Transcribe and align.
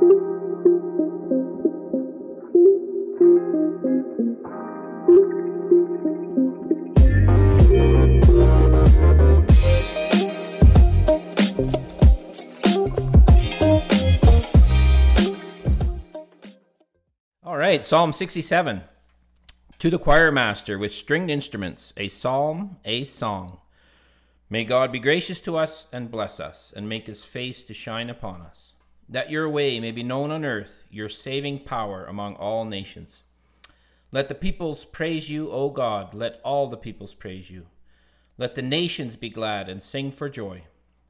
All 0.00 0.06
right, 17.56 17.84
Psalm 17.84 18.14
67. 18.14 18.80
To 19.80 19.90
the 19.90 19.98
choir 19.98 20.32
master 20.32 20.78
with 20.78 20.94
stringed 20.94 21.30
instruments, 21.30 21.92
a 21.98 22.08
psalm, 22.08 22.78
a 22.86 23.04
song. 23.04 23.58
May 24.48 24.64
God 24.64 24.92
be 24.92 24.98
gracious 24.98 25.42
to 25.42 25.58
us 25.58 25.88
and 25.92 26.10
bless 26.10 26.40
us, 26.40 26.72
and 26.74 26.88
make 26.88 27.06
his 27.06 27.26
face 27.26 27.62
to 27.64 27.74
shine 27.74 28.08
upon 28.08 28.40
us, 28.40 28.72
that 29.10 29.28
your 29.28 29.48
way 29.48 29.80
may 29.80 29.90
be 29.90 30.04
known 30.04 30.30
on 30.30 30.44
earth, 30.44 30.84
your 30.88 31.08
saving 31.08 31.58
power 31.64 32.04
among 32.04 32.36
all 32.36 32.64
nations. 32.64 33.24
Let 34.12 34.28
the 34.28 34.36
peoples 34.36 34.84
praise 34.84 35.28
you, 35.28 35.50
O 35.50 35.70
God, 35.70 36.14
let 36.14 36.40
all 36.44 36.68
the 36.68 36.76
peoples 36.76 37.14
praise 37.14 37.50
you. 37.50 37.66
Let 38.38 38.54
the 38.54 38.62
nations 38.62 39.16
be 39.16 39.28
glad 39.28 39.68
and 39.68 39.82
sing 39.82 40.12
for 40.12 40.28
joy, 40.28 40.62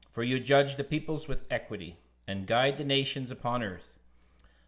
for 0.09 0.23
you 0.23 0.39
judge 0.39 0.75
the 0.75 0.83
peoples 0.83 1.27
with 1.27 1.45
equity, 1.51 1.97
and 2.27 2.47
guide 2.47 2.77
the 2.77 2.83
nations 2.83 3.29
upon 3.29 3.61
earth. 3.63 3.99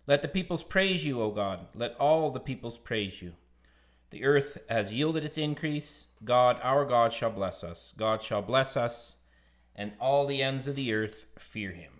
Let 0.05 0.21
the 0.21 0.27
peoples 0.27 0.63
praise 0.63 1.03
you, 1.05 1.19
O 1.21 1.31
God. 1.31 1.67
Let 1.73 1.95
all 1.95 2.29
the 2.29 2.39
peoples 2.39 2.77
praise 2.77 3.21
you. 3.21 3.33
The 4.11 4.25
earth 4.25 4.59
has 4.69 4.93
yielded 4.93 5.25
its 5.25 5.39
increase. 5.39 6.05
God, 6.23 6.59
our 6.61 6.85
God, 6.85 7.13
shall 7.13 7.31
bless 7.31 7.63
us. 7.63 7.93
God 7.97 8.21
shall 8.21 8.43
bless 8.43 8.77
us, 8.77 9.15
and 9.75 9.93
all 9.99 10.27
the 10.27 10.43
ends 10.43 10.67
of 10.67 10.75
the 10.75 10.93
earth 10.93 11.25
fear 11.39 11.71
him. 11.71 11.92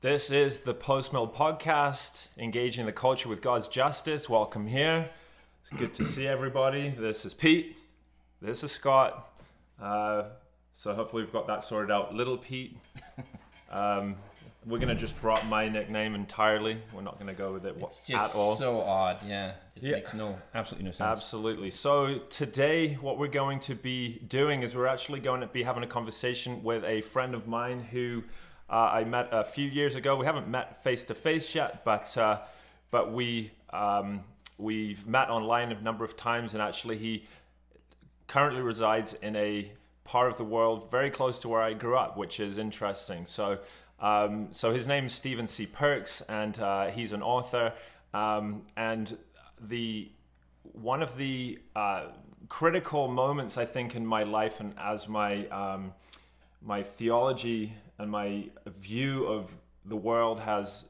This 0.00 0.30
is 0.30 0.60
the 0.60 0.74
Postmil 0.74 1.32
Podcast, 1.34 2.26
engaging 2.38 2.86
the 2.86 2.92
culture 2.92 3.28
with 3.28 3.40
God's 3.40 3.66
justice. 3.66 4.28
Welcome 4.28 4.66
here. 4.66 5.04
It's 5.62 5.78
good 5.78 5.94
to 5.94 6.04
see 6.04 6.26
everybody. 6.26 6.88
This 6.90 7.24
is 7.24 7.34
Pete. 7.34 7.76
This 8.40 8.62
is 8.62 8.72
Scott. 8.72 9.28
Uh, 9.80 10.24
so 10.74 10.94
hopefully 10.94 11.22
we've 11.22 11.32
got 11.32 11.46
that 11.48 11.64
sorted 11.64 11.90
out. 11.90 12.14
Little 12.14 12.38
Pete. 12.38 12.76
Um, 13.72 14.14
we're 14.64 14.78
gonna 14.78 14.94
just 14.94 15.20
drop 15.20 15.44
my 15.46 15.68
nickname 15.68 16.14
entirely. 16.14 16.78
We're 16.94 17.02
not 17.02 17.18
gonna 17.18 17.34
go 17.34 17.52
with 17.52 17.66
it 17.66 17.74
It's 17.80 17.98
at 17.98 18.06
just 18.06 18.36
all. 18.36 18.54
so 18.54 18.80
odd, 18.80 19.18
yeah. 19.26 19.54
It 19.74 19.82
Yeah. 19.82 19.92
makes 19.92 20.14
no 20.14 20.38
absolutely 20.54 20.84
no 20.84 20.92
sense. 20.92 21.00
Absolutely. 21.00 21.72
So 21.72 22.18
today, 22.30 22.94
what 22.94 23.18
we're 23.18 23.26
going 23.26 23.58
to 23.60 23.74
be 23.74 24.20
doing 24.28 24.62
is 24.62 24.76
we're 24.76 24.86
actually 24.86 25.18
going 25.18 25.40
to 25.40 25.48
be 25.48 25.64
having 25.64 25.82
a 25.82 25.86
conversation 25.88 26.62
with 26.62 26.84
a 26.84 27.00
friend 27.00 27.34
of 27.34 27.48
mine 27.48 27.80
who 27.90 28.22
uh, 28.68 28.90
I 28.92 29.04
met 29.04 29.28
a 29.30 29.44
few 29.44 29.68
years 29.68 29.94
ago. 29.94 30.16
We 30.16 30.26
haven't 30.26 30.48
met 30.48 30.82
face 30.82 31.04
to 31.04 31.14
face 31.14 31.54
yet, 31.54 31.84
but 31.84 32.16
uh, 32.16 32.40
but 32.90 33.12
we 33.12 33.50
um, 33.70 34.24
we've 34.58 35.06
met 35.06 35.30
online 35.30 35.72
a 35.72 35.80
number 35.80 36.04
of 36.04 36.16
times, 36.16 36.52
and 36.52 36.62
actually 36.62 36.98
he 36.98 37.26
currently 38.26 38.60
resides 38.60 39.14
in 39.14 39.36
a 39.36 39.70
part 40.04 40.30
of 40.30 40.38
the 40.38 40.44
world 40.44 40.90
very 40.90 41.10
close 41.10 41.38
to 41.40 41.48
where 41.48 41.62
I 41.62 41.74
grew 41.74 41.96
up, 41.96 42.16
which 42.16 42.40
is 42.40 42.58
interesting. 42.58 43.26
So, 43.26 43.58
um, 44.00 44.48
so 44.52 44.72
his 44.72 44.86
name 44.86 45.06
is 45.06 45.12
Stephen 45.12 45.48
C. 45.48 45.66
Perks, 45.66 46.20
and 46.22 46.58
uh, 46.58 46.86
he's 46.86 47.12
an 47.12 47.22
author. 47.22 47.72
Um, 48.14 48.62
and 48.76 49.16
the 49.60 50.10
one 50.72 51.02
of 51.02 51.16
the 51.16 51.58
uh, 51.74 52.06
critical 52.48 53.08
moments 53.08 53.56
I 53.56 53.64
think 53.64 53.94
in 53.94 54.04
my 54.04 54.22
life, 54.22 54.60
and 54.60 54.74
as 54.78 55.08
my 55.08 55.46
um, 55.46 55.92
my 56.66 56.82
theology 56.82 57.72
and 57.98 58.10
my 58.10 58.48
view 58.66 59.24
of 59.24 59.56
the 59.84 59.96
world 59.96 60.40
has 60.40 60.88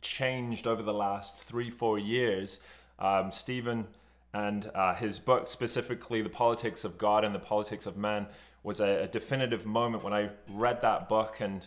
changed 0.00 0.66
over 0.66 0.82
the 0.82 0.94
last 0.94 1.44
three, 1.44 1.70
four 1.70 1.98
years. 1.98 2.60
Um, 2.98 3.30
Stephen 3.30 3.86
and 4.32 4.70
uh, 4.74 4.94
his 4.94 5.18
book, 5.18 5.46
specifically 5.46 6.22
The 6.22 6.30
Politics 6.30 6.84
of 6.84 6.96
God 6.96 7.24
and 7.24 7.34
the 7.34 7.38
Politics 7.38 7.84
of 7.84 7.96
Man, 7.96 8.26
was 8.62 8.80
a, 8.80 9.02
a 9.02 9.06
definitive 9.06 9.66
moment 9.66 10.02
when 10.02 10.14
I 10.14 10.30
read 10.50 10.80
that 10.80 11.08
book 11.10 11.40
and 11.40 11.66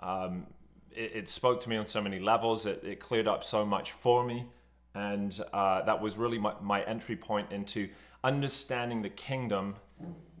um, 0.00 0.46
it, 0.90 1.12
it 1.14 1.28
spoke 1.28 1.60
to 1.62 1.68
me 1.68 1.76
on 1.76 1.84
so 1.84 2.00
many 2.00 2.18
levels. 2.18 2.64
It, 2.64 2.82
it 2.82 3.00
cleared 3.00 3.28
up 3.28 3.44
so 3.44 3.66
much 3.66 3.92
for 3.92 4.24
me. 4.24 4.46
And 4.94 5.38
uh, 5.52 5.82
that 5.82 6.00
was 6.00 6.16
really 6.16 6.38
my, 6.38 6.54
my 6.62 6.82
entry 6.84 7.16
point 7.16 7.52
into 7.52 7.90
understanding 8.24 9.02
the 9.02 9.10
kingdom 9.10 9.76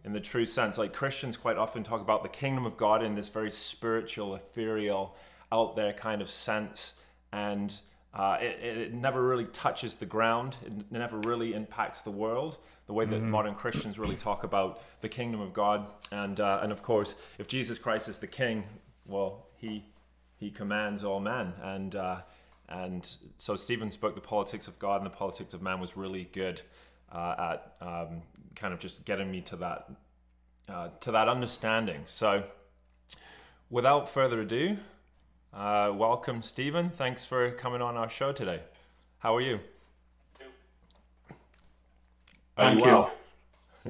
in 0.04 0.12
the 0.12 0.20
true 0.20 0.46
sense. 0.46 0.78
Like 0.78 0.92
Christians 0.92 1.36
quite 1.36 1.56
often 1.56 1.82
talk 1.82 2.00
about 2.00 2.22
the 2.22 2.28
kingdom 2.28 2.66
of 2.66 2.76
God 2.76 3.02
in 3.02 3.14
this 3.14 3.28
very 3.28 3.50
spiritual, 3.50 4.34
ethereal, 4.34 5.16
out 5.50 5.76
there 5.76 5.92
kind 5.92 6.22
of 6.22 6.28
sense. 6.28 6.94
And 7.32 7.78
uh, 8.14 8.38
it, 8.40 8.78
it 8.78 8.94
never 8.94 9.22
really 9.22 9.46
touches 9.46 9.96
the 9.96 10.06
ground. 10.06 10.56
It 10.64 10.72
never 10.90 11.18
really 11.18 11.54
impacts 11.54 12.02
the 12.02 12.10
world 12.10 12.58
the 12.88 12.94
way 12.94 13.04
that 13.04 13.22
modern 13.22 13.54
Christians 13.54 13.98
really 13.98 14.16
talk 14.16 14.44
about 14.44 14.82
the 15.02 15.08
kingdom 15.10 15.40
of 15.42 15.52
God. 15.52 15.86
And 16.10 16.40
uh, 16.40 16.60
and 16.62 16.72
of 16.72 16.82
course, 16.82 17.26
if 17.38 17.46
Jesus 17.46 17.78
Christ 17.78 18.08
is 18.08 18.18
the 18.18 18.26
King, 18.26 18.64
well, 19.06 19.46
he 19.56 19.84
he 20.38 20.50
commands 20.50 21.04
all 21.04 21.20
men. 21.20 21.52
And 21.62 21.94
uh, 21.94 22.20
and 22.68 23.10
so 23.38 23.56
Stephen's 23.56 23.96
book, 23.96 24.14
The 24.14 24.20
Politics 24.20 24.68
of 24.68 24.78
God 24.78 24.96
and 25.02 25.06
the 25.06 25.14
Politics 25.14 25.54
of 25.54 25.62
Man, 25.62 25.80
was 25.80 25.96
really 25.96 26.28
good 26.32 26.62
uh, 27.12 27.34
at 27.38 27.86
um, 27.86 28.22
kind 28.54 28.74
of 28.74 28.80
just 28.80 29.04
getting 29.04 29.30
me 29.30 29.40
to 29.42 29.56
that 29.56 29.90
uh, 30.68 30.88
to 31.00 31.12
that 31.12 31.28
understanding. 31.28 32.02
So, 32.06 32.44
without 33.70 34.08
further 34.08 34.40
ado, 34.42 34.76
uh, 35.54 35.92
welcome, 35.94 36.42
Stephen. 36.42 36.90
Thanks 36.90 37.24
for 37.24 37.50
coming 37.52 37.80
on 37.80 37.96
our 37.96 38.10
show 38.10 38.32
today. 38.32 38.60
How 39.18 39.34
are 39.36 39.40
you? 39.40 39.60
Are 42.56 42.64
Thank 42.64 42.80
you. 42.80 42.86
well? 42.86 43.12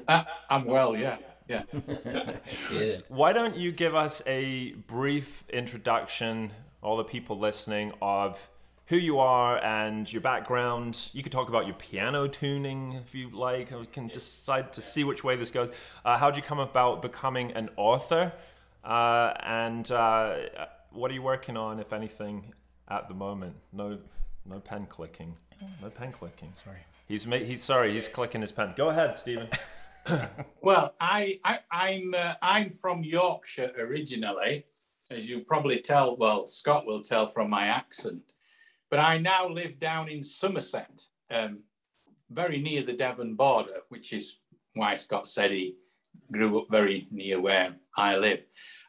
Uh, 0.07 0.25
I'm 0.49 0.65
well, 0.65 0.97
yeah, 0.97 1.17
yeah. 1.49 1.63
Yeah. 2.73 2.91
Why 3.09 3.33
don't 3.33 3.57
you 3.57 3.73
give 3.73 3.95
us 3.95 4.23
a 4.27 4.73
brief 4.87 5.45
introduction, 5.49 6.53
all 6.83 6.97
the 6.97 7.05
people 7.05 7.39
listening, 7.39 7.93
of 8.01 8.49
who 8.89 8.97
you 8.97 9.19
are 9.19 9.59
and 9.63 10.11
your 10.11 10.23
background? 10.23 11.09
You 11.13 11.23
could 11.23 11.33
talk 11.33 11.49
about 11.49 11.67
your 11.67 11.77
piano 11.77 12.27
tuning 12.27 12.95
if 12.95 13.15
you 13.15 13.31
like. 13.31 13.71
We 13.71 13.87
can 13.87 14.09
decide 14.09 14.73
to 14.73 14.81
see 14.83 15.05
which 15.05 15.23
way 15.23 15.37
this 15.37 15.51
goes. 15.51 15.71
Uh, 16.05 16.17
how 16.17 16.31
did 16.31 16.39
you 16.39 16.43
come 16.43 16.59
about 16.59 17.03
becoming 17.03 17.53
an 17.53 17.69
author? 17.77 18.33
Uh, 18.83 19.35
and 19.45 19.91
uh, 19.93 20.37
what 20.91 21.11
are 21.11 21.15
you 21.15 21.23
working 21.23 21.57
on, 21.57 21.79
if 21.81 21.93
anything, 21.93 22.53
at 22.89 23.09
the 23.09 23.15
moment? 23.15 23.57
No, 23.73 23.99
no 24.47 24.59
pen 24.61 24.87
clicking. 24.87 25.37
No 25.83 25.91
pen 25.91 26.13
clicking. 26.13 26.53
Sorry. 26.65 26.79
He's 27.07 27.27
ma- 27.27 27.37
he's 27.37 27.63
sorry. 27.63 27.93
He's 27.93 28.09
clicking 28.09 28.41
his 28.41 28.53
pen. 28.53 28.73
Go 28.77 28.89
ahead, 28.89 29.17
Stephen. 29.17 29.49
Well, 30.63 30.95
I, 30.99 31.39
I 31.45 31.59
I'm 31.71 32.15
uh, 32.17 32.33
I'm 32.41 32.71
from 32.71 33.05
Yorkshire 33.05 33.73
originally, 33.79 34.65
as 35.11 35.29
you 35.29 35.41
probably 35.41 35.81
tell. 35.81 36.17
Well, 36.17 36.47
Scott 36.47 36.87
will 36.87 37.03
tell 37.03 37.27
from 37.27 37.51
my 37.51 37.67
accent, 37.67 38.23
but 38.91 38.99
I 38.99 39.19
now 39.19 39.49
live 39.49 39.79
down 39.79 40.09
in 40.09 40.23
Somerset, 40.23 41.03
um, 41.31 41.63
very 42.31 42.59
near 42.59 42.83
the 42.83 42.93
Devon 42.93 43.35
border, 43.35 43.81
which 43.89 44.13
is 44.13 44.41
why 44.75 44.95
Scott 44.95 45.29
said 45.29 45.51
he 45.51 45.77
grew 46.31 46.59
up 46.61 46.67
very 46.71 47.07
near 47.11 47.41
where 47.41 47.75
I 47.97 48.17
live, 48.17 48.41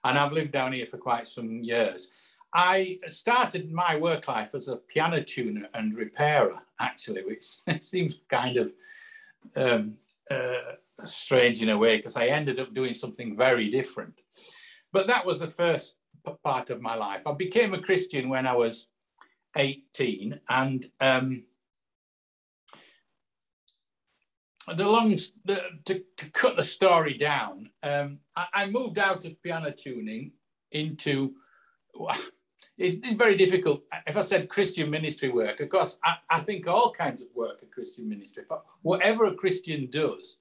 and 0.03 0.17
I've 0.17 0.33
lived 0.33 0.51
down 0.51 0.73
here 0.73 0.85
for 0.85 0.97
quite 0.97 1.27
some 1.27 1.63
years. 1.63 2.09
I 2.53 2.99
started 3.07 3.71
my 3.71 3.97
work 3.97 4.27
life 4.27 4.55
as 4.55 4.69
a 4.69 4.77
piano 4.77 5.21
tuner 5.21 5.67
and 5.73 5.95
repairer, 5.95 6.59
actually, 6.79 7.21
which 7.23 7.45
seems 7.81 8.19
kind 8.29 8.57
of 8.57 8.71
um, 9.55 9.93
uh, 10.31 10.75
strange 11.05 11.61
in 11.61 11.69
a 11.69 11.77
way 11.77 11.97
because 11.97 12.17
I 12.17 12.27
ended 12.27 12.59
up 12.59 12.73
doing 12.73 12.93
something 12.93 13.37
very 13.37 13.69
different. 13.69 14.15
But 14.91 15.07
that 15.07 15.25
was 15.25 15.39
the 15.39 15.47
first 15.47 15.97
part 16.43 16.69
of 16.69 16.81
my 16.81 16.95
life. 16.95 17.21
I 17.25 17.33
became 17.33 17.73
a 17.73 17.81
Christian 17.81 18.29
when 18.29 18.47
I 18.47 18.53
was 18.53 18.87
18, 19.55 20.39
and 20.49 20.85
um, 20.99 21.43
the 24.75 24.87
long 24.87 25.11
the, 25.45 25.63
to, 25.85 26.03
to 26.17 26.29
cut 26.31 26.55
the 26.55 26.63
story 26.63 27.15
down, 27.15 27.69
um, 27.83 28.19
I, 28.35 28.47
I 28.53 28.69
moved 28.69 28.99
out 28.99 29.25
of 29.25 29.41
piano 29.41 29.71
tuning 29.71 30.31
into 30.71 31.33
it's, 32.77 32.95
it's 32.95 33.13
very 33.13 33.35
difficult. 33.35 33.83
If 34.07 34.17
I 34.17 34.21
said 34.21 34.49
Christian 34.49 34.89
ministry 34.89 35.29
work, 35.29 35.59
of 35.59 35.69
course, 35.69 35.97
I, 36.03 36.15
I 36.29 36.39
think 36.39 36.67
all 36.67 36.91
kinds 36.91 37.21
of 37.21 37.27
work 37.35 37.61
are 37.63 37.67
Christian 37.67 38.07
ministry. 38.07 38.43
I- 38.49 38.57
Whatever 38.81 39.25
a 39.25 39.35
Christian 39.35 39.89
does, 39.89 40.37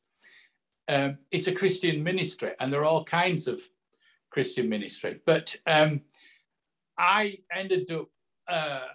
um, 0.89 1.19
it's 1.31 1.49
a 1.49 1.55
Christian 1.55 2.03
ministry, 2.03 2.53
and 2.61 2.73
there 2.73 2.81
are 2.81 2.87
all 2.87 3.05
kinds 3.05 3.49
of 3.49 3.61
Christian 4.31 4.69
ministry. 4.69 5.21
But 5.27 5.57
um, 5.67 6.03
I 6.97 7.39
ended 7.55 7.91
up 7.91 8.09
uh, 8.47 8.87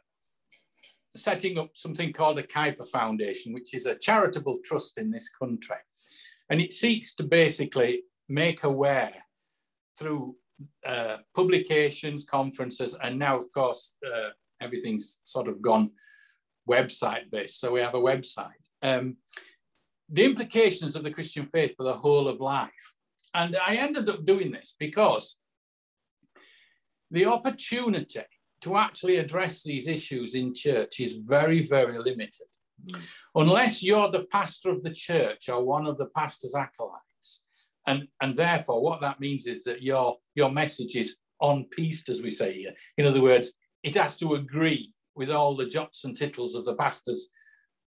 setting 1.15 1.57
up 1.57 1.71
something 1.75 2.11
called 2.11 2.39
a 2.39 2.43
Kuyper 2.43 2.87
Foundation, 2.87 3.53
which 3.53 3.73
is 3.73 3.85
a 3.85 3.95
charitable 3.95 4.59
trust 4.63 4.97
in 4.97 5.11
this 5.11 5.29
country. 5.29 5.77
And 6.49 6.59
it 6.59 6.73
seeks 6.73 7.13
to 7.15 7.23
basically 7.23 8.03
make 8.27 8.63
aware 8.63 9.13
through 9.97 10.35
uh, 10.85 11.17
publications, 11.35 12.25
conferences, 12.25 12.95
and 13.01 13.19
now, 13.19 13.37
of 13.37 13.51
course, 13.53 13.93
uh, 14.05 14.29
everything's 14.61 15.19
sort 15.23 15.47
of 15.47 15.61
gone 15.61 15.91
website 16.69 17.29
based. 17.31 17.59
So 17.59 17.71
we 17.71 17.81
have 17.81 17.95
a 17.95 17.99
website. 17.99 18.69
Um, 18.81 19.17
the 20.09 20.25
implications 20.25 20.95
of 20.95 21.03
the 21.03 21.11
Christian 21.11 21.47
faith 21.47 21.75
for 21.77 21.83
the 21.83 21.93
whole 21.93 22.27
of 22.27 22.39
life. 22.39 22.93
And 23.33 23.55
I 23.65 23.75
ended 23.75 24.09
up 24.09 24.25
doing 24.25 24.51
this 24.51 24.75
because 24.79 25.37
the 27.09 27.25
opportunity 27.25 28.21
to 28.63 28.77
actually 28.77 29.17
address 29.17 29.61
these 29.61 29.87
issues 29.87 30.35
in 30.35 30.53
church 30.53 30.99
is 30.99 31.17
very, 31.17 31.67
very 31.67 31.97
limited. 31.97 32.47
Mm. 32.89 33.01
Unless 33.35 33.83
you're 33.83 34.09
the 34.09 34.25
pastor 34.31 34.69
of 34.69 34.83
the 34.83 34.93
church 34.93 35.49
or 35.49 35.63
one 35.63 35.85
of 35.85 35.97
the 35.97 36.07
pastor's 36.15 36.55
acolytes. 36.55 37.43
And, 37.85 38.07
and 38.21 38.37
therefore, 38.37 38.81
what 38.81 39.01
that 39.01 39.19
means 39.19 39.45
is 39.47 39.65
that 39.65 39.81
your, 39.81 40.17
your 40.35 40.49
message 40.49 40.95
is 40.95 41.17
on 41.39 41.65
piece, 41.65 42.07
as 42.07 42.21
we 42.21 42.31
say 42.31 42.53
here. 42.53 42.71
In 42.97 43.05
other 43.05 43.21
words, 43.21 43.51
it 43.83 43.95
has 43.95 44.15
to 44.17 44.35
agree 44.35 44.93
with 45.15 45.29
all 45.29 45.55
the 45.55 45.67
jots 45.67 46.05
and 46.05 46.15
tittles 46.15 46.55
of 46.55 46.63
the 46.63 46.75
pastor's 46.75 47.27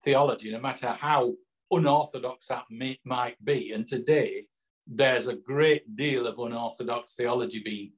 theology, 0.03 0.51
no 0.51 0.61
matter 0.61 0.89
how 0.89 1.35
unorthodox 1.71 2.49
that 2.49 2.65
may, 2.69 2.99
might 3.05 3.43
be. 3.45 3.73
And 3.73 3.87
today, 3.87 4.47
there's 4.89 5.29
a 5.29 5.37
great 5.37 5.97
deal 5.97 6.27
of 6.27 6.41
unorthodox 6.41 7.15
theology 7.15 7.63
being 7.65 7.93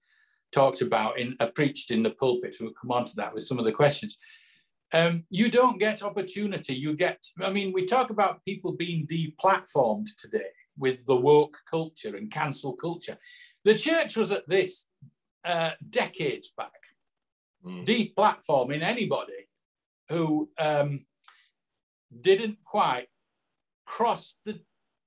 talked 0.52 0.82
about 0.82 1.18
in 1.18 1.36
uh, 1.40 1.46
preached 1.46 1.90
in 1.90 2.02
the 2.02 2.10
pulpit. 2.10 2.56
We'll 2.60 2.72
come 2.72 2.92
on 2.92 3.04
to 3.06 3.16
that 3.16 3.34
with 3.34 3.44
some 3.44 3.58
of 3.58 3.64
the 3.64 3.72
questions. 3.72 4.18
Um, 4.92 5.24
you 5.30 5.50
don't 5.50 5.80
get 5.80 6.02
opportunity. 6.02 6.74
You 6.74 6.94
get, 6.94 7.26
I 7.42 7.50
mean, 7.50 7.72
we 7.72 7.86
talk 7.86 8.10
about 8.10 8.44
people 8.44 8.72
being 8.72 9.06
deplatformed 9.06 10.06
today 10.16 10.50
with 10.78 11.04
the 11.06 11.16
woke 11.16 11.56
culture 11.68 12.16
and 12.16 12.30
cancel 12.30 12.72
culture. 12.74 13.18
The 13.64 13.74
church 13.74 14.16
was 14.16 14.30
at 14.30 14.48
this 14.48 14.86
uh, 15.44 15.72
decades 15.90 16.52
back, 16.56 16.70
mm. 17.64 17.84
deplatforming 17.84 18.82
anybody 18.82 19.48
who 20.08 20.50
um, 20.58 21.04
didn't 22.20 22.58
quite 22.64 23.08
cross 23.84 24.36
the 24.44 24.60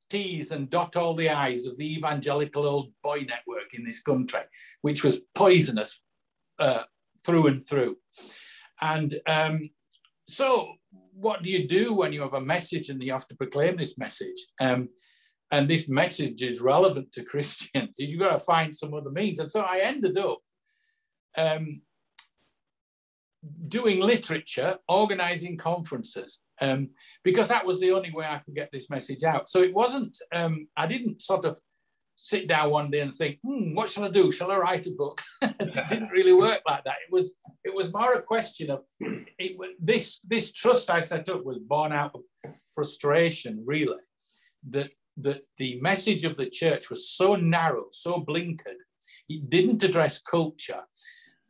T's 0.10 0.52
and 0.52 0.70
dot 0.70 0.96
all 0.96 1.14
the 1.14 1.30
I's 1.30 1.66
of 1.66 1.78
the 1.78 1.96
evangelical 1.96 2.66
old 2.66 2.92
boy 3.04 3.26
network 3.28 3.74
in 3.74 3.84
this 3.84 4.02
country, 4.02 4.42
which 4.82 5.04
was 5.04 5.22
poisonous 5.36 6.02
uh, 6.58 6.84
through 7.26 7.48
and 7.48 7.68
through. 7.68 7.98
And 8.82 9.20
um, 9.26 9.70
so, 10.28 10.74
what 11.14 11.44
do 11.44 11.50
you 11.50 11.68
do 11.68 11.94
when 11.94 12.14
you 12.14 12.22
have 12.22 12.34
a 12.34 12.42
message 12.42 12.90
and 12.90 13.02
you 13.04 13.12
have 13.12 13.28
to 13.28 13.36
proclaim 13.36 13.76
this 13.78 13.98
message? 13.98 14.46
Um, 14.60 14.90
and 15.52 15.70
this 15.70 15.90
message 15.90 16.42
is 16.42 16.62
relevant 16.62 17.12
to 17.14 17.24
Christians. 17.32 17.96
You've 18.00 18.20
got 18.20 18.34
to 18.34 18.40
find 18.40 18.76
some 18.76 18.94
other 18.94 19.12
means. 19.12 19.40
And 19.40 19.52
so 19.52 19.62
I 19.62 19.80
ended 19.80 20.18
up 20.18 20.40
um, 21.38 21.82
doing 23.68 24.00
literature, 24.00 24.77
organizing 24.88 25.57
conferences, 25.57 26.41
um, 26.62 26.89
because 27.24 27.47
that 27.47 27.65
was 27.65 27.80
the 27.80 27.91
only 27.91 28.12
way 28.12 28.25
I 28.25 28.39
could 28.39 28.56
get 28.56 28.69
this 28.71 28.89
message 28.89 29.24
out. 29.24 29.50
So 29.50 29.62
it 29.62 29.74
wasn't, 29.74 30.18
um, 30.33 30.68
I 30.75 30.88
didn't 30.88 31.21
sort 31.21 31.45
of 31.45 31.57
sit 32.15 32.50
down 32.50 32.69
one 32.69 32.91
day 32.91 33.00
and 33.00 33.15
think, 33.15 33.39
hmm, 33.45 33.74
what 33.74 33.89
shall 33.89 34.03
I 34.03 34.09
do? 34.09 34.31
Shall 34.31 34.51
I 34.51 34.57
write 34.57 34.86
a 34.88 34.91
book? 34.91 35.21
it 35.41 35.71
didn't 35.89 36.12
really 36.12 36.33
work 36.33 36.62
like 36.68 36.83
that. 36.83 36.97
It 37.07 37.12
was, 37.12 37.36
it 37.63 37.74
was 37.74 37.94
more 37.94 38.13
a 38.13 38.21
question 38.21 38.69
of 38.71 38.81
it, 39.00 39.57
this, 39.80 40.19
this 40.27 40.51
trust 40.51 40.89
I 40.89 41.01
set 41.01 41.30
up 41.30 41.45
was 41.45 41.59
born 41.59 41.94
out 41.94 42.12
of 42.15 42.53
frustration, 42.69 43.63
really, 43.65 44.01
that, 44.69 44.89
that 45.18 45.44
the 45.57 45.80
message 45.81 46.25
of 46.25 46.36
the 46.36 46.50
church 46.50 46.89
was 46.89 47.09
so 47.09 47.36
narrow, 47.36 47.86
so 47.91 48.19
blinkered. 48.19 48.81
It 49.30 49.50
didn't 49.50 49.83
address 49.83 50.21
culture. 50.21 50.83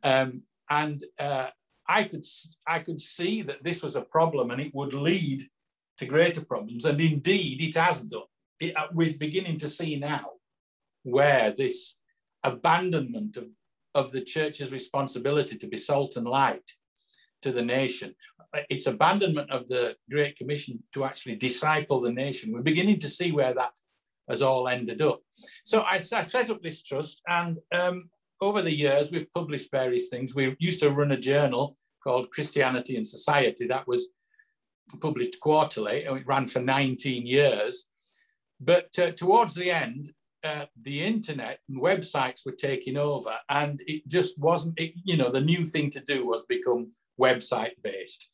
Um, 0.03 0.44
and 0.69 1.03
uh, 1.18 1.47
I 1.89 2.03
could 2.03 2.25
I 2.68 2.80
could 2.80 3.01
see 3.01 3.41
that 3.41 3.63
this 3.63 3.81
was 3.81 3.95
a 3.95 4.01
problem 4.01 4.51
and 4.51 4.62
it 4.62 4.74
would 4.75 4.94
lead 4.94 5.41
to 5.97 6.06
greater 6.06 6.45
problems. 6.45 6.86
And 6.86 7.01
indeed, 7.01 7.62
it 7.62 7.75
has 7.75 8.03
done. 8.03 8.21
It, 8.59 8.77
uh, 8.77 8.88
we're 8.94 9.18
beginning 9.18 9.57
to 9.59 9.68
see 9.68 9.95
now 9.97 10.27
where 11.03 11.51
this 11.51 11.97
abandonment 12.44 13.38
of, 13.38 13.47
of 13.95 14.12
the 14.12 14.21
church's 14.21 14.71
responsibility 14.71 15.57
to 15.57 15.68
be 15.68 15.77
salt 15.77 16.15
and 16.15 16.27
light 16.27 16.69
to 17.41 17.51
the 17.51 17.62
nation, 17.63 18.13
uh, 18.53 18.62
its 18.69 18.86
abandonment 18.86 19.50
of 19.50 19.68
the 19.68 19.95
Great 20.12 20.38
Commission 20.38 20.83
to 20.94 21.06
actually 21.06 21.36
disciple 21.36 22.00
the 22.01 22.12
nation. 22.12 22.53
We're 22.53 22.62
beginning 22.62 23.00
to 23.00 23.09
see 23.09 23.31
where 23.31 23.53
that 23.56 23.75
has 24.30 24.41
all 24.41 24.68
ended 24.68 25.01
up. 25.01 25.21
So 25.63 25.81
I, 25.81 25.95
I 25.95 26.21
set 26.21 26.50
up 26.51 26.62
this 26.62 26.83
trust, 26.83 27.21
and 27.27 27.57
um, 27.74 28.09
over 28.41 28.62
the 28.62 28.74
years, 28.74 29.12
we've 29.12 29.33
published 29.33 29.71
various 29.71 30.09
things. 30.09 30.33
We 30.33 30.56
used 30.59 30.80
to 30.81 30.91
run 30.91 31.12
a 31.12 31.19
journal 31.19 31.77
called 32.03 32.31
Christianity 32.31 32.95
and 32.95 33.07
Society. 33.07 33.68
That 33.68 33.88
was 33.88 34.09
published 35.01 35.39
quarterly. 35.41 36.06
It 36.06 36.27
ran 36.27 36.47
for 36.47 36.59
19 36.59 37.25
years. 37.25 37.86
But 38.59 38.97
uh, 39.00 39.12
towards 39.12 39.56
the 39.56 39.71
end, 39.71 40.12
uh, 40.44 40.65
the 40.81 41.03
internet 41.03 41.59
and 41.68 41.81
websites 41.81 42.45
were 42.45 42.53
taking 42.53 42.97
over, 42.97 43.33
and 43.50 43.81
it 43.88 44.07
just 44.07 44.39
wasn't. 44.39 44.80
It, 44.80 44.94
you 45.03 45.18
know, 45.18 45.30
the 45.30 45.41
new 45.41 45.65
thing 45.65 45.89
to 45.91 46.01
do 46.01 46.25
was 46.25 46.45
become 46.45 46.91
website 47.19 47.74
based. 47.83 48.30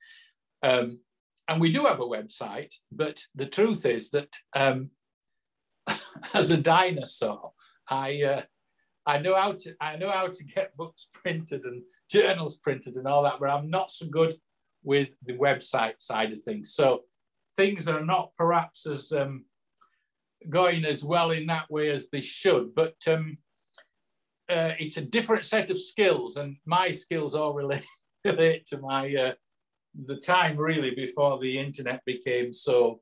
Um, 0.61 0.99
and 1.47 1.61
we 1.61 1.71
do 1.71 1.85
have 1.85 1.99
a 1.99 2.05
website, 2.05 2.73
but 2.91 3.21
the 3.35 3.45
truth 3.45 3.85
is 3.85 4.09
that 4.11 4.29
um, 4.55 4.91
as 6.33 6.51
a 6.51 6.57
dinosaur, 6.57 7.51
I 7.89 8.23
uh, 8.23 8.41
I 9.05 9.19
know 9.19 9.35
how 9.35 9.53
to 9.53 9.75
I 9.79 9.95
know 9.97 10.09
how 10.09 10.27
to 10.27 10.43
get 10.43 10.75
books 10.75 11.07
printed 11.13 11.65
and 11.65 11.83
journals 12.09 12.57
printed 12.57 12.95
and 12.95 13.07
all 13.07 13.23
that, 13.23 13.39
but 13.39 13.49
I'm 13.49 13.69
not 13.69 13.91
so 13.91 14.07
good 14.07 14.35
with 14.83 15.09
the 15.25 15.33
website 15.33 15.95
side 15.99 16.31
of 16.31 16.41
things. 16.41 16.73
So 16.73 17.03
things 17.55 17.87
are 17.87 18.05
not 18.05 18.31
perhaps 18.37 18.85
as 18.85 19.11
um, 19.11 19.45
going 20.49 20.85
as 20.85 21.03
well 21.03 21.31
in 21.31 21.47
that 21.47 21.69
way 21.71 21.89
as 21.89 22.09
they 22.09 22.21
should, 22.21 22.75
but 22.75 22.95
um, 23.07 23.37
uh, 24.49 24.73
it's 24.79 24.97
a 24.97 25.01
different 25.01 25.45
set 25.45 25.71
of 25.71 25.79
skills, 25.79 26.37
and 26.37 26.57
my 26.65 26.91
skills 26.91 27.33
all 27.33 27.53
relate, 27.63 27.83
relate 28.23 28.65
to 28.67 28.77
my 28.79 29.13
uh, 29.15 29.33
the 30.05 30.17
time 30.17 30.57
really 30.57 30.91
before 30.91 31.39
the 31.39 31.57
internet 31.57 32.01
became 32.05 32.51
so 32.51 33.01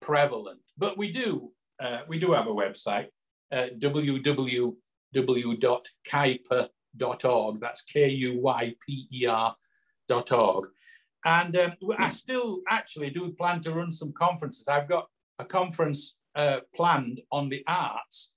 prevalent. 0.00 0.60
But 0.78 0.96
we 0.96 1.12
do 1.12 1.52
uh, 1.82 2.00
we 2.08 2.18
do 2.18 2.32
have 2.32 2.46
a 2.46 2.54
website, 2.54 3.08
uh, 3.52 3.68
www.kuyper.com 3.78 4.76
org. 7.24 7.60
That's 7.60 7.82
K 7.82 8.08
U 8.08 8.40
Y 8.40 8.74
P 8.86 9.08
E 9.12 9.26
R.org. 9.26 10.68
And 11.24 11.56
um, 11.56 11.72
I 11.98 12.08
still 12.10 12.60
actually 12.68 13.10
do 13.10 13.32
plan 13.32 13.60
to 13.62 13.72
run 13.72 13.92
some 13.92 14.12
conferences. 14.12 14.68
I've 14.68 14.88
got 14.88 15.08
a 15.38 15.44
conference 15.44 16.16
uh, 16.34 16.60
planned 16.74 17.20
on 17.32 17.48
the 17.48 17.64
arts. 17.66 18.32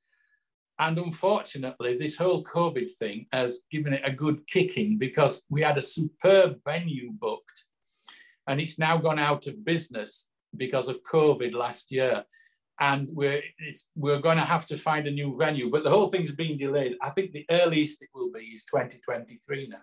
And 0.79 0.97
unfortunately, 0.97 1.97
this 1.97 2.17
whole 2.17 2.43
COVID 2.43 2.91
thing 2.93 3.27
has 3.31 3.61
given 3.71 3.93
it 3.93 4.01
a 4.03 4.11
good 4.11 4.47
kicking 4.47 4.97
because 4.97 5.43
we 5.47 5.61
had 5.61 5.77
a 5.77 5.81
superb 5.81 6.59
venue 6.65 7.11
booked 7.11 7.65
and 8.47 8.59
it's 8.59 8.79
now 8.79 8.97
gone 8.97 9.19
out 9.19 9.47
of 9.47 9.63
business 9.63 10.27
because 10.57 10.89
of 10.89 11.03
COVID 11.03 11.53
last 11.53 11.91
year 11.91 12.25
and 12.81 13.07
we're 13.11 13.43
we're 13.95 14.19
going 14.19 14.37
to 14.37 14.43
have 14.43 14.65
to 14.65 14.75
find 14.75 15.07
a 15.07 15.11
new 15.11 15.37
venue. 15.37 15.69
But 15.69 15.83
the 15.83 15.91
whole 15.91 16.09
thing's 16.09 16.31
been 16.31 16.57
delayed. 16.57 16.97
I 17.01 17.11
think 17.11 17.31
the 17.31 17.45
earliest 17.49 18.01
it 18.01 18.09
will 18.13 18.31
be 18.31 18.45
is 18.45 18.65
2023 18.65 19.69
now. 19.69 19.77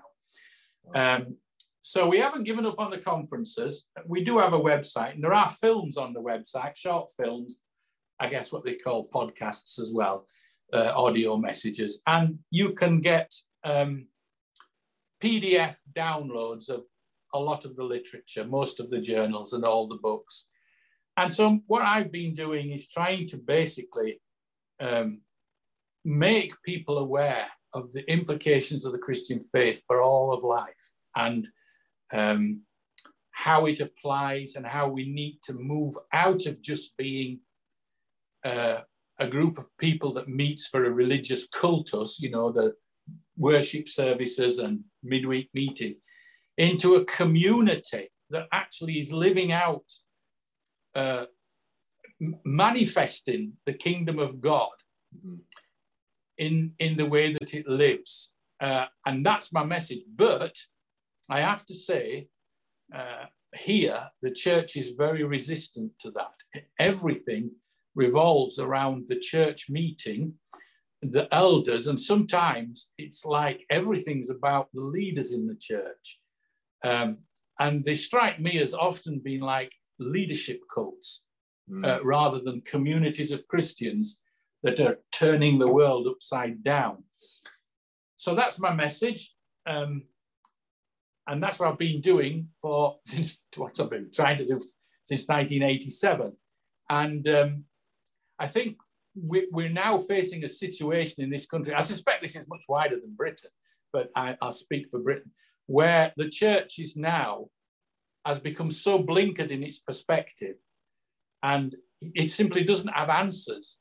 Um, 0.95 1.37
so 1.83 2.07
we 2.09 2.19
haven't 2.19 2.45
given 2.45 2.67
up 2.67 2.78
on 2.78 2.90
the 2.90 2.99
conferences. 2.99 3.87
We 4.05 4.25
do 4.25 4.38
have 4.38 4.52
a 4.52 4.61
website, 4.61 5.14
and 5.14 5.23
there 5.25 5.33
are 5.33 5.49
films 5.49 5.97
on 5.97 6.12
the 6.12 6.21
website, 6.21 6.76
short 6.76 7.11
films, 7.17 7.61
I 8.21 8.28
guess 8.28 8.52
what 8.52 8.64
they 8.64 8.75
call 8.75 9.09
podcasts 9.09 9.81
as 9.81 9.90
well, 9.93 10.26
uh, 10.73 10.93
audio 10.95 11.37
messages, 11.37 12.02
and 12.07 12.40
you 12.50 12.75
can 12.75 13.00
get 13.00 13.33
um, 13.64 14.09
PDF 15.23 15.78
downloads 15.97 16.69
of 16.69 16.83
a 17.33 17.38
lot 17.38 17.64
of 17.64 17.76
the 17.76 17.85
literature, 17.85 18.45
most 18.45 18.81
of 18.81 18.90
the 18.90 19.00
journals, 19.00 19.52
and 19.52 19.64
all 19.64 19.87
the 19.87 19.97
books. 20.02 20.49
And 21.18 21.34
so 21.34 21.58
what 21.66 21.82
I've 21.82 22.12
been 22.12 22.32
doing 22.32 22.70
is 22.70 22.87
trying 22.87 23.26
to 23.30 23.38
basically 23.38 24.20
um, 24.78 25.20
make 26.04 26.52
people 26.62 26.98
aware 26.98 27.48
of 27.75 27.92
the 27.92 28.08
implications 28.08 28.84
of 28.84 28.92
the 28.92 28.98
Christian 28.98 29.42
faith 29.42 29.82
for 29.88 30.00
all 30.00 30.32
of 30.32 30.44
life 30.44 30.92
and 31.16 31.48
um, 32.12 32.60
how 33.32 33.66
it 33.66 33.80
applies 33.80 34.54
and 34.54 34.64
how 34.64 34.87
we 34.87 35.10
need 35.10 35.40
to 35.42 35.54
move 35.54 35.94
out 36.12 36.46
of 36.46 36.62
just 36.62 36.96
being 36.96 37.40
uh, 38.44 38.78
a 39.18 39.26
group 39.26 39.58
of 39.58 39.76
people 39.76 40.12
that 40.12 40.28
meets 40.28 40.68
for 40.68 40.84
a 40.84 40.92
religious 40.92 41.48
cultus, 41.48 42.20
you 42.20 42.30
know, 42.30 42.52
the 42.52 42.75
worship 43.37 43.88
services 43.88 44.60
and 44.60 44.84
midweek 45.02 45.50
meeting, 45.52 45.96
into 46.58 46.94
a 46.94 47.04
community 47.06 48.08
that 48.30 48.46
actually 48.52 49.00
is 49.00 49.12
living 49.12 49.50
out 49.50 49.82
uh, 50.99 51.26
manifesting 52.45 53.52
the 53.67 53.73
kingdom 53.73 54.19
of 54.19 54.40
God 54.40 54.76
mm-hmm. 55.14 55.37
in, 56.38 56.73
in 56.78 56.97
the 56.97 57.07
way 57.07 57.33
that 57.33 57.55
it 57.55 57.69
lives. 57.69 58.33
Uh, 58.61 58.87
and 59.07 59.25
that's 59.25 59.52
my 59.52 59.64
message. 59.64 60.02
But 60.26 60.57
I 61.31 61.40
have 61.40 61.64
to 61.67 61.75
say, 61.75 62.28
uh, 62.93 63.26
here, 63.57 64.00
the 64.23 64.33
church 64.33 64.76
is 64.76 65.02
very 65.05 65.25
resistant 65.25 65.93
to 66.00 66.11
that. 66.12 66.62
Everything 66.78 67.52
revolves 67.95 68.59
around 68.59 69.09
the 69.09 69.21
church 69.33 69.71
meeting, 69.71 70.35
the 71.00 71.33
elders, 71.33 71.87
and 71.87 72.00
sometimes 72.00 72.90
it's 72.99 73.25
like 73.25 73.61
everything's 73.71 74.31
about 74.31 74.67
the 74.75 74.83
leaders 74.97 75.33
in 75.33 75.47
the 75.47 75.59
church. 75.71 76.07
Um, 76.83 77.19
and 77.61 77.85
they 77.85 77.95
strike 77.95 78.38
me 78.40 78.59
as 78.61 78.75
often 78.75 79.21
being 79.21 79.40
like 79.40 79.73
leadership 79.99 80.61
cults 80.73 81.25
mm. 81.71 81.85
uh, 81.87 82.02
rather 82.05 82.38
than 82.40 82.61
communities 82.62 83.33
of 83.33 83.47
Christians 83.49 84.21
that 84.62 84.81
are 84.81 84.99
turning 85.12 85.59
the 85.59 85.69
world 85.69 86.07
upside 86.07 86.62
down. 86.64 87.05
So 88.17 88.35
that's 88.35 88.59
my 88.59 88.75
message. 88.75 89.35
Um, 89.67 90.02
and 91.28 91.43
that's 91.43 91.59
what 91.59 91.69
I've 91.69 91.78
been 91.78 92.00
doing 92.00 92.49
for 92.61 92.97
since 93.02 93.38
what 93.57 93.78
I've 93.78 93.90
been 93.90 94.11
trying 94.12 94.38
to 94.38 94.47
do 94.47 94.61
since 95.05 95.28
1987. 95.28 96.33
And 96.90 97.28
um, 97.28 97.64
I 98.38 98.47
think 98.47 98.78
we, 99.14 99.49
we're 99.50 99.69
now 99.69 99.99
facing 99.99 100.45
a 100.45 100.49
situation 100.49 101.23
in 101.23 101.31
this 101.31 101.47
country. 101.47 101.75
I 101.75 101.81
suspect 101.81 102.23
this 102.23 102.37
is 102.37 102.49
much 102.49 102.64
wider 102.69 102.97
than 102.97 103.14
Britain, 103.14 103.50
but 103.93 104.11
I, 104.14 104.37
I'll 104.40 104.52
speak 104.52 104.88
for 104.90 105.00
Britain, 105.00 105.31
where 105.67 106.12
the 106.17 106.28
church 106.28 106.78
is 106.78 106.97
now 106.97 107.49
has 108.28 108.38
become 108.38 108.70
so 108.70 109.02
blinkered 109.02 109.50
in 109.50 109.62
its 109.62 109.78
perspective, 109.78 110.56
and 111.42 111.75
it 112.02 112.30
simply 112.30 112.62
doesn't 112.62 112.99
have 113.00 113.08
answers 113.08 113.78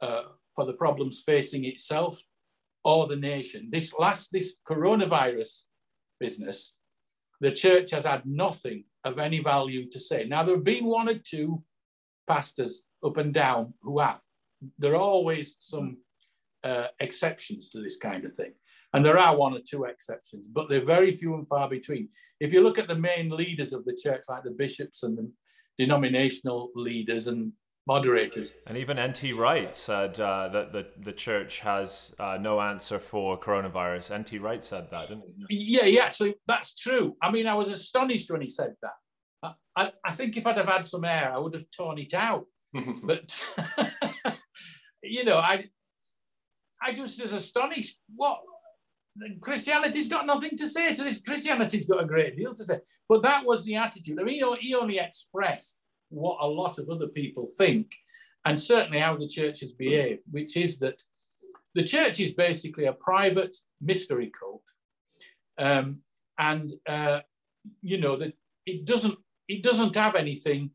uh, 0.00 0.22
for 0.54 0.64
the 0.64 0.72
problems 0.72 1.22
facing 1.24 1.66
itself 1.66 2.22
or 2.82 3.06
the 3.06 3.16
nation. 3.34 3.68
This 3.70 3.92
last 4.04 4.32
this 4.32 4.56
coronavirus 4.66 5.64
business, 6.18 6.72
the 7.42 7.52
church 7.52 7.90
has 7.90 8.06
had 8.06 8.22
nothing 8.24 8.84
of 9.04 9.18
any 9.18 9.40
value 9.40 9.90
to 9.90 10.00
say. 10.00 10.24
Now 10.24 10.42
there 10.44 10.56
have 10.56 10.64
been 10.64 10.86
one 10.86 11.10
or 11.10 11.18
two 11.32 11.62
pastors 12.26 12.84
up 13.04 13.18
and 13.18 13.34
down 13.34 13.74
who 13.82 13.98
have. 13.98 14.22
There 14.78 14.94
are 14.94 15.08
always 15.14 15.56
some 15.58 15.98
uh, 16.70 16.86
exceptions 17.00 17.68
to 17.70 17.82
this 17.82 17.98
kind 17.98 18.24
of 18.24 18.34
thing. 18.34 18.54
And 18.94 19.04
there 19.04 19.18
are 19.18 19.36
one 19.36 19.54
or 19.54 19.60
two 19.60 19.84
exceptions, 19.84 20.46
but 20.46 20.68
they're 20.68 20.92
very 20.96 21.12
few 21.12 21.34
and 21.34 21.46
far 21.46 21.68
between. 21.68 22.08
If 22.44 22.52
you 22.52 22.60
look 22.62 22.78
at 22.78 22.88
the 22.88 22.96
main 22.96 23.30
leaders 23.30 23.72
of 23.72 23.84
the 23.86 23.96
church, 24.00 24.24
like 24.28 24.44
the 24.44 24.50
bishops 24.50 25.02
and 25.02 25.16
the 25.16 25.30
denominational 25.78 26.70
leaders 26.74 27.26
and 27.26 27.52
moderators. 27.86 28.54
And 28.66 28.76
even 28.76 28.98
N.T. 28.98 29.32
Wright 29.32 29.74
said 29.74 30.20
uh, 30.20 30.48
that 30.48 30.72
the, 30.72 30.86
the 30.98 31.12
church 31.12 31.60
has 31.60 32.14
uh, 32.18 32.38
no 32.38 32.60
answer 32.60 32.98
for 32.98 33.40
coronavirus. 33.40 34.10
N.T. 34.10 34.38
Wright 34.38 34.62
said 34.62 34.90
that, 34.90 35.08
didn't 35.08 35.24
he? 35.48 35.56
Yeah, 35.56 35.86
yeah, 35.86 36.08
so 36.10 36.34
that's 36.46 36.74
true. 36.74 37.16
I 37.22 37.30
mean, 37.30 37.46
I 37.46 37.54
was 37.54 37.68
astonished 37.68 38.30
when 38.30 38.42
he 38.42 38.48
said 38.48 38.74
that. 38.82 39.54
I, 39.76 39.92
I 40.04 40.12
think 40.12 40.36
if 40.36 40.46
I'd 40.46 40.56
have 40.56 40.68
had 40.68 40.86
some 40.86 41.04
air, 41.04 41.32
I 41.34 41.38
would 41.38 41.54
have 41.54 41.70
torn 41.70 41.98
it 41.98 42.12
out. 42.14 42.44
but, 43.02 43.38
you 45.02 45.24
know, 45.24 45.38
I, 45.38 45.64
I 46.80 46.92
just 46.92 47.20
was 47.22 47.32
astonished. 47.32 47.98
What? 48.14 48.40
Christianity's 49.40 50.08
got 50.08 50.26
nothing 50.26 50.56
to 50.56 50.68
say 50.68 50.94
to 50.94 51.02
this. 51.02 51.20
Christianity's 51.20 51.86
got 51.86 52.02
a 52.02 52.06
great 52.06 52.36
deal 52.36 52.54
to 52.54 52.64
say. 52.64 52.78
But 53.08 53.22
that 53.22 53.44
was 53.44 53.64
the 53.64 53.76
attitude. 53.76 54.18
I 54.20 54.24
mean, 54.24 54.42
he 54.60 54.74
only 54.74 54.98
expressed 54.98 55.76
what 56.08 56.38
a 56.40 56.46
lot 56.46 56.78
of 56.78 56.90
other 56.90 57.08
people 57.08 57.50
think, 57.56 57.92
and 58.44 58.58
certainly 58.58 58.98
how 58.98 59.16
the 59.16 59.28
church 59.28 59.60
has 59.60 59.72
behaved, 59.72 60.22
which 60.30 60.56
is 60.56 60.78
that 60.78 61.00
the 61.74 61.84
church 61.84 62.20
is 62.20 62.34
basically 62.34 62.86
a 62.86 62.92
private 62.92 63.56
mystery 63.80 64.32
cult, 64.38 64.62
um, 65.58 65.98
and 66.38 66.72
uh, 66.88 67.20
you 67.82 67.98
know 67.98 68.16
that 68.16 68.34
it 68.66 68.84
doesn't 68.84 69.18
it 69.48 69.62
doesn't 69.62 69.94
have 69.96 70.14
anything 70.14 70.70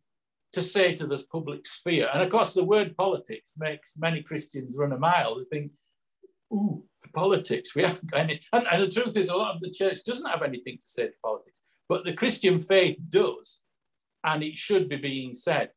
to 0.54 0.62
say 0.62 0.94
to 0.96 1.08
this 1.08 1.24
public 1.24 1.66
sphere. 1.66 2.10
And 2.14 2.22
of 2.22 2.30
course, 2.30 2.54
the 2.54 2.64
word 2.64 2.98
politics 2.98 3.54
makes 3.58 3.98
many 3.98 4.22
Christians 4.22 4.76
run 4.78 4.94
a 4.94 4.98
mile. 4.98 5.38
They 5.38 5.46
think, 5.46 5.72
"Ooh, 6.54 6.84
politics. 7.14 7.76
We 7.76 7.84
haven't 7.84 8.12
got 8.12 8.22
any." 8.22 8.42
And, 8.54 8.68
and 8.72 8.82
the 8.82 8.90
truth 8.90 9.18
is, 9.18 9.30
a 9.30 9.36
lot 9.36 9.56
of 9.56 9.62
the 9.62 9.72
church 9.72 10.04
doesn't 10.04 10.30
have 10.30 10.44
anything 10.44 10.78
to 10.78 10.88
say 10.88 11.08
to 11.08 11.14
politics, 11.24 11.62
but 11.88 12.06
the 12.06 12.14
Christian 12.14 12.62
faith 12.62 12.98
does 13.10 13.62
and 14.24 14.44
it 14.44 14.58
should 14.58 14.90
be 14.90 14.98
being 14.98 15.34
said. 15.34 15.70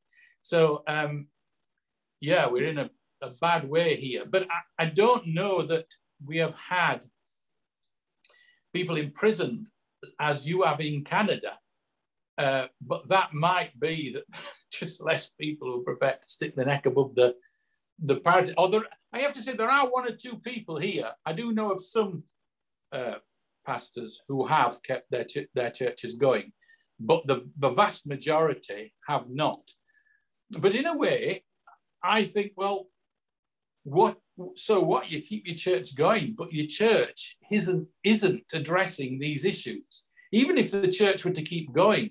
So, 0.42 0.82
um, 0.86 1.28
yeah, 2.20 2.46
we're 2.48 2.66
in 2.66 2.78
a, 2.78 2.90
a, 3.20 3.30
bad 3.40 3.68
way 3.68 3.96
here. 3.96 4.24
But 4.28 4.48
I, 4.50 4.84
I, 4.84 4.86
don't 4.86 5.28
know 5.28 5.62
that 5.62 5.86
we 6.24 6.38
have 6.38 6.54
had 6.54 7.04
people 8.74 8.96
imprisoned 8.96 9.66
as 10.20 10.46
you 10.46 10.62
have 10.62 10.80
in 10.80 11.04
Canada. 11.04 11.58
Uh, 12.38 12.66
but 12.80 13.08
that 13.08 13.32
might 13.34 13.78
be 13.78 14.12
that 14.14 14.24
just 14.72 15.04
less 15.04 15.30
people 15.30 15.68
who 15.68 15.80
are 15.80 15.84
prepared 15.84 16.22
to 16.22 16.28
stick 16.28 16.56
their 16.56 16.66
neck 16.66 16.86
above 16.86 17.14
the 17.14 17.34
the 18.04 18.16
party. 18.16 18.54
Or 18.56 18.68
I 19.12 19.20
have 19.20 19.32
to 19.34 19.42
say 19.42 19.54
there 19.54 19.70
are 19.70 19.90
one 19.90 20.08
or 20.08 20.16
two 20.16 20.38
people 20.38 20.78
here. 20.78 21.10
I 21.26 21.32
do 21.32 21.52
know 21.52 21.72
of 21.72 21.80
some 21.82 22.24
uh, 22.92 23.16
pastors 23.66 24.20
who 24.28 24.46
have 24.46 24.82
kept 24.82 25.10
their 25.10 25.24
ch- 25.24 25.48
their 25.54 25.70
churches 25.70 26.14
going 26.14 26.52
but 27.04 27.26
the, 27.26 27.48
the 27.58 27.70
vast 27.70 28.06
majority 28.06 28.94
have 29.08 29.28
not. 29.28 29.70
But 30.60 30.74
in 30.74 30.86
a 30.86 30.96
way, 30.96 31.44
I 32.02 32.24
think, 32.24 32.52
well, 32.56 32.86
what 33.84 34.18
so 34.54 34.80
what 34.80 35.10
you 35.10 35.20
keep 35.20 35.46
your 35.46 35.56
church 35.56 35.96
going, 35.96 36.34
but 36.38 36.52
your 36.52 36.66
church 36.66 37.36
isn't 37.50 37.88
isn't 38.04 38.44
addressing 38.52 39.18
these 39.18 39.44
issues. 39.44 40.04
Even 40.30 40.56
if 40.56 40.70
the 40.70 40.88
church 40.88 41.24
were 41.24 41.32
to 41.32 41.42
keep 41.42 41.72
going, 41.72 42.10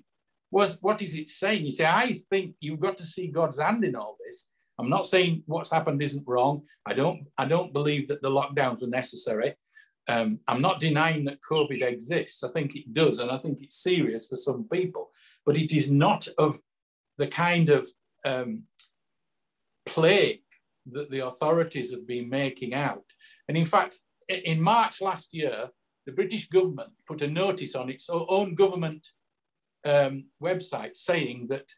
was 0.50 0.78
what 0.80 1.02
is 1.02 1.14
it 1.14 1.28
saying? 1.28 1.64
You 1.64 1.72
say, 1.72 1.86
I 1.86 2.14
think 2.30 2.54
you've 2.60 2.80
got 2.80 2.98
to 2.98 3.06
see 3.06 3.28
God's 3.28 3.60
hand 3.60 3.84
in 3.84 3.96
all 3.96 4.16
this. 4.24 4.48
I'm 4.78 4.88
not 4.88 5.06
saying 5.06 5.42
what's 5.46 5.70
happened 5.70 6.02
isn't 6.02 6.26
wrong. 6.26 6.62
I 6.86 6.94
don't 6.94 7.26
I 7.38 7.44
don't 7.44 7.72
believe 7.72 8.08
that 8.08 8.22
the 8.22 8.30
lockdowns 8.30 8.80
were 8.80 8.88
necessary. 8.88 9.54
Um, 10.08 10.40
I'm 10.48 10.60
not 10.60 10.80
denying 10.80 11.24
that 11.26 11.42
COVID 11.48 11.82
exists. 11.82 12.42
I 12.42 12.48
think 12.48 12.74
it 12.74 12.92
does, 12.92 13.18
and 13.18 13.30
I 13.30 13.38
think 13.38 13.58
it's 13.60 13.82
serious 13.82 14.26
for 14.26 14.36
some 14.36 14.66
people, 14.72 15.10
but 15.46 15.56
it 15.56 15.72
is 15.72 15.90
not 15.90 16.26
of 16.38 16.58
the 17.18 17.28
kind 17.28 17.68
of 17.68 17.88
um, 18.24 18.64
plague 19.86 20.42
that 20.90 21.10
the 21.10 21.26
authorities 21.26 21.92
have 21.92 22.06
been 22.06 22.28
making 22.28 22.74
out. 22.74 23.04
And 23.48 23.56
in 23.56 23.64
fact, 23.64 23.98
in 24.28 24.60
March 24.60 25.00
last 25.00 25.32
year, 25.32 25.68
the 26.06 26.12
British 26.12 26.48
government 26.48 26.90
put 27.06 27.22
a 27.22 27.28
notice 27.28 27.74
on 27.74 27.88
its 27.90 28.08
own 28.10 28.54
government 28.54 29.06
um, 29.84 30.24
website 30.42 30.96
saying 30.96 31.46
that 31.50 31.70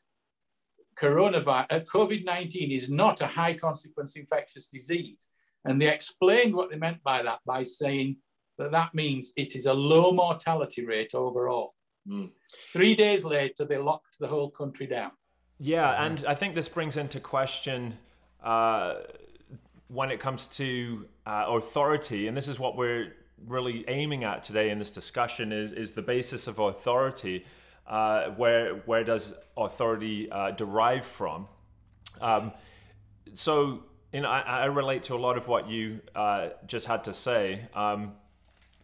coronavirus, 1.00 1.66
uh, 1.70 1.80
COVID-19 1.80 2.70
is 2.70 2.90
not 2.90 3.20
a 3.20 3.26
high 3.26 3.54
consequence 3.54 4.16
infectious 4.16 4.68
disease. 4.68 5.28
And 5.64 5.80
they 5.80 5.92
explained 5.92 6.54
what 6.54 6.70
they 6.70 6.76
meant 6.76 7.02
by 7.02 7.22
that 7.22 7.40
by 7.46 7.62
saying 7.62 8.16
that 8.58 8.72
that 8.72 8.94
means 8.94 9.32
it 9.36 9.56
is 9.56 9.66
a 9.66 9.74
low 9.74 10.12
mortality 10.12 10.84
rate 10.84 11.14
overall. 11.14 11.74
Mm. 12.08 12.30
Three 12.72 12.94
days 12.94 13.24
later, 13.24 13.64
they 13.64 13.78
locked 13.78 14.18
the 14.20 14.28
whole 14.28 14.50
country 14.50 14.86
down. 14.86 15.12
Yeah, 15.58 16.04
and 16.04 16.24
I 16.26 16.34
think 16.34 16.54
this 16.54 16.68
brings 16.68 16.96
into 16.96 17.20
question 17.20 17.94
uh, 18.42 18.96
when 19.88 20.10
it 20.10 20.20
comes 20.20 20.46
to 20.48 21.06
uh, 21.26 21.44
authority, 21.48 22.26
and 22.26 22.36
this 22.36 22.48
is 22.48 22.58
what 22.58 22.76
we're 22.76 23.14
really 23.46 23.84
aiming 23.88 24.24
at 24.24 24.42
today 24.42 24.70
in 24.70 24.78
this 24.78 24.90
discussion 24.90 25.52
is 25.52 25.72
is 25.72 25.92
the 25.92 26.02
basis 26.02 26.46
of 26.46 26.58
authority. 26.58 27.44
Uh, 27.86 28.30
where 28.30 28.76
where 28.86 29.04
does 29.04 29.34
authority 29.56 30.30
uh, 30.30 30.50
derive 30.52 31.04
from? 31.04 31.46
Um, 32.20 32.52
so 33.34 33.84
you 34.12 34.20
know, 34.20 34.28
I, 34.30 34.40
I, 34.40 34.64
relate 34.66 35.02
to 35.04 35.14
a 35.14 35.18
lot 35.18 35.36
of 35.36 35.48
what 35.48 35.68
you 35.68 36.00
uh, 36.14 36.50
just 36.66 36.86
had 36.86 37.04
to 37.04 37.12
say. 37.12 37.60
Um, 37.74 38.12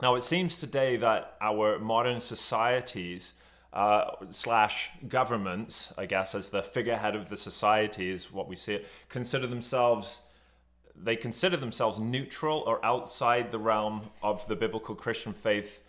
now, 0.02 0.16
it 0.16 0.22
seems 0.22 0.58
today 0.58 0.96
that 0.96 1.36
our 1.40 1.78
modern 1.78 2.20
societies 2.20 3.34
uh, 3.72 4.10
slash 4.30 4.90
governments, 5.08 5.94
I 5.96 6.06
guess, 6.06 6.34
as 6.34 6.48
the 6.48 6.62
figurehead 6.62 7.14
of 7.14 7.28
the 7.28 7.36
society 7.36 8.10
is 8.10 8.32
what 8.32 8.48
we 8.48 8.56
see 8.56 8.74
it, 8.74 8.88
consider 9.08 9.46
themselves 9.46 10.22
they 11.02 11.16
consider 11.16 11.56
themselves 11.56 11.98
neutral 11.98 12.62
or 12.66 12.84
outside 12.84 13.50
the 13.50 13.58
realm 13.58 14.02
of 14.22 14.46
the 14.48 14.56
biblical 14.56 14.94
Christian 14.94 15.32
faith. 15.32 15.82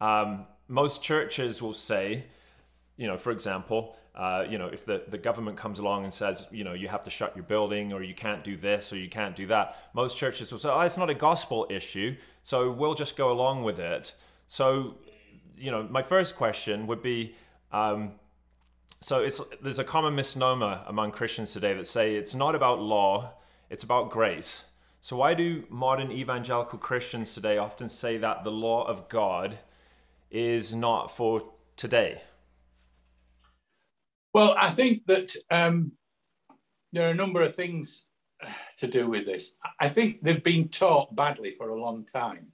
Um, 0.00 0.46
most 0.68 1.02
churches 1.02 1.60
will 1.60 1.74
say, 1.74 2.24
you 2.96 3.06
know, 3.06 3.16
for 3.16 3.32
example, 3.32 3.96
uh, 4.14 4.44
you 4.48 4.58
know, 4.58 4.66
if 4.68 4.84
the, 4.84 5.02
the 5.08 5.18
government 5.18 5.56
comes 5.56 5.78
along 5.80 6.04
and 6.04 6.14
says, 6.14 6.46
you 6.52 6.62
know, 6.62 6.72
you 6.72 6.86
have 6.86 7.02
to 7.04 7.10
shut 7.10 7.34
your 7.34 7.44
building 7.44 7.92
or 7.92 8.02
you 8.02 8.14
can't 8.14 8.44
do 8.44 8.56
this 8.56 8.92
or 8.92 8.96
you 8.96 9.08
can't 9.08 9.34
do 9.34 9.46
that, 9.48 9.76
most 9.94 10.16
churches 10.16 10.52
will 10.52 10.60
say, 10.60 10.68
oh, 10.68 10.80
it's 10.80 10.96
not 10.96 11.10
a 11.10 11.14
gospel 11.14 11.66
issue, 11.70 12.14
so 12.42 12.70
we'll 12.70 12.94
just 12.94 13.16
go 13.16 13.32
along 13.32 13.64
with 13.64 13.80
it. 13.80 14.14
So, 14.46 14.98
you 15.58 15.70
know, 15.70 15.82
my 15.82 16.02
first 16.02 16.36
question 16.36 16.86
would 16.86 17.02
be, 17.02 17.34
um, 17.72 18.12
so 19.00 19.22
it's 19.22 19.40
there's 19.60 19.78
a 19.78 19.84
common 19.84 20.14
misnomer 20.14 20.82
among 20.86 21.10
Christians 21.10 21.52
today 21.52 21.74
that 21.74 21.86
say 21.86 22.14
it's 22.14 22.34
not 22.34 22.54
about 22.54 22.80
law, 22.80 23.34
it's 23.68 23.82
about 23.82 24.08
grace. 24.10 24.66
So 25.00 25.16
why 25.16 25.34
do 25.34 25.64
modern 25.68 26.10
evangelical 26.10 26.78
Christians 26.78 27.34
today 27.34 27.58
often 27.58 27.90
say 27.90 28.16
that 28.18 28.44
the 28.44 28.50
law 28.50 28.86
of 28.86 29.08
God 29.10 29.58
is 30.30 30.74
not 30.74 31.14
for 31.14 31.42
today? 31.76 32.22
Well, 34.34 34.56
I 34.58 34.70
think 34.70 35.06
that 35.06 35.32
um, 35.52 35.92
there 36.92 37.06
are 37.06 37.12
a 37.12 37.14
number 37.14 37.40
of 37.40 37.54
things 37.54 38.04
to 38.78 38.88
do 38.88 39.08
with 39.08 39.26
this. 39.26 39.54
I 39.80 39.88
think 39.88 40.22
they've 40.22 40.42
been 40.42 40.68
taught 40.68 41.14
badly 41.14 41.52
for 41.52 41.68
a 41.68 41.80
long 41.80 42.04
time. 42.04 42.48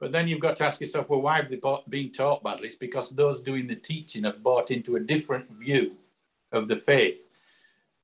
But 0.00 0.12
then 0.12 0.28
you've 0.28 0.40
got 0.40 0.56
to 0.56 0.64
ask 0.64 0.80
yourself, 0.80 1.10
well, 1.10 1.20
why 1.20 1.36
have 1.42 1.50
they 1.50 1.60
been 1.88 2.10
taught 2.10 2.42
badly? 2.42 2.68
It's 2.68 2.76
because 2.76 3.10
those 3.10 3.40
doing 3.40 3.66
the 3.66 3.76
teaching 3.76 4.24
have 4.24 4.42
bought 4.42 4.70
into 4.70 4.96
a 4.96 5.00
different 5.00 5.50
view 5.50 5.96
of 6.52 6.68
the 6.68 6.76
faith. 6.76 7.18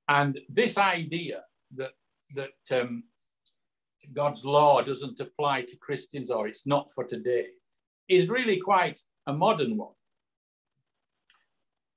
And 0.08 0.40
this 0.48 0.76
idea 0.76 1.44
that 1.76 1.92
that 2.34 2.80
um, 2.80 3.04
God's 4.12 4.44
law 4.44 4.82
doesn't 4.82 5.20
apply 5.20 5.62
to 5.62 5.76
Christians 5.76 6.30
or 6.30 6.48
it's 6.48 6.66
not 6.66 6.90
for 6.90 7.04
today 7.04 7.46
is 8.08 8.28
really 8.28 8.58
quite 8.58 9.00
a 9.26 9.32
modern 9.32 9.76
one. 9.76 9.92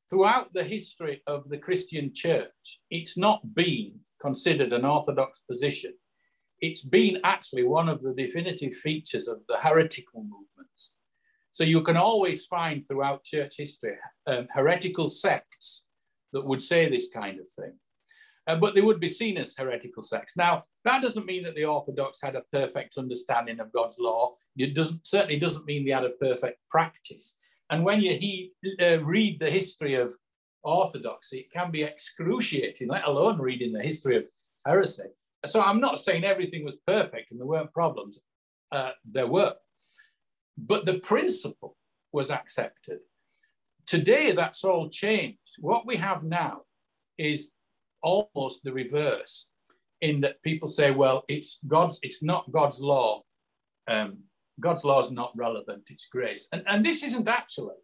Throughout 0.10 0.54
the 0.54 0.64
history 0.64 1.22
of 1.28 1.50
the 1.50 1.58
Christian 1.58 2.14
church, 2.14 2.80
it's 2.90 3.18
not 3.18 3.54
been 3.56 4.00
considered 4.22 4.72
an 4.72 4.86
orthodox 4.86 5.42
position. 5.42 5.94
It's 6.62 6.82
been 6.82 7.20
actually 7.24 7.66
one 7.66 7.90
of 7.90 8.02
the 8.02 8.14
definitive 8.14 8.74
features 8.74 9.28
of 9.28 9.40
the 9.50 9.58
heretical 9.58 10.24
movements. 10.24 10.94
So 11.52 11.64
you 11.64 11.82
can 11.82 11.98
always 11.98 12.46
find 12.46 12.88
throughout 12.88 13.24
church 13.24 13.56
history 13.58 13.96
um, 14.28 14.48
heretical 14.54 15.10
sects 15.10 15.86
that 16.32 16.46
would 16.46 16.62
say 16.62 16.90
this 16.90 17.10
kind 17.14 17.40
of 17.40 17.50
thing. 17.50 17.74
Uh, 18.48 18.56
but 18.56 18.76
they 18.76 18.82
would 18.82 19.02
be 19.02 19.10
seen 19.10 19.38
as 19.38 19.56
heretical 19.58 20.02
sects. 20.02 20.38
Now, 20.38 20.64
that 20.86 21.02
doesn't 21.02 21.26
mean 21.26 21.44
that 21.44 21.56
the 21.56 21.66
Orthodox 21.66 22.22
had 22.22 22.36
a 22.36 22.44
perfect 22.54 22.98
understanding 22.98 23.60
of 23.60 23.74
God's 23.74 23.98
law. 24.00 24.36
It 24.56 24.74
doesn't, 24.74 25.06
certainly 25.06 25.38
doesn't 25.38 25.66
mean 25.66 25.84
they 25.84 25.92
had 25.92 26.06
a 26.06 26.12
perfect 26.12 26.60
practice. 26.70 27.38
And 27.70 27.84
when 27.84 28.02
you 28.02 28.14
he, 28.14 28.54
uh, 28.82 29.04
read 29.04 29.40
the 29.40 29.52
history 29.52 29.96
of 29.96 30.14
Orthodoxy, 30.64 31.40
it 31.40 31.52
can 31.52 31.72
be 31.72 31.84
excruciating, 31.84 32.90
let 32.90 33.06
alone 33.06 33.40
reading 33.40 33.74
the 33.74 33.82
history 33.82 34.18
of 34.18 34.26
heresy. 34.66 35.10
So 35.46 35.62
I'm 35.62 35.80
not 35.80 36.00
saying 36.00 36.24
everything 36.24 36.66
was 36.66 36.78
perfect 36.86 37.32
and 37.32 37.40
there 37.40 37.48
weren't 37.48 37.74
problems. 37.74 38.20
Uh, 38.72 38.92
there 39.06 39.28
were. 39.28 39.56
But 40.58 40.86
the 40.86 41.00
principle 41.00 41.78
was 42.12 42.32
accepted. 42.32 43.00
Today, 43.86 44.32
that's 44.32 44.64
all 44.64 44.90
changed. 44.90 45.38
What 45.60 45.86
we 45.86 45.96
have 45.98 46.24
now 46.24 46.62
is 47.18 47.52
almost 48.02 48.64
the 48.64 48.74
reverse 48.74 49.48
in 50.02 50.22
that 50.22 50.42
people 50.44 50.68
say, 50.68 50.92
well, 50.92 51.24
it's 51.28 51.60
God's, 51.68 52.00
it's 52.04 52.22
not 52.22 52.52
God's 52.52 52.80
law. 52.80 53.22
Um, 53.88 54.24
God's 54.60 54.84
law 54.84 55.02
is 55.02 55.12
not 55.12 55.32
relevant, 55.36 55.84
it's 55.90 56.08
grace. 56.08 56.48
And, 56.52 56.64
and 56.68 56.86
this 56.86 57.04
isn't 57.04 57.28
actually 57.28 57.76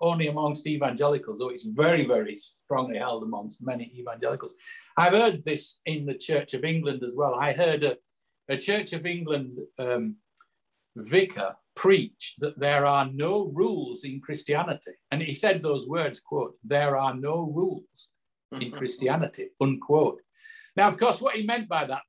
only 0.00 0.28
amongst 0.28 0.66
evangelicals, 0.66 1.38
though 1.38 1.50
it's 1.50 1.64
very, 1.66 2.06
very 2.06 2.36
strongly 2.36 2.98
held 2.98 3.22
amongst 3.22 3.60
many 3.60 3.92
evangelicals. 3.96 4.54
I've 4.96 5.12
heard 5.12 5.44
this 5.44 5.80
in 5.84 6.06
the 6.06 6.14
Church 6.14 6.54
of 6.54 6.64
England 6.64 7.02
as 7.02 7.14
well. 7.16 7.34
I 7.34 7.52
heard 7.52 7.84
a, 7.84 7.96
a 8.48 8.56
Church 8.56 8.92
of 8.92 9.04
England 9.04 9.58
um, 9.78 10.16
vicar 10.96 11.56
preach 11.76 12.34
that 12.38 12.58
there 12.58 12.86
are 12.86 13.10
no 13.12 13.46
rules 13.54 14.04
in 14.04 14.20
Christianity. 14.20 14.92
And 15.10 15.22
he 15.22 15.34
said 15.34 15.62
those 15.62 15.86
words, 15.86 16.20
quote, 16.20 16.54
there 16.64 16.96
are 16.96 17.14
no 17.14 17.50
rules 17.50 18.12
in 18.58 18.70
Christianity, 18.78 19.50
unquote. 19.60 20.20
Now, 20.76 20.88
of 20.88 20.96
course, 20.96 21.20
what 21.20 21.36
he 21.36 21.42
meant 21.42 21.68
by 21.68 21.86
that, 21.86 22.02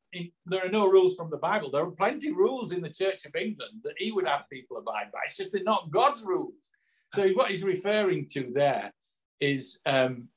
there 0.46 0.66
are 0.66 0.70
no 0.70 0.88
rules 0.88 1.16
from 1.16 1.30
the 1.30 1.38
Bible. 1.38 1.72
There 1.72 1.84
are 1.84 1.92
plenty 1.92 2.30
of 2.30 2.36
rules 2.36 2.72
in 2.72 2.82
the 2.82 2.90
Church 2.90 3.26
of 3.26 3.36
England 3.36 3.82
that 3.84 3.96
he 3.98 4.12
would 4.12 4.28
have 4.28 4.50
people 4.52 4.78
abide 4.78 5.12
by. 5.12 5.20
It's 5.26 5.38
just 5.38 5.52
they're 5.52 5.64
not 5.64 5.92
God's 5.92 6.24
rules. 6.24 6.54
So 7.14 7.28
what 7.30 7.52
he's 7.52 7.64
referring 7.64 8.28
to 8.30 8.52
there 8.54 8.94
is, 9.40 9.80
um, 9.86 10.28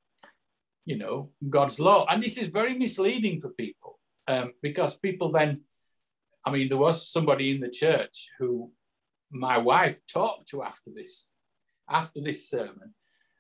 you 0.85 0.97
know, 0.97 1.31
God's 1.49 1.79
law. 1.79 2.07
And 2.09 2.23
this 2.23 2.39
is 2.39 2.49
very 2.49 2.75
misleading 2.75 3.41
for 3.41 3.51
people 3.51 3.99
um, 4.27 4.53
because 4.63 4.97
people 4.97 5.31
then, 5.31 5.61
I 6.45 6.51
mean, 6.51 6.69
there 6.69 6.79
was 6.79 7.09
somebody 7.09 7.55
in 7.55 7.61
the 7.61 7.71
church 7.71 8.29
who 8.39 8.73
my 9.31 9.59
wife 9.59 10.01
talked 10.13 10.49
to 10.49 10.63
after 10.63 10.91
this, 10.95 11.27
after 11.89 12.21
this 12.21 12.49
sermon. 12.49 12.95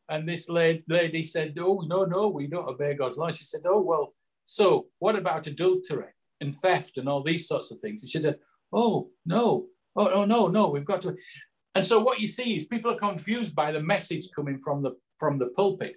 And 0.08 0.28
this 0.28 0.48
lady 0.50 1.22
said, 1.22 1.54
Oh, 1.58 1.82
no, 1.86 2.04
no, 2.04 2.28
we 2.28 2.46
don't 2.46 2.68
obey 2.68 2.94
God's 2.94 3.16
law. 3.16 3.30
She 3.30 3.44
said, 3.44 3.62
Oh, 3.66 3.80
well, 3.80 4.14
so 4.44 4.86
what 4.98 5.16
about 5.16 5.46
adultery 5.46 6.12
and 6.40 6.54
theft 6.54 6.98
and 6.98 7.08
all 7.08 7.22
these 7.22 7.48
sorts 7.48 7.70
of 7.70 7.80
things? 7.80 8.02
And 8.02 8.10
she 8.10 8.20
said, 8.20 8.38
Oh, 8.72 9.10
no, 9.24 9.66
oh, 9.96 10.10
oh 10.12 10.24
no, 10.24 10.48
no, 10.48 10.70
we've 10.70 10.84
got 10.84 11.02
to. 11.02 11.16
And 11.74 11.84
so 11.84 12.00
what 12.00 12.20
you 12.20 12.28
see 12.28 12.56
is 12.56 12.66
people 12.66 12.92
are 12.92 12.96
confused 12.96 13.54
by 13.54 13.72
the 13.72 13.82
message 13.82 14.28
coming 14.34 14.60
from 14.62 14.82
the 14.82 14.92
from 15.18 15.38
the 15.38 15.46
pulpit. 15.46 15.96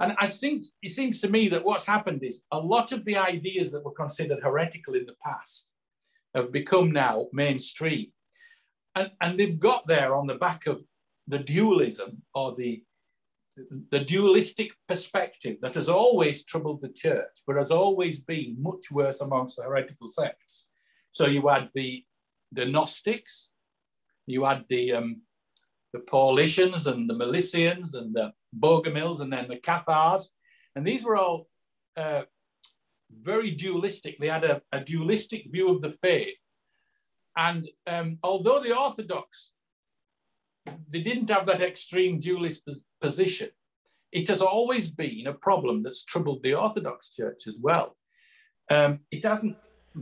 And 0.00 0.14
I 0.18 0.26
think 0.26 0.64
it 0.82 0.90
seems 0.90 1.20
to 1.20 1.28
me 1.28 1.48
that 1.48 1.64
what's 1.64 1.86
happened 1.86 2.22
is 2.22 2.44
a 2.52 2.58
lot 2.58 2.92
of 2.92 3.04
the 3.04 3.16
ideas 3.16 3.72
that 3.72 3.84
were 3.84 3.92
considered 3.92 4.38
heretical 4.42 4.94
in 4.94 5.06
the 5.06 5.16
past 5.24 5.74
have 6.34 6.52
become 6.52 6.92
now 6.92 7.26
mainstream. 7.32 8.12
And, 8.94 9.10
and 9.20 9.38
they've 9.38 9.58
got 9.58 9.86
there 9.86 10.14
on 10.14 10.26
the 10.26 10.36
back 10.36 10.66
of 10.66 10.82
the 11.26 11.38
dualism 11.38 12.22
or 12.34 12.54
the, 12.56 12.82
the 13.90 14.00
dualistic 14.00 14.72
perspective 14.88 15.56
that 15.62 15.74
has 15.74 15.88
always 15.88 16.44
troubled 16.44 16.82
the 16.82 16.88
church, 16.88 17.42
but 17.46 17.56
has 17.56 17.70
always 17.70 18.20
been 18.20 18.56
much 18.58 18.90
worse 18.90 19.20
amongst 19.20 19.56
the 19.56 19.64
heretical 19.64 20.08
sects. 20.08 20.70
So 21.12 21.26
you 21.26 21.48
had 21.48 21.70
the, 21.74 22.04
the 22.52 22.66
Gnostics, 22.66 23.50
you 24.26 24.44
had 24.44 24.64
the 24.68 24.92
um, 24.92 25.22
the 25.92 26.00
Paulicians 26.00 26.86
and 26.86 27.08
the 27.08 27.14
Melicians 27.14 27.94
and 27.94 28.14
the 28.14 28.32
Bogomils 28.58 29.20
and 29.20 29.32
then 29.32 29.48
the 29.48 29.56
Cathars. 29.56 30.30
And 30.76 30.86
these 30.86 31.04
were 31.04 31.16
all 31.16 31.48
uh, 31.96 32.22
very 33.10 33.50
dualistic. 33.50 34.18
They 34.18 34.28
had 34.28 34.44
a, 34.44 34.62
a, 34.70 34.80
dualistic 34.80 35.50
view 35.50 35.70
of 35.70 35.82
the 35.82 35.90
faith. 35.90 36.36
And 37.36 37.68
um, 37.86 38.18
although 38.22 38.60
the 38.60 38.76
Orthodox, 38.76 39.52
they 40.88 41.00
didn't 41.00 41.30
have 41.30 41.46
that 41.46 41.62
extreme 41.62 42.20
dualist 42.20 42.64
position, 43.00 43.48
it 44.12 44.28
has 44.28 44.40
always 44.40 44.88
been 44.88 45.26
a 45.26 45.34
problem 45.34 45.82
that's 45.82 46.04
troubled 46.04 46.42
the 46.42 46.54
Orthodox 46.54 47.10
Church 47.10 47.46
as 47.46 47.58
well. 47.60 47.96
Um, 48.70 49.00
it 49.10 49.24
hasn't 49.24 49.56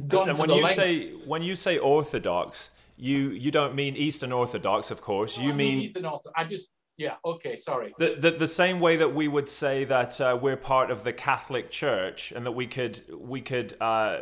gone 0.09 0.29
and 0.29 0.39
when 0.39 0.51
you 0.51 0.63
length. 0.63 0.77
say 0.77 1.09
when 1.27 1.43
you 1.43 1.57
say 1.57 1.79
Orthodox, 1.79 2.71
you 2.97 3.31
you 3.31 3.51
don't 3.51 3.75
mean 3.75 3.97
Eastern 3.97 4.33
Orthodox, 4.33 4.91
of 4.91 5.01
course. 5.01 5.39
You 5.39 5.51
I 5.51 5.55
mean, 5.55 5.57
mean 5.57 5.79
Eastern 5.79 6.05
Orthodox. 6.07 6.35
I 6.37 6.45
just 6.45 6.71
yeah. 6.99 7.17
Okay, 7.25 7.57
sorry. 7.57 7.95
The, 7.99 8.17
the, 8.19 8.31
the 8.31 8.49
same 8.49 8.81
way 8.81 8.97
that 8.97 9.15
we 9.15 9.29
would 9.29 9.49
say 9.49 9.85
that 9.85 10.19
uh, 10.21 10.39
we're 10.41 10.57
part 10.57 10.91
of 10.91 11.05
the 11.05 11.13
Catholic 11.13 11.71
Church 11.71 12.33
and 12.33 12.47
that 12.47 12.53
we 12.53 12.67
could 12.67 13.03
we 13.13 13.41
could 13.41 13.77
uh, 13.81 14.21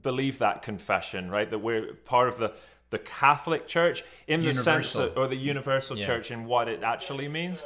believe 0.00 0.38
that 0.38 0.62
confession, 0.62 1.30
right? 1.30 1.50
That 1.50 1.58
we're 1.58 1.94
part 1.94 2.28
of 2.28 2.38
the 2.38 2.54
the 2.90 2.98
Catholic 2.98 3.66
Church 3.66 4.04
in 4.26 4.40
universal. 4.40 4.78
the 4.78 4.82
sense 4.82 4.94
of, 4.96 5.18
or 5.18 5.26
the 5.26 5.36
universal 5.36 5.98
yeah. 5.98 6.06
church 6.06 6.30
in 6.30 6.46
what 6.46 6.68
it 6.68 6.82
actually 6.82 7.28
means. 7.28 7.64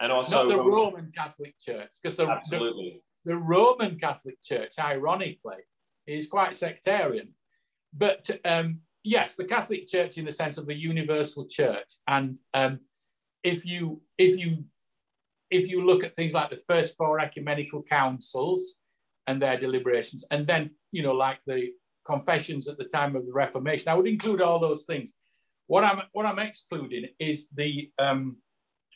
And 0.00 0.10
also 0.10 0.42
not 0.42 0.48
the 0.48 0.62
Roman 0.62 1.12
Catholic 1.14 1.54
Church, 1.58 1.90
because 2.02 2.16
the, 2.16 2.26
the, 2.50 3.00
the 3.24 3.36
Roman 3.36 3.98
Catholic 3.98 4.42
Church, 4.42 4.72
ironically, 4.78 5.62
is 6.06 6.26
quite 6.26 6.56
sectarian. 6.56 7.28
But 7.92 8.28
um, 8.44 8.80
yes, 9.04 9.36
the 9.36 9.44
Catholic 9.44 9.86
Church 9.86 10.18
in 10.18 10.24
the 10.24 10.32
sense 10.32 10.58
of 10.58 10.66
the 10.66 10.74
universal 10.74 11.46
church. 11.46 11.94
And 12.08 12.38
um, 12.54 12.80
if 13.42 13.64
you 13.64 14.02
if 14.18 14.38
you 14.38 14.64
if 15.50 15.68
you 15.68 15.84
look 15.84 16.02
at 16.02 16.16
things 16.16 16.34
like 16.34 16.50
the 16.50 16.62
first 16.68 16.96
four 16.96 17.20
ecumenical 17.20 17.82
councils 17.82 18.74
and 19.26 19.40
their 19.40 19.58
deliberations, 19.58 20.24
and 20.30 20.46
then 20.46 20.70
you 20.90 21.02
know 21.02 21.12
like 21.12 21.38
the 21.46 21.70
confessions 22.06 22.68
at 22.68 22.78
the 22.78 22.84
time 22.84 23.14
of 23.14 23.26
the 23.26 23.32
Reformation, 23.32 23.88
I 23.88 23.94
would 23.94 24.08
include 24.08 24.42
all 24.42 24.58
those 24.58 24.84
things. 24.84 25.12
What 25.66 25.84
I'm 25.84 26.02
what 26.12 26.26
I'm 26.26 26.38
excluding 26.38 27.06
is 27.18 27.48
the 27.54 27.90
um, 27.98 28.38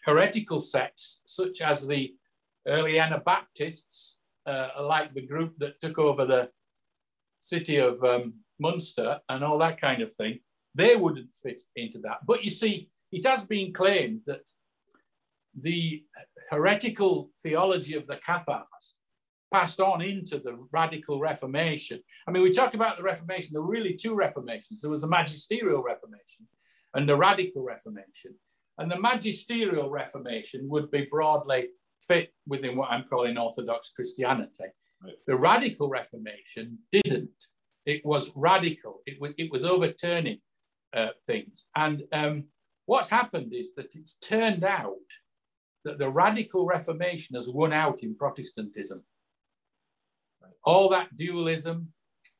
heretical 0.04 0.60
sects 0.60 1.20
such 1.26 1.60
as 1.60 1.86
the 1.86 2.14
early 2.66 2.98
Anabaptists, 2.98 4.18
uh, 4.46 4.68
like 4.80 5.14
the 5.14 5.26
group 5.26 5.54
that 5.58 5.80
took 5.80 5.98
over 5.98 6.24
the 6.24 6.50
city 7.40 7.76
of 7.78 8.02
um, 8.02 8.34
Munster 8.58 9.20
and 9.28 9.44
all 9.44 9.58
that 9.58 9.80
kind 9.80 10.02
of 10.02 10.14
thing, 10.14 10.40
they 10.74 10.96
wouldn't 10.96 11.34
fit 11.34 11.60
into 11.76 11.98
that. 12.00 12.18
But 12.26 12.44
you 12.44 12.50
see, 12.50 12.90
it 13.10 13.26
has 13.26 13.44
been 13.44 13.72
claimed 13.72 14.20
that 14.26 14.48
the 15.60 16.04
heretical 16.50 17.30
theology 17.42 17.94
of 17.94 18.06
the 18.06 18.16
Cathars 18.16 18.96
passed 19.52 19.80
on 19.80 20.02
into 20.02 20.38
the 20.38 20.58
radical 20.72 21.20
Reformation. 21.20 22.00
I 22.26 22.30
mean, 22.30 22.42
we 22.42 22.50
talk 22.50 22.74
about 22.74 22.96
the 22.96 23.02
Reformation, 23.02 23.50
there 23.52 23.62
were 23.62 23.70
really 23.70 23.94
two 23.94 24.14
Reformations. 24.14 24.82
There 24.82 24.90
was 24.90 25.02
the 25.02 25.08
magisterial 25.08 25.82
Reformation 25.82 26.46
and 26.94 27.08
the 27.08 27.16
radical 27.16 27.62
Reformation. 27.62 28.34
And 28.78 28.90
the 28.90 29.00
magisterial 29.00 29.90
Reformation 29.90 30.68
would 30.68 30.90
be 30.90 31.06
broadly 31.10 31.68
fit 32.00 32.32
within 32.46 32.76
what 32.76 32.90
I'm 32.90 33.04
calling 33.10 33.36
Orthodox 33.36 33.90
Christianity. 33.94 34.52
Right. 35.02 35.14
The 35.26 35.36
radical 35.36 35.88
Reformation 35.88 36.78
didn't 36.92 37.30
it 37.88 38.04
was 38.04 38.30
radical. 38.36 39.00
It, 39.06 39.18
was, 39.18 39.32
it 39.38 39.50
was 39.50 39.64
overturning 39.64 40.40
uh, 40.94 41.08
things. 41.26 41.68
And 41.74 42.02
um, 42.12 42.44
what's 42.84 43.08
happened 43.08 43.54
is 43.54 43.74
that 43.76 43.96
it's 43.96 44.18
turned 44.18 44.62
out 44.62 45.08
that 45.86 45.98
the 45.98 46.10
radical 46.10 46.66
Reformation 46.66 47.34
has 47.34 47.48
won 47.48 47.72
out 47.72 48.02
in 48.02 48.14
Protestantism. 48.14 49.04
All 50.64 50.90
that 50.90 51.16
dualism, 51.16 51.94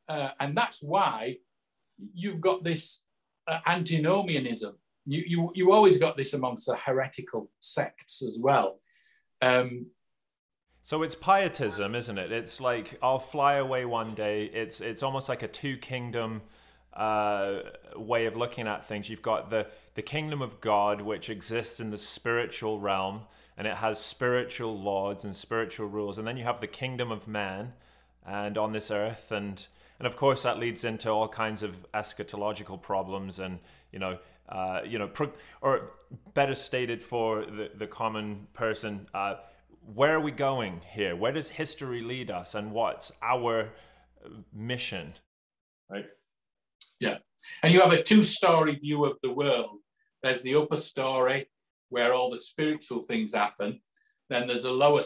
uh, 0.07 0.31
and 0.39 0.55
that's 0.55 0.83
why 0.83 1.37
you've 2.13 2.43
got 2.43 2.63
this 2.63 3.01
uh, 3.47 3.61
antinomianism. 3.67 4.77
You, 5.09 5.25
you, 5.27 5.53
you 5.55 5.73
always 5.73 5.99
got 5.99 6.17
this 6.17 6.35
amongst 6.35 6.67
the 6.67 6.77
heretical 6.77 7.51
sects 7.61 8.23
as 8.23 8.39
well. 8.41 8.81
Um, 9.41 9.87
so 10.83 11.03
it's 11.03 11.15
pietism, 11.15 11.95
isn't 11.95 12.19
it? 12.19 12.33
It's 12.33 12.61
like 12.61 12.99
I'll 13.03 13.19
fly 13.19 13.57
away 13.57 13.85
one 13.85 14.15
day. 14.15 14.45
It's 14.47 14.81
it's 14.81 15.03
almost 15.03 15.29
like 15.29 15.43
a 15.43 15.49
two 15.49 15.77
kingdom 15.77 16.43
uh, 16.95 17.61
way 17.95 18.27
of 18.27 18.37
looking 18.37 18.67
at 18.67 18.87
things. 18.87 19.11
You've 19.11 19.21
got 19.21 19.51
the 19.51 19.67
the 19.97 20.03
kingdom 20.03 20.41
of 20.41 20.61
God, 20.61 21.03
which 21.03 21.29
exists 21.29 21.79
in 21.79 21.91
the 21.91 21.99
spiritual 21.99 22.81
realm, 22.81 23.23
and 23.57 23.67
it 23.67 23.77
has 23.77 24.01
spiritual 24.01 24.81
lords 24.81 25.25
and 25.25 25.37
spiritual 25.37 25.89
rules, 25.89 26.17
and 26.17 26.27
then 26.27 26.39
you 26.39 26.45
have 26.45 26.61
the 26.63 26.67
kingdom 26.67 27.13
of 27.13 27.29
man, 27.29 27.75
and 28.27 28.57
on 28.57 28.73
this 28.73 28.91
earth, 28.91 29.31
and 29.31 29.67
and 29.99 30.07
of 30.07 30.17
course 30.17 30.43
that 30.45 30.59
leads 30.59 30.85
into 30.85 31.11
all 31.11 31.29
kinds 31.29 31.63
of 31.63 31.91
eschatological 31.93 32.81
problems, 32.81 33.39
and 33.39 33.59
you 33.93 33.99
know. 33.99 34.19
Uh, 34.49 34.81
you 34.87 34.99
know, 34.99 35.09
pro- 35.09 35.33
or 35.61 35.91
better 36.33 36.55
stated 36.55 37.03
for 37.03 37.45
the, 37.45 37.71
the 37.77 37.87
common 37.87 38.47
person, 38.55 39.07
uh, 39.13 39.35
where 39.95 40.15
are 40.15 40.21
we 40.21 40.31
going 40.31 40.81
here? 40.91 41.15
Where 41.15 41.33
does 41.33 41.51
history 41.51 42.01
lead 42.03 42.31
us, 42.31 42.55
and 42.55 42.73
what's 42.73 43.13
our 43.23 43.71
mission? 44.53 45.15
Right. 45.91 46.07
Yeah. 47.01 47.19
And 47.63 47.73
you 47.73 47.81
have 47.81 47.93
a 47.93 48.03
two 48.03 48.25
story 48.25 48.75
view 48.77 49.05
of 49.05 49.19
the 49.23 49.33
world. 49.33 49.79
There's 50.23 50.43
the 50.43 50.57
upper 50.57 50.77
story 50.77 51.49
where 51.89 52.13
all 52.13 52.31
the 52.31 52.39
spiritual 52.39 53.03
things 53.03 53.35
happen. 53.35 53.81
Then 54.29 54.47
there's 54.47 54.65
a 54.65 54.73
lower 54.73 55.03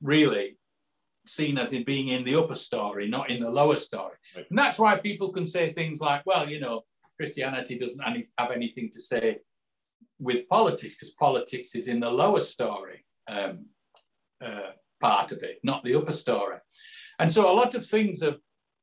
really 0.00 0.58
seen 1.26 1.58
as 1.58 1.72
in 1.72 1.84
being 1.84 2.08
in 2.08 2.24
the 2.24 2.36
upper 2.36 2.54
story, 2.54 3.08
not 3.08 3.30
in 3.30 3.40
the 3.40 3.50
lower 3.50 3.76
story. 3.76 4.16
Right. 4.34 4.46
And 4.48 4.58
that's 4.58 4.78
why 4.78 4.96
people 4.96 5.32
can 5.32 5.46
say 5.46 5.72
things 5.72 6.00
like, 6.00 6.24
well, 6.26 6.48
you 6.48 6.60
know, 6.60 6.82
Christianity 7.16 7.78
doesn't 7.78 8.02
have 8.38 8.50
anything 8.50 8.90
to 8.92 9.00
say 9.00 9.38
with 10.18 10.48
politics 10.48 10.94
because 10.94 11.10
politics 11.12 11.74
is 11.74 11.88
in 11.88 12.00
the 12.00 12.10
lower 12.10 12.40
story 12.40 13.04
um, 13.28 13.66
uh, 14.44 14.72
part 15.00 15.32
of 15.32 15.42
it, 15.42 15.58
not 15.62 15.84
the 15.84 15.94
upper 15.94 16.12
story. 16.12 16.56
And 17.18 17.32
so 17.32 17.50
a 17.50 17.54
lot 17.54 17.74
of 17.74 17.86
things 17.86 18.22
have 18.22 18.38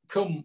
come 0.08 0.44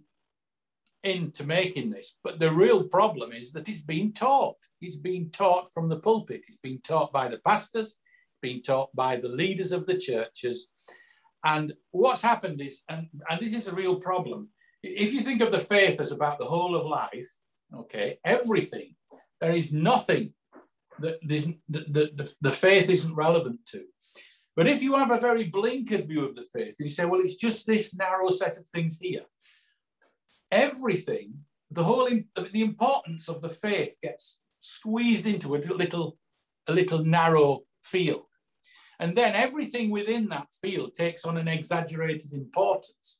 into 1.02 1.44
making 1.44 1.90
this, 1.90 2.16
but 2.24 2.40
the 2.40 2.50
real 2.50 2.85
problem 2.85 3.33
is 3.33 3.52
that 3.52 3.68
it's 3.68 3.83
being 3.83 4.12
taught. 4.12 4.57
It's 4.80 4.96
being 4.96 5.30
taught 5.30 5.72
from 5.72 5.88
the 5.88 6.00
pulpit. 6.00 6.42
It's 6.48 6.57
being 6.57 6.80
taught 6.83 7.12
by 7.12 7.28
the 7.28 7.38
pastors, 7.38 7.96
being 8.40 8.62
taught 8.62 8.94
by 8.96 9.16
the 9.16 9.28
leaders 9.28 9.70
of 9.70 9.87
the 9.87 9.98
churches. 9.98 10.68
And 11.44 11.74
what's 11.90 12.22
happened 12.22 12.61
is, 12.61 12.83
and, 12.88 13.09
and 13.28 13.40
this 13.40 13.54
is 13.54 13.68
a 13.68 13.74
real 13.74 14.00
problem, 14.00 14.48
if 14.83 15.12
you 15.12 15.20
think 15.20 15.42
of 15.42 15.52
the 15.52 15.61
faith 15.61 16.00
as 16.00 16.11
about 16.11 16.38
the 16.38 16.46
whole 16.46 16.74
of 16.74 16.87
life, 16.87 17.30
okay, 17.74 18.18
everything, 18.24 18.94
there 19.40 19.54
is 19.54 19.72
nothing 19.72 20.33
that, 21.00 21.18
that, 21.28 21.54
the, 21.68 22.35
the 22.40 22.50
faith 22.50 22.88
isn't 22.88 23.14
relevant 23.14 23.61
to. 23.66 23.85
But 24.57 24.68
if 24.68 24.83
you 24.83 24.96
have 24.96 25.11
a 25.11 25.20
very 25.20 25.50
blinkered 25.50 26.07
view 26.07 26.28
of 26.28 26.37
the 26.37 26.46
faith, 26.52 26.76
and 26.78 26.87
you 26.87 26.90
say, 26.90 27.04
well, 27.04 27.20
it's 27.20 27.37
just 27.37 27.66
this 27.66 27.94
narrow 27.94 28.30
set 28.30 28.57
of 28.57 28.66
things 28.68 28.98
here, 29.00 29.24
everything, 30.52 31.35
the 31.70 31.83
whole, 31.83 32.09
the 32.09 32.62
importance 32.62 33.28
of 33.28 33.40
the 33.40 33.48
faith 33.48 33.96
gets 34.02 34.38
squeezed 34.61 35.26
into 35.26 35.57
a 35.57 35.59
little, 35.59 36.16
a 36.68 36.72
little 36.72 37.04
narrow 37.04 37.62
field. 37.83 38.26
And 39.00 39.16
then 39.16 39.35
everything 39.35 39.90
within 39.90 40.28
that 40.28 40.48
field 40.62 40.94
takes 40.94 41.24
on 41.24 41.37
an 41.37 41.48
exaggerated 41.48 42.33
importance. 42.33 43.18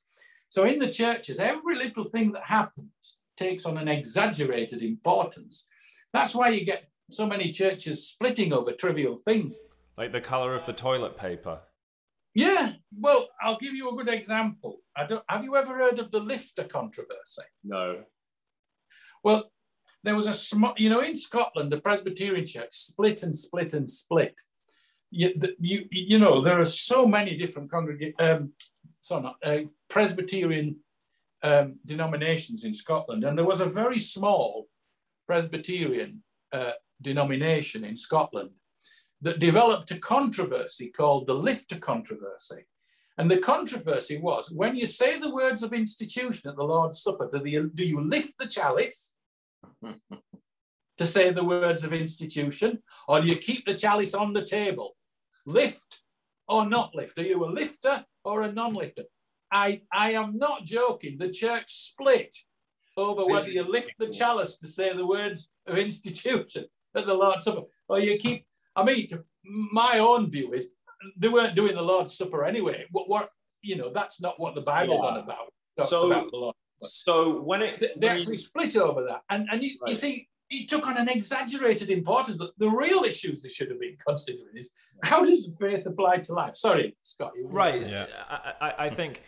So 0.49 0.65
in 0.65 0.79
the 0.79 0.89
churches, 0.89 1.41
every 1.41 1.77
little 1.77 2.05
thing 2.05 2.33
that 2.33 2.45
happens 2.45 3.17
takes 3.37 3.67
on 3.67 3.77
an 3.77 3.89
exaggerated 3.89 4.83
importance. 4.83 5.67
That's 6.13 6.35
why 6.35 6.51
you 6.51 6.65
get 6.65 6.89
so 7.11 7.27
many 7.27 7.51
churches 7.51 8.07
splitting 8.07 8.53
over 8.53 8.73
trivial 8.73 9.17
things. 9.17 9.61
Like 9.97 10.13
the 10.13 10.21
color 10.21 10.55
of 10.55 10.65
the 10.67 10.73
toilet 10.73 11.17
paper. 11.17 11.61
Yeah, 12.35 12.73
well, 12.99 13.29
I'll 13.41 13.59
give 13.59 13.75
you 13.75 13.91
a 13.91 13.97
good 13.97 14.13
example. 14.13 14.79
I 14.97 15.07
don't, 15.07 15.23
have 15.29 15.45
you 15.45 15.57
ever 15.57 15.75
heard 15.77 16.01
of 16.01 16.11
the 16.11 16.21
lifter 16.21 16.65
controversy? 16.65 17.43
No. 17.63 18.03
Well, 19.23 19.51
there 20.03 20.17
was 20.17 20.27
a 20.27 20.35
small, 20.35 20.75
you 20.77 20.91
know, 20.91 21.01
in 21.01 21.17
Scotland, 21.17 21.71
the 21.71 21.81
Presbyterian 21.81 22.45
Church 22.45 22.73
split 22.73 23.23
and 23.23 23.35
split 23.35 23.73
and 23.73 23.89
split. 23.89 24.35
You, 25.17 25.33
you, 25.61 25.87
you 25.93 26.19
know, 26.19 26.41
there 26.41 26.61
are 26.61 26.65
so 26.65 27.07
many 27.07 27.37
different 27.37 27.71
um, 28.19 28.53
not, 29.11 29.37
uh, 29.45 29.59
Presbyterian 29.89 30.77
um, 31.43 31.79
denominations 31.87 32.65
in 32.65 32.75
Scotland, 32.75 33.23
and 33.23 33.39
there 33.39 33.45
was 33.45 33.61
a 33.61 33.67
very 33.67 34.01
small 34.01 34.67
Presbyterian 35.27 36.23
uh, 36.53 36.73
denomination 37.01 37.85
in 37.85 37.97
Scotland 37.97 38.51
that 39.21 39.39
developed 39.39 39.91
a 39.93 39.99
controversy 39.99 40.89
called 40.89 41.27
the 41.27 41.35
lifter 41.35 41.79
controversy. 41.79 42.67
And 43.17 43.31
the 43.31 43.39
controversy 43.39 44.19
was 44.19 44.51
when 44.51 44.75
you 44.75 44.87
say 44.87 45.19
the 45.19 45.33
words 45.33 45.63
of 45.63 45.73
institution 45.73 46.51
at 46.51 46.57
the 46.57 46.65
Lord's 46.65 47.03
Supper, 47.03 47.31
do, 47.33 47.39
the, 47.39 47.71
do 47.73 47.87
you 47.87 48.01
lift 48.01 48.37
the 48.39 48.49
chalice 48.49 49.15
to 50.99 51.07
say 51.07 51.31
the 51.31 51.45
words 51.45 51.85
of 51.85 51.93
institution, 51.93 52.83
or 53.07 53.21
do 53.21 53.29
you 53.29 53.37
keep 53.37 53.65
the 53.65 53.75
chalice 53.75 54.15
on 54.15 54.33
the 54.33 54.45
table? 54.45 54.97
Lift 55.47 56.03
or 56.49 56.67
not 56.67 56.95
lift? 56.95 57.19
Are 57.19 57.23
you 57.23 57.45
a 57.45 57.47
lifter 57.47 58.05
or 58.25 58.43
a 58.43 58.53
non 58.53 58.75
lifter? 58.75 59.05
I, 59.53 59.83
I 59.93 60.13
am 60.13 60.37
not 60.37 60.65
joking. 60.65 61.17
The 61.19 61.31
church 61.31 61.67
split 61.69 62.35
over 62.97 63.27
whether 63.27 63.49
you 63.49 63.63
lift 63.63 63.95
the 63.99 64.09
chalice 64.09 64.57
to 64.59 64.67
say 64.67 64.93
the 64.93 65.07
words 65.07 65.51
of 65.67 65.79
institution 65.79 66.65
at 66.97 67.07
the 67.07 67.15
Lord's 67.15 67.45
Supper, 67.45 67.63
or 67.89 68.01
you 68.01 68.19
keep. 68.19 68.45
I 68.77 68.85
mean, 68.85 69.09
my 69.45 69.99
own 69.99 70.31
view 70.31 70.53
is 70.53 70.73
they 71.17 71.29
weren't 71.29 71.55
doing 71.55 71.75
the 71.75 71.83
Lord's 71.83 72.17
Supper 72.17 72.45
anyway. 72.45 72.87
What, 72.91 73.09
what 73.09 73.31
you 73.63 73.77
know, 73.77 73.91
that's 73.91 74.21
not 74.21 74.39
what 74.39 74.55
the 74.55 74.61
Bible's 74.61 75.03
yeah. 75.03 75.11
on 75.11 75.17
about. 75.19 75.89
so, 75.89 76.11
about 76.11 76.31
the. 76.31 76.53
So 76.83 77.41
when 77.41 77.63
it 77.63 77.81
they, 77.81 77.91
they 77.97 78.09
actually 78.09 78.37
split 78.37 78.77
over 78.77 79.05
that, 79.05 79.23
and 79.31 79.49
and 79.51 79.63
you, 79.63 79.79
right. 79.81 79.91
you 79.91 79.97
see, 79.97 80.29
it 80.51 80.69
took 80.69 80.87
on 80.87 80.97
an 80.97 81.09
exaggerated 81.09 81.91
importance. 81.91 82.37
But 82.37 82.53
the 82.59 82.69
real 82.69 83.05
issues 83.05 83.43
they 83.43 83.49
should 83.49 83.71
have 83.71 83.81
been 83.81 83.97
considering 84.07 84.57
is 84.57 84.71
how 85.03 85.25
does 85.25 85.49
faith 85.59 85.87
apply 85.87 86.19
to 86.19 86.35
life? 86.35 86.57
Sorry, 86.57 86.97
Scott. 87.03 87.33
right. 87.45 87.87
Yeah. 87.87 88.07
I, 88.61 88.75
I 88.79 88.91
think 88.91 89.23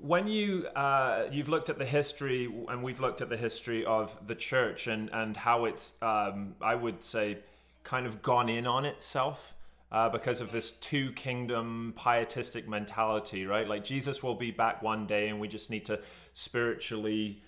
when 0.00 0.28
you 0.28 0.66
uh, 0.76 1.24
you've 1.30 1.48
looked 1.48 1.70
at 1.70 1.78
the 1.78 1.84
history 1.84 2.52
and 2.68 2.82
we've 2.82 3.00
looked 3.00 3.20
at 3.20 3.28
the 3.28 3.36
history 3.36 3.84
of 3.84 4.16
the 4.26 4.34
church 4.34 4.86
and 4.86 5.10
and 5.12 5.36
how 5.36 5.64
it's 5.64 6.00
um, 6.02 6.54
I 6.60 6.74
would 6.74 7.02
say 7.02 7.38
kind 7.82 8.06
of 8.06 8.22
gone 8.22 8.48
in 8.48 8.66
on 8.66 8.84
itself 8.84 9.54
uh, 9.90 10.08
because 10.08 10.40
of 10.40 10.52
this 10.52 10.72
two 10.72 11.12
kingdom 11.12 11.94
pietistic 11.96 12.68
mentality, 12.68 13.46
right? 13.46 13.66
Like 13.66 13.84
Jesus 13.84 14.22
will 14.22 14.34
be 14.34 14.50
back 14.50 14.82
one 14.82 15.06
day, 15.06 15.28
and 15.28 15.40
we 15.40 15.48
just 15.48 15.70
need 15.70 15.86
to 15.86 16.00
spiritually 16.34 17.42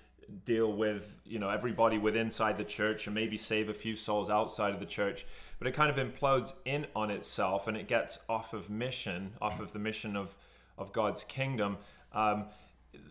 deal 0.45 0.73
with 0.73 1.21
you 1.25 1.39
know 1.39 1.51
everybody 1.51 1.99
with 1.99 2.17
inside 2.17 2.57
the 2.57 2.65
church 2.65 3.07
and 3.07 3.15
maybe 3.15 3.37
save 3.37 3.69
a 3.69 3.75
few 3.75 3.97
souls 3.97 4.31
outside 4.31 4.73
of 4.73 4.81
the 4.81 4.87
church 4.87 5.27
but 5.59 5.67
it 5.67 5.73
kind 5.73 5.91
of 5.91 5.97
implodes 5.97 6.55
in 6.65 6.87
on 6.95 7.11
itself 7.11 7.67
and 7.67 7.77
it 7.77 7.89
gets 7.89 8.21
off 8.29 8.53
of 8.53 8.71
mission 8.71 9.33
off 9.41 9.61
of 9.61 9.73
the 9.73 9.79
mission 9.79 10.17
of 10.17 10.37
of 10.79 10.93
god's 10.93 11.25
kingdom 11.25 11.77
um, 12.13 12.47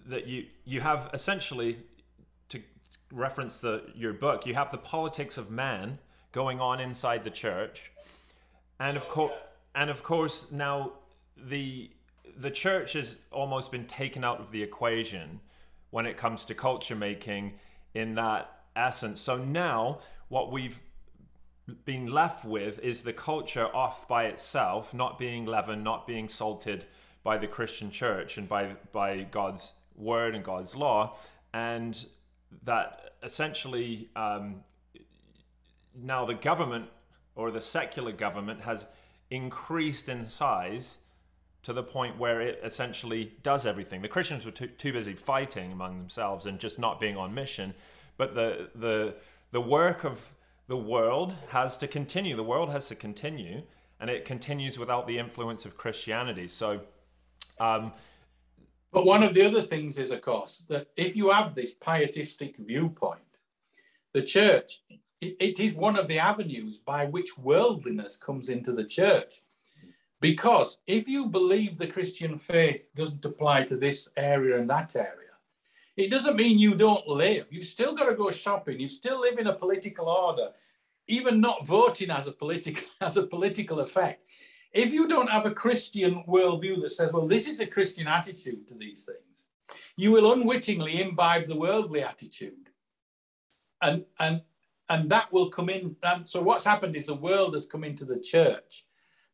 that 0.05 0.27
you 0.27 0.45
you 0.65 0.81
have 0.81 1.09
essentially 1.13 1.77
to 2.49 2.61
reference 3.11 3.57
the 3.57 3.83
your 3.95 4.13
book 4.13 4.45
you 4.45 4.53
have 4.53 4.71
the 4.71 4.77
politics 4.77 5.37
of 5.37 5.49
man 5.49 5.99
going 6.31 6.59
on 6.59 6.79
inside 6.79 7.23
the 7.23 7.29
church 7.29 7.91
and 8.79 8.97
of 8.97 9.07
course 9.09 9.33
and 9.75 9.89
of 9.89 10.03
course 10.03 10.51
now 10.51 10.91
the 11.37 11.89
the 12.37 12.51
church 12.51 12.93
has 12.93 13.19
almost 13.31 13.71
been 13.71 13.85
taken 13.85 14.23
out 14.23 14.39
of 14.39 14.51
the 14.51 14.63
equation 14.63 15.39
when 15.91 16.05
it 16.05 16.17
comes 16.17 16.45
to 16.45 16.53
culture 16.53 16.95
making 16.95 17.53
in 17.93 18.15
that 18.15 18.63
essence. 18.75 19.19
So 19.19 19.37
now 19.37 19.99
what 20.27 20.51
we've 20.51 20.79
been 21.85 22.07
left 22.07 22.45
with 22.45 22.79
is 22.79 23.03
the 23.03 23.13
culture 23.13 23.67
off 23.75 24.07
by 24.07 24.25
itself 24.25 24.93
not 24.93 25.19
being 25.19 25.45
leavened 25.45 25.83
not 25.83 26.07
being 26.07 26.27
salted 26.27 26.85
by 27.23 27.37
the 27.37 27.47
Christian 27.47 27.91
church 27.91 28.37
and 28.37 28.47
by 28.47 28.75
by 28.91 29.23
God's 29.23 29.73
word 29.95 30.33
and 30.33 30.43
God's 30.43 30.75
law, 30.75 31.17
and 31.53 32.05
that 32.63 33.11
essentially 33.21 34.09
um, 34.15 34.63
now 35.95 36.25
the 36.25 36.33
government 36.33 36.87
or 37.35 37.51
the 37.51 37.61
secular 37.61 38.11
government 38.11 38.61
has 38.61 38.87
increased 39.29 40.09
in 40.09 40.27
size 40.27 40.97
to 41.63 41.73
the 41.73 41.83
point 41.83 42.17
where 42.17 42.41
it 42.41 42.59
essentially 42.63 43.33
does 43.43 43.65
everything. 43.65 44.01
The 44.01 44.07
Christians 44.07 44.45
were 44.45 44.51
too, 44.51 44.67
too 44.67 44.93
busy 44.93 45.13
fighting 45.13 45.71
among 45.71 45.97
themselves 45.97 46.45
and 46.45 46.59
just 46.59 46.79
not 46.79 46.99
being 46.99 47.17
on 47.17 47.33
mission. 47.33 47.73
But 48.17 48.35
the 48.35 48.69
the 48.75 49.15
the 49.51 49.61
work 49.61 50.03
of 50.03 50.33
the 50.67 50.77
world 50.77 51.35
has 51.49 51.77
to 51.79 51.87
continue. 51.87 52.35
The 52.35 52.43
world 52.43 52.69
has 52.69 52.87
to 52.89 52.95
continue, 52.95 53.63
and 53.99 54.09
it 54.09 54.23
continues 54.23 54.77
without 54.77 55.07
the 55.07 55.17
influence 55.17 55.65
of 55.65 55.75
Christianity. 55.75 56.47
So, 56.47 56.81
um, 57.59 57.91
but 58.91 59.05
one 59.05 59.23
of 59.23 59.33
the 59.33 59.45
other 59.45 59.61
things 59.61 59.97
is, 59.97 60.11
of 60.11 60.21
course, 60.21 60.63
that 60.69 60.87
if 60.95 61.15
you 61.15 61.31
have 61.31 61.55
this 61.55 61.73
pietistic 61.73 62.55
viewpoint, 62.57 63.21
the 64.13 64.21
church, 64.21 64.81
it, 65.21 65.35
it 65.39 65.59
is 65.59 65.73
one 65.73 65.97
of 65.97 66.07
the 66.07 66.19
avenues 66.19 66.77
by 66.77 67.05
which 67.05 67.37
worldliness 67.37 68.17
comes 68.17 68.49
into 68.49 68.71
the 68.71 68.85
church. 68.85 69.41
Because 70.21 70.79
if 70.85 71.07
you 71.07 71.27
believe 71.27 71.77
the 71.77 71.87
Christian 71.87 72.37
faith 72.37 72.83
doesn't 72.95 73.23
apply 73.23 73.63
to 73.65 73.77
this 73.77 74.09
area 74.17 74.57
and 74.57 74.69
that 74.69 74.95
area, 74.95 75.15
it 75.95 76.11
doesn't 76.11 76.35
mean 76.35 76.59
you 76.59 76.75
don't 76.75 77.07
live. 77.07 77.47
You've 77.49 77.65
still 77.65 77.93
got 77.93 78.09
to 78.09 78.15
go 78.15 78.29
shopping. 78.31 78.79
You 78.79 78.89
still 78.89 79.19
live 79.21 79.37
in 79.37 79.47
a 79.47 79.53
political 79.53 80.07
order. 80.07 80.49
Even 81.07 81.41
not 81.41 81.65
voting 81.65 82.09
has 82.09 82.27
a 82.27 82.31
political 82.31 82.83
has 83.01 83.17
a 83.17 83.27
political 83.27 83.79
effect. 83.79 84.25
If 84.71 84.91
you 84.91 85.07
don't 85.07 85.29
have 85.29 85.45
a 85.45 85.53
Christian 85.53 86.23
worldview 86.27 86.81
that 86.81 86.91
says, 86.91 87.11
well, 87.11 87.27
this 87.27 87.47
is 87.47 87.59
a 87.59 87.67
Christian 87.67 88.07
attitude 88.07 88.67
to 88.67 88.75
these 88.75 89.03
things, 89.03 89.47
you 89.95 90.11
will 90.11 90.31
unwittingly 90.33 91.01
imbibe 91.01 91.47
the 91.47 91.57
worldly 91.57 92.03
attitude. 92.03 92.69
And 93.81 94.05
and 94.19 94.41
and 94.89 95.09
that 95.09 95.31
will 95.31 95.49
come 95.49 95.69
in. 95.69 95.95
And 96.03 96.27
so 96.27 96.41
what's 96.41 96.65
happened 96.65 96.95
is 96.97 97.05
the 97.05 97.15
world 97.15 97.53
has 97.53 97.67
come 97.67 97.83
into 97.83 98.05
the 98.05 98.19
church 98.19 98.85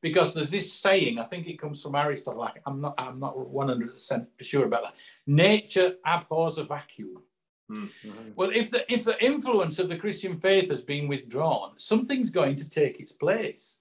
because 0.05 0.35
there's 0.35 0.51
this 0.51 0.71
saying, 0.71 1.17
I 1.17 1.23
think 1.23 1.47
it 1.47 1.59
comes 1.59 1.81
from 1.81 1.95
Aristotle. 1.95 2.47
I'm 2.67 2.79
not, 2.79 2.93
I'm 2.95 3.19
not 3.19 3.35
100% 3.35 4.27
sure 4.39 4.65
about 4.65 4.83
that. 4.83 4.93
Nature 5.25 5.95
abhors 6.05 6.59
a 6.59 6.63
vacuum. 6.63 7.23
Mm-hmm. 7.71 8.33
Well, 8.35 8.51
if 8.51 8.69
the 8.69 8.85
if 8.93 9.03
the 9.03 9.19
influence 9.25 9.79
of 9.79 9.89
the 9.89 9.97
Christian 9.97 10.39
faith 10.39 10.69
has 10.69 10.83
been 10.83 11.07
withdrawn, 11.07 11.71
something's 11.77 12.29
going 12.29 12.55
to 12.57 12.69
take 12.69 12.99
its 12.99 13.13
place. 13.13 13.77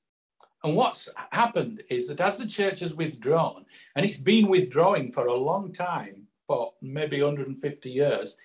And 0.62 0.74
what's 0.74 1.10
happened 1.30 1.82
is 1.90 2.08
that 2.08 2.22
as 2.22 2.38
the 2.38 2.46
church 2.46 2.80
has 2.80 2.94
withdrawn, 2.94 3.66
and 3.94 4.06
it's 4.06 4.16
been 4.16 4.48
withdrawing 4.48 5.12
for 5.12 5.26
a 5.26 5.34
long 5.34 5.74
time, 5.74 6.22
for 6.46 6.72
maybe 6.80 7.22
150 7.22 7.90
years, 7.90 8.38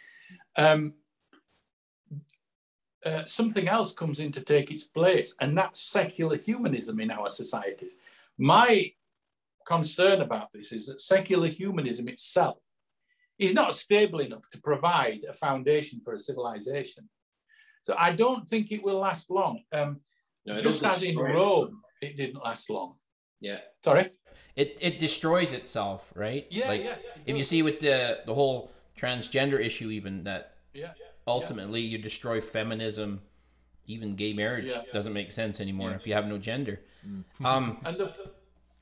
um, 0.57 0.95
uh, 3.05 3.25
something 3.25 3.67
else 3.67 3.93
comes 3.93 4.19
in 4.19 4.31
to 4.33 4.41
take 4.41 4.71
its 4.71 4.83
place, 4.83 5.35
and 5.39 5.57
that's 5.57 5.81
secular 5.81 6.38
humanism 6.38 6.99
in 6.99 7.12
our 7.12 7.29
societies. 7.29 7.95
My 8.38 8.91
concern 9.65 10.21
about 10.21 10.51
this 10.53 10.71
is 10.71 10.88
that 10.88 10.99
secular 10.99 11.47
humanism 11.47 12.07
itself 12.07 12.57
is 13.38 13.53
not 13.53 13.73
stable 13.73 14.19
enough 14.19 14.49
to 14.49 14.62
provide 14.62 15.21
a 15.29 15.33
foundation 15.33 16.01
for 16.03 16.13
a 16.13 16.19
civilization. 16.19 17.07
So 17.83 17.95
I 17.97 18.12
don't 18.12 18.47
think 18.49 18.71
it 18.71 18.83
will 18.83 18.99
last 18.99 19.29
long. 19.29 19.63
Um, 19.71 20.01
no, 20.45 20.59
just 20.59 20.83
as 20.83 21.03
in 21.03 21.17
Rome, 21.17 21.81
it 22.01 22.17
didn't 22.17 22.43
last 22.43 22.69
long. 22.69 22.95
Yeah. 23.39 23.59
Sorry. 23.83 24.09
It 24.55 24.77
it 24.81 24.99
destroys 24.99 25.53
itself, 25.53 26.12
right? 26.15 26.45
Yeah. 26.49 26.67
Like, 26.67 26.83
yes. 26.83 27.05
If 27.25 27.38
you 27.38 27.45
see 27.45 27.62
with 27.62 27.79
the 27.79 28.19
the 28.25 28.33
whole 28.33 28.71
transgender 28.97 29.59
issue, 29.59 29.89
even 29.89 30.23
that. 30.25 30.55
Yeah 30.73 30.91
ultimately 31.29 31.81
you 31.81 31.97
destroy 31.97 32.41
feminism 32.41 33.21
even 33.85 34.15
gay 34.15 34.33
marriage 34.33 34.65
yeah. 34.65 34.81
doesn't 34.93 35.13
make 35.13 35.31
sense 35.31 35.59
anymore 35.59 35.91
yeah. 35.91 35.95
if 35.95 36.07
you 36.07 36.13
have 36.13 36.27
no 36.27 36.37
gender 36.37 36.79
mm. 37.07 37.23
um 37.45 37.77
the, 37.83 38.13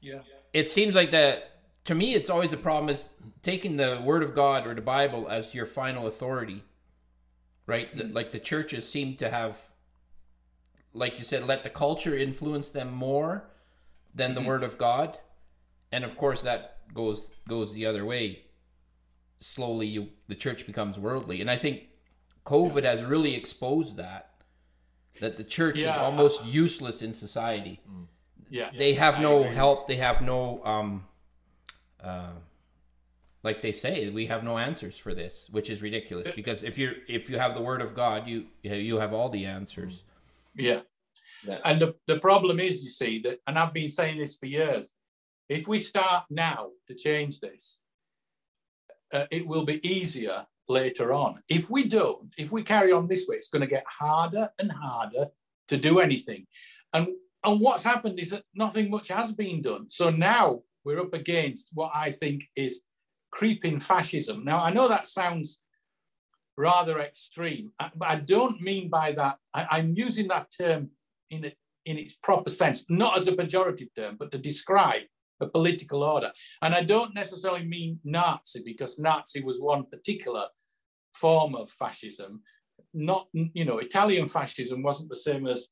yeah 0.02 0.20
it 0.54 0.70
seems 0.70 0.96
like 0.96 1.12
that 1.12 1.62
to 1.86 1.94
me 1.94 2.14
it's 2.14 2.30
always 2.30 2.50
the 2.50 2.58
problem 2.58 2.90
is 2.90 3.10
taking 3.42 3.78
the 3.78 4.02
word 4.04 4.24
of 4.24 4.34
god 4.34 4.66
or 4.66 4.74
the 4.74 4.82
bible 4.82 5.28
as 5.30 5.54
your 5.54 5.66
final 5.66 6.08
authority 6.08 6.64
right 7.66 7.96
mm. 7.96 8.14
like 8.14 8.32
the 8.32 8.40
churches 8.40 8.90
seem 8.90 9.16
to 9.16 9.30
have 9.30 9.62
like 10.94 11.20
you 11.20 11.26
said 11.26 11.46
let 11.46 11.64
the 11.64 11.70
culture 11.70 12.16
influence 12.16 12.70
them 12.70 12.92
more 12.92 13.50
than 14.16 14.34
the 14.34 14.40
mm-hmm. 14.40 14.50
word 14.50 14.64
of 14.64 14.78
god 14.78 15.18
and 15.92 16.04
of 16.04 16.18
course 16.18 16.42
that 16.42 16.78
goes 16.94 17.40
goes 17.48 17.74
the 17.74 17.86
other 17.86 18.06
way 18.06 18.44
slowly 19.38 19.86
you 19.86 20.10
the 20.28 20.36
church 20.36 20.66
becomes 20.66 20.98
worldly 20.98 21.42
and 21.42 21.52
i 21.52 21.58
think 21.58 21.84
COVID 22.48 22.84
has 22.86 23.04
really 23.04 23.36
exposed 23.36 23.98
that 23.98 24.30
that 25.20 25.36
the 25.36 25.44
church 25.44 25.82
yeah. 25.82 25.92
is 25.92 25.98
almost 25.98 26.46
useless 26.46 27.02
in 27.02 27.12
society. 27.14 27.82
Mm. 27.90 28.06
Yeah, 28.50 28.70
they 28.76 28.94
have 28.94 29.20
no 29.20 29.44
help. 29.44 29.88
They 29.88 29.98
have 29.98 30.22
no, 30.22 30.64
um, 30.64 31.06
uh, 32.02 32.32
like 33.44 33.62
they 33.62 33.74
say, 33.74 34.10
we 34.10 34.28
have 34.28 34.46
no 34.46 34.58
answers 34.58 34.98
for 34.98 35.14
this, 35.14 35.50
which 35.52 35.70
is 35.70 35.82
ridiculous. 35.82 36.32
Because 36.32 36.64
if 36.64 36.78
you 36.78 36.96
if 37.10 37.30
you 37.30 37.38
have 37.38 37.54
the 37.54 37.62
word 37.62 37.82
of 37.82 37.94
God, 37.94 38.28
you 38.30 38.46
you 38.64 38.98
have 38.98 39.14
all 39.14 39.28
the 39.28 39.46
answers. 39.46 40.04
Yeah, 40.56 40.82
yeah. 41.46 41.60
and 41.66 41.82
the 41.82 41.96
the 42.08 42.20
problem 42.20 42.62
is, 42.62 42.82
you 42.82 42.90
see 42.90 43.20
that, 43.24 43.40
and 43.46 43.60
I've 43.60 43.74
been 43.74 43.90
saying 43.90 44.20
this 44.20 44.38
for 44.38 44.46
years. 44.46 44.94
If 45.50 45.68
we 45.68 45.80
start 45.80 46.24
now 46.30 46.70
to 46.88 46.94
change 46.96 47.42
this, 47.42 47.80
uh, 49.12 49.26
it 49.32 49.46
will 49.46 49.66
be 49.66 49.86
easier 49.86 50.46
later 50.70 51.14
on. 51.14 51.42
If 51.50 51.70
we 51.70 51.88
don't, 51.88 52.34
if 52.38 52.52
we 52.52 52.64
carry 52.64 52.92
on 52.92 53.08
this 53.08 53.28
way, 53.28 53.36
it's 53.36 53.50
going 53.50 53.62
to 53.62 53.68
get 53.68 53.86
harder 53.88 54.50
and 54.60 54.72
harder 54.72 55.28
to 55.70 55.78
do 55.78 56.00
anything. 56.00 56.46
And, 56.94 57.08
and 57.44 57.60
what's 57.60 57.84
happened 57.84 58.20
is 58.20 58.32
that 58.32 58.44
nothing 58.54 58.90
much 58.90 59.10
has 59.10 59.32
been 59.32 59.62
done. 59.62 59.88
So 59.90 60.10
now 60.10 60.62
we're 60.84 61.00
up 61.00 61.14
against 61.14 61.70
what 61.74 61.92
I 61.94 62.12
think 62.12 62.46
is 62.56 62.82
creeping 63.32 63.80
fascism. 63.80 64.44
Now, 64.44 64.64
I 64.64 64.72
know 64.72 64.88
that 64.88 65.08
sounds 65.08 65.60
rather 66.58 67.00
extreme, 67.00 67.72
uh, 67.80 67.90
but 67.96 68.10
I 68.10 68.16
don't 68.16 68.62
mean 68.62 68.90
by 68.90 69.12
that, 69.14 69.38
I, 69.54 69.80
am 69.80 69.94
using 69.96 70.28
that 70.30 70.48
term 70.58 70.90
in, 71.30 71.46
a, 71.46 71.54
in 71.86 71.98
its 71.98 72.16
proper 72.16 72.50
sense, 72.50 72.86
not 72.90 73.18
as 73.18 73.28
a 73.28 73.34
pejorative 73.34 73.90
term, 73.96 74.16
but 74.20 74.32
to 74.32 74.38
describe 74.38 75.04
a 75.40 75.48
political 75.48 76.04
order. 76.04 76.32
And 76.62 76.74
I 76.74 76.84
don't 76.84 77.14
necessarily 77.14 77.66
mean 77.66 78.00
Nazi 78.04 78.62
because 78.66 78.98
Nazi 78.98 79.44
was 79.44 79.60
one 79.60 79.86
particular 79.86 80.48
form 81.14 81.56
of 81.56 81.70
fascism. 81.70 82.42
Not, 82.94 83.28
you 83.34 83.66
know, 83.66 83.80
Italian 83.80 84.28
fascism 84.28 84.84
wasn't 84.84 85.10
the 85.10 85.16
same 85.16 85.48
as 85.48 85.70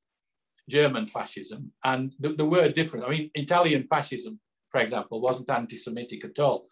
German 0.70 1.06
fascism, 1.06 1.72
and 1.84 2.16
the, 2.20 2.30
the 2.30 2.46
word 2.46 2.74
different. 2.74 3.06
I 3.06 3.10
mean, 3.10 3.32
Italian 3.36 3.88
fascism, 3.88 4.40
for 4.70 4.82
example, 4.82 5.22
wasn't 5.22 5.50
anti-Semitic 5.50 6.26
at 6.26 6.40
all. 6.40 6.68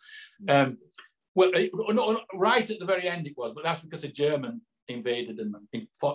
Um, 0.49 0.77
well, 1.35 1.51
right 2.33 2.69
at 2.69 2.79
the 2.79 2.85
very 2.85 3.07
end 3.07 3.27
it 3.27 3.37
was, 3.37 3.53
but 3.53 3.63
that's 3.63 3.81
because 3.81 4.03
a 4.03 4.09
German 4.09 4.61
invaded 4.87 5.39
and 5.39 5.55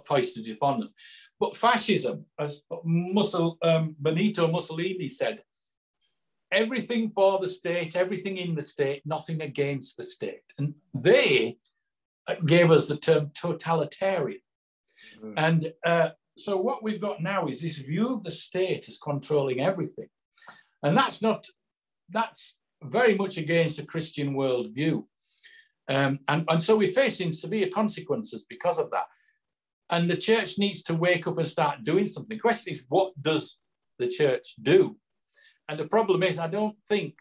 foisted 0.06 0.46
it 0.46 0.52
upon 0.52 0.80
them. 0.80 0.90
But 1.40 1.56
fascism, 1.56 2.26
as 2.38 2.62
Mussul, 2.84 3.56
um, 3.62 3.94
Benito 3.98 4.48
Mussolini 4.48 5.08
said, 5.08 5.42
everything 6.50 7.10
for 7.10 7.38
the 7.38 7.48
state, 7.48 7.94
everything 7.94 8.38
in 8.38 8.54
the 8.54 8.62
state, 8.62 9.02
nothing 9.04 9.40
against 9.42 9.96
the 9.96 10.04
state. 10.04 10.42
And 10.58 10.74
they 10.92 11.58
gave 12.46 12.70
us 12.70 12.86
the 12.88 12.96
term 12.96 13.30
totalitarian. 13.34 14.40
Mm. 15.22 15.34
And 15.36 15.72
uh, 15.86 16.08
so 16.36 16.56
what 16.56 16.82
we've 16.82 17.00
got 17.00 17.22
now 17.22 17.46
is 17.46 17.60
this 17.60 17.78
view 17.78 18.14
of 18.14 18.22
the 18.22 18.30
state 18.30 18.88
as 18.88 18.98
controlling 18.98 19.60
everything. 19.60 20.08
And 20.82 20.96
that's 20.96 21.20
not, 21.22 21.46
that's 22.08 22.58
very 22.82 23.16
much 23.16 23.38
against 23.38 23.78
a 23.78 23.86
Christian 23.86 24.34
worldview. 24.34 25.04
Um, 25.88 26.20
and, 26.28 26.44
and 26.48 26.62
so 26.62 26.76
we're 26.76 26.90
facing 26.90 27.32
severe 27.32 27.68
consequences 27.74 28.44
because 28.48 28.78
of 28.78 28.90
that. 28.90 29.06
And 29.90 30.10
the 30.10 30.16
church 30.16 30.58
needs 30.58 30.82
to 30.84 30.94
wake 30.94 31.26
up 31.26 31.38
and 31.38 31.48
start 31.48 31.82
doing 31.82 32.08
something. 32.08 32.36
The 32.36 32.40
question 32.40 32.74
is, 32.74 32.84
what 32.88 33.12
does 33.20 33.58
the 33.98 34.08
church 34.08 34.54
do? 34.60 34.96
And 35.68 35.80
the 35.80 35.88
problem 35.88 36.22
is, 36.22 36.38
I 36.38 36.46
don't 36.46 36.76
think 36.88 37.14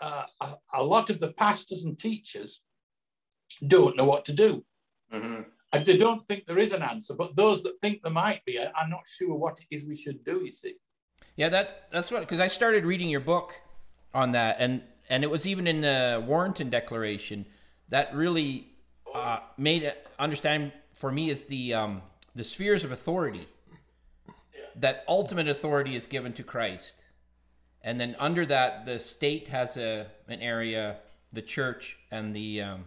uh, 0.00 0.24
a, 0.40 0.56
a 0.74 0.82
lot 0.82 1.10
of 1.10 1.20
the 1.20 1.32
pastors 1.32 1.84
and 1.84 1.98
teachers 1.98 2.62
don't 3.66 3.96
know 3.96 4.04
what 4.04 4.24
to 4.26 4.32
do. 4.32 4.64
Mm-hmm. 5.12 5.42
And 5.74 5.86
they 5.86 5.96
don't 5.96 6.26
think 6.26 6.46
there 6.46 6.58
is 6.58 6.72
an 6.72 6.82
answer, 6.82 7.14
but 7.14 7.34
those 7.34 7.62
that 7.62 7.80
think 7.80 8.02
there 8.02 8.12
might 8.12 8.44
be 8.44 8.58
I'm 8.60 8.90
not 8.90 9.06
sure 9.06 9.34
what 9.34 9.58
it 9.60 9.74
is 9.74 9.84
we 9.84 9.96
should 9.96 10.22
do. 10.24 10.42
You 10.44 10.52
see? 10.52 10.74
Yeah, 11.36 11.48
that 11.48 11.88
that's 11.90 12.10
what 12.10 12.20
because 12.20 12.40
I 12.40 12.46
started 12.46 12.84
reading 12.84 13.08
your 13.08 13.20
book 13.20 13.54
on 14.12 14.32
that, 14.32 14.56
and 14.58 14.82
and 15.08 15.24
it 15.24 15.30
was 15.30 15.46
even 15.46 15.66
in 15.66 15.80
the 15.80 16.22
Warrenton 16.26 16.68
Declaration 16.68 17.46
that 17.88 18.14
really 18.14 18.68
uh, 19.14 19.38
made 19.56 19.82
it 19.82 20.06
understand 20.18 20.72
for 20.92 21.10
me 21.10 21.30
is 21.30 21.46
the 21.46 21.74
um, 21.74 22.02
the 22.34 22.44
spheres 22.44 22.84
of 22.84 22.92
authority. 22.92 23.48
That 24.76 25.04
ultimate 25.06 25.48
authority 25.48 25.96
is 25.96 26.06
given 26.06 26.32
to 26.34 26.42
Christ, 26.42 27.02
and 27.82 27.98
then 27.98 28.16
under 28.18 28.46
that, 28.46 28.84
the 28.84 28.98
state 28.98 29.48
has 29.48 29.76
a 29.76 30.06
an 30.28 30.40
area, 30.40 30.98
the 31.32 31.42
church 31.42 31.98
and 32.10 32.34
the 32.34 32.62
um, 32.62 32.84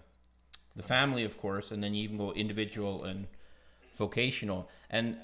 the 0.75 0.83
family, 0.83 1.23
of 1.23 1.39
course, 1.39 1.71
and 1.71 1.83
then 1.83 1.93
you 1.93 2.03
even 2.03 2.17
go 2.17 2.31
individual 2.33 3.03
and 3.03 3.27
vocational. 3.95 4.69
And 4.89 5.17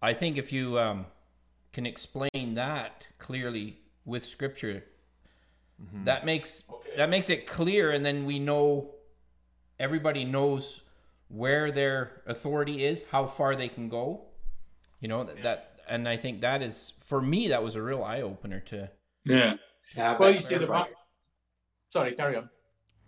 I 0.00 0.12
think 0.14 0.36
if 0.36 0.52
you 0.52 0.78
um, 0.78 1.06
can 1.72 1.86
explain 1.86 2.54
that 2.54 3.08
clearly 3.18 3.78
with 4.04 4.24
scripture, 4.24 4.84
Mm-hmm. 5.82 6.04
That 6.04 6.24
makes 6.24 6.64
okay. 6.70 6.96
that 6.96 7.10
makes 7.10 7.30
it 7.30 7.46
clear, 7.46 7.90
and 7.90 8.04
then 8.04 8.24
we 8.24 8.38
know 8.38 8.94
everybody 9.78 10.24
knows 10.24 10.82
where 11.28 11.72
their 11.72 12.22
authority 12.26 12.84
is, 12.84 13.04
how 13.10 13.26
far 13.26 13.56
they 13.56 13.68
can 13.68 13.88
go. 13.88 14.22
You 15.00 15.08
know 15.08 15.24
that, 15.24 15.42
that 15.42 15.80
and 15.88 16.08
I 16.08 16.16
think 16.16 16.40
that 16.42 16.62
is 16.62 16.92
for 17.06 17.20
me 17.20 17.48
that 17.48 17.62
was 17.62 17.74
a 17.74 17.82
real 17.82 18.04
eye 18.04 18.22
opener 18.22 18.60
to. 18.60 18.90
Yeah. 19.96 20.16
well, 20.18 20.30
you 20.30 20.40
see 20.40 20.56
the. 20.56 20.86
Sorry, 21.90 22.12
carry 22.12 22.36
on. 22.36 22.50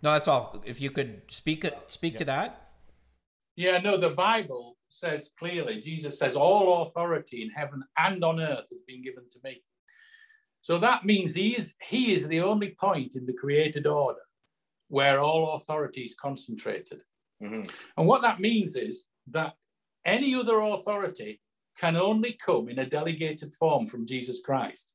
No, 0.01 0.13
that's 0.13 0.27
all. 0.27 0.61
If 0.65 0.79
you 0.81 0.91
could 0.91 1.21
speak 1.29 1.65
speak 1.87 2.13
yeah. 2.13 2.19
to 2.19 2.25
that. 2.25 2.69
Yeah, 3.55 3.79
no, 3.79 3.97
the 3.97 4.11
Bible 4.11 4.77
says 4.89 5.31
clearly, 5.37 5.81
Jesus 5.81 6.19
says, 6.19 6.35
all 6.35 6.83
authority 6.83 7.41
in 7.41 7.49
heaven 7.49 7.83
and 7.97 8.23
on 8.23 8.39
earth 8.39 8.65
has 8.69 8.81
been 8.87 9.01
given 9.01 9.23
to 9.31 9.39
me. 9.43 9.63
So 10.61 10.77
that 10.77 11.05
means 11.05 11.33
he 11.33 11.57
is, 11.57 11.75
he 11.81 12.13
is 12.13 12.27
the 12.27 12.41
only 12.41 12.75
point 12.79 13.15
in 13.15 13.25
the 13.25 13.33
created 13.33 13.87
order 13.87 14.19
where 14.89 15.19
all 15.19 15.55
authority 15.55 16.01
is 16.01 16.15
concentrated. 16.15 17.01
Mm-hmm. 17.41 17.69
And 17.97 18.07
what 18.07 18.21
that 18.21 18.39
means 18.39 18.75
is 18.75 19.07
that 19.31 19.55
any 20.05 20.35
other 20.35 20.59
authority 20.59 21.41
can 21.79 21.95
only 21.95 22.33
come 22.33 22.69
in 22.69 22.79
a 22.79 22.85
delegated 22.85 23.53
form 23.53 23.87
from 23.87 24.07
Jesus 24.07 24.41
Christ. 24.41 24.93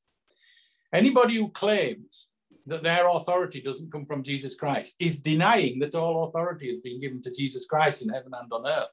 Anybody 0.93 1.35
who 1.35 1.49
claims 1.49 2.29
that 2.65 2.83
their 2.83 3.09
authority 3.09 3.61
doesn't 3.61 3.91
come 3.91 4.05
from 4.05 4.23
Jesus 4.23 4.55
Christ 4.55 4.95
is 4.99 5.19
denying 5.19 5.79
that 5.79 5.95
all 5.95 6.25
authority 6.25 6.69
has 6.69 6.79
been 6.79 7.01
given 7.01 7.21
to 7.23 7.31
Jesus 7.31 7.65
Christ 7.65 8.01
in 8.01 8.09
heaven 8.09 8.31
and 8.33 8.51
on 8.51 8.67
earth. 8.67 8.89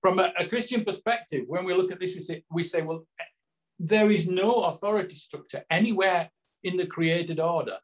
From 0.00 0.18
a, 0.18 0.32
a 0.38 0.46
Christian 0.46 0.84
perspective, 0.84 1.44
when 1.48 1.64
we 1.64 1.74
look 1.74 1.92
at 1.92 2.00
this, 2.00 2.14
we 2.14 2.20
say, 2.20 2.44
we 2.50 2.62
say, 2.62 2.82
well, 2.82 3.06
there 3.78 4.10
is 4.10 4.26
no 4.26 4.64
authority 4.64 5.16
structure 5.16 5.64
anywhere 5.70 6.30
in 6.62 6.76
the 6.76 6.86
created 6.86 7.40
order 7.40 7.78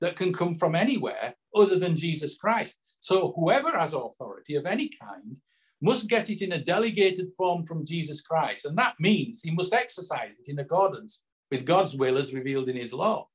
that 0.00 0.16
can 0.16 0.32
come 0.32 0.54
from 0.54 0.74
anywhere 0.74 1.34
other 1.54 1.78
than 1.78 1.96
Jesus 1.96 2.36
Christ. 2.36 2.78
So 3.00 3.32
whoever 3.36 3.76
has 3.76 3.94
authority 3.94 4.56
of 4.56 4.66
any 4.66 4.90
kind 5.00 5.36
must 5.82 6.08
get 6.08 6.28
it 6.28 6.42
in 6.42 6.52
a 6.52 6.62
delegated 6.62 7.32
form 7.36 7.62
from 7.64 7.86
Jesus 7.86 8.20
Christ. 8.20 8.66
And 8.66 8.76
that 8.78 8.94
means 9.00 9.40
he 9.40 9.50
must 9.50 9.72
exercise 9.72 10.36
it 10.38 10.50
in 10.50 10.58
accordance 10.58 11.22
with 11.50 11.64
God's 11.64 11.96
will 11.96 12.18
as 12.18 12.34
revealed 12.34 12.68
in 12.68 12.76
his 12.76 12.92
law. 12.92 13.28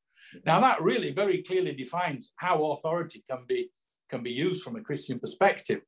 Now 0.45 0.59
that 0.59 0.81
really 0.81 1.11
very 1.11 1.41
clearly 1.43 1.73
defines 1.73 2.31
how 2.35 2.63
authority 2.71 3.23
can 3.29 3.39
be, 3.47 3.69
can 4.09 4.23
be 4.23 4.31
used 4.31 4.63
from 4.63 4.75
a 4.75 4.81
Christian 4.81 5.19
perspective. 5.19 5.81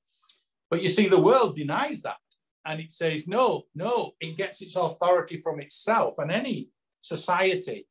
But 0.70 0.84
you 0.84 0.90
see, 0.90 1.08
the 1.08 1.20
world 1.20 1.56
denies 1.56 2.02
that. 2.04 2.18
And 2.66 2.82
it 2.82 2.92
says, 2.92 3.28
no, 3.28 3.64
no, 3.74 4.12
it 4.20 4.36
gets 4.36 4.62
its 4.62 4.76
authority 4.76 5.40
from 5.40 5.62
itself. 5.62 6.16
And 6.18 6.32
any 6.32 6.70
society, 7.00 7.88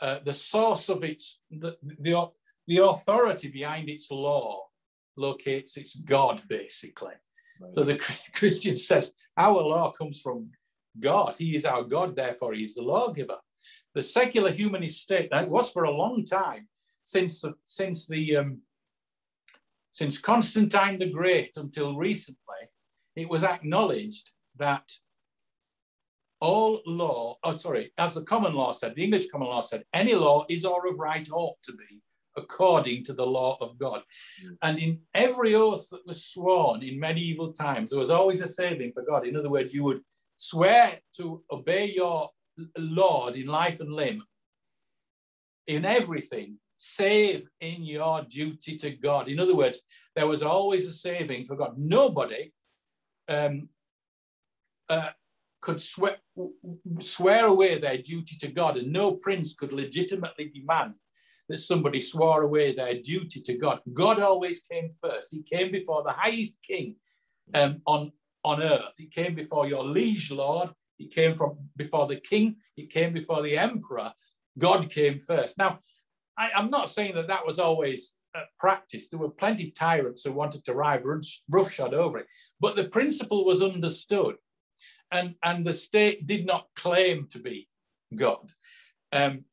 uh, 0.00 0.18
the 0.24 0.34
source 0.34 0.90
of 0.90 1.02
its, 1.02 1.40
the, 1.50 1.76
the, 1.82 2.28
the 2.66 2.84
authority 2.84 3.48
behind 3.48 3.88
its 3.88 4.10
law 4.10 4.66
locates 5.16 5.78
its 5.78 5.96
God, 5.96 6.42
basically. 6.48 7.14
Right. 7.60 7.74
So 7.74 7.84
the 7.84 7.98
Christian 8.34 8.76
says, 8.76 9.12
our 9.36 9.62
law 9.62 9.92
comes 9.92 10.20
from 10.20 10.50
God. 11.00 11.34
He 11.38 11.56
is 11.56 11.64
our 11.64 11.82
God, 11.82 12.14
therefore, 12.14 12.52
He's 12.52 12.74
the 12.74 12.82
lawgiver. 12.82 13.38
The 13.98 14.04
secular 14.04 14.52
humanist 14.52 15.02
state, 15.02 15.28
that 15.32 15.48
was 15.48 15.72
for 15.72 15.82
a 15.82 15.90
long 15.90 16.24
time, 16.24 16.68
since, 17.02 17.40
the, 17.40 17.54
since, 17.64 18.06
the, 18.06 18.36
um, 18.36 18.60
since 19.90 20.20
Constantine 20.20 21.00
the 21.00 21.10
Great 21.10 21.56
until 21.56 21.96
recently, 21.96 22.62
it 23.16 23.28
was 23.28 23.42
acknowledged 23.42 24.30
that 24.56 24.88
all 26.40 26.80
law, 26.86 27.38
oh, 27.42 27.56
sorry, 27.56 27.92
as 27.98 28.14
the 28.14 28.22
common 28.22 28.54
law 28.54 28.70
said, 28.70 28.94
the 28.94 29.02
English 29.02 29.30
common 29.30 29.48
law 29.48 29.62
said, 29.62 29.82
any 29.92 30.14
law 30.14 30.46
is 30.48 30.64
or 30.64 30.86
of 30.86 31.00
right 31.00 31.28
ought 31.32 31.60
to 31.64 31.72
be 31.72 32.00
according 32.36 33.02
to 33.06 33.12
the 33.12 33.26
law 33.26 33.56
of 33.60 33.80
God. 33.80 34.02
Mm. 34.46 34.58
And 34.62 34.78
in 34.78 35.00
every 35.12 35.56
oath 35.56 35.88
that 35.90 36.06
was 36.06 36.24
sworn 36.24 36.84
in 36.84 37.00
medieval 37.00 37.52
times, 37.52 37.90
there 37.90 37.98
was 37.98 38.10
always 38.10 38.42
a 38.42 38.46
saving 38.46 38.92
for 38.92 39.02
God. 39.02 39.26
In 39.26 39.34
other 39.34 39.50
words, 39.50 39.74
you 39.74 39.82
would 39.82 40.02
swear 40.36 41.00
to 41.16 41.42
obey 41.50 41.86
your 41.86 42.30
Lord 42.76 43.36
in 43.36 43.46
life 43.46 43.80
and 43.80 43.92
limb, 43.92 44.22
in 45.66 45.84
everything, 45.84 46.58
save 46.76 47.48
in 47.60 47.82
your 47.82 48.22
duty 48.22 48.76
to 48.78 48.90
God. 48.90 49.28
In 49.28 49.40
other 49.40 49.54
words, 49.54 49.82
there 50.16 50.26
was 50.26 50.42
always 50.42 50.86
a 50.86 50.92
saving 50.92 51.44
for 51.44 51.56
God. 51.56 51.74
Nobody 51.76 52.52
um, 53.28 53.68
uh, 54.88 55.10
could 55.60 55.80
swear, 55.80 56.16
swear 57.00 57.46
away 57.46 57.78
their 57.78 57.98
duty 57.98 58.36
to 58.40 58.48
God, 58.48 58.76
and 58.76 58.92
no 58.92 59.12
prince 59.12 59.54
could 59.54 59.72
legitimately 59.72 60.50
demand 60.54 60.94
that 61.48 61.58
somebody 61.58 62.00
swore 62.00 62.42
away 62.42 62.74
their 62.74 63.00
duty 63.00 63.40
to 63.40 63.56
God. 63.56 63.80
God 63.92 64.20
always 64.20 64.62
came 64.70 64.90
first. 65.02 65.28
He 65.30 65.42
came 65.42 65.72
before 65.72 66.02
the 66.02 66.12
highest 66.12 66.58
king 66.62 66.96
um, 67.54 67.80
on, 67.86 68.12
on 68.44 68.62
earth. 68.62 68.92
He 68.96 69.06
came 69.06 69.34
before 69.34 69.66
your 69.66 69.82
liege 69.82 70.30
lord. 70.30 70.70
He 70.98 71.06
came 71.06 71.34
from 71.34 71.56
before 71.76 72.06
the 72.06 72.16
king. 72.16 72.56
He 72.74 72.86
came 72.86 73.12
before 73.12 73.42
the 73.42 73.56
emperor. 73.56 74.12
God 74.58 74.90
came 74.90 75.18
first. 75.18 75.56
Now, 75.56 75.78
I, 76.36 76.50
am 76.54 76.70
not 76.70 76.90
saying 76.90 77.14
that 77.14 77.28
that 77.28 77.46
was 77.46 77.58
always 77.58 78.14
uh, 78.34 78.42
practice. 78.58 79.08
There 79.08 79.18
were 79.18 79.30
plenty 79.30 79.68
of 79.68 79.74
tyrants 79.74 80.24
who 80.24 80.32
wanted 80.32 80.64
to 80.64 80.74
ride 80.74 81.02
roughshod 81.48 81.94
over 81.94 82.18
it, 82.18 82.26
but 82.60 82.76
the 82.76 82.84
principle 82.84 83.44
was 83.44 83.62
understood, 83.62 84.36
and 85.10 85.34
and 85.42 85.64
the 85.64 85.72
state 85.72 86.26
did 86.26 86.46
not 86.46 86.66
claim 86.76 87.26
to 87.30 87.38
be 87.38 87.68
God. 88.14 88.52
Um, 89.12 89.44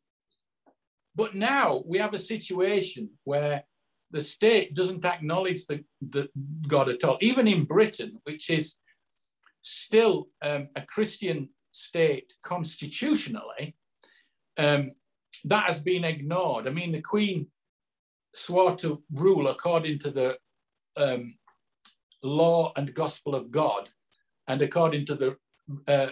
but 1.16 1.36
now 1.36 1.84
we 1.86 2.00
have 2.00 2.14
a 2.14 2.20
situation 2.20 3.10
where 3.24 3.64
the 4.12 4.22
state 4.22 4.74
doesn't 4.74 5.06
acknowledge 5.06 5.66
the, 5.66 5.84
the 6.02 6.30
God 6.68 6.90
at 6.90 7.04
all. 7.04 7.18
Even 7.22 7.48
in 7.48 7.64
Britain, 7.64 8.20
which 8.24 8.50
is 8.50 8.76
still 9.66 10.28
um, 10.44 10.70
a 10.76 10.82
Christian 10.82 11.50
state 11.72 12.34
constitutionally, 12.44 13.76
um, 14.58 14.92
that 15.46 15.66
has 15.66 15.82
been 15.82 16.04
ignored. 16.04 16.68
I 16.68 16.72
mean, 16.72 16.92
the 16.92 17.02
Queen 17.02 17.48
swore 18.34 18.76
to 18.78 19.02
rule 19.12 19.48
according 19.48 20.00
to 20.00 20.12
the 20.12 20.38
um, 20.98 21.36
law 22.22 22.74
and 22.76 22.94
gospel 22.94 23.34
of 23.34 23.50
God 23.50 23.90
and 24.48 24.62
according 24.62 25.08
to 25.08 25.16
the 25.16 25.38
uh, 25.88 26.12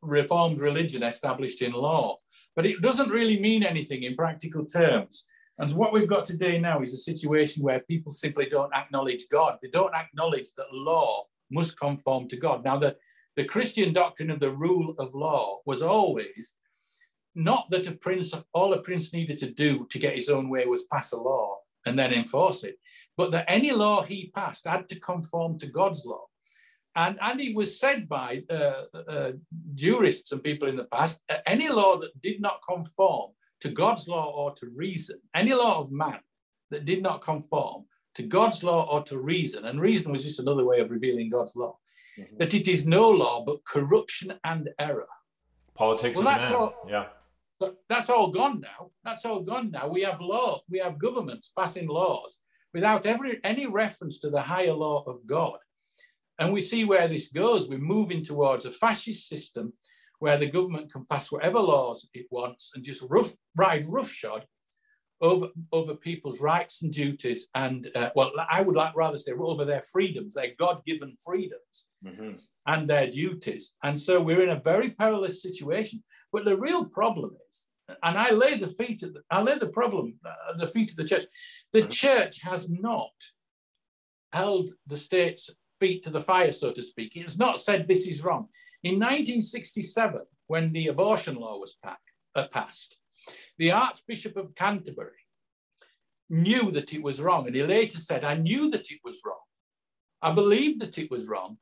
reformed 0.00 0.58
religion 0.58 1.02
established 1.02 1.60
in 1.60 1.72
law. 1.72 2.18
But 2.56 2.66
it 2.66 2.80
doesn't 2.80 3.10
really 3.10 3.38
mean 3.38 3.62
anything 3.62 4.02
in 4.02 4.16
practical 4.16 4.64
terms. 4.64 5.26
And 5.58 5.70
what 5.72 5.92
we've 5.92 6.08
got 6.08 6.24
today 6.24 6.58
now 6.58 6.80
is 6.80 6.94
a 6.94 6.98
situation 6.98 7.62
where 7.62 7.80
people 7.80 8.12
simply 8.12 8.46
don't 8.50 8.74
acknowledge 8.74 9.26
God. 9.30 9.58
They 9.62 9.68
don't 9.68 9.94
acknowledge 9.94 10.48
that 10.56 10.72
law 10.72 11.26
must 11.52 11.78
conform 11.78 12.28
to 12.28 12.36
God. 12.36 12.64
Now, 12.64 12.78
the, 12.78 12.96
the 13.36 13.44
Christian 13.44 13.92
doctrine 13.92 14.30
of 14.30 14.40
the 14.40 14.50
rule 14.50 14.94
of 14.98 15.14
law 15.14 15.60
was 15.66 15.82
always 15.82 16.56
not 17.34 17.70
that 17.70 17.86
a 17.86 17.92
prince, 17.92 18.34
all 18.52 18.72
a 18.72 18.82
prince 18.82 19.12
needed 19.12 19.38
to 19.38 19.50
do 19.50 19.86
to 19.90 19.98
get 19.98 20.16
his 20.16 20.28
own 20.28 20.48
way 20.48 20.66
was 20.66 20.84
pass 20.84 21.12
a 21.12 21.16
law 21.16 21.58
and 21.86 21.98
then 21.98 22.12
enforce 22.12 22.64
it, 22.64 22.78
but 23.16 23.30
that 23.30 23.44
any 23.48 23.72
law 23.72 24.02
he 24.02 24.30
passed 24.34 24.66
had 24.66 24.88
to 24.88 25.00
conform 25.00 25.58
to 25.58 25.66
God's 25.66 26.04
law. 26.04 26.26
And, 26.94 27.18
and 27.22 27.40
it 27.40 27.56
was 27.56 27.80
said 27.80 28.08
by 28.08 28.42
uh, 28.50 28.82
uh, 29.08 29.32
jurists 29.74 30.32
and 30.32 30.44
people 30.44 30.68
in 30.68 30.76
the 30.76 30.84
past 30.84 31.20
uh, 31.30 31.36
any 31.46 31.68
law 31.68 31.96
that 31.96 32.20
did 32.20 32.40
not 32.40 32.60
conform 32.68 33.32
to 33.62 33.70
God's 33.70 34.08
law 34.08 34.30
or 34.30 34.52
to 34.56 34.68
reason, 34.74 35.18
any 35.34 35.54
law 35.54 35.78
of 35.78 35.90
man 35.90 36.20
that 36.70 36.84
did 36.84 37.02
not 37.02 37.22
conform 37.22 37.84
to 38.14 38.22
God's 38.22 38.62
law 38.62 38.88
or 38.90 39.02
to 39.04 39.18
reason, 39.18 39.64
and 39.64 39.80
reason 39.80 40.12
was 40.12 40.24
just 40.24 40.40
another 40.40 40.64
way 40.64 40.80
of 40.80 40.90
revealing 40.90 41.30
God's 41.30 41.56
law, 41.56 41.78
mm-hmm. 42.18 42.36
that 42.38 42.54
it 42.54 42.68
is 42.68 42.86
no 42.86 43.10
law 43.10 43.44
but 43.44 43.64
corruption 43.64 44.34
and 44.44 44.68
error. 44.78 45.08
Politics 45.74 46.16
well, 46.16 46.26
that's 46.26 46.50
all, 46.50 46.74
yeah. 46.88 47.06
That's 47.88 48.10
all 48.10 48.28
gone 48.28 48.60
now. 48.60 48.90
That's 49.04 49.24
all 49.24 49.40
gone 49.40 49.70
now. 49.70 49.86
We 49.88 50.02
have 50.02 50.20
law, 50.20 50.60
we 50.68 50.78
have 50.78 50.98
governments 50.98 51.52
passing 51.56 51.88
laws 51.88 52.38
without 52.74 53.06
every, 53.06 53.40
any 53.44 53.66
reference 53.66 54.18
to 54.20 54.30
the 54.30 54.42
higher 54.42 54.72
law 54.72 55.04
of 55.06 55.26
God. 55.26 55.58
And 56.38 56.52
we 56.52 56.60
see 56.60 56.84
where 56.84 57.08
this 57.08 57.28
goes. 57.28 57.68
We're 57.68 57.78
moving 57.78 58.24
towards 58.24 58.64
a 58.64 58.72
fascist 58.72 59.28
system 59.28 59.74
where 60.18 60.38
the 60.38 60.50
government 60.50 60.92
can 60.92 61.04
pass 61.04 61.30
whatever 61.30 61.60
laws 61.60 62.08
it 62.14 62.26
wants 62.30 62.72
and 62.74 62.82
just 62.84 63.04
rough, 63.08 63.32
ride 63.56 63.84
roughshod 63.86 64.46
over, 65.22 65.48
over 65.70 65.94
people's 65.94 66.40
rights 66.40 66.82
and 66.82 66.92
duties. 66.92 67.46
And, 67.54 67.88
uh, 67.94 68.10
well, 68.14 68.32
I 68.50 68.60
would 68.60 68.76
like 68.76 68.94
rather 68.96 69.18
say 69.18 69.32
over 69.32 69.64
their 69.64 69.82
freedoms, 69.82 70.34
their 70.34 70.52
God 70.58 70.84
given 70.84 71.16
freedoms 71.24 71.86
mm-hmm. 72.04 72.32
and 72.66 72.90
their 72.90 73.10
duties. 73.10 73.74
And 73.82 73.98
so 73.98 74.20
we're 74.20 74.42
in 74.42 74.50
a 74.50 74.60
very 74.60 74.90
perilous 74.90 75.40
situation. 75.40 76.02
But 76.32 76.44
the 76.44 76.58
real 76.58 76.84
problem 76.84 77.30
is, 77.48 77.68
and 78.02 78.18
I 78.18 78.30
lay 78.30 78.56
the 78.56 78.68
feet 78.68 79.02
of 79.02 79.14
the, 79.14 79.22
I 79.30 79.40
lay 79.42 79.58
the 79.58 79.68
problem 79.68 80.14
at 80.50 80.58
the 80.58 80.66
feet 80.66 80.90
of 80.90 80.96
the 80.96 81.04
church. 81.04 81.24
The 81.72 81.80
mm-hmm. 81.80 81.88
church 81.90 82.42
has 82.42 82.68
not 82.68 83.12
held 84.32 84.70
the 84.86 84.96
state's 84.96 85.50
feet 85.78 86.02
to 86.04 86.10
the 86.10 86.20
fire, 86.20 86.52
so 86.52 86.72
to 86.72 86.82
speak. 86.82 87.12
It's 87.14 87.38
not 87.38 87.58
said 87.58 87.86
this 87.86 88.06
is 88.06 88.24
wrong. 88.24 88.48
In 88.82 88.94
1967, 88.94 90.20
when 90.48 90.72
the 90.72 90.88
abortion 90.88 91.36
law 91.36 91.58
was 91.58 91.76
packed, 91.82 92.10
uh, 92.34 92.46
passed, 92.48 92.98
The 93.58 93.72
Archbishop 93.72 94.36
of 94.36 94.54
Canterbury 94.54 95.12
knew 96.30 96.70
that 96.72 96.92
it 96.92 97.02
was 97.02 97.20
wrong. 97.20 97.46
And 97.46 97.54
he 97.54 97.62
later 97.62 97.98
said, 97.98 98.24
I 98.24 98.36
knew 98.36 98.70
that 98.70 98.90
it 98.90 99.00
was 99.04 99.20
wrong. 99.24 99.36
I 100.22 100.32
believed 100.32 100.80
that 100.80 100.98
it 100.98 101.10
was 101.10 101.26
wrong, 101.26 101.58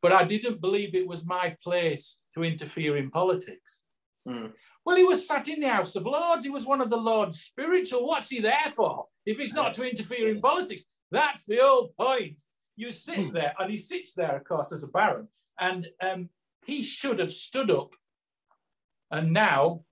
but 0.00 0.12
I 0.12 0.24
didn't 0.24 0.60
believe 0.60 0.94
it 0.94 1.06
was 1.06 1.26
my 1.26 1.56
place 1.62 2.20
to 2.34 2.42
interfere 2.42 2.96
in 2.96 3.10
politics. 3.10 3.82
Hmm. 4.26 4.46
Well, 4.84 4.96
he 4.96 5.04
was 5.04 5.26
sat 5.26 5.48
in 5.48 5.60
the 5.60 5.68
House 5.68 5.96
of 5.96 6.06
Lords. 6.06 6.44
He 6.44 6.50
was 6.50 6.66
one 6.66 6.80
of 6.80 6.90
the 6.90 6.96
Lord's 6.96 7.40
spiritual. 7.40 8.06
What's 8.06 8.28
he 8.28 8.40
there 8.40 8.72
for 8.74 9.06
if 9.26 9.38
he's 9.38 9.54
not 9.54 9.74
to 9.74 9.88
interfere 9.88 10.28
in 10.28 10.40
politics? 10.40 10.84
That's 11.10 11.44
the 11.44 11.58
whole 11.60 11.94
point. 11.98 12.42
You 12.76 12.92
sit 12.92 13.18
hmm. 13.18 13.32
there, 13.32 13.54
and 13.58 13.70
he 13.70 13.78
sits 13.78 14.14
there, 14.14 14.36
of 14.36 14.44
course, 14.44 14.72
as 14.72 14.84
a 14.84 14.88
baron, 14.88 15.28
and 15.58 15.86
um, 16.00 16.28
he 16.66 16.82
should 16.82 17.18
have 17.18 17.32
stood 17.32 17.70
up. 17.70 17.90
And 19.10 19.32
now 19.32 19.84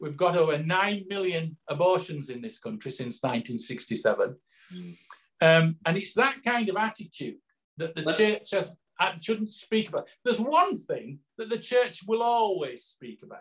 we've 0.00 0.16
got 0.16 0.36
over 0.36 0.58
9 0.58 1.04
million 1.08 1.56
abortions 1.68 2.30
in 2.30 2.40
this 2.40 2.58
country 2.58 2.90
since 2.90 3.22
1967. 3.22 4.36
Mm. 4.74 4.94
Um, 5.42 5.76
and 5.86 5.96
it's 5.96 6.14
that 6.14 6.42
kind 6.44 6.68
of 6.68 6.76
attitude 6.76 7.36
that 7.78 7.94
the 7.94 8.02
but, 8.02 8.16
church 8.16 8.50
has, 8.52 8.76
uh, 8.98 9.12
shouldn't 9.20 9.50
speak 9.50 9.88
about. 9.88 10.06
There's 10.24 10.40
one 10.40 10.76
thing 10.76 11.20
that 11.38 11.48
the 11.48 11.58
church 11.58 12.00
will 12.06 12.22
always 12.22 12.84
speak 12.84 13.20
about, 13.22 13.40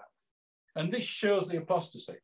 and 0.76 0.92
this 0.92 1.04
shows 1.04 1.48
the 1.48 1.58
apostasy. 1.58 2.16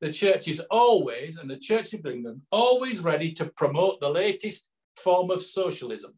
The 0.00 0.12
church 0.12 0.48
is 0.48 0.60
always, 0.70 1.36
and 1.36 1.48
the 1.48 1.58
Church 1.58 1.92
of 1.92 2.06
England, 2.06 2.40
always 2.50 3.00
ready 3.00 3.32
to 3.32 3.46
promote 3.46 4.00
the 4.00 4.08
latest 4.08 4.66
form 4.96 5.30
of 5.30 5.42
socialism. 5.42 6.14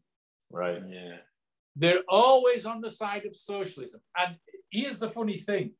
Right. 0.49 0.81
Yeah. 0.87 1.17
They're 1.75 2.03
always 2.07 2.65
on 2.65 2.81
the 2.81 2.91
side 2.91 3.25
of 3.25 3.35
socialism. 3.35 3.99
And 4.17 4.37
here's 4.69 4.99
the 4.99 5.09
funny 5.09 5.37
thing 5.37 5.71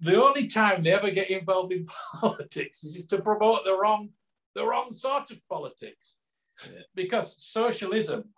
the 0.00 0.22
only 0.22 0.46
time 0.46 0.82
they 0.82 0.92
ever 0.92 1.10
get 1.10 1.30
involved 1.30 1.72
in 1.72 1.86
politics 2.20 2.84
is 2.84 3.06
to 3.06 3.20
promote 3.20 3.64
the 3.64 3.76
wrong, 3.76 4.10
the 4.54 4.66
wrong 4.66 4.92
sort 4.92 5.30
of 5.30 5.40
politics. 5.48 6.18
Yeah. 6.64 6.80
Because 6.94 7.42
socialism, 7.42 8.30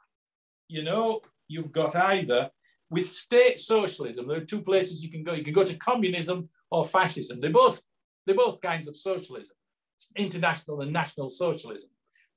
you 0.68 0.82
know, 0.82 1.20
you've 1.46 1.72
got 1.72 1.94
either 1.94 2.50
with 2.90 3.08
state 3.08 3.58
socialism, 3.58 4.26
there 4.26 4.38
are 4.38 4.44
two 4.44 4.62
places 4.62 5.04
you 5.04 5.10
can 5.10 5.22
go. 5.22 5.32
You 5.34 5.44
can 5.44 5.52
go 5.52 5.64
to 5.64 5.76
communism 5.76 6.48
or 6.70 6.84
fascism. 6.84 7.40
They're 7.40 7.50
both, 7.50 7.82
they're 8.26 8.34
both 8.34 8.60
kinds 8.60 8.88
of 8.88 8.96
socialism. 8.96 9.56
It's 9.96 10.10
international 10.16 10.80
and 10.80 10.92
national 10.92 11.30
socialism. 11.30 11.90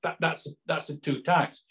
That, 0.04 0.18
that's, 0.20 0.48
that's 0.66 0.88
the 0.88 0.96
two 0.96 1.22
types. 1.22 1.66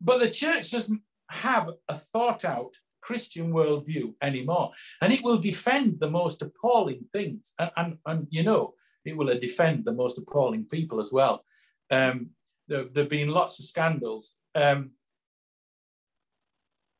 But 0.00 0.20
the 0.20 0.30
church 0.30 0.70
doesn't 0.70 1.00
have 1.30 1.70
a 1.88 1.94
thought 1.94 2.44
out 2.44 2.74
Christian 3.06 3.52
worldview 3.52 4.14
anymore. 4.20 4.72
And 5.00 5.12
it 5.12 5.22
will 5.22 5.38
defend 5.38 6.00
the 6.00 6.10
most 6.10 6.42
appalling 6.42 7.04
things. 7.12 7.52
And, 7.58 7.70
and, 7.76 7.98
and 8.04 8.26
you 8.30 8.42
know, 8.42 8.74
it 9.04 9.16
will 9.16 9.32
defend 9.38 9.84
the 9.84 9.92
most 9.92 10.18
appalling 10.18 10.64
people 10.64 11.00
as 11.00 11.12
well. 11.12 11.44
Um, 11.90 12.30
there, 12.66 12.86
have 12.96 13.08
been 13.08 13.28
lots 13.28 13.60
of 13.60 13.64
scandals. 13.66 14.34
Um, 14.56 14.90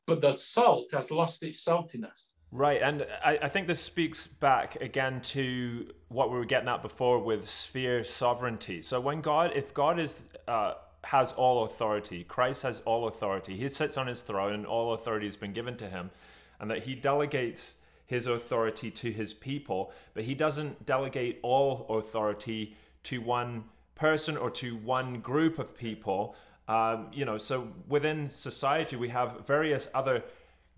but 0.05 0.21
the 0.21 0.37
salt 0.37 0.91
has 0.93 1.11
lost 1.11 1.43
its 1.43 1.63
saltiness. 1.63 2.29
Right, 2.49 2.81
and 2.81 3.05
I, 3.25 3.39
I, 3.41 3.49
think 3.49 3.67
this 3.67 3.81
speaks 3.81 4.25
back 4.25 4.77
again 4.77 5.19
to 5.33 5.91
what 6.07 6.31
we 6.31 6.37
were 6.37 6.45
getting 6.45 6.69
at 6.69 6.81
before 6.81 7.19
with 7.19 7.49
sphere 7.49 8.05
sovereignty. 8.05 8.79
So 8.79 9.01
when 9.01 9.19
God, 9.19 9.51
if 9.53 9.73
God 9.73 9.99
is 9.99 10.23
uh, 10.47 10.75
has 11.07 11.31
all 11.33 11.63
authority. 11.63 12.25
Christ 12.25 12.63
has 12.63 12.81
all 12.81 13.07
authority. 13.07 13.55
He 13.55 13.69
sits 13.69 13.97
on 13.97 14.07
his 14.07 14.19
throne 14.19 14.53
and 14.53 14.65
all 14.65 14.93
authority 14.93 15.25
has 15.25 15.37
been 15.37 15.53
given 15.53 15.77
to 15.77 15.87
him, 15.87 16.11
and 16.59 16.69
that 16.69 16.83
he 16.83 16.95
delegates 16.95 17.77
his 18.05 18.27
authority 18.27 18.91
to 18.91 19.11
his 19.11 19.33
people, 19.33 19.91
but 20.13 20.23
he 20.25 20.35
doesn't 20.35 20.85
delegate 20.85 21.39
all 21.43 21.85
authority 21.89 22.75
to 23.03 23.21
one 23.21 23.63
person 23.95 24.35
or 24.35 24.49
to 24.49 24.75
one 24.75 25.21
group 25.21 25.59
of 25.59 25.77
people. 25.77 26.35
Um, 26.67 27.07
you 27.13 27.23
know, 27.23 27.37
so 27.37 27.69
within 27.87 28.29
society, 28.29 28.97
we 28.97 29.09
have 29.09 29.45
various 29.45 29.87
other 29.93 30.23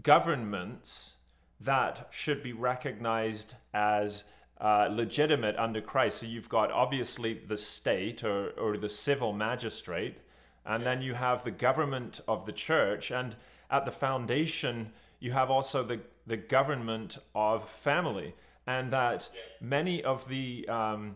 governments 0.03 1.15
that 1.59 2.07
should 2.11 2.43
be 2.43 2.53
recognized 2.53 3.55
as 3.73 4.25
uh, 4.59 4.89
legitimate 4.91 5.55
under 5.57 5.81
Christ. 5.81 6.19
So 6.19 6.25
you've 6.25 6.49
got 6.49 6.71
obviously 6.71 7.33
the 7.33 7.57
state 7.57 8.23
or, 8.23 8.49
or 8.51 8.77
the 8.77 8.89
civil 8.89 9.33
magistrate, 9.33 10.17
and 10.65 10.85
then 10.85 11.01
you 11.01 11.13
have 11.13 11.43
the 11.43 11.51
government 11.51 12.21
of 12.27 12.45
the 12.45 12.51
church, 12.51 13.11
and 13.11 13.35
at 13.71 13.85
the 13.85 13.91
foundation, 13.91 14.91
you 15.19 15.31
have 15.31 15.49
also 15.49 15.83
the, 15.83 15.99
the 16.27 16.37
government 16.37 17.17
of 17.33 17.67
family, 17.69 18.35
and 18.67 18.91
that 18.91 19.29
many 19.61 20.03
of 20.03 20.27
the 20.27 20.67
um, 20.67 21.15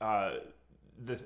uh, 0.00 0.32
the 1.04 1.20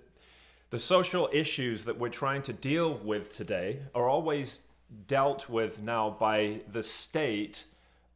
the 0.70 0.78
social 0.80 1.28
issues 1.32 1.84
that 1.84 2.00
we're 2.00 2.08
trying 2.08 2.42
to 2.42 2.52
deal 2.52 2.94
with 2.94 3.36
today 3.36 3.78
are 3.94 4.08
always 4.08 4.62
dealt 5.06 5.48
with 5.48 5.80
now 5.80 6.10
by 6.10 6.62
the 6.72 6.82
state 6.82 7.64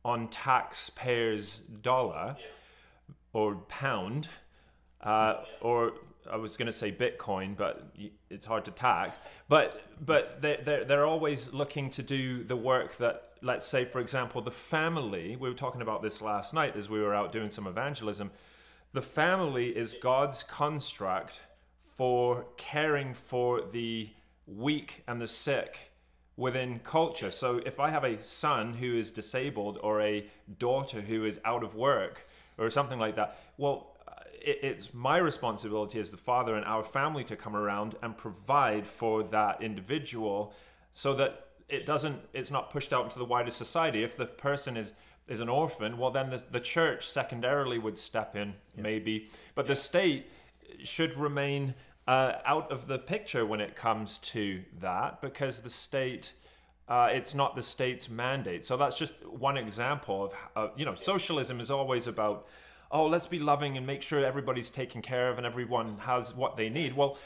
on 0.05 0.27
taxpayers' 0.27 1.59
dollar 1.83 2.35
or 3.39 3.55
pound, 3.69 4.29
uh, 5.01 5.35
or 5.61 5.93
I 6.31 6.37
was 6.37 6.57
going 6.57 6.67
to 6.67 6.73
say 6.73 6.91
Bitcoin, 6.91 7.57
but 7.57 7.95
it's 8.31 8.47
hard 8.47 8.65
to 8.65 8.73
tax. 8.73 9.19
But 9.49 9.69
but 10.05 10.43
they 10.43 10.59
they're, 10.65 10.85
they're 10.85 11.07
always 11.07 11.53
looking 11.55 11.91
to 11.91 12.03
do 12.03 12.43
the 12.43 12.57
work 12.57 12.97
that, 12.97 13.17
let's 13.41 13.67
say, 13.67 13.85
for 13.85 14.01
example, 14.01 14.43
the 14.43 14.51
family. 14.51 15.37
We 15.37 15.49
were 15.49 15.55
talking 15.55 15.83
about 15.83 16.03
this 16.03 16.21
last 16.21 16.53
night 16.53 16.77
as 16.77 16.91
we 16.91 17.01
were 17.01 17.15
out 17.15 17.31
doing 17.33 17.51
some 17.51 17.67
evangelism. 17.69 18.31
The 18.93 19.03
family 19.03 19.69
is 19.83 19.95
God's 20.03 20.43
construct 20.43 21.41
for 21.97 22.47
caring 22.57 23.15
for 23.15 23.63
the 23.73 24.09
weak 24.47 25.05
and 25.07 25.21
the 25.21 25.29
sick 25.29 25.93
within 26.37 26.81
culture. 26.81 27.31
So 27.31 27.61
if 27.67 27.81
I 27.81 27.91
have 27.91 28.05
a 28.05 28.23
son 28.23 28.75
who 28.75 28.97
is 28.97 29.11
disabled 29.11 29.79
or 29.83 30.01
a 30.01 30.27
daughter 30.59 31.01
who 31.01 31.25
is 31.25 31.41
out 31.45 31.65
of 31.65 31.75
work, 31.75 32.28
or 32.59 32.71
something 32.71 32.99
like 32.99 33.17
that. 33.17 33.39
Well, 33.57 33.97
it, 34.41 34.59
it's 34.63 34.95
my 34.95 35.19
responsibility 35.19 35.99
as 36.01 36.11
the 36.11 36.17
father 36.17 36.55
and 36.55 36.65
our 36.65 36.85
family 36.85 37.25
to 37.25 37.37
come 37.37 37.57
around 37.57 37.95
and 38.03 38.17
provide 38.17 38.87
for 38.87 39.23
that 39.25 39.63
individual 39.63 40.53
so 40.93 41.15
that 41.15 41.47
it 41.69 41.87
doesn't 41.87 42.21
it's 42.33 42.51
not 42.51 42.71
pushed 42.71 42.93
out 42.93 43.05
into 43.05 43.19
the 43.19 43.25
wider 43.25 43.51
society 43.51 44.03
if 44.03 44.17
the 44.17 44.27
person 44.27 44.77
is 44.77 44.93
is 45.27 45.41
an 45.41 45.49
orphan 45.49 45.99
well 45.99 46.11
then 46.11 46.31
the, 46.31 46.43
the 46.51 46.61
church 46.61 47.07
secondarily 47.07 47.79
would 47.79 47.99
step 47.99 48.35
in 48.35 48.55
yeah. 48.75 48.83
maybe 48.83 49.29
but 49.55 49.67
yeah. 49.67 49.69
the 49.69 49.77
state 49.77 50.31
should 50.83 51.15
remain 51.17 51.75
uh, 52.07 52.39
out 52.47 52.71
of 52.73 52.87
the 52.87 52.99
picture 52.99 53.45
when 53.45 53.61
it 53.61 53.77
comes 53.77 54.17
to 54.19 54.63
that 54.81 55.21
because 55.21 55.61
the 55.61 55.71
state 55.71 56.33
uh, 56.89 57.11
it's 57.13 57.35
not 57.35 57.55
the 57.55 57.63
state's 57.63 58.09
mandate. 58.09 58.65
So 58.65 58.77
that's 58.77 58.99
just 58.99 59.15
one 59.27 59.57
example 59.57 60.25
of, 60.25 60.35
uh, 60.57 60.69
you 60.77 60.85
know, 60.85 60.95
socialism 60.95 61.61
is 61.61 61.71
always 61.71 62.07
about, 62.07 62.47
oh, 62.91 63.07
let's 63.07 63.27
be 63.27 63.39
loving 63.39 63.77
and 63.77 63.87
make 63.87 64.03
sure 64.03 64.25
everybody's 64.25 64.71
taken 64.71 65.03
care 65.03 65.29
of 65.29 65.37
and 65.37 65.47
everyone 65.47 65.99
has 65.99 66.35
what 66.35 66.57
they 66.57 66.71
need. 66.71 66.97
Well, 66.97 67.19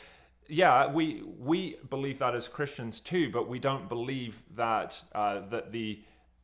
yeah, 0.48 0.90
we 0.90 1.22
we 1.38 1.76
believe 1.88 2.18
that 2.18 2.34
as 2.34 2.48
Christians 2.48 2.98
too, 3.00 3.30
but 3.30 3.48
we 3.48 3.60
don't 3.60 3.88
believe 3.88 4.42
that 4.56 5.00
uh, 5.14 5.40
that 5.50 5.70
the 5.70 6.00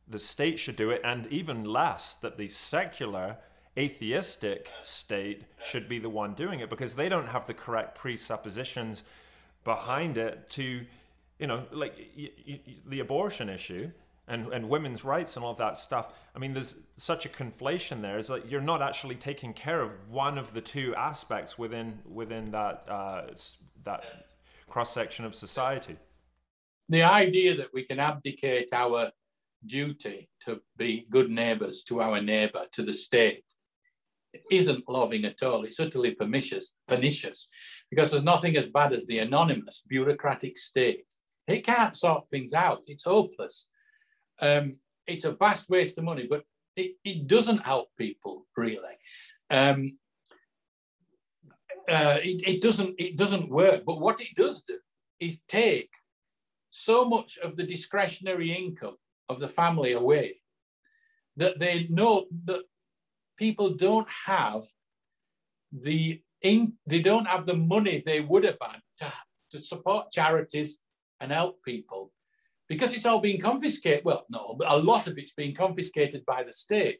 the 0.07 0.19
state 0.19 0.57
should 0.57 0.77
do 0.77 0.89
it, 0.89 1.01
and 1.03 1.27
even 1.27 1.65
less 1.65 2.15
that 2.15 2.37
the 2.37 2.47
secular 2.47 3.37
atheistic 3.77 4.71
state 4.81 5.43
should 5.63 5.87
be 5.87 5.99
the 5.99 6.09
one 6.09 6.33
doing 6.33 6.59
it 6.59 6.69
because 6.69 6.95
they 6.95 7.07
don't 7.07 7.27
have 7.27 7.45
the 7.45 7.53
correct 7.53 7.95
presuppositions 7.95 9.03
behind 9.63 10.17
it 10.17 10.49
to 10.49 10.85
you 11.39 11.47
know, 11.47 11.63
like 11.71 11.95
y- 12.17 12.31
y- 12.47 12.61
the 12.87 12.99
abortion 12.99 13.49
issue 13.49 13.89
and, 14.27 14.47
and 14.53 14.69
women's 14.69 15.03
rights 15.03 15.35
and 15.35 15.43
all 15.43 15.55
that 15.55 15.77
stuff. 15.77 16.13
I 16.35 16.39
mean, 16.39 16.53
there's 16.53 16.75
such 16.97 17.25
a 17.25 17.29
conflation 17.29 18.01
there. 18.01 18.17
Is 18.17 18.29
like 18.29 18.49
you're 18.49 18.61
not 18.61 18.81
actually 18.81 19.15
taking 19.15 19.53
care 19.53 19.81
of 19.81 19.91
one 20.09 20.37
of 20.37 20.53
the 20.53 20.61
two 20.61 20.93
aspects 20.95 21.57
within 21.57 21.99
within 22.05 22.51
that 22.51 22.85
uh, 22.87 23.21
that 23.83 24.03
cross 24.69 24.93
section 24.93 25.25
of 25.25 25.33
society. 25.33 25.95
The 26.89 27.03
idea 27.03 27.55
that 27.57 27.69
we 27.73 27.83
can 27.83 27.99
abdicate 27.99 28.69
our 28.73 29.11
duty 29.65 30.29
to 30.45 30.61
be 30.77 31.05
good 31.09 31.29
neighbours 31.29 31.83
to 31.83 32.01
our 32.01 32.21
neighbour, 32.21 32.65
to 32.71 32.83
the 32.83 32.93
state, 32.93 33.43
isn't 34.51 34.87
loving 34.87 35.25
at 35.25 35.41
all. 35.43 35.63
It's 35.63 35.79
utterly 35.79 36.15
pernicious, 36.15 36.73
pernicious, 36.87 37.49
because 37.89 38.11
there's 38.11 38.23
nothing 38.23 38.57
as 38.57 38.69
bad 38.69 38.93
as 38.93 39.05
the 39.05 39.19
anonymous 39.19 39.83
bureaucratic 39.87 40.57
state 40.57 41.08
he 41.51 41.61
can't 41.61 41.97
sort 41.97 42.27
things 42.27 42.53
out. 42.53 42.83
It's 42.87 43.03
hopeless. 43.03 43.67
Um, 44.41 44.79
it's 45.07 45.25
a 45.25 45.31
vast 45.31 45.69
waste 45.69 45.97
of 45.97 46.03
money, 46.03 46.27
but 46.29 46.43
it, 46.75 46.95
it 47.03 47.27
doesn't 47.27 47.65
help 47.65 47.89
people 47.97 48.45
really. 48.55 48.97
Um, 49.49 49.97
uh, 51.89 52.19
it, 52.21 52.47
it, 52.47 52.61
doesn't 52.61 52.95
it 52.99 53.17
doesn't 53.17 53.49
work. 53.49 53.83
But 53.85 53.99
what 53.99 54.21
it 54.21 54.35
does 54.35 54.63
do 54.63 54.77
is 55.19 55.41
take 55.47 55.89
so 56.69 57.05
much 57.05 57.37
of 57.39 57.57
the 57.57 57.63
discretionary 57.63 58.51
income 58.51 58.95
of 59.27 59.39
the 59.39 59.49
family 59.49 59.93
away 59.93 60.41
that 61.37 61.59
they 61.59 61.87
know 61.89 62.25
that 62.45 62.61
people 63.37 63.71
don't 63.71 64.07
have 64.25 64.63
the 65.71 66.21
in, 66.41 66.73
they 66.85 67.01
don't 67.01 67.27
have 67.27 67.45
the 67.45 67.55
money 67.57 68.01
they 68.05 68.21
would 68.21 68.45
have 68.45 68.57
had 68.61 68.79
to, 68.99 69.13
to 69.51 69.59
support 69.59 70.11
charities 70.11 70.79
and 71.19 71.31
help 71.31 71.63
people 71.63 72.11
because 72.67 72.93
it's 72.95 73.05
all 73.05 73.19
being 73.19 73.41
confiscated. 73.41 74.05
Well, 74.05 74.25
no, 74.29 74.55
but 74.57 74.71
a 74.71 74.77
lot 74.77 75.07
of 75.07 75.17
it's 75.17 75.33
being 75.33 75.55
confiscated 75.55 76.25
by 76.25 76.43
the 76.43 76.53
state. 76.53 76.99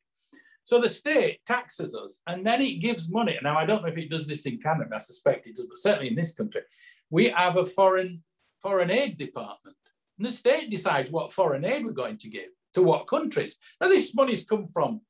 So 0.64 0.80
the 0.80 0.90
state 0.90 1.40
taxes 1.46 1.96
us 1.96 2.22
and 2.28 2.46
then 2.46 2.62
it 2.62 2.82
gives 2.82 3.12
money. 3.12 3.38
Now, 3.42 3.58
I 3.58 3.66
don't 3.66 3.82
know 3.82 3.90
if 3.90 3.98
it 3.98 4.10
does 4.10 4.28
this 4.28 4.46
in 4.46 4.60
Canada, 4.60 4.92
I 4.96 4.98
suspect 5.00 5.48
it 5.48 5.56
does, 5.56 5.68
but 5.68 5.80
certainly 5.80 6.10
in 6.10 6.16
this 6.16 6.34
country, 6.34 6.62
we 7.10 7.30
have 7.30 7.58
a 7.58 7.66
foreign, 7.66 8.24
foreign 8.62 8.92
aid 8.92 9.18
department. 9.18 9.76
And 10.18 10.28
the 10.28 10.32
state 10.32 10.70
decides 10.70 11.12
what 11.12 11.34
foreign 11.34 11.66
aid 11.66 11.86
we're 11.86 11.92
going 11.92 12.18
to 12.18 12.30
give 12.30 12.50
to 12.74 12.84
what 12.84 13.08
countries. 13.08 13.58
Now, 13.82 13.88
this 13.88 14.14
money's 14.14 14.46
come 14.46 14.66
from, 14.66 15.02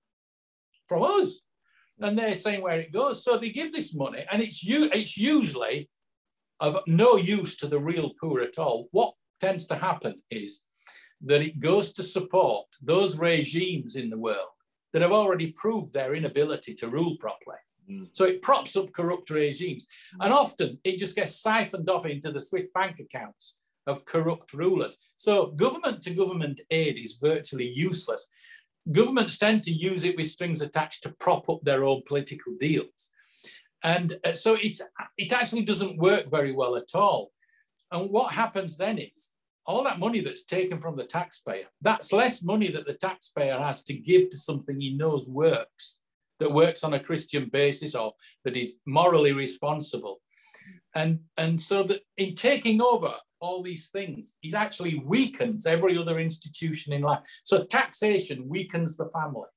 from 0.87 1.03
us 1.03 1.41
and 2.01 2.17
they're 2.17 2.35
saying 2.35 2.61
where 2.61 2.79
it 2.79 2.91
goes. 2.91 3.23
So 3.23 3.37
they 3.37 3.49
give 3.49 3.73
this 3.73 3.93
money, 3.93 4.25
and 4.31 4.41
it's. 4.41 4.59
It's 4.63 5.17
usually 5.17 5.89
of 6.59 6.79
no 6.87 7.15
use 7.15 7.55
to 7.57 7.67
the 7.67 7.79
real 7.79 8.13
poor 8.19 8.41
at 8.41 8.57
all. 8.57 8.87
What 8.91 9.13
tends 9.39 9.65
to 9.67 9.75
happen 9.75 10.21
is 10.29 10.61
that 11.21 11.41
it 11.41 11.59
goes 11.59 11.93
to 11.93 12.03
support 12.03 12.67
those 12.81 13.17
regimes 13.17 13.95
in 13.95 14.09
the 14.09 14.17
world 14.17 14.47
that 14.93 15.01
have 15.01 15.11
already 15.11 15.51
proved 15.51 15.93
their 15.93 16.15
inability 16.15 16.73
to 16.75 16.89
rule 16.89 17.17
properly. 17.19 17.57
Mm. 17.89 18.09
So 18.13 18.25
it 18.25 18.41
props 18.41 18.75
up 18.75 18.91
corrupt 18.93 19.29
regimes, 19.29 19.85
mm. 20.15 20.25
and 20.25 20.33
often 20.33 20.79
it 20.83 20.97
just 20.97 21.15
gets 21.15 21.41
siphoned 21.41 21.89
off 21.89 22.05
into 22.05 22.31
the 22.31 22.41
Swiss 22.41 22.69
bank 22.73 22.99
accounts 22.99 23.55
of 23.87 24.05
corrupt 24.05 24.53
rulers. 24.53 24.97
So 25.15 25.47
government 25.47 26.01
to 26.03 26.11
government 26.11 26.61
aid 26.69 26.97
is 26.97 27.17
virtually 27.21 27.67
useless 27.67 28.27
governments 28.91 29.37
tend 29.37 29.63
to 29.63 29.71
use 29.71 30.03
it 30.03 30.15
with 30.17 30.27
strings 30.27 30.61
attached 30.61 31.03
to 31.03 31.15
prop 31.19 31.49
up 31.49 31.61
their 31.63 31.83
own 31.83 32.01
political 32.07 32.53
deals. 32.59 33.11
And 33.83 34.17
uh, 34.25 34.33
so 34.33 34.55
it's, 34.55 34.81
it 35.17 35.31
actually 35.31 35.63
doesn't 35.63 35.97
work 35.97 36.29
very 36.29 36.51
well 36.51 36.75
at 36.75 36.95
all. 36.95 37.31
And 37.91 38.09
what 38.09 38.33
happens 38.33 38.77
then 38.77 38.97
is 38.97 39.31
all 39.65 39.83
that 39.83 39.99
money 39.99 40.19
that's 40.19 40.45
taken 40.45 40.79
from 40.79 40.95
the 40.95 41.05
taxpayer, 41.05 41.65
that's 41.81 42.11
less 42.11 42.43
money 42.43 42.69
that 42.71 42.87
the 42.87 42.93
taxpayer 42.93 43.57
has 43.57 43.83
to 43.85 43.93
give 43.93 44.29
to 44.29 44.37
something 44.37 44.79
he 44.79 44.95
knows 44.95 45.27
works, 45.27 45.99
that 46.39 46.51
works 46.51 46.83
on 46.83 46.93
a 46.93 46.99
Christian 46.99 47.49
basis 47.51 47.95
or 47.95 48.13
that 48.45 48.55
is 48.55 48.77
morally 48.85 49.31
responsible. 49.31 50.21
And, 50.95 51.19
and 51.37 51.61
so 51.61 51.83
that 51.83 52.01
in 52.17 52.35
taking 52.35 52.81
over 52.81 53.13
all 53.39 53.61
these 53.61 53.89
things. 53.89 54.35
It 54.43 54.53
actually 54.53 55.01
weakens 55.05 55.65
every 55.65 55.97
other 55.97 56.19
institution 56.19 56.93
in 56.93 57.01
life. 57.01 57.19
So 57.43 57.63
taxation 57.63 58.47
weakens 58.47 58.97
the 58.97 59.09
family. 59.09 59.47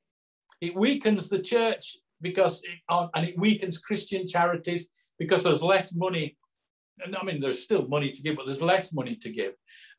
It 0.61 0.77
weakens 0.77 1.29
the 1.29 1.41
church 1.41 1.97
because, 2.23 2.63
it, 2.63 2.79
uh, 2.89 3.09
and 3.15 3.27
it 3.27 3.39
weakens 3.39 3.79
Christian 3.79 4.27
charities 4.27 4.89
because 5.19 5.45
there's 5.45 5.63
less 5.63 5.95
money. 5.95 6.37
And 7.05 7.17
I 7.17 7.25
mean, 7.25 7.41
there's 7.41 7.63
still 7.63 7.89
money 7.89 8.11
to 8.11 8.23
give, 8.23 8.37
but 8.37 8.47
there's 8.47 8.63
less 8.63 8.93
money 8.93 9.17
to 9.17 9.31
give. 9.31 9.55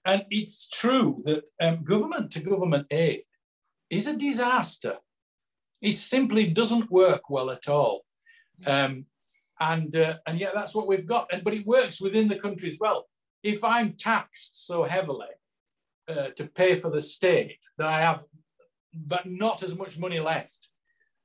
And 0.06 0.24
it's 0.30 0.68
true 0.70 1.22
that 1.26 1.44
um, 1.62 1.84
government 1.84 2.32
to 2.32 2.42
government 2.42 2.88
aid 2.92 3.24
is 3.90 4.08
a 4.08 4.18
disaster. 4.18 4.98
It 5.82 5.98
simply 5.98 6.48
doesn't 6.48 6.92
work 6.92 7.30
well 7.30 7.52
at 7.52 7.68
all. 7.68 8.06
Um, 8.66 9.06
and, 9.60 9.96
uh, 9.96 10.18
and 10.28 10.40
yeah, 10.40 10.52
that's 10.54 10.76
what 10.76 10.88
we've 10.88 11.06
got. 11.06 11.28
And, 11.32 11.44
but 11.44 11.54
it 11.54 11.66
works 11.66 12.02
within 12.02 12.28
the 12.28 12.40
country 12.40 12.70
as 12.70 12.78
well 12.80 13.08
if 13.44 13.64
I'm 13.64 13.94
taxed 13.94 14.66
so 14.66 14.84
heavily 14.84 15.28
uh, 16.08 16.30
to 16.38 16.48
pay 16.48 16.76
for 16.76 16.90
the 16.90 17.02
state 17.02 17.60
that 17.78 17.88
I 17.88 18.02
have, 18.02 18.22
but 18.94 19.26
not 19.26 19.64
as 19.64 19.76
much 19.76 20.00
money 20.00 20.20
left 20.20 20.70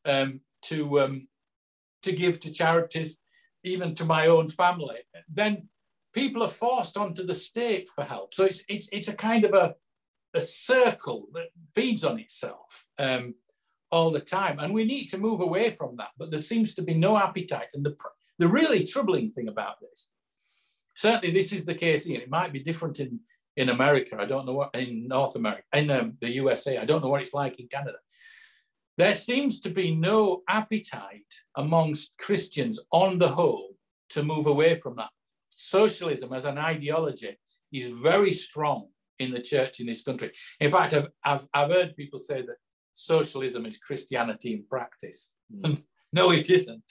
um, 0.04 0.40
to 0.62 1.00
um, 1.00 1.28
to 2.02 2.12
give 2.12 2.40
to 2.40 2.50
charities, 2.50 3.18
even 3.64 3.94
to 3.96 4.04
my 4.04 4.26
own 4.26 4.48
family, 4.48 4.98
then 5.28 5.68
people 6.12 6.42
are 6.42 6.48
forced 6.48 6.96
onto 6.96 7.24
the 7.24 7.34
state 7.34 7.88
for 7.94 8.04
help. 8.04 8.34
So 8.34 8.44
it's 8.44 8.62
it's 8.68 8.88
it's 8.92 9.08
a 9.08 9.14
kind 9.14 9.44
of 9.44 9.54
a 9.54 9.74
a 10.34 10.40
circle 10.40 11.28
that 11.32 11.48
feeds 11.74 12.04
on 12.04 12.18
itself 12.18 12.86
um, 12.98 13.34
all 13.90 14.10
the 14.10 14.20
time, 14.20 14.58
and 14.58 14.74
we 14.74 14.84
need 14.84 15.06
to 15.06 15.18
move 15.18 15.40
away 15.40 15.70
from 15.70 15.96
that. 15.96 16.10
But 16.18 16.30
there 16.30 16.40
seems 16.40 16.74
to 16.74 16.82
be 16.82 16.94
no 16.94 17.16
appetite, 17.16 17.68
and 17.74 17.84
the 17.84 17.96
the 18.38 18.48
really 18.48 18.84
troubling 18.84 19.32
thing 19.32 19.48
about 19.48 19.80
this 19.80 20.10
certainly 20.98 21.32
this 21.32 21.52
is 21.52 21.64
the 21.64 21.74
case 21.74 22.04
here. 22.04 22.20
It 22.20 22.28
might 22.28 22.52
be 22.52 22.58
different 22.58 22.98
in, 22.98 23.20
in 23.56 23.68
America. 23.68 24.16
I 24.18 24.24
don't 24.24 24.46
know 24.46 24.54
what, 24.54 24.74
in 24.74 25.06
North 25.06 25.36
America, 25.36 25.62
in 25.72 25.90
um, 25.90 26.16
the 26.20 26.30
USA. 26.32 26.78
I 26.78 26.84
don't 26.84 27.02
know 27.02 27.08
what 27.08 27.22
it's 27.22 27.34
like 27.34 27.60
in 27.60 27.68
Canada. 27.68 27.98
There 28.98 29.14
seems 29.14 29.60
to 29.60 29.70
be 29.70 29.94
no 29.94 30.42
appetite 30.48 31.32
amongst 31.56 32.12
Christians 32.18 32.78
on 32.90 33.18
the 33.18 33.28
whole 33.28 33.70
to 34.10 34.22
move 34.22 34.46
away 34.46 34.74
from 34.74 34.96
that. 34.96 35.10
Socialism 35.46 36.32
as 36.32 36.44
an 36.44 36.58
ideology 36.58 37.38
is 37.72 37.90
very 38.02 38.32
strong 38.32 38.88
in 39.18 39.32
the 39.32 39.40
church 39.40 39.80
in 39.80 39.86
this 39.86 40.02
country. 40.02 40.32
In 40.60 40.70
fact, 40.70 40.92
I've, 40.94 41.08
I've, 41.24 41.48
I've 41.54 41.70
heard 41.70 41.96
people 41.96 42.18
say 42.18 42.42
that 42.42 42.56
socialism 42.92 43.64
is 43.64 43.78
Christianity 43.78 44.52
in 44.52 44.64
practice. 44.64 45.32
Mm. 45.54 45.82
no, 46.12 46.32
it 46.32 46.50
isn't. 46.50 46.82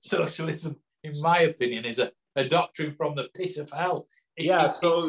Socialism, 0.00 0.76
in 1.02 1.12
my 1.20 1.40
opinion, 1.40 1.84
is 1.84 1.98
a 1.98 2.12
a 2.36 2.48
doctrine 2.48 2.94
from 2.94 3.14
the 3.14 3.28
pit 3.34 3.56
of 3.56 3.70
hell. 3.70 4.08
It, 4.36 4.46
yeah, 4.46 4.68
so. 4.68 5.00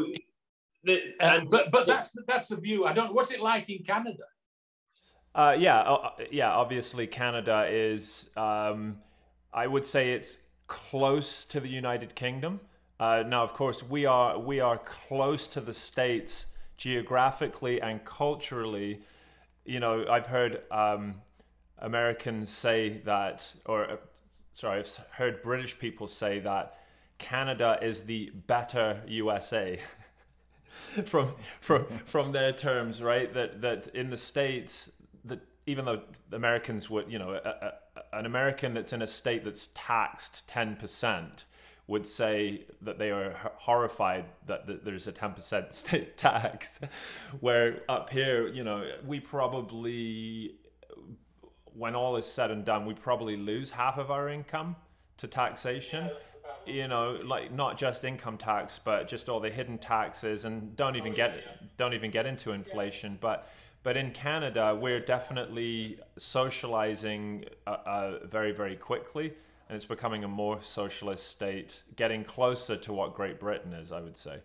The, 0.86 1.14
uh, 1.22 1.42
but 1.50 1.72
but 1.72 1.88
that's 1.88 2.14
that's 2.28 2.50
the 2.50 2.58
view. 2.58 2.86
I 2.86 2.92
don't. 2.92 3.14
What's 3.14 3.32
it 3.32 3.40
like 3.40 3.70
in 3.70 3.84
Canada? 3.84 4.26
Uh, 5.36 5.56
yeah, 5.58 5.80
uh, 5.82 6.12
yeah. 6.32 6.52
Obviously, 6.52 7.08
Canada 7.08 7.68
is. 7.70 8.30
Um, 8.38 8.98
I 9.54 9.68
would 9.68 9.86
say 9.86 10.14
it's 10.14 10.38
close 10.68 11.46
to 11.46 11.60
the 11.60 11.68
United 11.68 12.16
Kingdom. 12.16 12.60
Uh, 13.00 13.24
now, 13.28 13.44
of 13.44 13.54
course, 13.54 13.84
we 13.84 14.06
are 14.06 14.38
we 14.38 14.60
are 14.60 14.78
close 14.78 15.48
to 15.48 15.62
the 15.62 15.74
states 15.74 16.48
geographically 16.78 17.82
and 17.82 18.04
culturally. 18.06 19.02
You 19.66 19.80
know, 19.80 20.06
I've 20.10 20.28
heard 20.28 20.62
um, 20.72 21.16
Americans 21.80 22.50
say 22.50 23.02
that, 23.06 23.54
or 23.66 23.90
uh, 23.90 23.96
sorry, 24.54 24.80
I've 24.80 25.00
heard 25.12 25.42
British 25.42 25.78
people 25.80 26.08
say 26.08 26.40
that 26.40 26.80
Canada 27.18 27.80
is 27.82 28.04
the 28.04 28.32
better 28.48 29.02
USA. 29.08 29.80
from 31.06 31.34
from 31.62 31.86
from 32.06 32.32
their 32.32 32.52
terms, 32.52 33.02
right? 33.02 33.34
That 33.34 33.62
that 33.62 33.88
in 33.90 34.10
the 34.10 34.18
states, 34.18 34.92
even 35.66 35.86
though 35.86 36.02
Americans 36.32 36.90
would, 36.90 37.12
you 37.12 37.20
know, 37.20 37.32
a, 37.32 37.38
a, 37.38 37.74
an 38.18 38.26
American 38.26 38.74
that's 38.74 38.94
in 38.94 39.02
a 39.02 39.08
state 39.08 39.44
that's 39.44 39.70
taxed 39.74 40.48
ten 40.48 40.76
percent 40.76 41.46
would 41.88 42.08
say 42.08 42.66
that 42.82 42.98
they 42.98 43.12
are 43.12 43.36
horrified 43.58 44.26
that, 44.48 44.66
that 44.68 44.86
there's 44.86 45.08
a 45.08 45.12
10% 45.12 45.74
state 45.74 46.18
tax. 46.18 46.80
Where 47.40 47.82
up 47.90 48.10
here 48.10 48.48
you 48.48 48.64
know 48.64 48.90
we 49.06 49.20
probably 49.20 50.56
when 51.76 51.96
all 51.96 52.16
is 52.16 52.26
said 52.26 52.52
and 52.52 52.64
done 52.64 52.86
we 52.86 52.94
probably 52.94 53.36
lose 53.36 53.72
half 53.72 53.98
of 53.98 54.12
our 54.12 54.30
income 54.30 54.76
to 55.18 55.28
taxation. 55.28 56.10
You 56.66 56.88
know, 56.88 57.20
like 57.26 57.52
not 57.52 57.78
just 57.78 58.06
income 58.06 58.38
tax, 58.38 58.80
but 58.84 59.08
just 59.08 59.28
all 59.28 59.42
the 59.42 59.50
hidden 59.50 59.78
taxes, 59.78 60.46
and 60.46 60.76
don't 60.78 60.96
even 60.96 61.14
get 61.14 61.78
don't 61.78 61.94
even 61.94 62.10
get 62.10 62.26
into 62.26 62.52
inflation. 62.52 63.18
But 63.20 63.50
but 63.84 63.98
in 63.98 64.12
Canada, 64.12 64.78
we're 64.80 65.00
definitely 65.00 66.00
socializing 66.18 67.46
uh, 67.68 67.78
uh, 67.86 68.26
very 68.26 68.52
very 68.52 68.76
quickly, 68.76 69.34
and 69.68 69.76
it's 69.76 69.86
becoming 69.86 70.24
a 70.24 70.28
more 70.28 70.62
socialist 70.62 71.30
state, 71.30 71.84
getting 71.96 72.24
closer 72.24 72.76
to 72.78 72.94
what 72.94 73.16
Great 73.16 73.40
Britain 73.40 73.74
is. 73.74 73.92
I 73.92 74.02
would 74.02 74.18
say. 74.18 74.40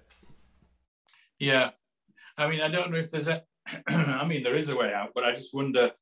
Yeah, 1.38 1.70
I 2.36 2.48
mean, 2.48 2.60
I 2.60 2.68
don't 2.68 2.90
know 2.90 2.98
if 2.98 3.10
there's 3.10 3.28
a. 3.28 3.44
I 3.88 4.24
mean, 4.24 4.42
there 4.42 4.56
is 4.56 4.68
a 4.68 4.76
way 4.76 4.92
out, 4.92 5.10
but 5.14 5.24
I 5.24 5.32
just 5.32 5.54
wonder 5.54 5.92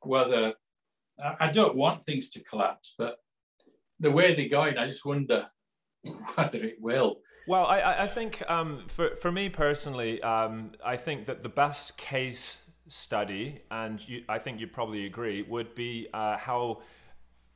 whether 0.00 0.54
I 1.18 1.50
don't 1.50 1.76
want 1.76 2.04
things 2.04 2.28
to 2.30 2.42
collapse, 2.42 2.94
but 2.98 3.18
the 4.00 4.10
way 4.10 4.34
they're 4.34 4.48
going, 4.48 4.78
I 4.78 4.86
just 4.86 5.04
wonder 5.04 5.48
whether 6.34 6.58
it 6.58 6.76
will. 6.80 7.20
Well, 7.46 7.66
I, 7.66 8.04
I 8.04 8.06
think 8.08 8.42
um, 8.48 8.84
for, 8.88 9.16
for 9.16 9.30
me 9.30 9.48
personally, 9.50 10.22
um, 10.22 10.72
I 10.84 10.96
think 10.96 11.26
that 11.26 11.42
the 11.42 11.48
best 11.48 11.98
case 11.98 12.62
study, 12.88 13.62
and 13.70 14.06
you, 14.08 14.24
I 14.28 14.38
think 14.38 14.60
you 14.60 14.66
probably 14.66 15.06
agree, 15.06 15.42
would 15.42 15.74
be 15.74 16.08
uh, 16.12 16.36
how 16.36 16.82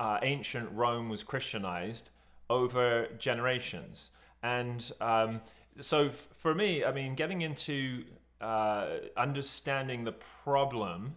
uh, 0.01 0.19
ancient 0.23 0.71
Rome 0.73 1.09
was 1.09 1.23
Christianized 1.23 2.11
over 2.49 3.09
generations. 3.19 4.11
And 4.43 4.91
um, 5.01 5.41
so 5.81 6.11
for 6.11 6.55
me, 6.55 6.85
I 6.85 6.93
mean, 6.93 7.15
getting 7.15 7.43
into 7.43 8.05
uh, 8.41 8.87
understanding 9.17 10.05
the 10.05 10.15
problem, 10.43 11.17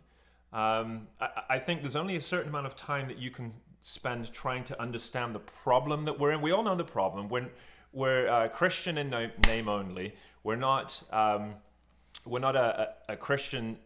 um, 0.52 1.04
I, 1.20 1.30
I 1.52 1.60
think 1.60 1.82
there's 1.82 1.96
only 1.96 2.16
a 2.16 2.22
certain 2.22 2.50
amount 2.50 2.66
of 2.66 2.76
time 2.76 3.08
that 3.08 3.18
you 3.18 3.32
can 3.32 3.54
spend 3.82 4.32
trying 4.34 4.64
to 4.66 4.80
understand 4.82 5.34
the 5.34 5.40
problem 5.40 6.06
that 6.06 6.20
we're 6.20 6.32
in. 6.32 6.42
We 6.42 6.52
all 6.52 6.64
know 6.64 6.76
the 6.76 6.84
problem. 6.84 7.30
We're, 7.30 7.50
we're 7.94 8.28
uh, 8.28 8.48
Christian 8.50 8.98
in 8.98 9.10
name 9.48 9.70
only. 9.70 10.16
We're 10.44 10.56
not 10.56 11.02
um, 11.12 11.56
we're 12.26 12.40
not 12.40 12.56
a, 12.56 12.94
a, 13.10 13.16
Christian 13.16 13.78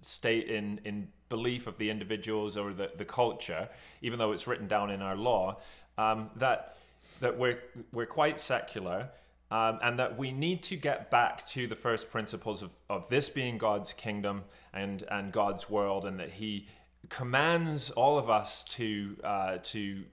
state 0.00 0.48
in 0.48 0.80
in 0.84 1.08
belief 1.28 1.66
of 1.66 1.78
the 1.78 1.90
individuals 1.90 2.56
or 2.56 2.72
the, 2.72 2.90
the 2.96 3.04
culture, 3.04 3.68
even 4.02 4.18
though 4.18 4.32
it's 4.32 4.46
written 4.46 4.68
down 4.68 4.90
in 4.90 5.02
our 5.02 5.16
law, 5.16 5.58
um, 5.98 6.30
that 6.36 6.76
that 7.20 7.38
we're 7.38 7.58
we're 7.92 8.06
quite 8.06 8.40
secular. 8.40 9.10
Um, 9.48 9.78
and 9.80 9.96
that 10.00 10.18
we 10.18 10.32
need 10.32 10.64
to 10.64 10.76
get 10.76 11.08
back 11.08 11.46
to 11.50 11.68
the 11.68 11.76
first 11.76 12.10
principles 12.10 12.62
of, 12.62 12.70
of 12.90 13.08
this 13.08 13.28
being 13.28 13.58
God's 13.58 13.92
kingdom 13.92 14.42
and, 14.74 15.04
and 15.08 15.30
God's 15.30 15.70
world, 15.70 16.04
and 16.04 16.18
that 16.18 16.30
He 16.30 16.66
commands 17.08 17.90
all 17.90 18.18
of 18.18 18.28
us 18.28 18.64
to 18.64 19.16
uh, 19.22 19.58
to 19.62 20.04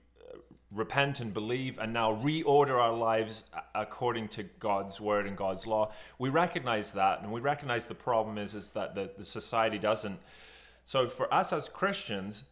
repent 0.74 1.20
and 1.20 1.32
believe 1.32 1.78
and 1.78 1.92
now 1.92 2.14
reorder 2.14 2.78
our 2.80 2.92
lives 2.92 3.44
according 3.74 4.28
to 4.28 4.42
God's 4.42 5.00
word 5.00 5.26
and 5.26 5.36
God's 5.36 5.66
law. 5.66 5.92
We 6.18 6.28
recognize 6.28 6.92
that 6.92 7.22
and 7.22 7.32
we 7.32 7.40
recognize 7.40 7.86
the 7.86 7.94
problem 7.94 8.38
is 8.38 8.54
is 8.54 8.70
that 8.70 8.94
the, 8.94 9.10
the 9.16 9.24
society 9.24 9.78
doesn't. 9.78 10.18
So 10.84 11.08
for 11.08 11.32
us 11.32 11.52
as 11.52 11.68
Christians 11.68 12.44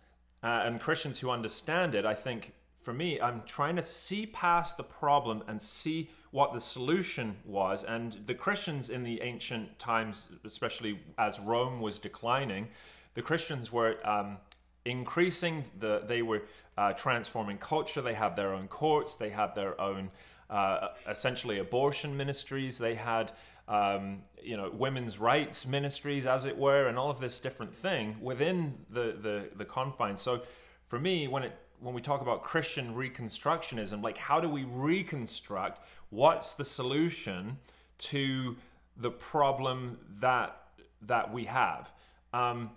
uh, 0.43 0.62
and 0.64 0.81
Christians 0.81 1.18
who 1.18 1.31
understand 1.31 1.95
it, 1.95 2.07
I 2.07 2.14
think 2.14 2.53
for 2.83 2.93
me, 2.93 3.20
I'm 3.20 3.43
trying 3.47 3.77
to 3.77 3.83
see 3.83 4.27
past 4.27 4.77
the 4.77 4.83
problem 4.83 5.45
and 5.47 5.61
see 5.61 6.11
what 6.33 6.53
the 6.53 6.61
solution 6.61 7.37
was. 7.45 7.85
And 7.85 8.18
the 8.27 8.35
Christians 8.35 8.91
in 8.91 9.05
the 9.05 9.20
ancient 9.23 9.79
times, 9.79 10.29
especially 10.45 10.99
as 11.16 11.39
Rome 11.39 11.81
was 11.81 11.99
declining, 11.99 12.68
the 13.14 13.23
Christians 13.23 13.70
were 13.70 13.97
um, 14.05 14.39
increasing 14.85 15.64
the 15.78 16.03
they 16.07 16.22
were 16.22 16.43
uh, 16.76 16.93
transforming 16.93 17.59
culture. 17.59 18.01
They 18.01 18.14
had 18.14 18.37
their 18.37 18.53
own 18.53 18.68
courts. 18.68 19.16
They 19.16 19.30
had 19.30 19.55
their 19.55 19.80
own 19.80 20.11
uh, 20.51 20.89
essentially 21.09 21.59
abortion 21.59 22.16
ministries. 22.16 22.78
They 22.78 22.95
had 22.95 23.33
um, 23.68 24.22
you 24.43 24.57
know 24.57 24.70
women's 24.70 25.18
rights 25.18 25.66
ministries 25.66 26.26
as 26.26 26.47
it 26.47 26.57
were 26.57 26.89
and 26.89 26.99
all 26.99 27.11
of 27.11 27.20
this 27.20 27.39
different 27.39 27.74
thing 27.74 28.16
within 28.20 28.74
the 28.91 29.16
the, 29.20 29.49
the 29.57 29.64
confines. 29.64 30.20
So 30.20 30.43
for 30.89 30.99
me 30.99 31.28
when 31.28 31.45
it 31.45 31.57
when 31.80 31.95
we 31.95 32.01
talk 32.01 32.20
about 32.20 32.45
christian 32.45 32.95
reconstructionism 32.95 34.03
like 34.03 34.18
how 34.18 34.41
do 34.41 34.49
we 34.49 34.64
reconstruct? 34.64 35.80
What's 36.11 36.53
the 36.53 36.64
solution 36.64 37.59
to 37.99 38.57
the 38.97 39.11
problem 39.11 39.99
that 40.20 40.57
that 41.03 41.33
we 41.33 41.45
have? 41.45 41.91
Um, 42.35 42.70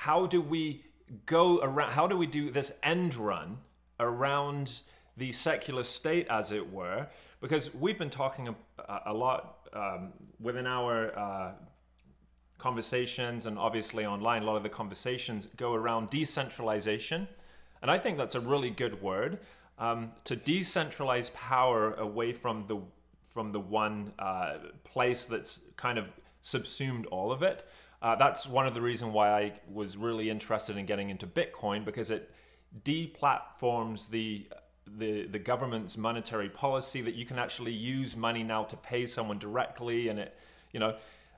how 0.00 0.24
do 0.24 0.40
we 0.40 0.82
go 1.26 1.60
around 1.60 1.92
how 1.92 2.06
do 2.06 2.16
we 2.16 2.26
do 2.26 2.50
this 2.50 2.72
end 2.82 3.14
run 3.14 3.58
around 3.98 4.80
the 5.18 5.30
secular 5.30 5.84
state 5.84 6.26
as 6.30 6.52
it 6.52 6.72
were? 6.72 7.06
Because 7.42 7.74
we've 7.74 7.98
been 7.98 8.08
talking 8.08 8.48
a, 8.78 9.00
a 9.06 9.12
lot 9.12 9.68
um, 9.74 10.14
within 10.40 10.66
our 10.66 11.18
uh, 11.18 11.52
conversations 12.56 13.44
and 13.44 13.58
obviously 13.58 14.06
online 14.06 14.42
a 14.42 14.46
lot 14.46 14.56
of 14.56 14.62
the 14.62 14.70
conversations 14.70 15.48
go 15.58 15.74
around 15.74 16.08
decentralization. 16.08 17.28
And 17.82 17.90
i 17.90 17.98
think 17.98 18.16
that's 18.16 18.34
a 18.34 18.40
really 18.40 18.70
good 18.70 19.02
word 19.02 19.38
um, 19.78 20.12
to 20.24 20.34
decentralize 20.34 21.30
power 21.34 21.92
away 21.92 22.32
from 22.32 22.64
the 22.64 22.78
from 23.34 23.52
the 23.52 23.60
one 23.60 24.14
uh, 24.18 24.54
place 24.82 25.24
that's 25.24 25.60
kind 25.76 25.98
of 25.98 26.06
subsumed 26.40 27.04
all 27.06 27.32
of 27.32 27.42
it 27.42 27.66
uh, 28.02 28.16
that's 28.16 28.46
one 28.46 28.66
of 28.66 28.74
the 28.74 28.80
reasons 28.80 29.12
why 29.12 29.30
I 29.30 29.52
was 29.70 29.96
really 29.96 30.30
interested 30.30 30.76
in 30.76 30.86
getting 30.86 31.10
into 31.10 31.26
Bitcoin 31.26 31.84
because 31.84 32.10
it 32.10 32.30
deplatforms 32.84 34.08
the 34.10 34.48
the 34.86 35.26
the 35.26 35.38
government's 35.38 35.96
monetary 35.96 36.48
policy 36.48 37.00
that 37.02 37.14
you 37.14 37.24
can 37.24 37.38
actually 37.38 37.72
use 37.72 38.16
money 38.16 38.42
now 38.42 38.64
to 38.64 38.76
pay 38.76 39.06
someone 39.06 39.38
directly 39.38 40.08
and 40.08 40.18
it 40.18 40.36
you 40.72 40.80
know 40.80 40.96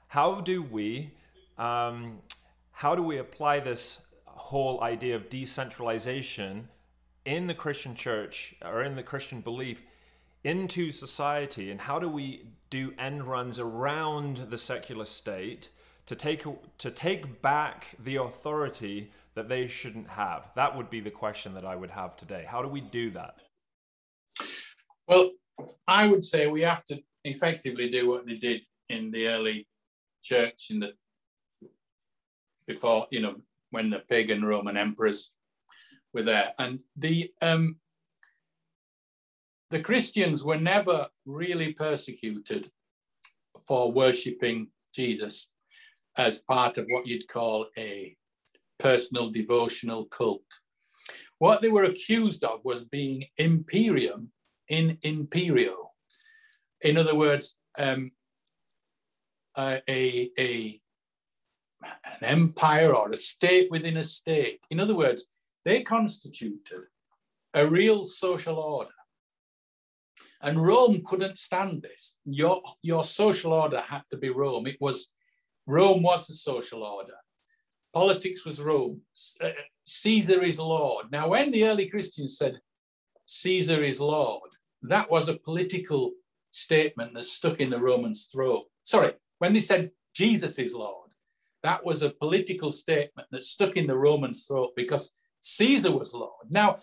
how 0.09 0.41
do 0.41 0.63
we 0.63 1.11
um, 1.59 2.19
how 2.73 2.95
do 2.95 3.03
we 3.03 3.19
apply 3.19 3.61
this 3.61 4.05
whole 4.27 4.83
idea 4.83 5.17
of 5.17 5.29
decentralization 5.29 6.69
in 7.25 7.47
the 7.47 7.55
Christian 7.55 7.95
church 7.95 8.55
or 8.63 8.83
in 8.83 8.97
the 8.97 9.03
Christian 9.03 9.41
belief 9.41 9.83
into 10.43 10.91
society? 10.91 11.71
And 11.71 11.81
how 11.81 11.99
do 11.99 12.09
we 12.09 12.47
do 12.71 12.93
end 12.99 13.25
runs 13.25 13.59
around 13.59 14.49
the 14.51 14.59
secular 14.59 15.05
state 15.05 15.69
to 16.07 16.17
take 16.17 16.45
to 16.79 16.91
take 16.91 17.43
back 17.43 17.95
the 18.03 18.17
authority 18.17 19.11
that 19.35 19.49
they 19.49 19.69
shouldn't 19.69 20.09
have? 20.09 20.51
That 20.57 20.77
would 20.77 20.91
be 20.91 21.01
the 21.01 21.11
question 21.11 21.55
that 21.55 21.65
I 21.65 21.77
would 21.77 21.91
have 21.91 22.17
today. 22.17 22.45
How 22.49 22.63
do 22.63 22.69
we 22.69 22.81
do 22.81 23.11
that? 23.11 23.37
Well, 25.07 25.31
I 25.87 26.07
would 26.07 26.25
say 26.25 26.47
we 26.47 26.63
have 26.63 26.85
to 26.87 27.03
effectively 27.25 27.91
do 27.91 28.09
what 28.09 28.27
they 28.27 28.37
did 28.37 28.63
in 28.89 29.11
the 29.11 29.29
early 29.29 29.67
church 30.23 30.69
in 30.71 30.81
the 30.81 30.93
before 32.67 33.07
you 33.11 33.21
know 33.21 33.37
when 33.71 33.91
the 33.91 34.01
pagan 34.01 34.45
Roman 34.45 34.77
emperors 34.77 35.31
were 36.13 36.23
there, 36.23 36.53
and 36.59 36.81
the 36.97 37.31
um, 37.41 37.77
the 39.71 39.81
Christians 39.81 40.45
were 40.45 40.59
never 40.59 41.09
really 41.25 41.73
persecuted 41.73 42.69
for 43.67 43.91
worshipping 43.91 44.69
Jesus 44.95 45.49
as 46.17 46.41
part 46.41 46.79
of 46.79 46.87
what 46.89 47.07
you'd 47.07 47.29
call 47.29 47.67
a 47.77 48.17
personal 48.79 49.31
devotional 49.31 50.05
cult. 50.07 50.43
What 51.39 51.63
they 51.63 51.69
were 51.69 51.85
accused 51.85 52.45
of 52.45 52.61
was 52.65 52.85
being 52.85 53.25
imperium 53.37 54.31
in 54.69 54.99
imperio. 55.03 55.91
In 56.83 56.97
other 56.97 57.17
words, 57.17 57.57
um, 57.79 58.13
a, 59.59 59.83
a, 59.89 60.79
an 61.83 62.23
empire 62.23 62.95
or 62.95 63.11
a 63.11 63.17
state 63.17 63.71
within 63.71 63.97
a 63.97 64.05
state. 64.05 64.61
In 64.71 64.81
other 64.81 64.95
words, 64.95 65.27
they 65.65 65.83
constituted 65.83 66.85
a 67.55 67.67
real 67.67 68.07
social 68.07 68.57
order. 68.57 68.91
And 70.41 70.61
Rome 70.61 71.03
couldn't 71.05 71.39
stand 71.39 71.83
this. 71.83 72.17
Your, 72.25 72.63
your 72.83 73.05
social 73.05 73.53
order 73.53 73.81
had 73.81 74.03
to 74.11 74.17
be 74.17 74.31
Rome. 74.31 74.67
It 74.67 74.79
was 74.81 75.09
Rome 75.67 76.03
was 76.03 76.27
the 76.27 76.35
social 76.35 76.83
order. 76.83 77.15
Politics 77.93 78.45
was 78.45 78.61
Rome. 78.61 79.03
Uh, 79.41 79.51
Caesar 79.85 80.43
is 80.43 80.59
Lord. 80.59 81.07
Now, 81.13 81.29
when 81.29 81.51
the 81.51 81.67
early 81.67 81.89
Christians 81.89 82.39
said 82.39 82.61
Caesar 83.27 83.83
is 83.83 84.01
Lord, 84.01 84.51
that 84.83 85.11
was 85.11 85.29
a 85.29 85.37
political 85.37 86.13
statement 86.51 87.15
that 87.15 87.25
stuck 87.25 87.61
in 87.61 87.71
the 87.71 87.79
Romans' 87.79 88.29
throat. 88.33 88.65
Sorry, 88.83 89.13
when 89.39 89.53
they 89.53 89.61
said 89.61 89.91
Jesus 90.15 90.59
is 90.59 90.75
Lord, 90.75 91.11
that 91.63 91.85
was 91.85 92.03
a 92.03 92.11
political 92.11 92.73
statement 92.73 93.29
that 93.31 93.45
stuck 93.45 93.77
in 93.77 93.87
the 93.87 93.97
Romans' 93.97 94.45
throat 94.47 94.73
because 94.77 95.13
Caesar 95.41 95.97
was 95.97 96.15
Lord. 96.15 96.51
Now, 96.51 96.79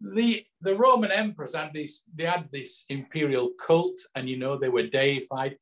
the 0.00 0.44
the 0.60 0.76
Roman 0.76 1.10
emperors 1.10 1.54
had 1.54 1.72
this, 1.72 2.04
they 2.14 2.24
had 2.24 2.48
this 2.52 2.84
imperial 2.88 3.50
cult, 3.58 3.98
and 4.14 4.28
you 4.28 4.38
know 4.38 4.56
they 4.56 4.68
were 4.68 4.86
deified. 4.86 5.56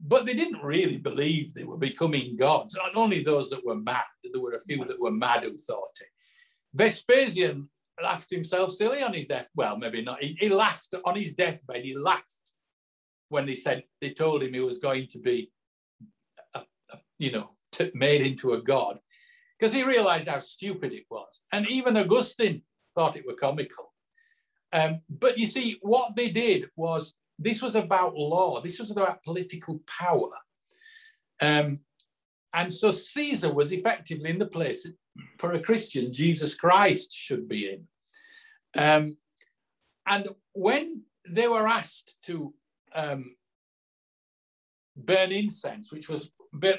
But 0.00 0.26
they 0.26 0.34
didn't 0.34 0.62
really 0.62 0.98
believe 0.98 1.52
they 1.52 1.64
were 1.64 1.78
becoming 1.78 2.36
gods. 2.36 2.76
Not 2.76 2.96
only 2.96 3.22
those 3.22 3.50
that 3.50 3.64
were 3.64 3.74
mad, 3.74 4.04
there 4.22 4.40
were 4.40 4.54
a 4.54 4.60
few 4.60 4.84
that 4.84 5.00
were 5.00 5.10
mad 5.10 5.42
who 5.44 5.56
thought 5.56 5.90
it. 6.00 6.06
Vespasian 6.74 7.68
laughed 8.00 8.30
himself 8.30 8.70
silly 8.70 9.02
on 9.02 9.12
his 9.12 9.26
death. 9.26 9.48
Well, 9.56 9.76
maybe 9.76 10.02
not. 10.02 10.22
He, 10.22 10.36
he 10.38 10.48
laughed 10.48 10.94
on 11.04 11.16
his 11.16 11.34
deathbed. 11.34 11.84
He 11.84 11.96
laughed 11.96 12.52
when 13.28 13.44
they 13.44 13.56
said 13.56 13.82
they 14.00 14.10
told 14.10 14.42
him 14.42 14.54
he 14.54 14.60
was 14.60 14.78
going 14.78 15.08
to 15.08 15.18
be, 15.18 15.50
a, 16.54 16.60
a, 16.92 16.98
you 17.18 17.32
know, 17.32 17.50
t- 17.72 17.90
made 17.94 18.22
into 18.22 18.52
a 18.52 18.62
god, 18.62 19.00
because 19.58 19.74
he 19.74 19.82
realized 19.82 20.28
how 20.28 20.38
stupid 20.38 20.92
it 20.92 21.06
was. 21.10 21.42
And 21.50 21.68
even 21.68 21.96
Augustine 21.96 22.62
thought 22.94 23.16
it 23.16 23.26
were 23.26 23.34
comical. 23.34 23.92
Um, 24.72 25.00
but 25.10 25.38
you 25.38 25.46
see, 25.46 25.78
what 25.82 26.14
they 26.14 26.30
did 26.30 26.68
was 26.76 27.14
this 27.38 27.62
was 27.62 27.76
about 27.76 28.16
law. 28.16 28.60
This 28.60 28.80
was 28.80 28.90
about 28.90 29.22
political 29.22 29.80
power. 29.86 30.30
Um, 31.40 31.80
and 32.52 32.72
so 32.72 32.90
Caesar 32.90 33.52
was 33.52 33.72
effectively 33.72 34.30
in 34.30 34.38
the 34.38 34.46
place 34.46 34.88
for 35.38 35.52
a 35.52 35.60
Christian 35.60 36.12
Jesus 36.12 36.54
Christ 36.54 37.12
should 37.12 37.48
be 37.48 37.70
in. 37.70 37.86
Um, 38.80 39.16
and 40.06 40.28
when 40.52 41.02
they 41.28 41.46
were 41.46 41.68
asked 41.68 42.16
to 42.22 42.54
um, 42.94 43.36
burn 44.96 45.30
incense, 45.30 45.92
which 45.92 46.08
was 46.08 46.30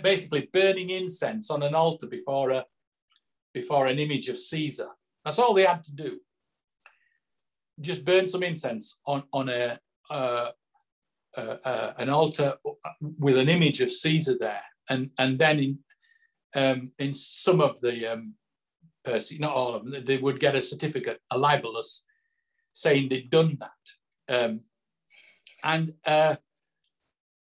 basically 0.04 0.50
burning 0.52 0.90
incense 0.90 1.50
on 1.50 1.64
an 1.64 1.76
altar 1.76 2.08
before 2.08 2.52
a 2.52 2.66
before 3.54 3.88
an 3.88 3.98
image 3.98 4.30
of 4.30 4.38
Caesar, 4.38 4.90
that's 5.24 5.40
all 5.40 5.54
they 5.54 5.66
had 5.66 5.84
to 5.84 5.96
do. 5.96 6.20
Just 7.80 8.06
burn 8.06 8.28
some 8.28 8.44
incense 8.44 9.00
on 9.06 9.24
on 9.32 9.50
a 9.50 9.80
uh, 10.10 10.50
uh, 11.38 11.58
uh, 11.64 11.94
an 11.98 12.10
altar 12.10 12.56
with 13.20 13.38
an 13.38 13.50
image 13.50 13.82
of 13.82 13.92
Caesar 13.92 14.36
there, 14.40 14.64
and 14.90 15.12
and 15.18 15.38
then 15.38 15.60
in 15.60 15.80
um, 16.56 16.92
in 16.98 17.14
some 17.14 17.62
of 17.62 17.80
the 17.82 18.14
um, 18.14 18.36
not 19.40 19.54
all 19.54 19.76
of 19.76 19.86
them, 19.86 20.06
they 20.06 20.18
would 20.18 20.40
get 20.40 20.56
a 20.56 20.62
certificate, 20.62 21.20
a 21.32 21.38
libellus, 21.38 22.02
saying 22.74 23.10
they'd 23.10 23.30
done 23.30 23.58
that, 23.60 24.36
um, 24.36 24.62
and 25.64 25.94
uh, 26.06 26.36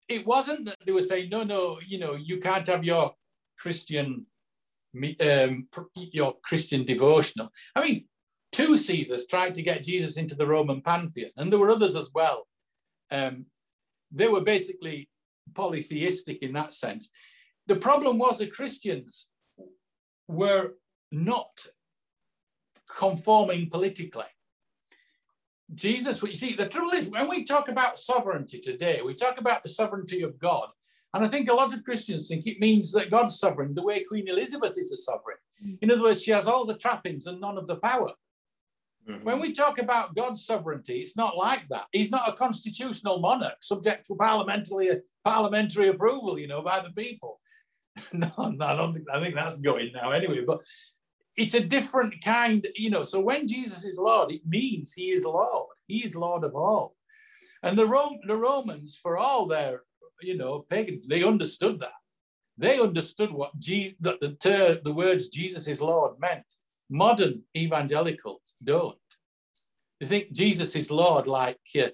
it 0.07 0.25
wasn't 0.25 0.65
that 0.65 0.77
they 0.85 0.91
were 0.91 1.01
saying 1.01 1.29
no, 1.29 1.43
no, 1.43 1.79
you 1.85 1.99
know, 1.99 2.13
you 2.13 2.39
can't 2.39 2.67
have 2.67 2.83
your 2.83 3.13
Christian 3.57 4.25
um, 4.95 5.67
your 5.95 6.35
Christian 6.43 6.85
devotional. 6.85 7.49
I 7.75 7.83
mean, 7.83 8.05
two 8.53 8.77
Caesars 8.77 9.25
tried 9.25 9.55
to 9.55 9.61
get 9.61 9.83
Jesus 9.83 10.17
into 10.17 10.35
the 10.35 10.47
Roman 10.47 10.81
pantheon, 10.81 11.31
and 11.35 11.51
there 11.51 11.59
were 11.59 11.71
others 11.71 11.95
as 11.95 12.09
well. 12.13 12.47
Um, 13.11 13.47
they 14.11 14.27
were 14.29 14.41
basically 14.41 15.09
polytheistic 15.53 16.41
in 16.41 16.53
that 16.53 16.73
sense. 16.73 17.11
The 17.67 17.75
problem 17.75 18.17
was 18.17 18.37
the 18.37 18.47
Christians 18.47 19.29
were 20.27 20.75
not 21.11 21.65
conforming 22.97 23.69
politically. 23.69 24.25
Jesus, 25.73 26.21
you 26.21 26.35
see, 26.35 26.53
the 26.53 26.67
trouble 26.67 26.91
is 26.91 27.07
when 27.07 27.27
we 27.29 27.43
talk 27.43 27.69
about 27.69 27.97
sovereignty 27.97 28.59
today, 28.59 29.01
we 29.03 29.15
talk 29.15 29.39
about 29.39 29.63
the 29.63 29.69
sovereignty 29.69 30.21
of 30.21 30.37
God. 30.37 30.69
And 31.13 31.23
I 31.23 31.27
think 31.27 31.47
a 31.49 31.53
lot 31.53 31.73
of 31.73 31.83
Christians 31.83 32.27
think 32.27 32.47
it 32.47 32.59
means 32.59 32.91
that 32.91 33.11
God's 33.11 33.39
sovereign 33.39 33.73
the 33.73 33.83
way 33.83 34.03
Queen 34.03 34.27
Elizabeth 34.27 34.75
is 34.77 34.91
a 34.91 34.97
sovereign. 34.97 35.37
Mm. 35.63 35.77
In 35.81 35.91
other 35.91 36.01
words, 36.01 36.23
she 36.23 36.31
has 36.31 36.47
all 36.47 36.65
the 36.65 36.77
trappings 36.77 37.27
and 37.27 37.39
none 37.39 37.57
of 37.57 37.67
the 37.67 37.77
power. 37.77 38.11
Mm-hmm. 39.09 39.25
When 39.25 39.39
we 39.39 39.51
talk 39.51 39.79
about 39.79 40.15
God's 40.15 40.45
sovereignty, 40.45 40.99
it's 40.99 41.17
not 41.17 41.35
like 41.35 41.67
that. 41.69 41.85
He's 41.91 42.11
not 42.11 42.29
a 42.29 42.33
constitutional 42.33 43.19
monarch 43.19 43.61
subject 43.61 44.05
to 44.07 44.15
parliamentary 44.15 45.01
parliamentary 45.25 45.89
approval, 45.89 46.39
you 46.39 46.47
know, 46.47 46.61
by 46.61 46.81
the 46.81 46.91
people. 46.91 47.39
no, 48.13 48.31
I 48.37 48.75
don't 48.75 48.93
think 48.93 49.05
I 49.13 49.21
think 49.21 49.35
that's 49.35 49.57
going 49.57 49.91
now 49.93 50.11
anyway. 50.11 50.43
But 50.45 50.59
it's 51.35 51.53
a 51.53 51.65
different 51.65 52.23
kind, 52.23 52.65
you 52.75 52.89
know. 52.89 53.03
So 53.03 53.19
when 53.19 53.47
Jesus 53.47 53.83
is 53.83 53.97
Lord, 53.97 54.31
it 54.31 54.41
means 54.47 54.93
He 54.93 55.09
is 55.09 55.25
Lord. 55.25 55.67
He 55.87 56.05
is 56.05 56.15
Lord 56.15 56.43
of 56.43 56.55
all. 56.55 56.95
And 57.61 57.77
the 57.77 57.87
Rome, 57.87 58.19
the 58.27 58.37
Romans, 58.37 58.99
for 59.01 59.17
all 59.17 59.47
their, 59.47 59.81
you 60.21 60.37
know, 60.37 60.65
pagan, 60.69 61.01
they 61.07 61.23
understood 61.23 61.79
that. 61.81 61.91
They 62.57 62.79
understood 62.79 63.31
what 63.31 63.57
Je- 63.59 63.97
that 63.99 64.21
the 64.21 64.33
ter- 64.33 64.79
the 64.83 64.93
words 64.93 65.29
Jesus 65.29 65.67
is 65.67 65.81
Lord 65.81 66.19
meant. 66.19 66.45
Modern 66.89 67.43
evangelicals 67.55 68.55
don't. 68.63 68.97
They 69.99 70.05
think 70.05 70.31
Jesus 70.31 70.75
is 70.75 70.91
Lord 70.91 71.27
like 71.27 71.59
uh, 71.81 71.89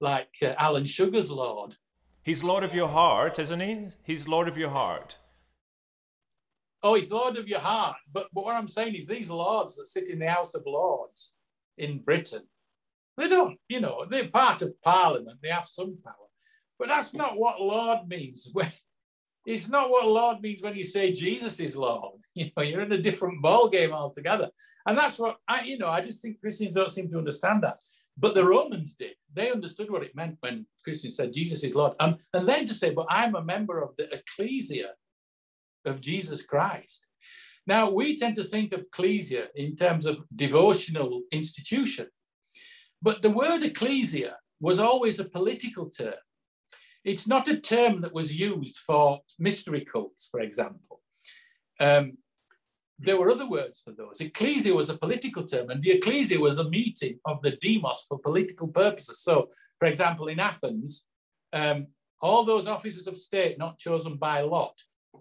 like 0.00 0.34
uh, 0.42 0.54
Alan 0.58 0.86
Sugar's 0.86 1.30
Lord. 1.30 1.76
He's 2.22 2.42
Lord 2.42 2.64
of 2.64 2.74
your 2.74 2.88
heart, 2.88 3.38
isn't 3.38 3.60
he? 3.60 3.88
He's 4.02 4.26
Lord 4.26 4.48
of 4.48 4.56
your 4.56 4.70
heart. 4.70 5.18
Oh, 6.82 6.94
he's 6.94 7.10
Lord 7.10 7.36
of 7.38 7.48
your 7.48 7.60
heart. 7.60 7.96
But, 8.12 8.28
but 8.32 8.44
what 8.44 8.56
I'm 8.56 8.68
saying 8.68 8.94
is 8.94 9.06
these 9.06 9.30
lords 9.30 9.76
that 9.76 9.88
sit 9.88 10.08
in 10.08 10.18
the 10.18 10.28
House 10.28 10.54
of 10.54 10.64
Lords 10.66 11.34
in 11.78 11.98
Britain, 11.98 12.42
they 13.16 13.28
don't, 13.28 13.58
you 13.68 13.80
know, 13.80 14.04
they're 14.08 14.28
part 14.28 14.62
of 14.62 14.80
Parliament. 14.82 15.38
They 15.42 15.48
have 15.48 15.66
some 15.66 15.96
power. 16.04 16.14
But 16.78 16.88
that's 16.88 17.14
not 17.14 17.38
what 17.38 17.60
Lord 17.60 18.08
means. 18.08 18.52
It's 19.44 19.68
not 19.68 19.90
what 19.90 20.06
Lord 20.06 20.40
means 20.40 20.62
when 20.62 20.74
you 20.74 20.84
say 20.84 21.12
Jesus 21.12 21.60
is 21.60 21.76
Lord. 21.76 22.14
You 22.36 22.50
know, 22.56 22.64
you're 22.64 22.80
in 22.80 22.90
a 22.90 22.98
different 22.98 23.40
ball 23.40 23.68
game 23.68 23.92
altogether. 23.92 24.48
And 24.86 24.98
that's 24.98 25.20
what 25.20 25.36
I, 25.46 25.62
you 25.62 25.78
know, 25.78 25.88
I 25.88 26.00
just 26.00 26.20
think 26.20 26.40
Christians 26.40 26.74
don't 26.74 26.90
seem 26.90 27.08
to 27.10 27.18
understand 27.18 27.62
that. 27.62 27.80
But 28.18 28.34
the 28.34 28.44
Romans 28.44 28.94
did. 28.94 29.14
They 29.32 29.52
understood 29.52 29.88
what 29.88 30.02
it 30.02 30.16
meant 30.16 30.38
when 30.40 30.66
Christians 30.82 31.14
said 31.14 31.32
Jesus 31.32 31.62
is 31.62 31.76
Lord. 31.76 31.92
And, 32.00 32.16
and 32.32 32.48
then 32.48 32.64
to 32.64 32.74
say, 32.74 32.90
but 32.90 33.06
I'm 33.08 33.36
a 33.36 33.44
member 33.44 33.80
of 33.80 33.90
the 33.96 34.12
ecclesia 34.12 34.90
of 35.84 36.00
Jesus 36.00 36.42
Christ. 36.42 37.06
Now, 37.66 37.90
we 37.90 38.16
tend 38.16 38.36
to 38.36 38.44
think 38.44 38.72
of 38.72 38.80
ecclesia 38.80 39.48
in 39.54 39.74
terms 39.76 40.06
of 40.06 40.18
devotional 40.34 41.22
institution, 41.32 42.08
but 43.00 43.22
the 43.22 43.30
word 43.30 43.62
ecclesia 43.62 44.36
was 44.60 44.78
always 44.78 45.18
a 45.18 45.24
political 45.24 45.88
term. 45.88 46.14
It's 47.04 47.26
not 47.26 47.48
a 47.48 47.60
term 47.60 48.00
that 48.00 48.14
was 48.14 48.38
used 48.38 48.78
for 48.78 49.20
mystery 49.38 49.84
cults, 49.84 50.28
for 50.30 50.40
example. 50.40 51.02
Um, 51.78 52.18
there 52.98 53.18
were 53.18 53.30
other 53.30 53.48
words 53.48 53.80
for 53.80 53.92
those. 53.92 54.20
Ecclesia 54.20 54.74
was 54.74 54.88
a 54.88 54.96
political 54.96 55.44
term, 55.44 55.70
and 55.70 55.82
the 55.82 55.90
ecclesia 55.90 56.40
was 56.40 56.58
a 56.58 56.68
meeting 56.68 57.18
of 57.26 57.42
the 57.42 57.56
demos 57.56 58.04
for 58.08 58.18
political 58.18 58.68
purposes. 58.68 59.20
So, 59.20 59.50
for 59.78 59.86
example, 59.86 60.28
in 60.28 60.40
Athens, 60.40 61.04
um, 61.52 61.88
all 62.20 62.44
those 62.44 62.66
officers 62.66 63.06
of 63.06 63.18
state 63.18 63.58
not 63.58 63.78
chosen 63.78 64.16
by 64.16 64.40
lot 64.40 64.74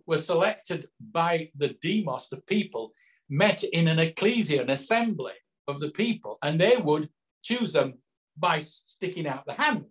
were 0.05 0.17
selected 0.17 0.87
by 1.11 1.51
the 1.55 1.75
demos, 1.81 2.29
the 2.29 2.41
people, 2.41 2.93
met 3.29 3.63
in 3.63 3.87
an 3.87 3.99
ecclesia, 3.99 4.61
an 4.61 4.69
assembly 4.69 5.33
of 5.67 5.79
the 5.79 5.91
people, 5.91 6.37
and 6.43 6.59
they 6.59 6.77
would 6.77 7.09
choose 7.43 7.73
them 7.73 7.95
by 8.37 8.59
sticking 8.59 9.27
out 9.27 9.45
the 9.45 9.53
hand. 9.53 9.85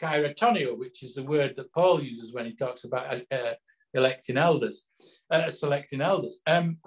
Kairotonio, 0.00 0.78
which 0.78 1.02
is 1.02 1.14
the 1.14 1.22
word 1.22 1.54
that 1.56 1.72
Paul 1.72 2.02
uses 2.02 2.32
when 2.32 2.46
he 2.46 2.54
talks 2.54 2.84
about 2.84 3.22
uh, 3.30 3.54
electing 3.94 4.36
elders, 4.36 4.84
uh, 5.30 5.50
selecting 5.50 6.00
elders. 6.00 6.40
Um, 6.46 6.78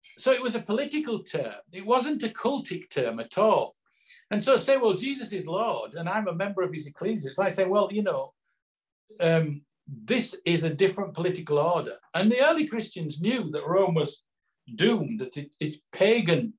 so 0.00 0.32
it 0.32 0.42
was 0.42 0.54
a 0.54 0.60
political 0.60 1.20
term. 1.20 1.54
It 1.72 1.86
wasn't 1.86 2.22
a 2.22 2.28
cultic 2.28 2.90
term 2.90 3.20
at 3.20 3.38
all. 3.38 3.74
And 4.30 4.42
so 4.42 4.56
say, 4.56 4.76
well, 4.76 4.94
Jesus 4.94 5.32
is 5.32 5.46
Lord, 5.46 5.94
and 5.94 6.08
I'm 6.08 6.28
a 6.28 6.34
member 6.34 6.62
of 6.62 6.72
his 6.72 6.86
ecclesia. 6.86 7.30
Like 7.36 7.52
saying, 7.52 7.70
well, 7.70 7.88
you 7.90 8.02
know, 8.02 8.32
um, 9.20 9.62
this 9.86 10.36
is 10.44 10.64
a 10.64 10.74
different 10.74 11.14
political 11.14 11.58
order. 11.58 11.96
And 12.14 12.30
the 12.30 12.42
early 12.42 12.66
Christians 12.66 13.20
knew 13.20 13.50
that 13.50 13.66
Rome 13.66 13.94
was 13.94 14.22
doomed, 14.74 15.20
that 15.20 15.36
it, 15.36 15.50
its 15.60 15.78
pagan 15.92 16.54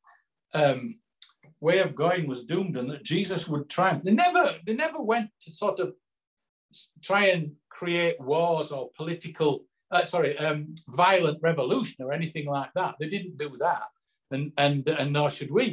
um, 0.54 1.00
way 1.70 1.78
of 1.86 1.96
going 2.04 2.24
was 2.28 2.50
doomed, 2.52 2.76
and 2.78 2.88
that 2.92 3.04
Jesus 3.14 3.42
would 3.50 3.66
triumph. 3.76 4.04
They 4.04 4.16
never, 4.26 4.46
they 4.66 4.76
never 4.86 5.02
went 5.14 5.30
to 5.44 5.50
sort 5.64 5.78
of 5.84 5.88
try 7.10 7.24
and 7.34 7.44
create 7.80 8.18
wars 8.32 8.70
or 8.72 8.84
political, 9.02 9.52
uh, 9.96 10.06
sorry, 10.14 10.32
um, 10.46 10.60
violent 11.06 11.40
revolution 11.50 12.00
or 12.06 12.12
anything 12.14 12.48
like 12.58 12.72
that. 12.76 12.96
They 13.00 13.10
didn't 13.16 13.38
do 13.46 13.50
that, 13.68 13.88
and 14.34 14.46
and 14.64 14.88
and 15.02 15.10
nor 15.18 15.30
should 15.30 15.52
we. 15.60 15.68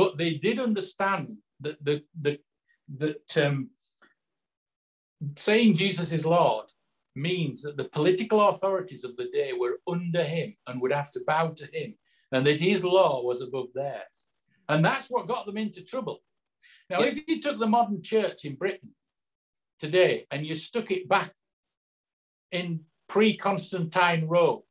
But 0.00 0.10
they 0.20 0.32
did 0.46 0.58
understand 0.68 1.24
that 1.64 1.76
the 1.86 1.96
the 2.24 2.32
that 3.02 3.30
um, 3.44 3.56
saying 5.36 5.70
Jesus 5.84 6.12
is 6.12 6.24
Lord 6.38 6.66
means 7.30 7.56
that 7.62 7.76
the 7.76 7.90
political 7.98 8.40
authorities 8.50 9.04
of 9.04 9.16
the 9.16 9.28
day 9.40 9.50
were 9.52 9.76
under 9.94 10.24
him 10.36 10.48
and 10.66 10.80
would 10.80 10.92
have 11.00 11.10
to 11.12 11.26
bow 11.26 11.46
to 11.60 11.66
him, 11.76 11.90
and 12.32 12.42
that 12.46 12.60
his 12.70 12.80
law 12.84 13.22
was 13.30 13.40
above 13.40 13.68
theirs. 13.74 14.16
And 14.68 14.84
that's 14.84 15.08
what 15.08 15.28
got 15.28 15.46
them 15.46 15.56
into 15.56 15.84
trouble. 15.84 16.22
Now, 16.90 17.00
yeah. 17.00 17.06
if 17.06 17.28
you 17.28 17.40
took 17.40 17.58
the 17.58 17.66
modern 17.66 18.02
church 18.02 18.44
in 18.44 18.56
Britain 18.56 18.90
today 19.78 20.26
and 20.30 20.46
you 20.46 20.54
stuck 20.54 20.90
it 20.90 21.08
back 21.08 21.32
in 22.52 22.80
pre-Constantine 23.08 24.26
Rome, 24.26 24.62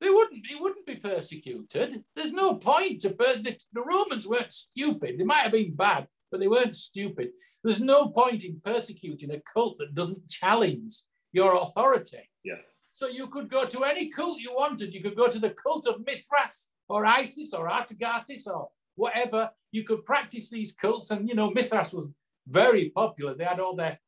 they 0.00 0.10
wouldn't, 0.10 0.44
it 0.50 0.60
wouldn't 0.60 0.86
be 0.86 0.96
persecuted. 0.96 2.04
There's 2.14 2.32
no 2.32 2.54
point 2.56 3.00
to 3.02 3.10
per- 3.10 3.36
the, 3.36 3.56
the 3.72 3.82
Romans 3.82 4.26
weren't 4.26 4.52
stupid. 4.52 5.18
They 5.18 5.24
might 5.24 5.44
have 5.44 5.52
been 5.52 5.74
bad, 5.74 6.08
but 6.30 6.40
they 6.40 6.48
weren't 6.48 6.74
stupid. 6.74 7.30
There's 7.62 7.80
no 7.80 8.08
point 8.08 8.44
in 8.44 8.60
persecuting 8.62 9.30
a 9.30 9.40
cult 9.52 9.78
that 9.78 9.94
doesn't 9.94 10.28
challenge 10.28 10.94
your 11.32 11.56
authority. 11.56 12.28
Yeah. 12.44 12.56
So 12.90 13.08
you 13.08 13.28
could 13.28 13.48
go 13.48 13.64
to 13.64 13.84
any 13.84 14.10
cult 14.10 14.40
you 14.40 14.52
wanted. 14.52 14.94
You 14.94 15.02
could 15.02 15.16
go 15.16 15.28
to 15.28 15.38
the 15.38 15.50
cult 15.50 15.86
of 15.86 16.04
Mithras 16.06 16.68
or 16.88 17.06
Isis 17.06 17.54
or 17.54 17.68
Atargatis 17.68 18.46
or 18.46 18.68
whatever. 18.96 19.50
You 19.72 19.84
could 19.84 20.04
practice 20.04 20.50
these 20.50 20.74
cults. 20.74 21.10
And, 21.10 21.28
you 21.28 21.34
know, 21.34 21.50
Mithras 21.50 21.92
was 21.92 22.08
very 22.46 22.90
popular. 22.90 23.34
They 23.34 23.44
had 23.44 23.60
all 23.60 23.76
their, 23.76 23.98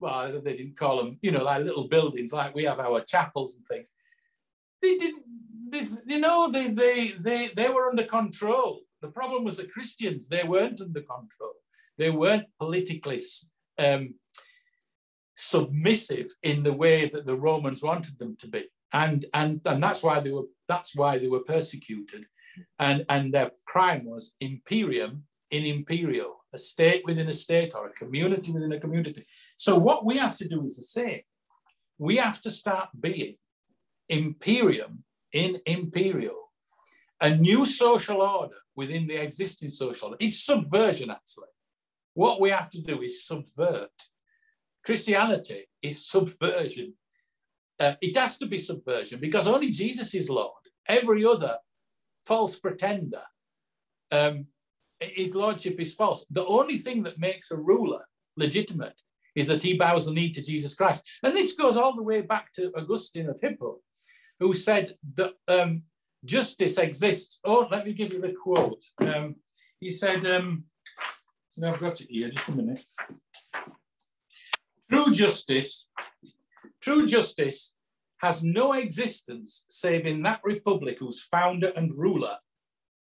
well, 0.00 0.40
they 0.40 0.56
didn't 0.56 0.76
call 0.76 0.96
them, 0.98 1.18
you 1.22 1.30
know, 1.30 1.44
like 1.44 1.64
little 1.64 1.88
buildings, 1.88 2.32
like 2.32 2.54
we 2.54 2.64
have 2.64 2.80
our 2.80 3.00
chapels 3.00 3.56
and 3.56 3.66
things. 3.66 3.92
They 4.82 4.96
didn't, 4.96 5.24
they, 5.70 5.86
you 6.06 6.20
know, 6.20 6.50
they, 6.50 6.68
they, 6.68 7.14
they, 7.18 7.50
they 7.56 7.68
were 7.68 7.88
under 7.88 8.04
control. 8.04 8.80
The 9.00 9.10
problem 9.10 9.44
was 9.44 9.56
the 9.56 9.66
Christians, 9.66 10.28
they 10.28 10.44
weren't 10.44 10.80
under 10.80 11.00
control. 11.00 11.54
They 11.96 12.10
weren't 12.10 12.46
politically 12.58 13.20
um, 13.78 14.14
submissive 15.36 16.34
in 16.42 16.62
the 16.62 16.72
way 16.72 17.08
that 17.08 17.26
the 17.26 17.36
Romans 17.36 17.82
wanted 17.82 18.18
them 18.18 18.36
to 18.40 18.48
be. 18.48 18.64
And, 18.92 19.24
and, 19.32 19.60
and 19.64 19.82
that's 19.82 20.02
why 20.02 20.20
they 20.20 20.30
were 20.30 20.44
that's 20.68 20.96
why 20.96 21.18
they 21.18 21.28
were 21.28 21.40
persecuted. 21.40 22.24
And, 22.78 23.04
and 23.08 23.32
their 23.32 23.50
crime 23.66 24.04
was 24.04 24.34
imperium 24.40 25.24
in 25.50 25.64
imperio, 25.64 26.36
a 26.52 26.58
state 26.58 27.02
within 27.04 27.28
a 27.28 27.32
state 27.32 27.74
or 27.74 27.86
a 27.86 27.92
community 27.92 28.52
within 28.52 28.72
a 28.72 28.80
community. 28.80 29.26
So 29.56 29.76
what 29.78 30.04
we 30.04 30.16
have 30.18 30.36
to 30.38 30.48
do 30.48 30.62
is 30.62 30.76
the 30.76 30.84
same. 30.84 31.22
We 31.98 32.16
have 32.16 32.40
to 32.42 32.50
start 32.50 32.88
being 33.00 33.36
imperium 34.08 35.04
in 35.32 35.60
imperio, 35.66 36.34
a 37.20 37.34
new 37.34 37.64
social 37.64 38.22
order 38.22 38.56
within 38.76 39.06
the 39.06 39.22
existing 39.22 39.70
social 39.70 40.08
order. 40.08 40.16
It's 40.20 40.44
subversion, 40.44 41.10
actually. 41.10 41.48
What 42.14 42.40
we 42.40 42.50
have 42.50 42.70
to 42.70 42.82
do 42.82 43.02
is 43.02 43.26
subvert 43.26 43.90
Christianity 44.84 45.66
is 45.82 46.06
subversion. 46.06 46.94
Uh, 47.80 47.94
it 48.00 48.16
has 48.16 48.38
to 48.38 48.46
be 48.46 48.58
subversion 48.58 49.18
because 49.18 49.46
only 49.46 49.70
Jesus 49.70 50.14
is 50.14 50.28
Lord. 50.28 50.52
Every 50.86 51.24
other 51.24 51.56
false 52.24 52.58
pretender, 52.58 53.22
um, 54.10 54.46
his 55.00 55.34
lordship 55.34 55.80
is 55.80 55.94
false. 55.94 56.24
The 56.30 56.46
only 56.46 56.78
thing 56.78 57.02
that 57.02 57.18
makes 57.18 57.50
a 57.50 57.56
ruler 57.56 58.06
legitimate 58.36 58.94
is 59.34 59.48
that 59.48 59.62
he 59.62 59.76
bows 59.76 60.06
the 60.06 60.12
knee 60.12 60.30
to 60.30 60.42
Jesus 60.42 60.74
Christ. 60.74 61.02
And 61.22 61.36
this 61.36 61.54
goes 61.54 61.76
all 61.76 61.94
the 61.94 62.02
way 62.02 62.22
back 62.22 62.52
to 62.52 62.72
Augustine 62.76 63.28
of 63.28 63.40
Hippo. 63.40 63.80
who 64.40 64.54
said 64.54 64.96
that 65.14 65.32
um, 65.48 65.82
justice 66.24 66.78
exists. 66.78 67.40
Oh, 67.44 67.68
let 67.70 67.84
me 67.86 67.92
give 67.92 68.12
you 68.12 68.20
the 68.20 68.32
quote. 68.32 68.84
Um, 69.00 69.36
he 69.80 69.90
said, 69.90 70.24
um, 70.26 70.64
no, 71.56 71.72
I've 71.72 71.80
got 71.80 72.00
it 72.00 72.08
here, 72.10 72.30
just 72.30 72.48
a 72.48 72.52
minute. 72.52 72.84
True 74.90 75.12
justice, 75.12 75.88
true 76.80 77.06
justice 77.06 77.73
has 78.24 78.42
no 78.42 78.72
existence 78.72 79.66
save 79.68 80.06
in 80.06 80.22
that 80.22 80.40
republic 80.44 80.96
whose 80.98 81.22
founder 81.22 81.70
and 81.76 81.94
ruler 81.94 82.36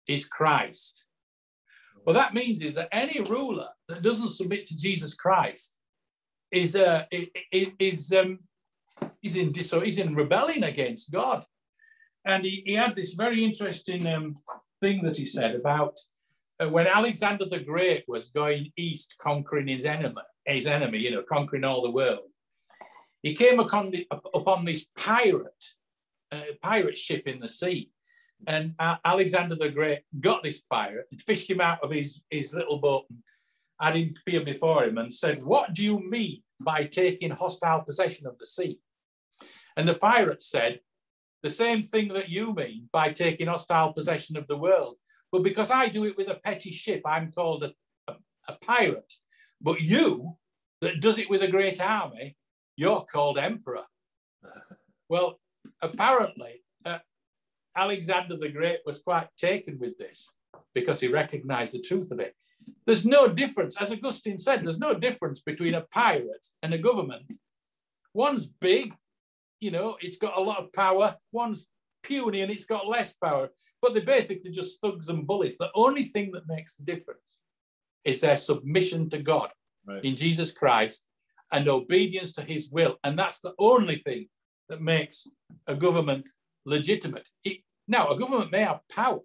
is 0.06 0.24
Christ. 0.24 1.04
What 2.04 2.12
that 2.12 2.34
means 2.34 2.62
is 2.62 2.74
that 2.76 2.88
any 2.92 3.20
ruler 3.20 3.68
that 3.88 4.02
doesn't 4.02 4.30
submit 4.30 4.68
to 4.68 4.76
Jesus 4.76 5.14
Christ 5.14 5.74
is 6.52 6.76
uh, 6.76 7.04
is 7.90 8.12
um, 8.12 8.38
is 9.20 9.34
in 9.36 9.50
dis- 9.50 9.74
he's 9.84 9.98
in 9.98 10.14
rebellion 10.14 10.62
against 10.62 11.10
God. 11.10 11.44
And 12.24 12.44
he, 12.44 12.62
he 12.64 12.74
had 12.74 12.94
this 12.94 13.14
very 13.14 13.42
interesting 13.42 14.06
um, 14.06 14.36
thing 14.80 15.02
that 15.02 15.16
he 15.16 15.24
said 15.24 15.56
about 15.56 15.98
uh, 16.60 16.68
when 16.68 16.86
Alexander 16.86 17.46
the 17.46 17.60
Great 17.60 18.04
was 18.06 18.28
going 18.28 18.70
east, 18.76 19.16
conquering 19.20 19.66
his 19.66 19.84
enemy, 19.84 20.22
his 20.46 20.66
enemy, 20.66 20.98
you 20.98 21.10
know, 21.10 21.24
conquering 21.28 21.64
all 21.64 21.82
the 21.82 21.90
world. 21.90 22.30
He 23.22 23.34
came 23.34 23.58
upon, 23.60 23.90
the, 23.90 24.06
upon 24.10 24.64
this 24.64 24.86
pirate, 24.96 25.64
uh, 26.30 26.40
pirate 26.62 26.96
ship 26.96 27.26
in 27.26 27.40
the 27.40 27.48
sea, 27.48 27.90
and 28.46 28.74
uh, 28.78 28.96
Alexander 29.04 29.56
the 29.56 29.68
Great 29.68 30.00
got 30.20 30.42
this 30.42 30.60
pirate 30.70 31.06
and 31.10 31.20
fished 31.20 31.50
him 31.50 31.60
out 31.60 31.82
of 31.82 31.90
his, 31.90 32.22
his 32.30 32.54
little 32.54 32.80
boat 32.80 33.06
and 33.10 33.18
had 33.80 33.96
him 33.96 34.14
appear 34.20 34.44
before 34.44 34.84
him 34.84 34.98
and 34.98 35.12
said, 35.12 35.42
What 35.42 35.74
do 35.74 35.82
you 35.82 35.98
mean 35.98 36.42
by 36.60 36.84
taking 36.84 37.30
hostile 37.30 37.82
possession 37.82 38.26
of 38.26 38.38
the 38.38 38.46
sea? 38.46 38.78
And 39.76 39.88
the 39.88 39.94
pirate 39.94 40.42
said, 40.42 40.80
The 41.42 41.50
same 41.50 41.82
thing 41.82 42.08
that 42.08 42.28
you 42.28 42.54
mean 42.54 42.88
by 42.92 43.12
taking 43.12 43.48
hostile 43.48 43.92
possession 43.92 44.36
of 44.36 44.46
the 44.46 44.58
world. 44.58 44.96
But 45.30 45.42
because 45.42 45.70
I 45.70 45.88
do 45.88 46.04
it 46.06 46.16
with 46.16 46.30
a 46.30 46.36
petty 46.36 46.72
ship, 46.72 47.02
I'm 47.04 47.32
called 47.32 47.64
a, 47.64 47.72
a, 48.06 48.14
a 48.48 48.52
pirate. 48.64 49.12
But 49.60 49.80
you, 49.80 50.36
that 50.80 51.00
does 51.00 51.18
it 51.18 51.28
with 51.28 51.42
a 51.42 51.50
great 51.50 51.80
army, 51.80 52.36
you're 52.78 53.04
called 53.12 53.38
emperor. 53.38 53.84
well, 55.08 55.40
apparently, 55.82 56.62
uh, 56.86 56.98
Alexander 57.76 58.36
the 58.36 58.48
Great 58.48 58.78
was 58.86 59.00
quite 59.00 59.26
taken 59.36 59.78
with 59.80 59.98
this 59.98 60.28
because 60.74 61.00
he 61.00 61.08
recognized 61.08 61.74
the 61.74 61.82
truth 61.82 62.12
of 62.12 62.20
it. 62.20 62.36
There's 62.86 63.04
no 63.04 63.26
difference, 63.26 63.76
as 63.80 63.90
Augustine 63.90 64.38
said, 64.38 64.64
there's 64.64 64.78
no 64.78 64.96
difference 64.96 65.40
between 65.40 65.74
a 65.74 65.86
pirate 65.92 66.46
and 66.62 66.72
a 66.72 66.78
government. 66.78 67.34
One's 68.14 68.46
big, 68.46 68.94
you 69.58 69.72
know, 69.72 69.96
it's 70.00 70.18
got 70.18 70.38
a 70.38 70.40
lot 70.40 70.62
of 70.62 70.72
power. 70.72 71.16
One's 71.32 71.66
puny 72.04 72.42
and 72.42 72.50
it's 72.50 72.64
got 72.64 72.86
less 72.86 73.12
power. 73.12 73.48
But 73.82 73.94
they're 73.94 74.04
basically 74.04 74.52
just 74.52 74.80
thugs 74.80 75.08
and 75.08 75.26
bullies. 75.26 75.58
The 75.58 75.70
only 75.74 76.04
thing 76.04 76.30
that 76.32 76.46
makes 76.46 76.76
the 76.76 76.84
difference 76.84 77.38
is 78.04 78.20
their 78.20 78.36
submission 78.36 79.10
to 79.10 79.18
God 79.18 79.50
right. 79.84 80.04
in 80.04 80.14
Jesus 80.14 80.52
Christ 80.52 81.02
and 81.52 81.68
obedience 81.68 82.32
to 82.34 82.42
his 82.42 82.68
will. 82.70 82.96
And 83.04 83.18
that's 83.18 83.40
the 83.40 83.54
only 83.58 83.96
thing 83.96 84.28
that 84.68 84.80
makes 84.80 85.26
a 85.66 85.74
government 85.74 86.26
legitimate. 86.64 87.26
It, 87.44 87.58
now, 87.86 88.08
a 88.08 88.18
government 88.18 88.52
may 88.52 88.60
have 88.60 88.80
power, 88.90 89.20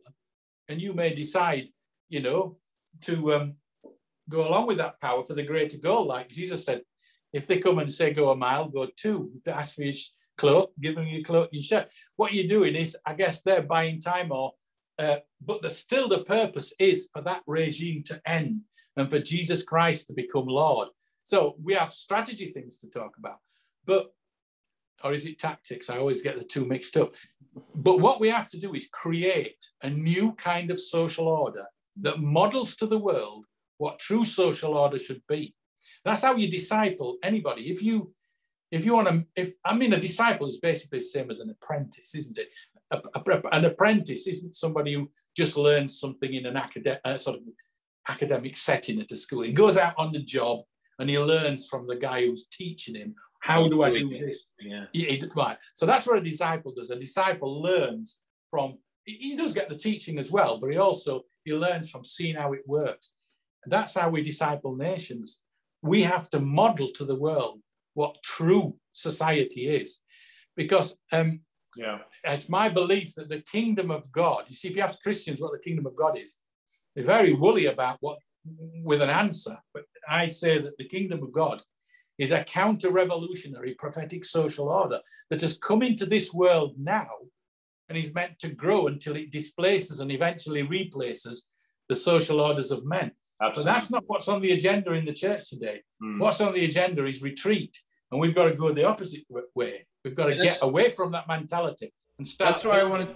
and 0.70 0.82
you 0.82 0.94
may 0.94 1.14
decide, 1.14 1.68
you 2.10 2.22
know, 2.22 2.58
to 3.02 3.34
um, 3.34 3.56
go 4.30 4.48
along 4.48 4.68
with 4.68 4.78
that 4.78 5.00
power 5.02 5.24
for 5.24 5.34
the 5.34 5.44
greater 5.44 5.78
goal. 5.78 6.06
Like 6.06 6.30
Jesus 6.30 6.64
said, 6.66 6.82
if 7.34 7.48
they 7.48 7.60
come 7.60 7.80
and 7.80 7.92
say 7.92 8.14
go 8.14 8.30
a 8.30 8.36
mile, 8.36 8.70
go 8.70 8.88
two. 8.96 9.32
Ask 9.48 9.76
for 9.76 9.82
your 9.82 9.96
cloak, 10.38 10.72
give 10.80 10.96
them 10.96 11.08
your 11.08 11.24
cloak, 11.24 11.50
and 11.52 11.62
your 11.62 11.64
shirt. 11.64 11.90
What 12.16 12.34
you're 12.34 12.48
doing 12.48 12.76
is, 12.76 12.96
I 13.06 13.14
guess, 13.16 13.42
they're 13.42 13.64
buying 13.64 14.00
time 14.00 14.32
or, 14.32 14.54
uh, 15.00 15.18
but 15.42 15.62
the, 15.62 15.70
still 15.70 16.08
the 16.08 16.24
purpose 16.24 16.72
is 16.80 17.10
for 17.12 17.22
that 17.24 17.42
regime 17.48 18.04
to 18.04 18.22
end 18.26 18.62
and 18.96 19.10
for 19.10 19.20
Jesus 19.20 19.64
Christ 19.64 20.08
to 20.08 20.14
become 20.14 20.46
Lord. 20.46 20.90
So 21.24 21.56
we 21.62 21.74
have 21.74 21.92
strategy 21.92 22.52
things 22.52 22.78
to 22.80 22.90
talk 22.90 23.18
about, 23.18 23.38
but 23.86 24.14
or 25.04 25.14
is 25.14 25.26
it 25.26 25.40
tactics? 25.40 25.90
I 25.90 25.98
always 25.98 26.22
get 26.22 26.38
the 26.38 26.44
two 26.44 26.66
mixed 26.66 26.96
up. 26.98 27.14
But 27.76 28.00
what 28.00 28.20
we 28.20 28.30
have 28.30 28.50
to 28.50 28.60
do 28.60 28.74
is 28.74 28.90
create 28.92 29.58
a 29.82 29.90
new 29.90 30.34
kind 30.34 30.72
of 30.72 30.80
social 30.80 31.28
order 31.28 31.66
that 32.02 32.22
models 32.22 32.76
to 32.78 32.88
the 32.88 33.00
world 33.00 33.46
what 33.78 34.00
true 34.00 34.24
social 34.24 34.78
order 34.78 34.98
should 34.98 35.22
be. 35.28 35.54
That's 36.06 36.22
how 36.22 36.36
you 36.36 36.50
disciple 36.50 37.18
anybody. 37.24 37.64
If 37.72 37.82
you 37.82 38.14
if 38.72 38.86
you 38.86 38.96
want 38.96 39.08
to, 39.08 39.26
if 39.36 39.54
I 39.64 39.76
mean, 39.76 39.94
a 39.94 40.00
disciple 40.00 40.48
is 40.48 40.60
basically 40.60 41.00
the 41.00 41.06
same 41.06 41.30
as 41.30 41.40
an 41.40 41.50
apprentice, 41.50 42.16
isn't 42.16 42.38
it? 42.38 42.50
A, 42.92 43.02
a, 43.14 43.42
an 43.52 43.66
apprentice 43.66 44.26
isn't 44.28 44.56
somebody 44.56 44.94
who 44.94 45.12
just 45.38 45.58
learns 45.58 46.00
something 46.00 46.34
in 46.34 46.46
an 46.46 46.58
academic 46.58 47.00
uh, 47.06 47.18
sort 47.18 47.38
of 47.38 47.44
academic 48.08 48.58
setting 48.58 49.00
at 49.00 49.12
a 49.12 49.16
school. 49.16 49.44
He 49.44 49.54
goes 49.54 49.78
out 49.78 49.94
on 49.98 50.12
the 50.12 50.24
job 50.24 50.62
and 51.04 51.10
he 51.10 51.20
learns 51.20 51.68
from 51.68 51.86
the 51.86 51.98
guy 51.98 52.22
who's 52.22 52.48
teaching 52.48 52.96
him 52.96 53.14
how 53.42 53.68
do 53.68 53.84
I 53.84 53.90
do 53.90 54.08
this? 54.10 54.48
Yeah. 54.58 54.86
He, 54.94 55.04
he, 55.04 55.24
right. 55.36 55.58
So 55.76 55.86
that's 55.86 56.08
what 56.08 56.18
a 56.18 56.24
disciple 56.24 56.72
does. 56.74 56.90
A 56.90 56.96
disciple 56.96 57.62
learns 57.62 58.18
from. 58.50 58.78
He 59.04 59.36
does 59.36 59.52
get 59.52 59.68
the 59.68 59.76
teaching 59.76 60.18
as 60.18 60.32
well, 60.32 60.60
but 60.60 60.72
he 60.72 60.78
also 60.78 61.24
he 61.44 61.54
learns 61.54 61.92
from 61.92 62.06
seeing 62.06 62.36
how 62.36 62.54
it 62.54 62.62
works. 62.66 63.12
That's 63.66 63.96
how 63.96 64.10
we 64.10 64.24
disciple 64.24 64.78
nations. 64.78 65.42
We 65.82 66.04
have 66.04 66.30
to 66.30 66.40
model 66.40 66.92
to 66.94 67.04
the 67.04 67.20
world 67.20 67.60
what 67.96 68.24
true 68.24 68.78
society 68.94 69.68
is, 69.68 70.00
because 70.56 70.96
um, 71.12 71.42
yeah, 71.76 71.98
it's 72.24 72.48
my 72.48 72.70
belief 72.70 73.14
that 73.16 73.28
the 73.28 73.42
kingdom 73.42 73.92
of 73.92 74.10
God. 74.10 74.46
You 74.48 74.56
see, 74.56 74.70
if 74.70 74.78
you 74.78 74.84
ask 74.84 75.04
Christians 75.04 75.42
what 75.42 75.52
the 75.52 75.60
kingdom 75.60 75.86
of 75.86 75.98
God 75.98 76.18
is, 76.18 76.38
they're 76.96 77.04
very 77.04 77.34
woolly 77.34 77.66
about 77.66 77.98
what 78.00 78.20
with 78.84 79.02
an 79.02 79.10
answer. 79.10 79.58
But 79.74 79.84
I 80.10 80.28
say 80.28 80.60
that 80.60 80.78
the 80.78 80.88
kingdom 80.88 81.24
of 81.24 81.32
God 81.32 81.62
is 82.18 82.32
a 82.32 82.44
counter 82.44 82.92
revolutionary 82.92 83.74
prophetic 83.76 84.24
social 84.26 84.70
order 84.70 85.00
that 85.30 85.42
has 85.42 85.58
come 85.58 85.82
into 85.82 86.06
this 86.06 86.34
world 86.34 86.76
now 86.78 87.10
and 87.90 87.98
is 87.98 88.14
meant 88.14 88.40
to 88.40 88.50
grow 88.50 88.88
until 88.88 89.16
it 89.16 89.32
displaces 89.32 90.00
and 90.00 90.12
eventually 90.12 90.64
replaces 90.64 91.46
the 91.90 91.96
social 91.96 92.40
orders 92.40 92.72
of 92.72 92.86
men. 92.86 93.12
Absolutely. 93.42 93.64
But 93.64 93.74
that's 93.74 93.92
not 93.92 94.04
what's 94.08 94.28
on 94.28 94.42
the 94.42 94.52
agenda 94.52 94.94
in 94.94 95.06
the 95.06 95.14
church 95.14 95.50
today. 95.50 95.82
Mm. 96.02 96.20
What's 96.20 96.40
on 96.40 96.54
the 96.54 96.66
agenda 96.66 97.06
is 97.06 97.22
retreat. 97.22 97.78
And 98.12 98.22
we've 98.22 98.36
got 98.36 98.46
to 98.46 98.56
go 98.56 98.72
the 98.72 98.86
opposite 98.86 99.24
way. 99.56 99.88
We've 100.06 100.16
got 100.16 100.28
to 100.28 100.36
get 100.36 100.60
away 100.62 100.92
from 100.92 101.12
that 101.14 101.28
mentality 101.28 101.92
and 102.18 102.28
start. 102.28 102.54
That's 102.54 102.66
why 102.66 102.80
I 102.80 102.84
wanted, 102.84 103.10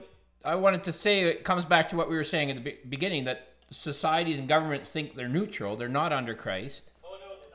I 0.44 0.56
wanted 0.56 0.84
to 0.84 0.92
say 0.92 1.22
it 1.22 1.44
comes 1.44 1.66
back 1.66 1.90
to 1.90 1.96
what 1.96 2.10
we 2.10 2.16
were 2.16 2.24
saying 2.24 2.50
at 2.50 2.64
the 2.64 2.78
beginning 2.90 3.26
that 3.26 3.57
societies 3.70 4.40
and 4.40 4.48
governments 4.48 4.90
think 4.90 5.14
they're 5.14 5.28
neutral, 5.28 5.76
they're 5.76 5.88
not 5.88 6.14
under 6.14 6.34
Christ. 6.34 6.92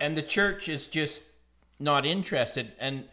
And 0.00 0.16
the 0.16 0.22
church 0.22 0.68
is 0.68 0.86
just 0.86 1.22
not 1.78 2.04
interested. 2.04 2.72
And 2.78 3.04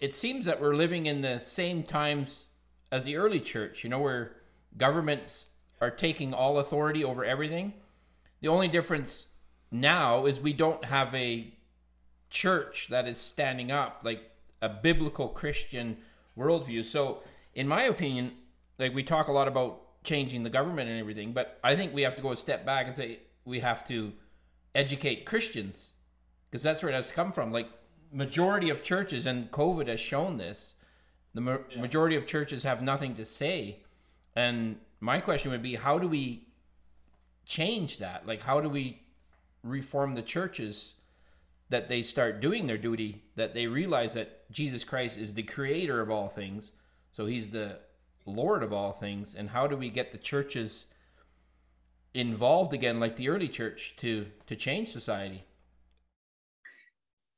it 0.00 0.14
seems 0.14 0.46
that 0.46 0.60
we're 0.60 0.74
living 0.74 1.06
in 1.06 1.20
the 1.20 1.38
same 1.38 1.82
times 1.82 2.46
as 2.90 3.04
the 3.04 3.16
early 3.16 3.40
church, 3.40 3.84
you 3.84 3.90
know, 3.90 3.98
where 3.98 4.36
governments 4.76 5.48
are 5.80 5.90
taking 5.90 6.32
all 6.32 6.58
authority 6.58 7.04
over 7.04 7.24
everything. 7.24 7.74
The 8.40 8.48
only 8.48 8.68
difference 8.68 9.26
now 9.70 10.26
is 10.26 10.40
we 10.40 10.52
don't 10.52 10.84
have 10.84 11.14
a 11.14 11.52
church 12.30 12.88
that 12.90 13.06
is 13.06 13.18
standing 13.18 13.70
up, 13.70 14.00
like 14.04 14.30
a 14.60 14.68
biblical 14.68 15.28
Christian 15.28 15.98
worldview. 16.36 16.84
So, 16.84 17.22
in 17.54 17.68
my 17.68 17.84
opinion, 17.84 18.32
like 18.78 18.94
we 18.94 19.02
talk 19.02 19.28
a 19.28 19.32
lot 19.32 19.48
about 19.48 19.81
changing 20.04 20.42
the 20.42 20.50
government 20.50 20.88
and 20.88 20.98
everything, 20.98 21.32
but 21.32 21.58
I 21.62 21.76
think 21.76 21.94
we 21.94 22.02
have 22.02 22.16
to 22.16 22.22
go 22.22 22.32
a 22.32 22.36
step 22.36 22.66
back 22.66 22.86
and 22.86 22.96
say 22.96 23.20
we 23.44 23.60
have 23.60 23.86
to 23.88 24.12
educate 24.74 25.26
Christians 25.26 25.92
because 26.50 26.62
that's 26.62 26.82
where 26.82 26.90
it 26.90 26.94
has 26.94 27.08
to 27.08 27.14
come 27.14 27.32
from. 27.32 27.52
Like 27.52 27.68
majority 28.12 28.70
of 28.70 28.84
churches, 28.84 29.26
and 29.26 29.50
COVID 29.50 29.88
has 29.88 30.00
shown 30.00 30.36
this, 30.36 30.74
the 31.34 31.40
ma- 31.40 31.58
yeah. 31.70 31.80
majority 31.80 32.16
of 32.16 32.26
churches 32.26 32.62
have 32.62 32.82
nothing 32.82 33.14
to 33.14 33.24
say. 33.24 33.80
And 34.36 34.76
my 35.00 35.20
question 35.20 35.50
would 35.50 35.62
be, 35.62 35.76
how 35.76 35.98
do 35.98 36.08
we 36.08 36.46
change 37.46 37.98
that? 37.98 38.26
Like, 38.26 38.42
how 38.42 38.60
do 38.60 38.68
we 38.68 39.02
reform 39.62 40.14
the 40.14 40.22
churches 40.22 40.94
that 41.70 41.88
they 41.88 42.02
start 42.02 42.40
doing 42.40 42.66
their 42.66 42.76
duty, 42.76 43.22
that 43.36 43.54
they 43.54 43.66
realize 43.66 44.12
that 44.12 44.50
Jesus 44.50 44.84
Christ 44.84 45.16
is 45.16 45.32
the 45.32 45.42
creator 45.42 46.00
of 46.00 46.10
all 46.10 46.28
things, 46.28 46.72
so 47.12 47.26
he's 47.26 47.50
the 47.50 47.78
Lord 48.24 48.62
of 48.62 48.72
all 48.72 48.92
things, 48.92 49.34
and 49.34 49.50
how 49.50 49.66
do 49.66 49.76
we 49.76 49.90
get 49.90 50.12
the 50.12 50.18
churches 50.18 50.86
involved 52.14 52.72
again, 52.72 53.00
like 53.00 53.16
the 53.16 53.28
early 53.28 53.48
church, 53.48 53.94
to 53.98 54.26
to 54.46 54.56
change 54.56 54.88
society? 54.88 55.44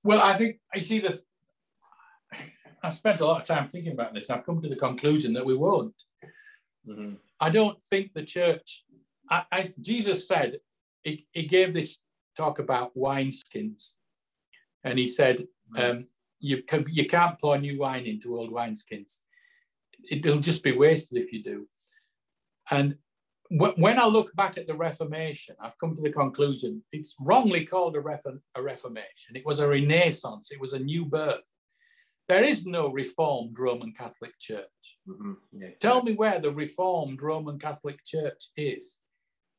Well, 0.02 0.20
I 0.20 0.34
think 0.34 0.58
I 0.74 0.80
see 0.80 1.00
that. 1.00 1.20
I've 2.82 2.94
spent 2.94 3.20
a 3.20 3.26
lot 3.26 3.40
of 3.40 3.46
time 3.46 3.68
thinking 3.68 3.92
about 3.92 4.12
this, 4.12 4.28
and 4.28 4.38
I've 4.38 4.44
come 4.44 4.60
to 4.60 4.68
the 4.68 4.76
conclusion 4.76 5.32
that 5.32 5.46
we 5.46 5.56
won't. 5.56 5.94
Mm-hmm. 6.86 7.14
I 7.40 7.50
don't 7.50 7.80
think 7.82 8.12
the 8.12 8.22
church. 8.22 8.84
I, 9.30 9.44
I 9.50 9.74
Jesus 9.80 10.28
said 10.28 10.58
he, 11.02 11.26
he, 11.32 11.44
gave 11.44 11.72
this 11.72 11.98
talk 12.36 12.58
about 12.58 12.94
wineskins, 12.94 13.94
and 14.82 14.98
he 14.98 15.06
said 15.06 15.46
mm-hmm. 15.74 15.98
um, 15.98 16.06
you 16.40 16.62
can, 16.62 16.84
you 16.90 17.06
can't 17.06 17.40
pour 17.40 17.56
new 17.56 17.78
wine 17.78 18.04
into 18.04 18.36
old 18.36 18.52
wineskins. 18.52 19.20
It'll 20.10 20.38
just 20.38 20.62
be 20.62 20.76
wasted 20.76 21.22
if 21.22 21.32
you 21.32 21.42
do. 21.42 21.68
And 22.70 22.96
when 23.50 23.98
I 23.98 24.06
look 24.06 24.34
back 24.34 24.58
at 24.58 24.66
the 24.66 24.74
Reformation, 24.74 25.54
I've 25.60 25.78
come 25.78 25.94
to 25.94 26.02
the 26.02 26.10
conclusion 26.10 26.82
it's 26.92 27.14
wrongly 27.20 27.64
called 27.64 27.96
a, 27.96 28.00
Refor- 28.00 28.40
a 28.54 28.62
Reformation. 28.62 29.36
It 29.36 29.44
was 29.44 29.60
a 29.60 29.68
renaissance, 29.68 30.50
it 30.50 30.60
was 30.60 30.72
a 30.72 30.78
new 30.78 31.04
birth. 31.04 31.42
There 32.26 32.42
is 32.42 32.64
no 32.64 32.90
Reformed 32.90 33.58
Roman 33.58 33.92
Catholic 33.92 34.32
Church. 34.40 34.98
Mm-hmm. 35.06 35.32
Yeah, 35.52 35.68
Tell 35.80 36.02
me 36.02 36.14
where 36.14 36.38
the 36.38 36.52
Reformed 36.52 37.20
Roman 37.20 37.58
Catholic 37.58 38.02
Church 38.04 38.48
is. 38.56 38.98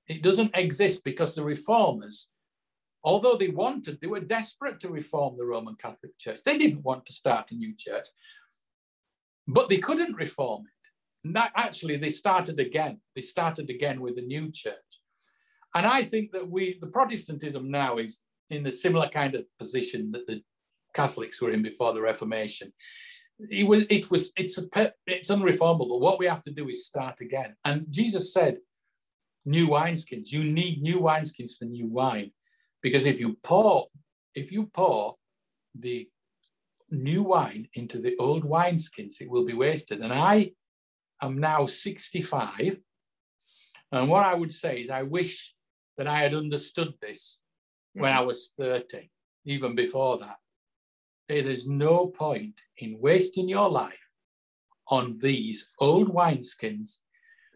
It 0.08 0.24
doesn't 0.24 0.58
exist 0.58 1.04
because 1.04 1.36
the 1.36 1.44
Reformers, 1.44 2.30
although 3.04 3.38
they 3.38 3.50
wanted, 3.50 4.00
they 4.02 4.08
were 4.08 4.20
desperate 4.20 4.80
to 4.80 4.90
reform 4.90 5.38
the 5.38 5.46
Roman 5.46 5.76
Catholic 5.76 6.18
Church. 6.18 6.40
They 6.44 6.58
didn't 6.58 6.84
want 6.84 7.06
to 7.06 7.14
start 7.14 7.52
a 7.52 7.56
new 7.56 7.76
church, 7.78 8.08
but 9.48 9.70
they 9.70 9.78
couldn't 9.78 10.16
reform 10.16 10.64
it 10.66 10.76
that 11.34 11.52
actually 11.56 11.98
they 11.98 12.10
started 12.10 12.60
again. 12.60 13.00
They 13.16 13.22
started 13.22 13.70
again 13.70 14.00
with 14.00 14.18
a 14.18 14.22
new 14.22 14.52
church. 14.52 14.76
And 15.74 15.86
I 15.86 16.04
think 16.04 16.32
that 16.32 16.50
we, 16.50 16.78
the 16.80 16.88
Protestantism 16.88 17.72
now 17.72 17.98
is 17.98 18.20
in 18.50 18.66
a 18.68 18.72
similar 18.72 19.10
kind 19.10 19.36
of 19.36 19.46
position 19.58 20.12
that 20.12 20.28
the 20.28 20.44
Catholics 20.94 21.42
were 21.42 21.52
in 21.52 21.64
before 21.64 21.94
the 21.94 22.02
Reformation. 22.02 22.72
It 23.40 23.68
was, 23.68 23.86
it 23.90 24.10
was, 24.12 24.32
it's 24.38 24.58
a, 24.58 24.94
it's 25.08 25.30
unreformable. 25.30 26.00
What 26.00 26.20
we 26.20 26.28
have 26.28 26.44
to 26.44 26.52
do 26.52 26.70
is 26.70 26.86
start 26.86 27.20
again. 27.22 27.56
And 27.66 27.86
Jesus 27.90 28.32
said, 28.32 28.60
new 29.46 29.68
wineskins. 29.68 30.32
You 30.32 30.44
need 30.44 30.82
new 30.82 31.00
wineskins 31.00 31.58
for 31.58 31.66
new 31.66 31.88
wine, 31.88 32.32
because 32.82 33.06
if 33.06 33.20
you 33.20 33.38
pour, 33.44 33.88
if 34.36 34.52
you 34.52 34.68
pour 34.68 35.16
the 35.78 36.08
new 36.90 37.24
wine 37.24 37.68
into 37.74 38.00
the 38.00 38.16
old 38.20 38.44
wineskins, 38.44 39.22
it 39.22 39.30
will 39.30 39.46
be 39.46 39.54
wasted. 39.54 40.02
And 40.02 40.14
I 40.14 40.52
I'm 41.22 41.40
now 41.40 41.66
65. 41.66 42.78
And 43.92 44.10
what 44.10 44.26
I 44.26 44.36
would 44.36 44.54
say 44.54 44.78
is, 44.78 44.90
I 44.90 45.04
wish 45.04 45.56
that 45.98 46.08
I 46.08 46.20
had 46.20 46.34
understood 46.34 46.94
this 47.02 47.40
when 47.94 48.12
mm. 48.12 48.18
I 48.18 48.22
was 48.22 48.52
30, 48.60 49.10
even 49.46 49.76
before 49.76 50.18
that. 50.18 50.38
There 51.28 51.48
is 51.48 51.66
no 51.66 52.08
point 52.08 52.60
in 52.78 53.00
wasting 53.00 53.50
your 53.50 53.70
life 53.70 53.94
on 54.90 55.18
these 55.20 55.70
old 55.80 56.14
wineskins. 56.14 56.98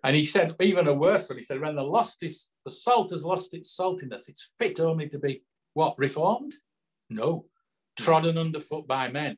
And 0.03 0.15
he 0.15 0.25
said, 0.25 0.55
even 0.61 0.88
a 0.88 0.93
worse 0.93 1.30
one, 1.30 1.38
he 1.38 1.43
said, 1.43 1.59
when 1.59 1.75
the 1.75 1.84
lost 1.84 2.23
is, 2.23 2.49
the 2.63 2.71
salt 2.71 3.11
has 3.11 3.25
lost 3.25 3.53
its 3.53 3.77
saltiness, 3.77 4.30
it's 4.30 4.53
fit 4.57 4.80
only 4.80 5.09
to 5.09 5.19
be 5.19 5.43
what? 5.73 5.95
Reformed? 5.97 6.55
No, 7.09 7.45
trodden 8.04 8.38
underfoot 8.38 8.88
by 8.88 9.10
men. 9.10 9.38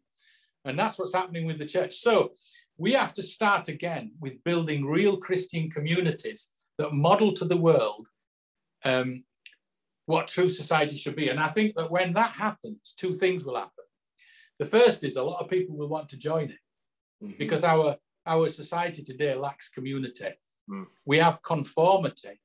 And 0.66 0.78
that's 0.78 1.00
what's 1.00 1.14
happening 1.14 1.46
with 1.46 1.58
the 1.58 1.66
church. 1.66 1.96
So 1.96 2.32
we 2.78 2.94
have 2.94 3.14
to 3.16 3.24
start 3.24 3.68
again 3.68 4.12
with 4.20 4.44
building 4.44 4.86
real 4.86 5.18
Christian 5.18 5.70
communities 5.70 6.50
that 6.78 6.94
model 6.94 7.34
to 7.34 7.46
the 7.46 7.58
world 7.58 8.08
um, 8.84 9.24
what 10.06 10.28
true 10.28 10.50
society 10.50 10.96
should 10.96 11.16
be. 11.16 11.30
And 11.30 11.40
I 11.40 11.50
think 11.50 11.76
that 11.76 11.92
when 11.92 12.14
that 12.14 12.32
happens, 12.32 12.94
two 12.98 13.14
things 13.14 13.46
will 13.46 13.56
happen. 13.56 13.86
The 14.60 14.66
first 14.66 15.04
is 15.04 15.16
a 15.16 15.24
lot 15.24 15.42
of 15.42 15.50
people 15.50 15.78
will 15.78 15.90
want 15.90 16.10
to 16.10 16.18
join 16.18 16.50
it 16.50 16.60
mm-hmm. 17.24 17.38
because 17.38 17.64
our, 17.64 17.96
our 18.26 18.50
society 18.50 19.04
today 19.04 19.36
lacks 19.36 19.70
community. 19.70 20.32
Mm. 20.70 20.86
We 21.06 21.18
have 21.18 21.42
conformity, 21.44 22.40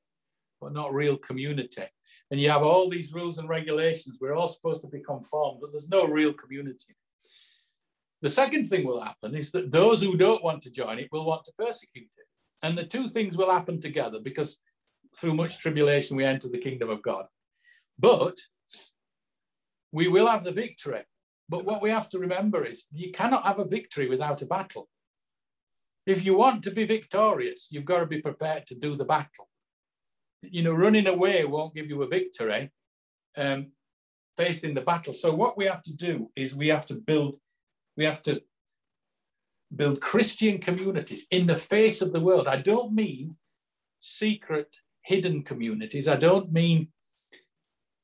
but 0.59 0.73
not 0.73 0.93
real 0.93 1.17
community. 1.17 1.85
And 2.29 2.39
you 2.41 2.49
have 2.49 2.63
all 2.63 2.89
these 2.89 3.13
rules 3.13 3.37
and 3.37 3.47
regulations. 3.47 4.17
We're 4.19 4.35
all 4.35 4.49
supposed 4.49 4.81
to 4.81 4.87
be 4.87 5.01
conformed, 5.01 5.59
but 5.61 5.71
there's 5.71 5.87
no 5.87 6.05
real 6.05 6.33
community. 6.33 6.95
The 8.21 8.29
second 8.29 8.65
thing 8.65 8.85
will 8.85 9.01
happen 9.01 9.35
is 9.35 9.51
that 9.51 9.71
those 9.71 10.01
who 10.01 10.17
don't 10.17 10.43
want 10.43 10.63
to 10.63 10.71
join 10.71 10.99
it 10.99 11.09
will 11.11 11.25
want 11.25 11.45
to 11.45 11.53
persecute 11.57 12.09
it. 12.17 12.27
And 12.63 12.77
the 12.77 12.85
two 12.85 13.07
things 13.07 13.37
will 13.37 13.51
happen 13.51 13.79
together 13.79 14.19
because 14.19 14.57
through 15.15 15.35
much 15.35 15.59
tribulation 15.59 16.17
we 16.17 16.25
enter 16.25 16.49
the 16.49 16.57
kingdom 16.57 16.89
of 16.89 17.01
God. 17.01 17.25
But 17.97 18.35
we 19.91 20.07
will 20.07 20.27
have 20.27 20.43
the 20.43 20.51
victory. 20.51 21.03
But 21.49 21.65
what 21.65 21.81
we 21.81 21.89
have 21.89 22.09
to 22.09 22.19
remember 22.19 22.65
is 22.65 22.87
you 22.91 23.11
cannot 23.11 23.45
have 23.45 23.59
a 23.59 23.65
victory 23.65 24.09
without 24.09 24.41
a 24.41 24.45
battle. 24.45 24.89
If 26.05 26.25
you 26.25 26.35
want 26.35 26.63
to 26.63 26.71
be 26.71 26.85
victorious, 26.85 27.67
you've 27.69 27.85
got 27.85 27.99
to 27.99 28.07
be 28.07 28.21
prepared 28.21 28.65
to 28.67 28.75
do 28.75 28.95
the 28.95 29.05
battle. 29.05 29.46
You 30.41 30.63
know, 30.63 30.73
running 30.73 31.07
away 31.07 31.43
won't 31.45 31.75
give 31.75 31.87
you 31.87 32.01
a 32.03 32.07
victory. 32.07 32.71
Um, 33.35 33.71
facing 34.37 34.75
the 34.75 34.81
battle. 34.81 35.13
So 35.13 35.33
what 35.33 35.57
we 35.57 35.65
have 35.65 35.81
to 35.83 35.95
do 35.95 36.29
is 36.35 36.55
we 36.55 36.67
have 36.67 36.85
to 36.87 36.93
build 36.93 37.39
we 37.97 38.05
have 38.05 38.21
to 38.23 38.41
build 39.75 39.99
Christian 39.99 40.59
communities 40.59 41.25
in 41.31 41.47
the 41.47 41.55
face 41.55 42.01
of 42.01 42.13
the 42.13 42.21
world. 42.21 42.47
I 42.47 42.57
don't 42.57 42.93
mean 42.93 43.35
secret, 43.99 44.77
hidden 45.01 45.43
communities. 45.43 46.07
I 46.07 46.15
don't 46.15 46.53
mean 46.53 46.89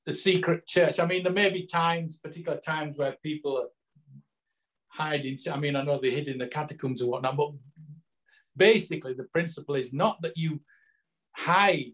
the 0.05 0.13
secret 0.13 0.65
church. 0.65 0.99
I 0.99 1.05
mean, 1.05 1.23
there 1.23 1.31
may 1.31 1.51
be 1.51 1.67
times, 1.67 2.17
particular 2.17 2.57
times, 2.57 2.97
where 2.97 3.15
people 3.23 3.57
are 3.57 3.69
hiding. 4.87 5.37
I 5.49 5.57
mean, 5.57 5.75
I 5.75 5.83
know 5.83 5.99
they 5.99 6.11
hid 6.11 6.27
in 6.27 6.39
the 6.39 6.47
catacombs 6.47 7.01
and 7.01 7.09
whatnot, 7.09 7.37
but 7.37 7.51
basically, 8.57 9.13
the 9.13 9.25
principle 9.25 9.75
is 9.75 9.93
not 9.93 10.21
that 10.23 10.35
you 10.35 10.59
hide. 11.35 11.93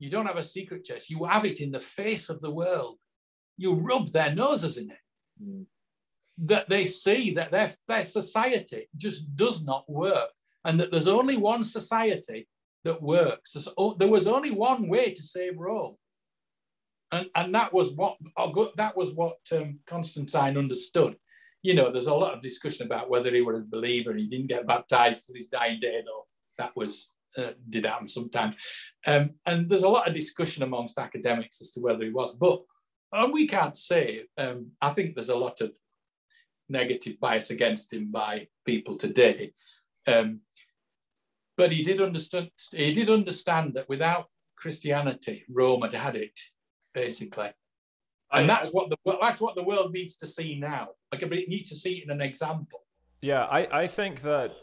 You 0.00 0.10
don't 0.10 0.26
have 0.26 0.36
a 0.36 0.42
secret 0.42 0.84
church. 0.84 1.10
You 1.10 1.24
have 1.26 1.44
it 1.44 1.60
in 1.60 1.70
the 1.70 1.80
face 1.80 2.28
of 2.28 2.40
the 2.40 2.50
world. 2.50 2.98
You 3.56 3.74
rub 3.74 4.08
their 4.08 4.34
noses 4.34 4.76
in 4.76 4.90
it. 4.90 4.98
Mm 5.40 5.66
that 6.40 6.68
they 6.68 6.86
see 6.86 7.34
that 7.34 7.50
their, 7.50 7.70
their 7.86 8.04
society 8.04 8.88
just 8.96 9.36
does 9.36 9.62
not 9.62 9.88
work 9.88 10.30
and 10.64 10.80
that 10.80 10.90
there's 10.90 11.08
only 11.08 11.36
one 11.36 11.64
society 11.64 12.48
that 12.84 13.02
works. 13.02 13.56
There 13.98 14.08
was 14.08 14.26
only 14.26 14.50
one 14.50 14.88
way 14.88 15.12
to 15.12 15.22
save 15.22 15.58
Rome. 15.58 15.96
And, 17.12 17.28
and 17.34 17.54
that 17.54 17.72
was 17.72 17.92
what 17.92 18.16
that 18.76 18.96
was 18.96 19.12
what 19.14 19.38
um, 19.52 19.80
Constantine 19.86 20.56
understood. 20.56 21.16
You 21.62 21.74
know, 21.74 21.90
there's 21.90 22.06
a 22.06 22.14
lot 22.14 22.34
of 22.34 22.40
discussion 22.40 22.86
about 22.86 23.10
whether 23.10 23.34
he 23.34 23.42
was 23.42 23.56
a 23.56 23.64
believer. 23.68 24.14
He 24.14 24.28
didn't 24.28 24.46
get 24.46 24.66
baptized 24.66 25.26
till 25.26 25.34
his 25.34 25.48
dying 25.48 25.80
day, 25.80 26.02
though. 26.06 26.26
That 26.56 26.74
was 26.76 27.10
uh, 27.36 27.50
did 27.68 27.86
happen 27.86 28.08
sometimes. 28.08 28.56
Um, 29.06 29.30
and 29.46 29.68
there's 29.68 29.82
a 29.82 29.88
lot 29.88 30.08
of 30.08 30.14
discussion 30.14 30.62
amongst 30.62 30.98
academics 30.98 31.60
as 31.60 31.70
to 31.72 31.80
whether 31.80 32.04
he 32.04 32.10
was. 32.10 32.34
But 32.38 32.62
and 33.12 33.32
we 33.32 33.46
can't 33.46 33.76
say. 33.76 34.24
Um, 34.38 34.72
I 34.80 34.90
think 34.90 35.14
there's 35.14 35.30
a 35.30 35.36
lot 35.36 35.60
of 35.60 35.76
negative 36.68 37.18
bias 37.20 37.50
against 37.50 37.92
him 37.92 38.10
by 38.10 38.46
people 38.64 38.94
today. 38.96 39.52
Um, 40.06 40.40
but 41.56 41.72
he 41.72 41.82
did 41.84 42.00
understand. 42.00 42.50
He 42.72 42.94
did 42.94 43.10
understand 43.10 43.74
that 43.74 43.88
without 43.88 44.26
Christianity, 44.56 45.44
Rome 45.48 45.82
had 45.82 45.94
had 45.94 46.16
it, 46.16 46.38
basically. 46.94 47.50
And 48.32 48.48
that's 48.48 48.70
what 48.70 48.90
the 48.90 48.96
that's 49.20 49.40
what 49.40 49.56
the 49.56 49.64
world 49.64 49.92
needs 49.92 50.16
to 50.16 50.26
see 50.26 50.58
now. 50.58 50.90
Like 51.12 51.22
it 51.22 51.48
needs 51.48 51.68
to 51.70 51.76
see 51.76 51.98
it 51.98 52.04
in 52.04 52.10
an 52.10 52.20
example. 52.20 52.84
Yeah, 53.20 53.44
I, 53.44 53.82
I 53.82 53.86
think 53.86 54.22
that 54.22 54.54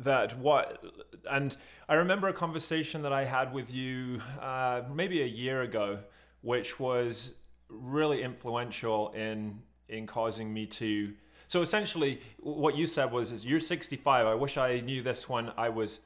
that 0.00 0.38
what 0.38 0.82
and 1.30 1.56
I 1.88 1.94
remember 1.94 2.28
a 2.28 2.32
conversation 2.32 3.02
that 3.02 3.12
I 3.12 3.24
had 3.24 3.52
with 3.52 3.72
you 3.72 4.20
uh, 4.40 4.82
maybe 4.92 5.22
a 5.22 5.26
year 5.26 5.62
ago, 5.62 5.98
which 6.42 6.80
was 6.80 7.34
really 7.68 8.22
influential 8.22 9.10
in 9.10 9.62
in 9.88 10.06
causing 10.06 10.52
me 10.52 10.66
to 10.66 11.12
so 11.50 11.62
essentially, 11.62 12.20
what 12.38 12.76
you 12.76 12.86
said 12.86 13.10
was, 13.10 13.32
is 13.32 13.44
you're 13.44 13.58
65. 13.58 14.24
I 14.24 14.34
wish 14.34 14.56
I 14.56 14.78
knew 14.78 15.02
this 15.02 15.28
when 15.28 15.50
I 15.56 15.68
was 15.68 15.98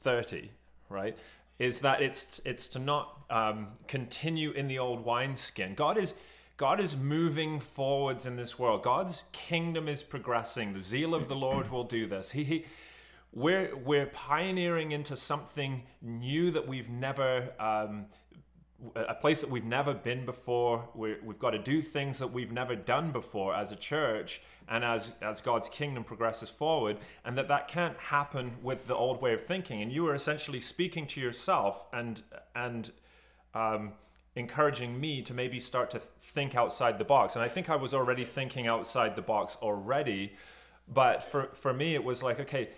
30, 0.00 0.50
right? 0.88 1.16
Is 1.60 1.78
that 1.82 2.02
it's 2.02 2.40
it's 2.44 2.66
to 2.70 2.80
not 2.80 3.22
um, 3.30 3.68
continue 3.86 4.50
in 4.50 4.66
the 4.66 4.80
old 4.80 5.04
wineskin. 5.04 5.74
God 5.76 5.96
is 5.96 6.14
God 6.56 6.80
is 6.80 6.96
moving 6.96 7.60
forwards 7.60 8.26
in 8.26 8.34
this 8.34 8.58
world. 8.58 8.82
God's 8.82 9.22
kingdom 9.30 9.86
is 9.86 10.02
progressing. 10.02 10.72
The 10.72 10.80
zeal 10.80 11.14
of 11.14 11.28
the 11.28 11.36
Lord 11.36 11.70
will 11.70 11.84
do 11.84 12.08
this. 12.08 12.32
He, 12.32 12.42
he 12.42 12.64
we're 13.32 13.76
we're 13.76 14.06
pioneering 14.06 14.92
into 14.92 15.16
something 15.16 15.82
new 16.02 16.50
that 16.50 16.66
we've 16.66 16.90
never 16.90 17.52
um, 17.60 18.06
a 18.94 19.14
place 19.14 19.40
that 19.40 19.50
we've 19.50 19.64
never 19.64 19.92
been 19.92 20.24
before. 20.24 20.88
we 20.94 21.10
have 21.10 21.38
got 21.38 21.50
to 21.50 21.58
do 21.58 21.82
things 21.82 22.18
that 22.18 22.32
we've 22.32 22.52
never 22.52 22.74
done 22.74 23.12
before 23.12 23.54
as 23.54 23.72
a 23.72 23.76
church 23.76 24.40
and 24.68 24.84
as, 24.84 25.12
as 25.20 25.40
God's 25.40 25.68
kingdom 25.68 26.04
progresses 26.04 26.48
forward, 26.48 26.96
and 27.24 27.36
that 27.36 27.48
that 27.48 27.68
can't 27.68 27.96
happen 27.98 28.52
with 28.62 28.86
the 28.86 28.94
old 28.94 29.20
way 29.20 29.34
of 29.34 29.42
thinking. 29.42 29.82
And 29.82 29.92
you 29.92 30.04
were 30.04 30.14
essentially 30.14 30.60
speaking 30.60 31.06
to 31.08 31.20
yourself 31.20 31.84
and, 31.92 32.22
and 32.54 32.90
um, 33.52 33.92
encouraging 34.36 34.98
me 34.98 35.22
to 35.22 35.34
maybe 35.34 35.58
start 35.58 35.90
to 35.90 35.98
think 35.98 36.54
outside 36.54 36.98
the 36.98 37.04
box. 37.04 37.34
And 37.34 37.44
I 37.44 37.48
think 37.48 37.68
I 37.68 37.76
was 37.76 37.92
already 37.92 38.24
thinking 38.24 38.66
outside 38.66 39.16
the 39.16 39.22
box 39.22 39.56
already, 39.60 40.34
but 40.88 41.24
for, 41.24 41.50
for 41.52 41.72
me, 41.72 41.94
it 41.94 42.04
was 42.04 42.22
like, 42.22 42.40
okay, 42.40 42.70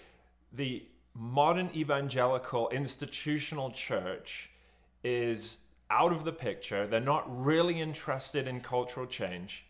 the 0.52 0.84
modern 1.14 1.70
evangelical 1.74 2.68
institutional 2.70 3.70
church 3.70 4.50
is 5.04 5.58
out 5.90 6.12
of 6.12 6.24
the 6.24 6.32
picture. 6.32 6.86
They're 6.86 7.00
not 7.00 7.24
really 7.44 7.80
interested 7.80 8.48
in 8.48 8.60
cultural 8.60 9.06
change, 9.06 9.64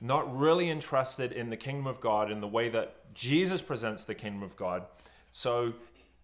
not 0.00 0.36
really 0.36 0.68
interested 0.68 1.32
in 1.32 1.50
the 1.50 1.56
kingdom 1.56 1.86
of 1.86 2.00
God 2.00 2.30
in 2.30 2.40
the 2.40 2.48
way 2.48 2.68
that 2.68 3.14
Jesus 3.14 3.62
presents 3.62 4.04
the 4.04 4.14
kingdom 4.14 4.42
of 4.42 4.56
God. 4.56 4.84
So 5.30 5.72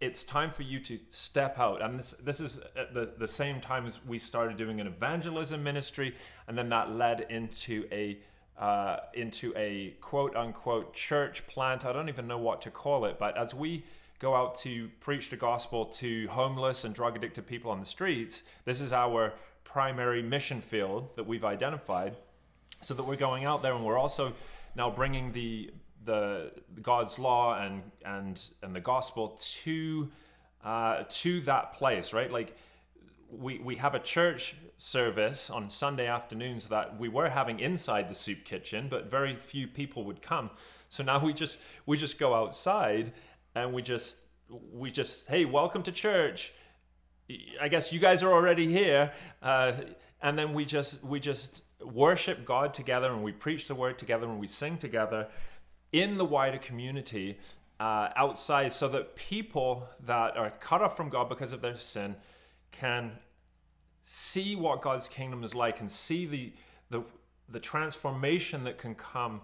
it's 0.01 0.25
time 0.25 0.51
for 0.51 0.63
you 0.63 0.81
to 0.81 0.99
step 1.09 1.59
out. 1.59 1.83
And 1.83 1.99
this 1.99 2.13
this 2.13 2.41
is 2.41 2.61
at 2.77 2.95
the, 2.95 3.11
the 3.19 3.29
same 3.29 3.61
time 3.61 3.87
as 3.87 3.99
we 4.07 4.19
started 4.19 4.57
doing 4.57 4.81
an 4.81 4.87
evangelism 4.87 5.63
ministry, 5.63 6.15
and 6.49 6.57
then 6.57 6.69
that 6.71 6.91
led 6.91 7.27
into 7.31 7.87
a 7.93 8.19
uh, 8.59 8.99
into 9.15 9.53
a 9.57 9.95
quote 10.01 10.37
unquote 10.37 10.95
church 10.95 11.47
plant. 11.47 11.85
I 11.85 11.93
don't 11.93 12.09
even 12.09 12.27
know 12.27 12.39
what 12.39 12.61
to 12.63 12.71
call 12.71 13.05
it, 13.05 13.19
but 13.19 13.37
as 13.37 13.55
we 13.55 13.85
go 14.19 14.35
out 14.35 14.55
to 14.55 14.91
preach 15.01 15.31
the 15.31 15.37
gospel 15.37 15.87
to 15.87 16.29
homeless 16.29 16.85
and 16.85 16.95
drug 16.95 17.17
addicted 17.17 17.47
people 17.47 17.71
on 17.71 17.81
the 17.81 17.87
streets, 17.87 18.43
this 18.65 18.81
is 18.81 18.93
our 18.93 19.33
primary 19.65 20.23
mission 20.23 20.61
field 20.61 21.09
that 21.17 21.27
we've 21.27 21.45
identified. 21.45 22.17
So 22.83 22.95
that 22.95 23.03
we're 23.03 23.17
going 23.17 23.45
out 23.45 23.63
there 23.63 23.75
and 23.75 23.85
we're 23.85 23.99
also 23.99 24.33
now 24.75 24.91
bringing 24.91 25.33
the 25.33 25.73
the, 26.05 26.51
God's 26.81 27.19
law 27.19 27.61
and 27.61 27.83
and 28.05 28.43
and 28.63 28.75
the 28.75 28.81
gospel 28.81 29.39
to 29.63 30.11
uh, 30.65 31.05
to 31.09 31.41
that 31.43 31.75
place, 31.75 32.13
right? 32.13 32.31
Like 32.31 32.57
we 33.31 33.59
we 33.59 33.77
have 33.77 33.95
a 33.95 34.01
church 34.01 34.55
service 34.77 35.51
on 35.51 35.69
Sunday 35.69 36.07
afternoons 36.07 36.69
that 36.69 36.99
we 36.99 37.09
were 37.09 37.29
having 37.29 37.61
inside 37.61 38.09
the 38.09 38.15
soup 38.15 38.45
kitchen, 38.45 38.89
but 38.89 39.11
very 39.11 39.37
few 39.37 39.67
people 39.67 40.05
would 40.05 40.23
come. 40.23 40.51
So 40.89 41.03
now 41.03 41.23
we 41.25 41.33
just 41.33 41.61
we 41.87 41.97
just 41.97 42.19
go 42.19 42.35
outside 42.35 43.13
and 43.55 43.73
we 43.73 43.83
just 43.83 44.19
we 44.73 44.91
just 44.91 45.29
hey, 45.29 45.45
welcome 45.45 45.83
to 45.85 45.93
church. 45.93 46.53
I 47.61 47.69
guess 47.69 47.93
you 47.93 48.01
guys 48.01 48.23
are 48.25 48.33
already 48.33 48.67
here, 48.67 49.13
uh, 49.43 49.73
and 50.21 50.39
then 50.39 50.53
we 50.53 50.65
just 50.65 51.05
we 51.05 51.21
just 51.21 51.63
worship 51.81 52.45
God 52.45 52.75
together 52.75 53.13
and 53.13 53.23
we 53.23 53.33
preach 53.33 53.69
the 53.69 53.75
word 53.75 53.99
together 53.99 54.27
and 54.27 54.39
we 54.39 54.47
sing 54.47 54.77
together 54.77 55.29
in 55.93 56.19
the 56.19 56.25
wider 56.25 56.59
community 56.59 57.39
uh, 57.79 58.11
outside 58.15 58.73
so 58.73 58.89
that 58.89 59.17
people 59.17 59.89
that 60.05 60.37
are 60.37 60.51
cut 60.61 60.83
off 60.83 60.97
from 60.97 61.09
God 61.09 61.29
because 61.29 61.53
of 61.53 61.63
their 61.63 61.77
sin 61.77 62.17
can 62.73 63.13
see 64.03 64.57
what 64.57 64.83
God's 64.83 65.09
kingdom 65.09 65.45
is 65.45 65.55
like 65.55 65.81
and 65.81 65.91
see 65.91 66.27
the 66.27 66.53
the, 66.91 67.03
the 67.49 67.61
transformation 67.61 68.65
that 68.65 68.79
can 68.79 68.95
come 68.95 69.43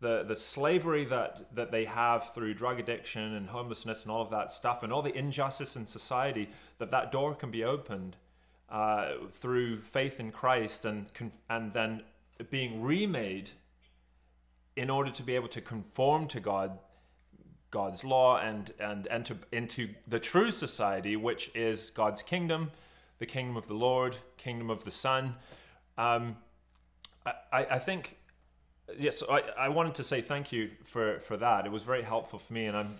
the 0.00 0.24
the 0.24 0.36
slavery 0.36 1.04
that 1.04 1.54
that 1.54 1.70
they 1.70 1.84
have 1.84 2.34
through 2.34 2.54
drug 2.54 2.78
addiction 2.78 3.34
and 3.34 3.48
homelessness 3.48 4.02
and 4.02 4.12
all 4.12 4.22
of 4.22 4.30
that 4.30 4.50
stuff 4.50 4.82
and 4.82 4.92
all 4.92 5.02
the 5.02 5.16
injustice 5.16 5.76
in 5.76 5.86
society 5.86 6.48
that 6.78 6.90
that 6.90 7.12
door 7.12 7.34
can 7.34 7.50
be 7.50 7.64
opened 7.64 8.16
uh, 8.68 9.12
through 9.30 9.80
faith 9.80 10.20
in 10.20 10.30
Christ 10.30 10.84
and 10.84 11.10
and 11.48 11.72
then 11.72 12.02
being 12.50 12.82
remade 12.82 13.50
in 14.76 14.90
order 14.90 15.10
to 15.10 15.22
be 15.22 15.34
able 15.34 15.48
to 15.48 15.60
conform 15.60 16.26
to 16.28 16.40
God 16.40 16.78
God's 17.70 18.04
law 18.04 18.38
and 18.38 18.72
and 18.78 19.06
enter 19.10 19.36
into 19.52 19.88
the 20.06 20.20
true 20.20 20.50
society 20.50 21.16
which 21.16 21.50
is 21.54 21.90
God's 21.90 22.22
kingdom 22.22 22.70
the 23.18 23.26
kingdom 23.26 23.56
of 23.56 23.66
the 23.66 23.74
Lord 23.74 24.16
kingdom 24.36 24.70
of 24.70 24.84
the 24.84 24.90
Son. 24.90 25.34
Um, 25.96 26.36
I, 27.24 27.66
I 27.70 27.78
think 27.78 28.18
yes 28.98 29.22
I, 29.28 29.42
I 29.58 29.68
wanted 29.68 29.94
to 29.96 30.04
say 30.04 30.20
thank 30.20 30.52
you 30.52 30.70
for 30.84 31.18
for 31.20 31.36
that. 31.36 31.66
It 31.66 31.72
was 31.72 31.82
very 31.82 32.02
helpful 32.02 32.38
for 32.38 32.52
me 32.52 32.66
and 32.66 32.76
I'm 32.76 32.98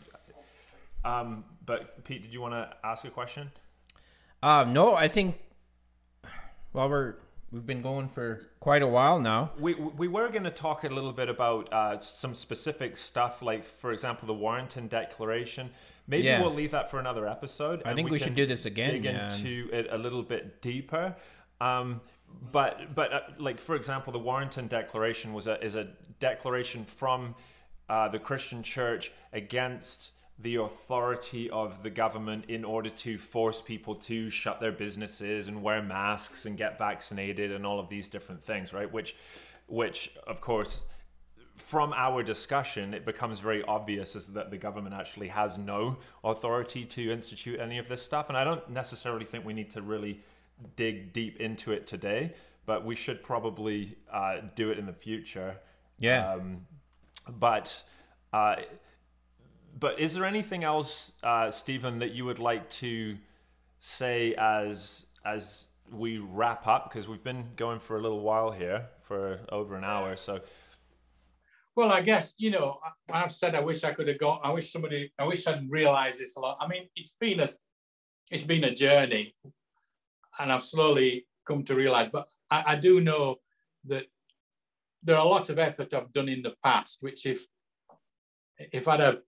um, 1.05 1.45
but 1.65 2.05
Pete 2.05 2.23
did 2.23 2.33
you 2.33 2.41
want 2.41 2.55
to 2.55 2.69
ask 2.83 3.05
a 3.05 3.11
question? 3.11 3.51
Um, 4.43 4.73
no 4.73 4.95
I 4.95 5.09
think 5.09 5.39
well 6.73 6.89
we're 6.89 7.15
We've 7.53 7.67
been 7.67 7.83
going 7.83 8.09
for 8.09 8.43
quite 8.59 8.83
a 8.83 8.87
while 8.87 9.21
now. 9.21 9.53
We 9.59 9.75
we 9.75 10.09
were 10.09 10.29
going 10.29 10.45
to 10.45 10.51
talk 10.51 10.83
a 10.85 10.89
little 10.89 11.13
bit 11.13 11.29
about 11.29 11.73
uh, 11.73 11.99
some 12.01 12.35
specific 12.35 12.97
stuff, 12.97 13.41
like 13.41 13.65
for 13.65 13.93
example, 13.93 14.27
the 14.27 14.35
Warrington 14.35 14.89
Declaration. 14.89 15.71
Maybe 16.09 16.25
yeah. 16.25 16.41
we'll 16.41 16.55
leave 16.55 16.73
that 16.73 16.91
for 16.91 16.99
another 16.99 17.27
episode. 17.29 17.83
I 17.85 17.95
think 17.95 18.07
we, 18.07 18.13
we 18.13 18.19
should 18.19 18.35
do 18.35 18.47
this 18.47 18.67
again. 18.67 18.93
Dig 18.93 19.05
yeah. 19.05 19.35
into 19.35 19.69
it 19.73 19.87
a 19.91 19.99
little 19.99 20.23
bit 20.23 20.61
deeper. 20.61 21.15
Um, 21.61 22.01
but 22.53 22.95
but 22.95 23.13
uh, 23.13 23.21
like 23.39 23.61
for 23.61 23.77
example, 23.77 24.13
the 24.13 24.19
Warrington 24.19 24.67
Declaration 24.67 25.33
was 25.33 25.47
a 25.47 25.63
is 25.65 25.77
a 25.77 25.89
declaration 26.19 26.85
from 26.85 27.35
uh, 27.89 28.09
the 28.09 28.19
Christian 28.19 28.63
Church 28.63 29.13
against 29.33 30.13
the 30.39 30.57
authority 30.57 31.49
of 31.51 31.83
the 31.83 31.91
government 31.91 32.45
in 32.49 32.65
order 32.65 32.91
to 32.91 33.17
force 33.17 33.63
people 33.63 33.95
to 33.95 34.29
shut 34.29 34.61
their 34.61 34.73
businesses 34.73 35.49
and 35.49 35.63
wear 35.63 35.83
masks 35.83 36.45
and 36.45 36.59
get 36.59 36.79
vaccinated 36.79 37.51
and 37.51 37.65
all 37.65 37.81
of 37.81 37.89
these 37.89 38.09
different 38.09 38.45
things, 38.45 38.73
right? 38.73 38.93
Which, 38.93 39.17
which 39.67 40.11
of 40.27 40.41
course, 40.43 40.83
from 41.55 41.95
our 41.95 42.23
discussion, 42.23 42.93
it 42.93 43.07
becomes 43.07 43.41
very 43.41 43.63
obvious 43.65 44.15
is 44.15 44.29
that 44.35 44.51
the 44.51 44.59
government 44.59 44.95
actually 44.95 45.29
has 45.29 45.57
no 45.57 45.97
authority 46.23 46.85
to 46.85 47.11
institute 47.11 47.59
any 47.59 47.79
of 47.79 47.89
this 47.89 48.03
stuff. 48.03 48.29
And 48.29 48.37
I 48.37 48.45
don't 48.45 48.69
necessarily 48.69 49.25
think 49.25 49.47
we 49.47 49.55
need 49.55 49.71
to 49.71 49.81
really 49.81 50.21
dig 50.77 51.15
deep 51.15 51.41
into 51.41 51.73
it 51.73 51.87
today, 51.87 52.35
but 52.67 52.85
we 52.85 52.95
should 52.95 53.23
probably 53.23 53.97
uh, 54.13 54.41
do 54.55 54.71
it 54.71 54.79
in 54.79 54.85
the 54.85 54.93
future. 54.93 55.57
Yeah. 55.99 56.35
Um, 56.35 56.67
but 57.39 57.83
uh, 58.35 58.57
but 59.79 60.01
is 60.01 60.15
there 60.15 60.25
anything 60.25 60.65
else, 60.65 61.19
uh, 61.23 61.51
Stephen, 61.51 61.99
that 61.99 62.13
you 62.13 62.25
would 62.25 62.39
like 62.39 62.69
to 62.71 63.17
say 63.79 64.35
as 64.35 65.07
as 65.25 65.69
we 65.93 66.19
wrap 66.19 66.67
up? 66.67 66.89
Because 66.89 67.07
we've 67.07 67.23
been 67.23 67.49
going 67.57 67.81
for 67.81 67.97
a 67.97 68.01
little 68.01 68.21
while 68.21 68.51
here, 68.51 68.87
for 69.03 69.41
over 69.51 69.77
an 69.77 69.85
hour. 69.85 70.17
So, 70.17 70.41
well, 71.75 71.93
I 71.93 72.01
guess 72.01 72.35
you 72.39 72.51
know, 72.51 72.79
I've 73.11 73.33
said 73.33 73.55
I 73.55 73.61
wish 73.61 73.85
I 73.85 73.93
could 73.93 74.09
have 74.09 74.19
got. 74.19 74.41
I 74.43 74.51
wish 74.51 74.73
somebody. 74.73 75.13
I 75.19 75.25
wish 75.25 75.47
I'd 75.47 75.71
realised 75.71 76.21
this 76.21 76.37
a 76.37 76.41
lot. 76.41 76.57
I 76.61 76.67
mean, 76.67 76.89
it's 76.97 77.17
been 77.21 77.41
a 77.41 77.49
it's 78.31 78.45
been 78.45 78.65
a 78.65 78.75
journey, 78.75 79.35
and 80.39 80.51
I've 80.51 80.63
slowly 80.63 81.27
come 81.45 81.65
to 81.65 81.75
realise. 81.75 82.09
But 82.11 82.29
I, 82.51 82.65
I 82.69 82.77
do 82.77 83.01
know 83.03 83.37
that 83.85 84.07
there 85.03 85.17
are 85.17 85.25
a 85.25 85.29
lot 85.29 85.51
of 85.51 85.59
effort 85.59 85.93
I've 85.93 86.13
done 86.15 86.31
in 86.31 86.41
the 86.41 86.55
past, 86.65 86.99
which 87.03 87.27
if 87.27 87.47
if 88.73 88.89
I'd 88.89 89.01
have 89.01 89.21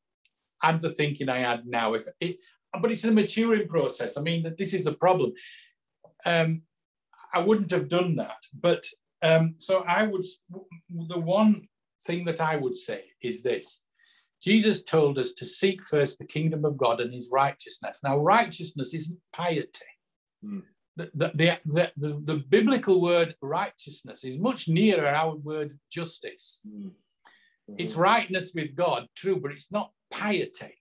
and 0.62 0.80
the 0.80 0.90
thinking 0.90 1.28
I 1.28 1.38
had 1.38 1.66
now. 1.66 1.94
If 1.94 2.06
it, 2.20 2.38
but 2.80 2.90
it's 2.90 3.04
a 3.04 3.10
maturing 3.10 3.68
process. 3.68 4.16
I 4.16 4.22
mean, 4.22 4.54
this 4.58 4.74
is 4.74 4.86
a 4.86 4.92
problem. 4.92 5.32
Um, 6.24 6.62
I 7.32 7.40
wouldn't 7.40 7.70
have 7.70 7.88
done 7.88 8.16
that, 8.16 8.42
but 8.58 8.84
um, 9.22 9.54
so 9.58 9.80
I 9.80 10.04
would. 10.04 10.24
The 11.08 11.20
one 11.20 11.68
thing 12.06 12.24
that 12.24 12.40
I 12.40 12.56
would 12.56 12.76
say 12.76 13.04
is 13.22 13.42
this: 13.42 13.80
Jesus 14.42 14.82
told 14.82 15.18
us 15.18 15.32
to 15.34 15.44
seek 15.44 15.84
first 15.84 16.18
the 16.18 16.26
kingdom 16.26 16.64
of 16.64 16.76
God 16.76 17.00
and 17.00 17.12
His 17.12 17.28
righteousness. 17.32 18.00
Now, 18.04 18.18
righteousness 18.18 18.94
isn't 18.94 19.20
piety. 19.32 19.68
Mm. 20.44 20.62
The, 20.96 21.10
the, 21.14 21.60
the, 21.64 21.92
the, 21.96 22.20
the, 22.24 22.36
biblical 22.48 23.00
word 23.00 23.36
righteousness 23.40 24.24
is 24.24 24.36
much 24.36 24.68
nearer 24.68 25.06
our 25.06 25.36
word 25.36 25.78
justice. 25.92 26.60
Mm. 26.68 26.90
It's 27.76 27.92
mm-hmm. 27.92 28.02
rightness 28.02 28.52
with 28.54 28.74
God, 28.74 29.06
true, 29.14 29.40
but 29.40 29.52
it's 29.52 29.70
not 29.70 29.92
piety. 30.10 30.74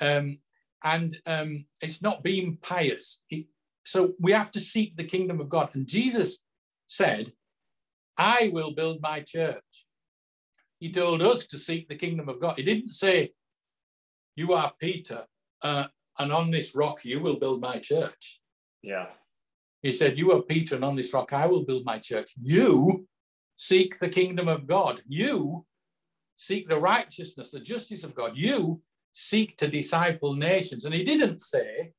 Um, 0.00 0.38
and 0.82 1.18
um, 1.26 1.66
it's 1.82 2.02
not 2.02 2.22
being 2.22 2.58
pious. 2.62 3.20
It, 3.30 3.46
so 3.84 4.14
we 4.20 4.32
have 4.32 4.50
to 4.52 4.60
seek 4.60 4.96
the 4.96 5.04
kingdom 5.04 5.40
of 5.40 5.48
God. 5.48 5.70
And 5.74 5.86
Jesus 5.86 6.38
said, 6.86 7.32
I 8.16 8.50
will 8.52 8.72
build 8.72 9.00
my 9.00 9.20
church. 9.20 9.86
He 10.78 10.90
told 10.90 11.22
us 11.22 11.46
to 11.46 11.58
seek 11.58 11.88
the 11.88 11.96
kingdom 11.96 12.28
of 12.28 12.40
God. 12.40 12.56
He 12.56 12.62
didn't 12.62 12.92
say, 12.92 13.32
You 14.36 14.52
are 14.52 14.72
Peter, 14.80 15.24
uh, 15.62 15.86
and 16.18 16.32
on 16.32 16.50
this 16.50 16.74
rock 16.74 17.04
you 17.04 17.20
will 17.20 17.38
build 17.38 17.60
my 17.60 17.78
church. 17.78 18.40
Yeah. 18.82 19.08
He 19.82 19.92
said, 19.92 20.18
You 20.18 20.32
are 20.32 20.42
Peter, 20.42 20.76
and 20.76 20.84
on 20.84 20.96
this 20.96 21.12
rock 21.12 21.32
I 21.32 21.46
will 21.46 21.64
build 21.64 21.84
my 21.84 21.98
church. 21.98 22.30
You 22.38 23.06
seek 23.56 23.98
the 23.98 24.08
kingdom 24.08 24.48
of 24.48 24.66
God. 24.66 25.02
You 25.06 25.66
seek 26.40 26.70
the 26.70 26.78
righteousness, 26.78 27.50
the 27.50 27.60
justice 27.60 28.02
of 28.02 28.14
God. 28.14 28.32
You 28.34 28.80
seek 29.12 29.58
to 29.58 29.68
disciple 29.68 30.34
nations. 30.34 30.86
And 30.86 30.94
he 30.94 31.04
didn't 31.04 31.42
say, 31.42 31.92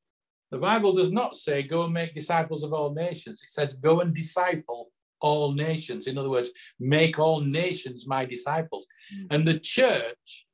the 0.50 0.58
Bible 0.58 0.92
does 0.94 1.12
not 1.12 1.36
say, 1.36 1.62
go 1.62 1.84
and 1.84 1.94
make 1.94 2.12
disciples 2.12 2.64
of 2.64 2.72
all 2.72 2.92
nations. 2.92 3.40
It 3.44 3.50
says, 3.50 3.74
go 3.74 4.00
and 4.00 4.12
disciple 4.12 4.90
all 5.20 5.52
nations. 5.52 6.08
In 6.08 6.18
other 6.18 6.28
words, 6.28 6.50
make 6.80 7.20
all 7.20 7.40
nations 7.40 8.08
my 8.08 8.24
disciples. 8.24 8.88
Mm. 9.14 9.26
And 9.30 9.46
the 9.46 9.60
church 9.60 10.46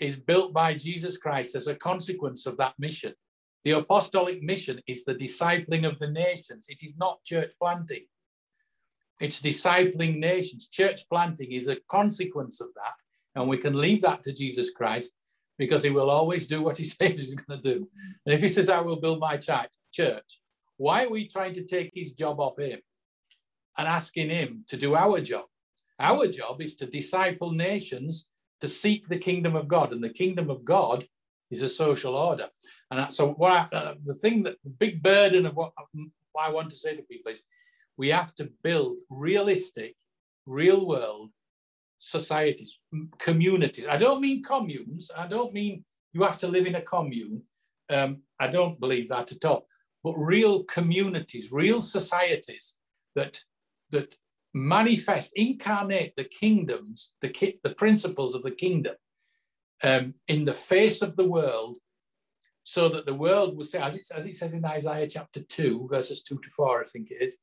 is 0.00 0.16
built 0.16 0.54
by 0.54 0.72
Jesus 0.72 1.18
Christ 1.18 1.56
as 1.56 1.66
a 1.66 1.74
consequence 1.74 2.46
of 2.46 2.56
that 2.56 2.72
mission. 2.78 3.12
The 3.64 3.72
apostolic 3.72 4.42
mission 4.42 4.80
is 4.86 5.04
the 5.04 5.14
discipling 5.14 5.86
of 5.86 5.98
the 5.98 6.08
nations, 6.08 6.68
it 6.70 6.78
is 6.82 6.94
not 6.96 7.22
church 7.22 7.52
planting. 7.60 8.06
It's 9.20 9.40
discipling 9.40 10.18
nations. 10.18 10.68
Church 10.68 11.08
planting 11.08 11.52
is 11.52 11.68
a 11.68 11.76
consequence 11.88 12.60
of 12.60 12.68
that. 12.74 12.94
And 13.34 13.48
we 13.48 13.58
can 13.58 13.74
leave 13.74 14.02
that 14.02 14.22
to 14.24 14.32
Jesus 14.32 14.70
Christ 14.70 15.12
because 15.58 15.82
he 15.82 15.90
will 15.90 16.10
always 16.10 16.46
do 16.46 16.62
what 16.62 16.76
he 16.76 16.84
says 16.84 17.20
he's 17.20 17.34
going 17.34 17.60
to 17.60 17.74
do. 17.74 17.88
And 18.24 18.34
if 18.34 18.40
he 18.40 18.48
says, 18.48 18.68
I 18.68 18.80
will 18.80 19.00
build 19.00 19.20
my 19.20 19.36
church, 19.36 20.40
why 20.76 21.04
are 21.04 21.10
we 21.10 21.26
trying 21.26 21.54
to 21.54 21.64
take 21.64 21.90
his 21.94 22.12
job 22.12 22.40
off 22.40 22.58
him 22.58 22.80
and 23.76 23.88
asking 23.88 24.30
him 24.30 24.64
to 24.68 24.76
do 24.76 24.94
our 24.94 25.20
job? 25.20 25.46
Our 25.98 26.28
job 26.28 26.62
is 26.62 26.76
to 26.76 26.86
disciple 26.86 27.52
nations 27.52 28.28
to 28.60 28.68
seek 28.68 29.08
the 29.08 29.18
kingdom 29.18 29.56
of 29.56 29.68
God. 29.68 29.92
And 29.92 30.02
the 30.02 30.10
kingdom 30.10 30.50
of 30.50 30.64
God 30.64 31.06
is 31.50 31.62
a 31.62 31.68
social 31.68 32.16
order. 32.16 32.48
And 32.90 33.12
so 33.12 33.32
what 33.32 33.52
I, 33.52 33.76
uh, 33.76 33.94
the 34.04 34.14
thing 34.14 34.44
that 34.44 34.56
the 34.62 34.70
big 34.70 35.02
burden 35.02 35.46
of 35.46 35.54
what, 35.54 35.72
what 36.32 36.44
I 36.44 36.50
want 36.50 36.70
to 36.70 36.76
say 36.76 36.94
to 36.94 37.02
people 37.02 37.32
is 37.32 37.42
we 37.98 38.08
have 38.08 38.34
to 38.36 38.50
build 38.62 38.96
realistic, 39.10 39.96
real 40.46 40.86
world 40.86 41.30
societies, 41.98 42.78
communities. 43.18 43.86
I 43.90 43.96
don't 43.96 44.20
mean 44.20 44.42
communes. 44.42 45.10
I 45.14 45.26
don't 45.26 45.52
mean 45.52 45.84
you 46.12 46.22
have 46.22 46.38
to 46.38 46.48
live 46.48 46.64
in 46.64 46.76
a 46.76 46.80
commune. 46.80 47.42
Um, 47.90 48.22
I 48.38 48.46
don't 48.46 48.78
believe 48.80 49.08
that 49.08 49.32
at 49.32 49.44
all. 49.44 49.66
But 50.04 50.14
real 50.14 50.62
communities, 50.64 51.50
real 51.50 51.80
societies 51.80 52.76
that 53.16 53.42
that 53.90 54.14
manifest, 54.54 55.32
incarnate 55.34 56.12
the 56.16 56.24
kingdoms, 56.24 57.12
the 57.20 57.30
ki- 57.30 57.60
the 57.64 57.74
principles 57.74 58.34
of 58.34 58.42
the 58.42 58.52
kingdom 58.52 58.94
um, 59.82 60.14
in 60.28 60.44
the 60.44 60.54
face 60.54 61.02
of 61.02 61.16
the 61.16 61.28
world, 61.28 61.78
so 62.62 62.88
that 62.90 63.06
the 63.06 63.14
world 63.14 63.56
will 63.56 63.64
say, 63.64 63.80
as 63.80 63.96
it, 63.96 64.06
as 64.14 64.24
it 64.26 64.36
says 64.36 64.54
in 64.54 64.64
Isaiah 64.64 65.08
chapter 65.08 65.42
two, 65.42 65.88
verses 65.90 66.22
two 66.22 66.38
to 66.38 66.50
four, 66.50 66.82
I 66.82 66.86
think 66.86 67.10
it 67.10 67.22
is, 67.22 67.38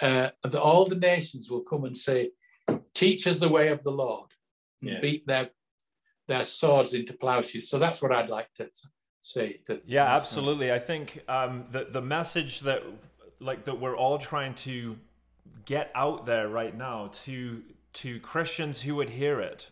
uh, 0.00 0.30
that 0.42 0.60
all 0.60 0.84
the 0.84 0.96
nations 0.96 1.50
will 1.50 1.62
come 1.62 1.84
and 1.84 1.96
say, 1.96 2.30
teach 2.94 3.26
us 3.26 3.40
the 3.40 3.48
way 3.48 3.68
of 3.68 3.82
the 3.82 3.90
Lord, 3.90 4.30
yeah. 4.80 5.00
beat 5.00 5.26
their 5.26 5.50
their 6.26 6.44
swords 6.44 6.92
into 6.92 7.14
plowshares. 7.14 7.70
So 7.70 7.78
that's 7.78 8.02
what 8.02 8.12
I'd 8.12 8.28
like 8.28 8.52
to 8.54 8.70
say. 9.22 9.60
To, 9.66 9.80
yeah, 9.86 10.14
absolutely. 10.14 10.72
I 10.72 10.78
think 10.78 11.22
um, 11.28 11.64
the 11.72 11.86
the 11.90 12.02
message 12.02 12.60
that 12.60 12.82
like 13.40 13.64
that 13.64 13.80
we're 13.80 13.96
all 13.96 14.18
trying 14.18 14.54
to 14.54 14.96
get 15.64 15.90
out 15.94 16.26
there 16.26 16.48
right 16.48 16.76
now 16.76 17.10
to 17.24 17.62
to 17.94 18.20
Christians 18.20 18.82
who 18.82 18.94
would 18.96 19.10
hear 19.10 19.40
it, 19.40 19.70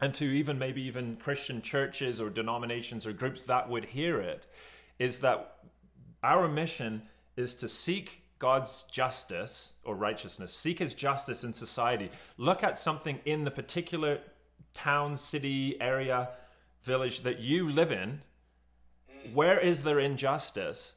and 0.00 0.14
to 0.14 0.24
even 0.24 0.58
maybe 0.58 0.82
even 0.82 1.16
Christian 1.16 1.62
churches 1.62 2.20
or 2.20 2.30
denominations 2.30 3.06
or 3.06 3.12
groups 3.12 3.44
that 3.44 3.68
would 3.68 3.84
hear 3.84 4.20
it, 4.20 4.46
is 4.98 5.20
that 5.20 5.58
our 6.22 6.48
mission 6.48 7.02
is 7.36 7.54
to 7.56 7.68
seek 7.68 8.22
God's 8.38 8.84
justice 8.90 9.74
or 9.84 9.94
righteousness, 9.94 10.52
seek 10.52 10.78
his 10.78 10.94
justice 10.94 11.44
in 11.44 11.52
society. 11.52 12.10
Look 12.36 12.62
at 12.62 12.78
something 12.78 13.20
in 13.24 13.44
the 13.44 13.50
particular 13.50 14.20
town, 14.74 15.16
city, 15.16 15.80
area, 15.80 16.30
village 16.82 17.22
that 17.22 17.40
you 17.40 17.68
live 17.70 17.90
in. 17.90 18.20
Where 19.32 19.58
is 19.58 19.82
there 19.82 19.98
injustice? 19.98 20.94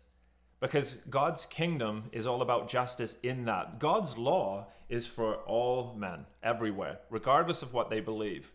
Because 0.59 0.95
God's 1.09 1.45
kingdom 1.45 2.09
is 2.11 2.27
all 2.27 2.41
about 2.41 2.67
justice 2.67 3.17
in 3.23 3.45
that. 3.45 3.79
God's 3.79 4.17
law 4.17 4.67
is 4.89 5.07
for 5.07 5.35
all 5.35 5.95
men, 5.97 6.25
everywhere, 6.43 6.99
regardless 7.09 7.61
of 7.61 7.73
what 7.73 7.89
they 7.89 8.01
believe. 8.01 8.51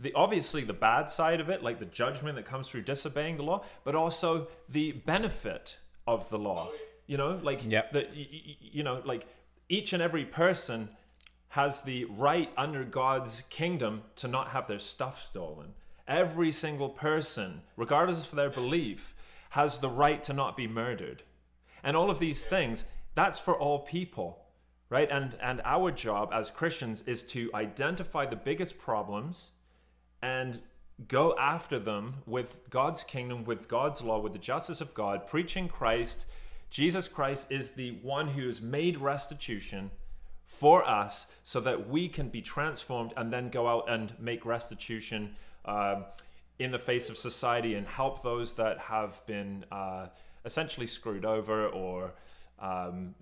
The, 0.00 0.12
obviously, 0.14 0.64
the 0.64 0.72
bad 0.72 1.08
side 1.08 1.40
of 1.40 1.48
it, 1.48 1.62
like 1.62 1.78
the 1.78 1.84
judgment 1.84 2.34
that 2.34 2.44
comes 2.44 2.68
through 2.68 2.82
disobeying 2.82 3.36
the 3.36 3.44
law, 3.44 3.64
but 3.84 3.94
also 3.94 4.48
the 4.68 4.90
benefit 4.92 5.78
of 6.06 6.28
the 6.30 6.38
law 6.38 6.68
you 7.06 7.16
know, 7.16 7.38
like 7.42 7.62
yep. 7.68 7.92
the 7.92 8.06
you 8.14 8.82
know, 8.82 9.02
like 9.04 9.26
each 9.68 9.92
and 9.92 10.02
every 10.02 10.24
person 10.24 10.88
has 11.48 11.82
the 11.82 12.04
right 12.06 12.50
under 12.56 12.84
God's 12.84 13.42
kingdom 13.42 14.02
to 14.16 14.26
not 14.26 14.48
have 14.48 14.66
their 14.66 14.78
stuff 14.78 15.22
stolen. 15.22 15.74
Every 16.08 16.50
single 16.50 16.88
person, 16.88 17.62
regardless 17.76 18.28
of 18.28 18.36
their 18.36 18.50
belief, 18.50 19.14
has 19.50 19.78
the 19.78 19.88
right 19.88 20.22
to 20.24 20.32
not 20.32 20.56
be 20.56 20.66
murdered. 20.66 21.22
And 21.82 21.96
all 21.96 22.10
of 22.10 22.18
these 22.18 22.44
things, 22.44 22.84
that's 23.14 23.38
for 23.38 23.56
all 23.56 23.80
people, 23.80 24.44
right? 24.90 25.08
And 25.10 25.36
and 25.40 25.60
our 25.64 25.90
job 25.92 26.30
as 26.32 26.50
Christians 26.50 27.02
is 27.06 27.22
to 27.24 27.50
identify 27.54 28.26
the 28.26 28.36
biggest 28.36 28.78
problems 28.78 29.52
and 30.22 30.60
go 31.08 31.36
after 31.38 31.78
them 31.78 32.14
with 32.26 32.68
God's 32.70 33.04
kingdom, 33.04 33.44
with 33.44 33.68
God's 33.68 34.00
law, 34.00 34.20
with 34.20 34.32
the 34.32 34.38
justice 34.38 34.80
of 34.80 34.94
God, 34.94 35.26
preaching 35.26 35.68
Christ, 35.68 36.26
Jesus 36.74 37.06
Christ 37.06 37.52
is 37.52 37.70
the 37.70 37.92
one 38.02 38.26
who 38.26 38.46
has 38.46 38.60
made 38.60 38.98
restitution 38.98 39.92
for 40.44 40.84
us 40.84 41.32
so 41.44 41.60
that 41.60 41.88
we 41.88 42.08
can 42.08 42.30
be 42.30 42.42
transformed 42.42 43.12
and 43.16 43.32
then 43.32 43.48
go 43.48 43.68
out 43.68 43.88
and 43.88 44.12
make 44.18 44.44
restitution 44.44 45.36
um, 45.66 46.04
in 46.58 46.72
the 46.72 46.78
face 46.80 47.08
of 47.08 47.16
society 47.16 47.76
and 47.76 47.86
help 47.86 48.24
those 48.24 48.54
that 48.54 48.76
have 48.80 49.24
been 49.24 49.64
uh, 49.70 50.08
essentially 50.44 50.88
screwed 50.88 51.24
over 51.24 51.68
or 51.68 52.12
um, 52.58 53.14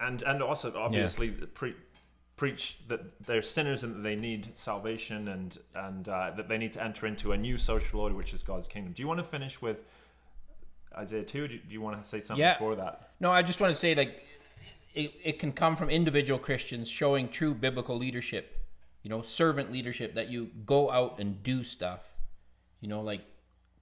and 0.00 0.22
and 0.22 0.42
also 0.42 0.72
obviously 0.76 1.28
yeah. 1.28 1.46
pre- 1.54 1.76
preach 2.34 2.80
that 2.88 3.22
they're 3.22 3.40
sinners 3.40 3.84
and 3.84 3.94
that 3.94 4.02
they 4.02 4.16
need 4.16 4.48
salvation 4.58 5.28
and 5.28 5.58
and 5.76 6.08
uh, 6.08 6.32
that 6.36 6.48
they 6.48 6.58
need 6.58 6.72
to 6.72 6.82
enter 6.82 7.06
into 7.06 7.30
a 7.30 7.36
new 7.36 7.56
social 7.56 8.00
order 8.00 8.16
which 8.16 8.34
is 8.34 8.42
God's 8.42 8.66
kingdom. 8.66 8.94
Do 8.94 9.00
you 9.00 9.06
want 9.06 9.18
to 9.18 9.24
finish 9.24 9.62
with 9.62 9.84
Isaiah 10.96 11.22
2? 11.22 11.48
Do 11.48 11.58
you 11.68 11.80
want 11.80 12.02
to 12.02 12.08
say 12.08 12.20
something 12.22 12.40
yeah. 12.40 12.54
before 12.54 12.76
that? 12.76 13.10
No, 13.20 13.30
I 13.30 13.42
just 13.42 13.60
want 13.60 13.74
to 13.74 13.78
say, 13.78 13.94
like, 13.94 14.22
it, 14.94 15.12
it 15.22 15.38
can 15.38 15.52
come 15.52 15.76
from 15.76 15.90
individual 15.90 16.38
Christians 16.38 16.88
showing 16.88 17.28
true 17.28 17.54
biblical 17.54 17.96
leadership, 17.96 18.58
you 19.02 19.10
know, 19.10 19.22
servant 19.22 19.70
leadership, 19.70 20.14
that 20.14 20.28
you 20.28 20.50
go 20.64 20.90
out 20.90 21.18
and 21.18 21.42
do 21.42 21.62
stuff, 21.64 22.16
you 22.80 22.88
know, 22.88 23.00
like 23.02 23.20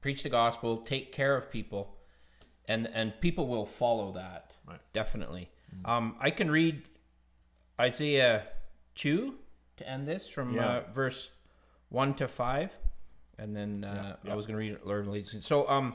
preach 0.00 0.22
the 0.22 0.28
gospel, 0.28 0.78
take 0.78 1.12
care 1.12 1.36
of 1.36 1.50
people, 1.50 1.96
and 2.66 2.88
and 2.92 3.12
people 3.20 3.46
will 3.46 3.66
follow 3.66 4.12
that. 4.12 4.52
Right. 4.66 4.80
Definitely. 4.92 5.50
Mm-hmm. 5.74 5.90
Um, 5.90 6.16
I 6.20 6.30
can 6.30 6.50
read 6.50 6.82
Isaiah 7.80 8.48
2 8.96 9.34
to 9.76 9.88
end 9.88 10.06
this 10.06 10.26
from 10.26 10.54
yeah. 10.54 10.66
uh, 10.66 10.82
verse 10.92 11.30
1 11.90 12.14
to 12.14 12.28
5 12.28 12.78
and 13.38 13.56
then 13.56 13.84
uh, 13.84 13.94
yeah, 13.94 14.14
yeah. 14.24 14.32
I 14.32 14.36
was 14.36 14.46
going 14.46 14.54
to 14.54 14.58
read 14.58 14.78
learn 14.84 15.24
so 15.24 15.68
um 15.68 15.94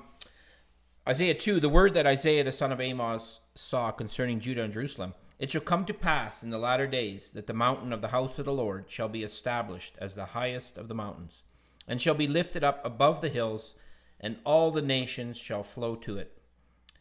Isaiah 1.10 1.34
2, 1.34 1.60
the 1.60 1.69
word 1.69 1.95
that 1.95 2.06
Isaiah 2.06 2.44
the 2.44 2.52
son 2.52 2.72
of 2.72 2.80
Amos 2.80 3.40
saw 3.56 3.90
concerning 3.90 4.40
Judah 4.40 4.61
and 4.61 4.72
Jerusalem. 4.72 5.15
It 5.40 5.49
shall 5.49 5.60
come 5.60 5.84
to 5.86 5.94
pass 5.95 6.44
in 6.44 6.52
the 6.52 6.60
latter 6.60 6.86
days 6.86 7.31
that 7.31 7.48
the 7.48 7.53
mountain 7.53 7.91
of 7.91 8.02
the 8.02 8.10
house 8.10 8.38
of 8.38 8.45
the 8.45 8.53
Lord 8.53 8.86
shall 8.90 9.10
be 9.10 9.23
established 9.23 9.98
as 9.99 10.14
the 10.14 10.26
highest 10.38 10.77
of 10.77 10.88
the 10.88 10.94
mountains, 10.94 11.41
and 11.88 11.99
shall 11.99 12.14
be 12.14 12.27
lifted 12.27 12.64
up 12.64 12.86
above 12.86 13.22
the 13.22 13.30
hills, 13.30 13.73
and 14.19 14.38
all 14.45 14.69
the 14.69 14.84
nations 14.84 15.36
shall 15.36 15.64
flow 15.64 15.95
to 15.95 16.19
it. 16.19 16.40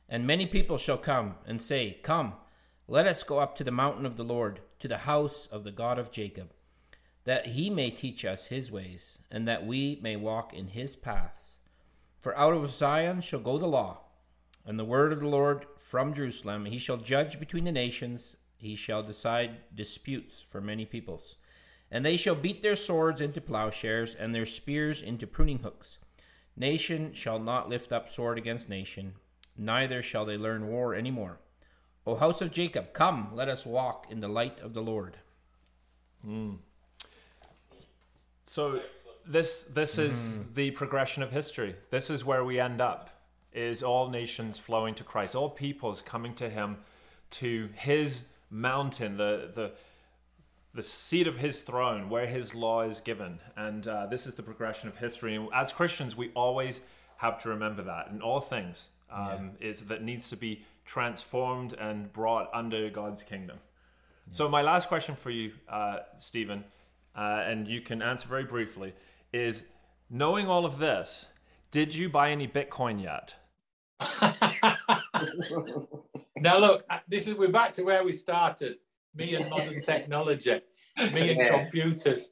And 0.09 0.27
many 0.27 0.47
people 0.47 0.79
shall 0.79 0.97
come 0.97 1.35
and 1.47 1.61
say, 1.61 1.99
Come, 2.03 2.33
let 2.87 3.07
us 3.07 3.23
go 3.23 3.41
up 3.41 3.57
to 3.57 3.65
the 3.65 3.71
mountain 3.71 4.07
of 4.07 4.17
the 4.17 4.25
Lord, 4.25 4.61
to 4.81 4.89
the 4.89 4.99
house 4.99 5.47
of 5.53 5.65
the 5.65 5.71
God 5.71 5.99
of 5.99 6.11
Jacob, 6.11 6.55
that 7.25 7.49
he 7.49 7.69
may 7.69 7.91
teach 7.91 8.25
us 8.25 8.47
his 8.47 8.73
ways, 8.73 9.19
and 9.31 9.47
that 9.47 9.67
we 9.67 10.01
may 10.03 10.17
walk 10.17 10.55
in 10.55 10.69
his 10.69 10.97
paths. 10.97 11.58
For 12.19 12.37
out 12.37 12.55
of 12.55 12.69
Zion 12.71 13.21
shall 13.21 13.41
go 13.41 13.59
the 13.59 13.67
law, 13.67 14.01
and 14.67 14.79
the 14.79 14.85
word 14.85 15.13
of 15.13 15.21
the 15.21 15.29
Lord 15.29 15.67
from 15.77 16.13
Jerusalem. 16.13 16.65
He 16.65 16.79
shall 16.79 16.97
judge 16.97 17.39
between 17.39 17.65
the 17.65 17.73
nations, 17.73 18.37
he 18.57 18.75
shall 18.75 19.05
decide 19.05 19.75
disputes 19.75 20.45
for 20.47 20.61
many 20.61 20.85
peoples. 20.85 21.37
And 21.91 22.05
they 22.05 22.17
shall 22.17 22.35
beat 22.35 22.61
their 22.61 22.77
swords 22.77 23.21
into 23.21 23.41
plowshares, 23.41 24.15
and 24.15 24.35
their 24.35 24.47
spears 24.47 25.01
into 25.01 25.27
pruning 25.27 25.61
hooks. 25.61 25.99
Nation 26.57 27.13
shall 27.13 27.39
not 27.39 27.69
lift 27.69 27.93
up 27.93 28.11
sword 28.11 28.37
against 28.37 28.69
nation, 28.69 29.15
neither 29.57 30.03
shall 30.03 30.25
they 30.25 30.37
learn 30.37 30.67
war 30.67 30.95
any 30.95 31.13
more. 31.13 31.39
O 32.05 32.17
house 32.17 32.43
of 32.43 32.51
Jacob, 32.51 32.93
come, 32.93 33.31
let 33.33 33.49
us 33.49 33.65
walk 33.65 34.07
in 34.11 34.21
the 34.21 34.29
light 34.29 34.61
of 34.61 34.75
the 34.75 34.83
Lord. 34.83 35.19
Mm. 36.27 36.59
So 38.45 38.81
this 39.29 39.65
this 39.65 39.99
is 39.99 40.17
mm. 40.17 40.55
the 40.55 40.71
progression 40.73 41.23
of 41.23 41.31
history. 41.31 41.77
This 41.91 42.11
is 42.11 42.25
where 42.25 42.45
we 42.45 42.59
end 42.59 42.81
up. 42.81 43.11
Is 43.53 43.83
all 43.83 44.09
nations 44.09 44.59
flowing 44.59 44.95
to 44.97 45.05
Christ, 45.05 45.35
all 45.35 45.51
peoples 45.51 46.03
coming 46.03 46.35
to 46.35 46.49
Him, 46.49 46.77
to 47.33 47.69
His 47.75 48.25
mountain, 48.51 49.17
the 49.17 49.51
the 49.55 49.73
the 50.75 50.83
seat 50.83 51.27
of 51.27 51.39
His 51.39 51.61
throne, 51.61 52.09
where 52.09 52.27
His 52.27 52.55
law 52.55 52.83
is 52.83 53.01
given, 53.01 53.41
and 53.57 53.87
uh, 53.87 54.07
this 54.07 54.27
is 54.27 54.35
the 54.35 54.43
progression 54.43 54.89
of 54.89 54.99
history. 54.99 55.35
And 55.35 55.49
as 55.53 55.73
Christians, 55.73 56.17
we 56.17 56.31
always 56.35 56.81
have 57.17 57.41
to 57.43 57.49
remember 57.49 57.83
that 57.83 58.09
in 58.11 58.23
all 58.23 58.41
things 58.41 58.91
um, 59.11 59.53
yeah. 59.61 59.69
is 59.69 59.87
that 59.87 60.03
needs 60.03 60.31
to 60.31 60.37
be 60.37 60.63
transformed 60.85 61.75
and 61.75 62.13
brought 62.13 62.49
under 62.53 62.89
God's 62.91 63.23
kingdom. 63.23 63.59
Yeah. 64.27 64.35
So 64.35 64.49
my 64.49 64.63
last 64.63 64.89
question 64.89 65.17
for 65.17 65.31
you, 65.31 65.53
uh, 65.69 66.01
Stephen, 66.19 66.65
uh, 67.17 67.43
and 67.47 67.67
you 67.67 67.81
can 67.81 68.03
answer 68.03 68.29
very 68.29 68.45
briefly 68.45 68.93
is 69.33 69.67
knowing 70.11 70.49
all 70.49 70.65
of 70.65 70.79
this, 70.79 71.27
did 71.71 71.95
you 71.95 72.09
buy 72.09 72.31
any 72.31 72.49
Bitcoin 72.49 73.03
yet? 73.03 73.35
now 76.37 76.59
look, 76.59 76.85
uh, 76.89 76.99
this 77.09 77.27
is 77.27 77.35
we're 77.35 77.49
back 77.49 77.75
to 77.75 77.83
where 77.83 78.05
we 78.05 78.13
started. 78.13 78.77
Me 79.15 79.35
and 79.35 79.51
modern 79.51 79.83
technology, 79.83 80.61
me 81.13 81.39
and 81.39 81.49
computers. 81.49 82.31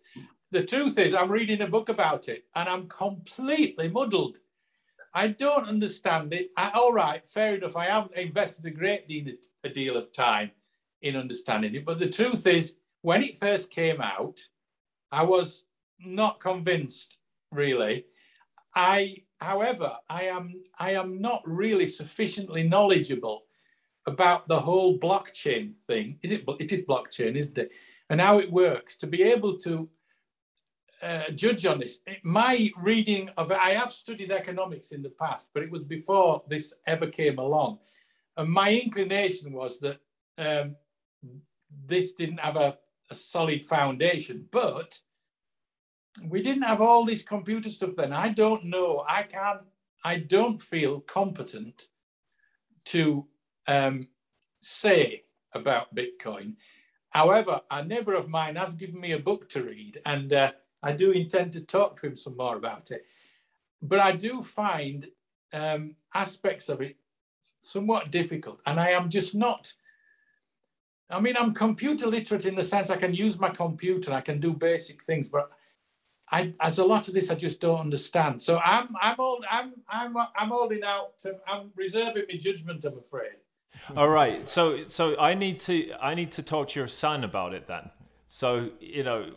The 0.52 0.64
truth 0.64 0.98
is, 0.98 1.14
I'm 1.14 1.30
reading 1.30 1.62
a 1.62 1.66
book 1.66 1.88
about 1.88 2.28
it, 2.28 2.44
and 2.54 2.68
I'm 2.68 2.86
completely 2.86 3.88
muddled. 3.88 4.38
I 5.12 5.28
don't 5.28 5.66
understand 5.66 6.32
it. 6.34 6.50
I, 6.56 6.70
all 6.74 6.92
right, 6.92 7.26
fair 7.28 7.56
enough. 7.56 7.76
I 7.76 7.86
haven't 7.86 8.14
invested 8.14 8.66
a 8.66 8.70
great 8.70 9.08
deal, 9.08 9.34
a 9.64 9.68
deal 9.68 9.96
of 9.96 10.12
time 10.12 10.52
in 11.02 11.16
understanding 11.16 11.74
it, 11.74 11.84
but 11.84 11.98
the 11.98 12.08
truth 12.08 12.46
is, 12.46 12.76
when 13.02 13.22
it 13.22 13.38
first 13.38 13.70
came 13.70 14.00
out, 14.00 14.38
I 15.10 15.24
was 15.24 15.64
not 15.98 16.40
convinced, 16.40 17.18
really. 17.50 18.06
I, 18.74 19.24
however, 19.40 19.96
I 20.08 20.24
am 20.24 20.62
I 20.78 20.92
am 20.92 21.20
not 21.20 21.42
really 21.46 21.86
sufficiently 21.86 22.68
knowledgeable 22.68 23.44
about 24.06 24.46
the 24.48 24.60
whole 24.60 24.98
blockchain 24.98 25.72
thing. 25.86 26.18
Is 26.22 26.32
it? 26.32 26.44
It 26.60 26.72
is 26.72 26.84
blockchain, 26.84 27.36
isn't 27.36 27.58
it? 27.58 27.70
And 28.10 28.20
how 28.20 28.38
it 28.38 28.50
works 28.50 28.96
to 28.98 29.06
be 29.06 29.22
able 29.22 29.58
to 29.58 29.88
uh, 31.02 31.30
judge 31.34 31.66
on 31.66 31.80
this. 31.80 32.00
My 32.22 32.70
reading 32.76 33.30
of 33.36 33.50
it, 33.50 33.58
I 33.58 33.70
have 33.70 33.90
studied 33.90 34.30
economics 34.30 34.92
in 34.92 35.02
the 35.02 35.10
past, 35.10 35.50
but 35.52 35.62
it 35.62 35.70
was 35.70 35.84
before 35.84 36.42
this 36.48 36.74
ever 36.86 37.06
came 37.06 37.38
along. 37.38 37.78
And 38.36 38.48
my 38.48 38.72
inclination 38.72 39.52
was 39.52 39.80
that 39.80 39.98
um, 40.38 40.76
this 41.86 42.12
didn't 42.12 42.40
have 42.40 42.56
a, 42.56 42.78
a 43.10 43.14
solid 43.14 43.64
foundation, 43.64 44.46
but 44.50 44.98
we 46.24 46.42
didn't 46.42 46.62
have 46.62 46.80
all 46.80 47.04
this 47.04 47.22
computer 47.22 47.68
stuff 47.68 47.96
then. 47.96 48.12
I 48.12 48.28
don't 48.30 48.64
know. 48.64 49.04
I 49.08 49.22
can't, 49.22 49.60
I 50.04 50.18
don't 50.18 50.60
feel 50.60 51.00
competent 51.00 51.88
to 52.86 53.26
um, 53.66 54.08
say 54.60 55.24
about 55.52 55.94
Bitcoin. 55.94 56.54
However, 57.10 57.60
a 57.70 57.84
neighbor 57.84 58.14
of 58.14 58.28
mine 58.28 58.56
has 58.56 58.74
given 58.74 59.00
me 59.00 59.12
a 59.12 59.18
book 59.18 59.48
to 59.50 59.62
read, 59.62 60.00
and 60.04 60.32
uh, 60.32 60.52
I 60.82 60.92
do 60.92 61.12
intend 61.12 61.52
to 61.54 61.60
talk 61.60 62.00
to 62.00 62.06
him 62.06 62.16
some 62.16 62.36
more 62.36 62.56
about 62.56 62.90
it. 62.90 63.06
But 63.80 64.00
I 64.00 64.12
do 64.12 64.42
find 64.42 65.08
um, 65.52 65.96
aspects 66.14 66.68
of 66.68 66.80
it 66.80 66.96
somewhat 67.60 68.10
difficult, 68.10 68.60
and 68.66 68.78
I 68.78 68.90
am 68.90 69.08
just 69.08 69.34
not. 69.34 69.72
I 71.08 71.20
mean, 71.20 71.36
I'm 71.38 71.54
computer 71.54 72.06
literate 72.06 72.46
in 72.46 72.54
the 72.54 72.64
sense 72.64 72.90
I 72.90 72.96
can 72.96 73.14
use 73.14 73.38
my 73.38 73.50
computer, 73.50 74.12
I 74.12 74.20
can 74.20 74.40
do 74.40 74.52
basic 74.52 75.02
things, 75.02 75.28
but 75.28 75.50
I, 76.30 76.54
as 76.60 76.78
a 76.78 76.84
lot 76.84 77.08
of 77.08 77.14
this, 77.14 77.30
I 77.30 77.34
just 77.34 77.60
don't 77.60 77.78
understand. 77.78 78.42
So 78.42 78.58
I'm, 78.58 78.88
I'm 79.00 79.16
old, 79.18 79.44
I'm, 79.50 79.74
I'm, 79.88 80.16
I'm 80.16 80.48
holding 80.48 80.82
out. 80.82 81.18
To, 81.20 81.38
I'm 81.46 81.70
reserving 81.76 82.24
my 82.28 82.36
judgment. 82.36 82.84
I'm 82.84 82.98
afraid. 82.98 83.36
All 83.96 84.08
right. 84.08 84.48
So, 84.48 84.88
so 84.88 85.16
I 85.18 85.34
need 85.34 85.60
to, 85.60 85.92
I 86.00 86.14
need 86.14 86.32
to 86.32 86.42
talk 86.42 86.70
to 86.70 86.80
your 86.80 86.88
son 86.88 87.22
about 87.22 87.54
it 87.54 87.68
then. 87.68 87.90
So 88.28 88.70
you 88.80 89.04
know, 89.04 89.30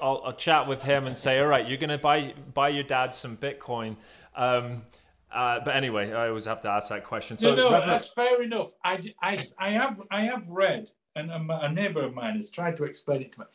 I'll, 0.00 0.22
I'll 0.24 0.32
chat 0.32 0.66
with 0.66 0.82
him 0.82 1.06
and 1.06 1.16
say, 1.16 1.38
all 1.38 1.46
right, 1.46 1.66
you're 1.66 1.78
gonna 1.78 1.98
buy 1.98 2.34
buy 2.54 2.70
your 2.70 2.82
dad 2.82 3.14
some 3.14 3.36
Bitcoin. 3.36 3.96
Um, 4.34 4.82
uh, 5.30 5.60
but 5.64 5.76
anyway, 5.76 6.12
I 6.12 6.28
always 6.28 6.46
have 6.46 6.60
to 6.62 6.68
ask 6.68 6.88
that 6.88 7.04
question. 7.04 7.38
So 7.38 7.54
no, 7.54 7.70
no, 7.70 7.86
that's 7.86 8.12
fair 8.12 8.42
enough. 8.42 8.72
I, 8.84 9.02
I, 9.22 9.38
I 9.58 9.70
have 9.70 10.02
I 10.10 10.22
have 10.22 10.48
read, 10.48 10.90
and 11.14 11.30
a, 11.30 11.70
neighbour 11.70 12.02
of 12.02 12.14
mine 12.14 12.36
has 12.36 12.50
tried 12.50 12.76
to 12.78 12.84
explain 12.84 13.22
it 13.22 13.32
to 13.32 13.40
me, 13.40 13.46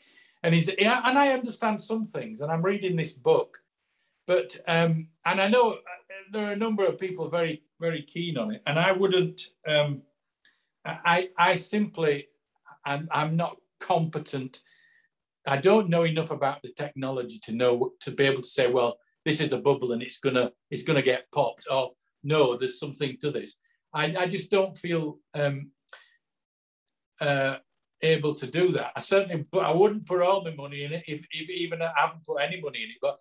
and 0.44 0.54
he's 0.54 0.70
and 0.70 1.18
I 1.18 1.30
understand 1.30 1.82
some 1.82 2.06
things, 2.06 2.42
and 2.42 2.52
I'm 2.52 2.62
reading 2.62 2.96
this 2.96 3.14
book, 3.14 3.58
but 4.26 4.58
um, 4.68 5.10
and 5.26 5.42
I 5.42 5.48
know 5.48 5.72
uh, 5.72 5.78
there 6.32 6.48
are 6.48 6.54
a 6.54 6.58
number 6.58 6.86
of 6.86 6.98
people 6.98 7.30
very 7.30 7.64
very 7.80 8.02
keen 8.02 8.38
on 8.38 8.52
it, 8.52 8.62
and 8.66 8.80
I 8.80 8.92
wouldn't. 8.92 9.42
Um, 9.68 10.02
I 10.86 11.30
I 11.38 11.56
simply, 11.56 12.28
I'm 12.86 13.10
I'm 13.12 13.36
not 13.36 13.58
competent 13.80 14.62
I 15.48 15.58
don't 15.58 15.90
know 15.90 16.04
enough 16.04 16.32
about 16.32 16.62
the 16.62 16.74
technology 16.74 17.40
to 17.44 17.54
know 17.54 17.94
to 18.02 18.12
be 18.12 18.26
able 18.26 18.42
to 18.42 18.48
say, 18.48 18.68
well, 18.68 18.98
this 19.26 19.40
is 19.40 19.54
a 19.54 19.58
bubble 19.58 19.94
and 19.94 20.04
it's 20.04 20.20
gonna 20.20 20.52
it's 20.70 20.84
gonna 20.84 21.02
get 21.02 21.32
popped. 21.32 21.66
Or 21.72 21.92
no, 22.24 22.58
there's 22.58 22.80
something 22.80 23.18
to 23.22 23.32
this. 23.32 23.56
I, 23.94 24.14
I 24.18 24.28
just 24.28 24.52
don't 24.52 24.76
feel 24.76 25.20
um, 25.34 25.72
uh, 27.22 27.58
able 28.02 28.34
to 28.36 28.48
do 28.48 28.72
that. 28.74 28.92
I 28.96 29.00
certainly, 29.00 29.46
but 29.52 29.66
I 29.66 29.74
wouldn't 29.74 30.06
put 30.06 30.22
all 30.22 30.44
my 30.44 30.54
money 30.54 30.84
in 30.84 30.94
it 30.94 31.04
if, 31.08 31.26
if 31.32 31.50
even 31.50 31.82
I 31.82 31.92
haven't 31.96 32.26
put 32.26 32.42
any 32.42 32.62
money 32.62 32.84
in 32.84 32.90
it. 32.90 32.98
But 33.02 33.18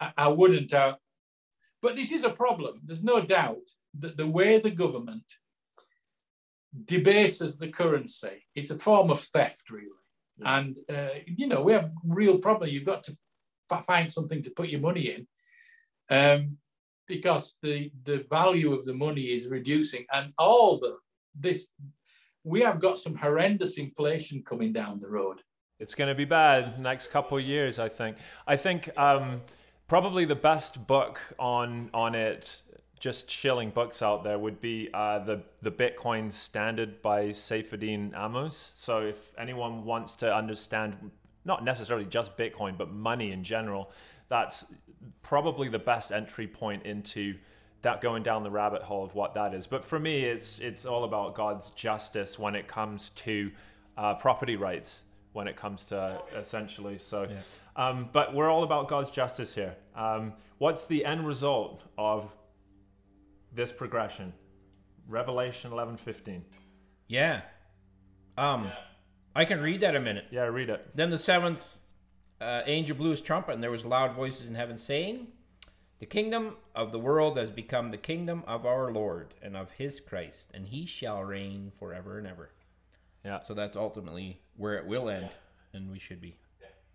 I, 0.00 0.12
I 0.16 0.28
wouldn't. 0.28 0.72
Uh, 0.72 0.96
but 1.82 1.98
it 1.98 2.12
is 2.12 2.24
a 2.24 2.30
problem. 2.30 2.80
There's 2.84 3.02
no 3.02 3.22
doubt 3.22 3.66
that 3.98 4.16
the 4.16 4.26
way 4.26 4.58
the 4.58 4.70
government 4.70 5.24
debases 6.84 7.56
the 7.56 7.68
currency, 7.68 8.46
it's 8.54 8.70
a 8.70 8.78
form 8.78 9.10
of 9.10 9.20
theft, 9.20 9.70
really. 9.70 9.88
And, 10.42 10.78
uh, 10.88 11.08
you 11.26 11.46
know, 11.46 11.62
we 11.62 11.72
have 11.72 11.90
real 12.04 12.38
problem. 12.38 12.70
You've 12.70 12.86
got 12.86 13.04
to 13.04 13.16
find 13.86 14.10
something 14.10 14.42
to 14.42 14.50
put 14.50 14.68
your 14.68 14.80
money 14.80 15.14
in 15.14 15.26
um, 16.08 16.58
because 17.06 17.56
the, 17.62 17.90
the 18.04 18.24
value 18.30 18.72
of 18.72 18.86
the 18.86 18.94
money 18.94 19.22
is 19.22 19.48
reducing. 19.48 20.06
And 20.12 20.32
all 20.38 20.78
the, 20.78 20.96
this, 21.34 21.68
we 22.44 22.60
have 22.60 22.80
got 22.80 22.98
some 22.98 23.14
horrendous 23.14 23.78
inflation 23.78 24.42
coming 24.42 24.72
down 24.72 24.98
the 24.98 25.08
road. 25.08 25.42
It's 25.78 25.94
going 25.94 26.08
to 26.08 26.14
be 26.14 26.24
bad 26.24 26.78
next 26.78 27.10
couple 27.10 27.38
of 27.38 27.44
years, 27.44 27.78
I 27.78 27.88
think. 27.88 28.16
I 28.46 28.56
think 28.56 28.90
um, 28.96 29.40
probably 29.88 30.24
the 30.24 30.34
best 30.34 30.86
book 30.86 31.20
on 31.38 31.88
on 31.94 32.14
it 32.14 32.60
just 32.98 33.30
shilling 33.30 33.70
books 33.70 34.02
out 34.02 34.22
there 34.22 34.38
would 34.38 34.60
be 34.60 34.90
uh, 34.92 35.18
the 35.20 35.42
the 35.62 35.72
Bitcoin 35.72 36.30
Standard 36.30 37.00
by 37.00 37.28
Saifedean 37.30 38.12
Ammous. 38.12 38.72
So 38.76 39.00
if 39.00 39.32
anyone 39.38 39.84
wants 39.84 40.16
to 40.16 40.34
understand 40.34 41.10
not 41.46 41.64
necessarily 41.64 42.04
just 42.04 42.36
Bitcoin 42.36 42.76
but 42.76 42.92
money 42.92 43.32
in 43.32 43.42
general, 43.42 43.90
that's 44.28 44.66
probably 45.22 45.68
the 45.68 45.78
best 45.78 46.12
entry 46.12 46.46
point 46.46 46.84
into 46.84 47.36
that 47.82 48.00
going 48.00 48.22
down 48.22 48.42
the 48.42 48.50
rabbit 48.50 48.82
hole 48.82 49.04
of 49.04 49.14
what 49.14 49.34
that 49.34 49.54
is. 49.54 49.66
But 49.66 49.84
for 49.84 49.98
me, 49.98 50.24
it's 50.24 50.58
it's 50.58 50.84
all 50.84 51.04
about 51.04 51.34
God's 51.34 51.70
justice 51.70 52.38
when 52.38 52.54
it 52.54 52.68
comes 52.68 53.10
to 53.10 53.50
uh, 53.96 54.14
property 54.14 54.56
rights. 54.56 55.02
When 55.32 55.46
it 55.46 55.54
comes 55.54 55.84
to 55.86 56.20
essentially, 56.36 56.98
so, 56.98 57.22
yeah. 57.30 57.36
um, 57.76 58.08
but 58.12 58.34
we're 58.34 58.50
all 58.50 58.64
about 58.64 58.88
God's 58.88 59.12
justice 59.12 59.54
here. 59.54 59.76
Um, 59.94 60.32
what's 60.58 60.86
the 60.86 61.04
end 61.04 61.24
result 61.24 61.84
of 61.96 62.28
this 63.52 63.72
progression. 63.72 64.32
Revelation 65.08 65.72
11:15. 65.72 66.42
Yeah. 67.08 67.42
Um 68.36 68.64
yeah. 68.64 68.74
I 69.34 69.44
can 69.44 69.60
read 69.60 69.80
that 69.80 69.94
a 69.94 70.00
minute. 70.00 70.26
Yeah, 70.30 70.44
read 70.44 70.70
it. 70.70 70.88
Then 70.94 71.10
the 71.10 71.18
seventh 71.18 71.76
uh, 72.40 72.62
angel 72.66 72.96
blew 72.96 73.10
his 73.10 73.20
trumpet 73.20 73.52
and 73.52 73.62
there 73.62 73.70
was 73.70 73.84
loud 73.84 74.12
voices 74.12 74.48
in 74.48 74.54
heaven 74.54 74.76
saying, 74.76 75.28
"The 76.00 76.06
kingdom 76.06 76.56
of 76.74 76.90
the 76.90 76.98
world 76.98 77.36
has 77.38 77.50
become 77.50 77.92
the 77.92 77.96
kingdom 77.96 78.42
of 78.46 78.66
our 78.66 78.90
Lord 78.90 79.34
and 79.40 79.56
of 79.56 79.72
his 79.72 80.00
Christ, 80.00 80.50
and 80.52 80.66
he 80.66 80.84
shall 80.84 81.22
reign 81.22 81.70
forever 81.70 82.18
and 82.18 82.26
ever." 82.26 82.50
Yeah. 83.24 83.40
So 83.46 83.54
that's 83.54 83.76
ultimately 83.76 84.40
where 84.56 84.76
it 84.76 84.86
will 84.86 85.08
end 85.08 85.30
and 85.72 85.90
we 85.90 85.98
should 85.98 86.20
be. 86.20 86.36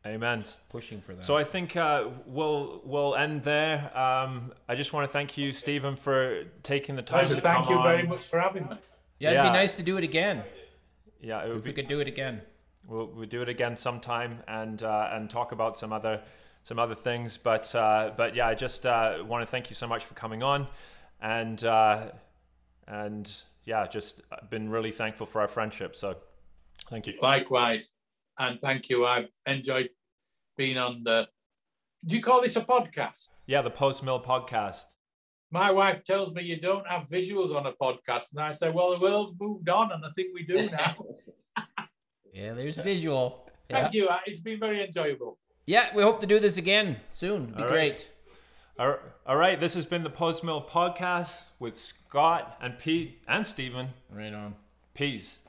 Amen. 0.06 0.44
Pushing 0.70 1.02
for 1.02 1.16
that. 1.16 1.26
So 1.26 1.36
I 1.36 1.44
think 1.44 1.76
uh, 1.76 2.10
we'll 2.28 2.82
we'll 2.84 3.16
end 3.16 3.42
there. 3.42 3.98
Um, 3.98 4.54
I 4.70 4.76
just 4.76 4.94
want 4.94 5.10
to 5.10 5.12
thank 5.12 5.36
you, 5.36 5.52
Stephen, 5.52 5.96
for 5.96 6.44
taking 6.62 6.96
the 6.96 7.02
time. 7.02 7.22
Pleasure. 7.22 7.36
to 7.36 7.42
Thank 7.42 7.70
you 7.70 7.78
on. 7.78 7.84
very 7.84 8.04
much 8.04 8.24
for 8.26 8.40
having 8.40 8.66
me. 8.66 8.78
Yeah, 9.18 9.32
it'd 9.32 9.46
yeah. 9.46 9.52
be 9.52 9.58
nice 9.58 9.74
to 9.76 9.84
do 9.84 9.98
it 9.98 10.04
again. 10.04 10.44
Yeah, 11.20 11.46
if 11.46 11.64
be, 11.64 11.70
we 11.72 11.74
could 11.74 11.88
do 11.88 12.02
it 12.02 12.08
again. 12.08 12.42
We'll, 12.88 13.08
we'll 13.08 13.26
do 13.28 13.42
it 13.42 13.50
again 13.50 13.78
sometime 13.78 14.44
and 14.48 14.84
uh, 14.84 15.10
and 15.12 15.28
talk 15.28 15.52
about 15.52 15.76
some 15.76 15.92
other 15.92 16.22
some 16.66 16.80
other 16.80 16.96
things. 16.96 17.38
But 17.38 17.74
uh, 17.74 18.12
but 18.18 18.36
yeah, 18.36 18.48
I 18.48 18.56
just 18.56 18.86
uh, 18.86 19.24
want 19.26 19.44
to 19.44 19.46
thank 19.50 19.70
you 19.70 19.76
so 19.76 19.88
much 19.88 20.04
for 20.04 20.16
coming 20.16 20.44
on, 20.44 20.68
and 21.22 21.64
uh, 21.64 22.08
and 22.88 23.32
yeah, 23.64 23.88
just 23.88 24.22
been 24.50 24.70
really 24.70 24.92
thankful 24.92 25.26
for 25.26 25.40
our 25.40 25.48
friendship. 25.48 25.96
So 25.96 26.18
thank 26.90 27.08
you. 27.08 27.14
Likewise 27.22 27.94
and 28.38 28.60
thank 28.60 28.90
you. 28.90 29.06
I've 29.06 29.30
enjoyed 29.46 29.90
being 30.58 30.78
on 30.78 31.04
the. 31.04 31.30
Do 32.06 32.16
you 32.16 32.22
call 32.22 32.42
this 32.42 32.56
a 32.56 32.62
podcast? 32.62 33.30
Yeah, 33.48 33.62
the 33.62 33.72
Postmil 33.72 34.24
podcast. 34.24 34.84
My 35.52 35.72
wife 35.72 36.04
tells 36.04 36.34
me 36.34 36.44
you 36.44 36.60
don't 36.60 36.86
have 36.88 37.08
visuals 37.08 37.56
on 37.56 37.66
a 37.68 37.72
podcast, 37.74 38.32
and 38.34 38.42
I 38.42 38.52
say, 38.52 38.72
"Well, 38.72 38.92
the 38.92 39.00
world's 39.00 39.34
moved 39.40 39.70
on, 39.70 39.92
and 39.92 40.04
I 40.04 40.10
think 40.16 40.30
we 40.34 40.44
do 40.44 40.70
now." 40.70 40.96
yeah, 42.34 42.54
there's 42.54 42.78
visual. 42.78 43.48
Thank 43.70 43.94
you. 43.94 44.10
It's 44.26 44.40
been 44.40 44.60
very 44.60 44.84
enjoyable. 44.84 45.38
Yeah, 45.66 45.90
we 45.96 46.04
hope 46.04 46.20
to 46.20 46.28
do 46.28 46.40
this 46.40 46.58
again 46.58 46.98
soon. 47.12 47.44
It'd 47.44 47.58
be 47.58 47.64
All 47.64 47.70
great. 47.70 48.10
Right. 48.78 49.00
All 49.26 49.38
right, 49.38 49.60
this 49.60 49.74
has 49.74 49.86
been 49.86 50.04
the 50.04 50.10
Postmil 50.10 50.68
podcast 50.68 51.48
with 51.60 51.76
Scott 51.76 52.58
and 52.62 52.78
Pete 52.78 53.22
and 53.28 53.48
Stephen. 53.48 53.90
Right 54.12 54.34
on. 54.34 54.56
Peace. 54.94 55.40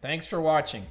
Thanks 0.00 0.26
for 0.26 0.40
watching. 0.40 0.86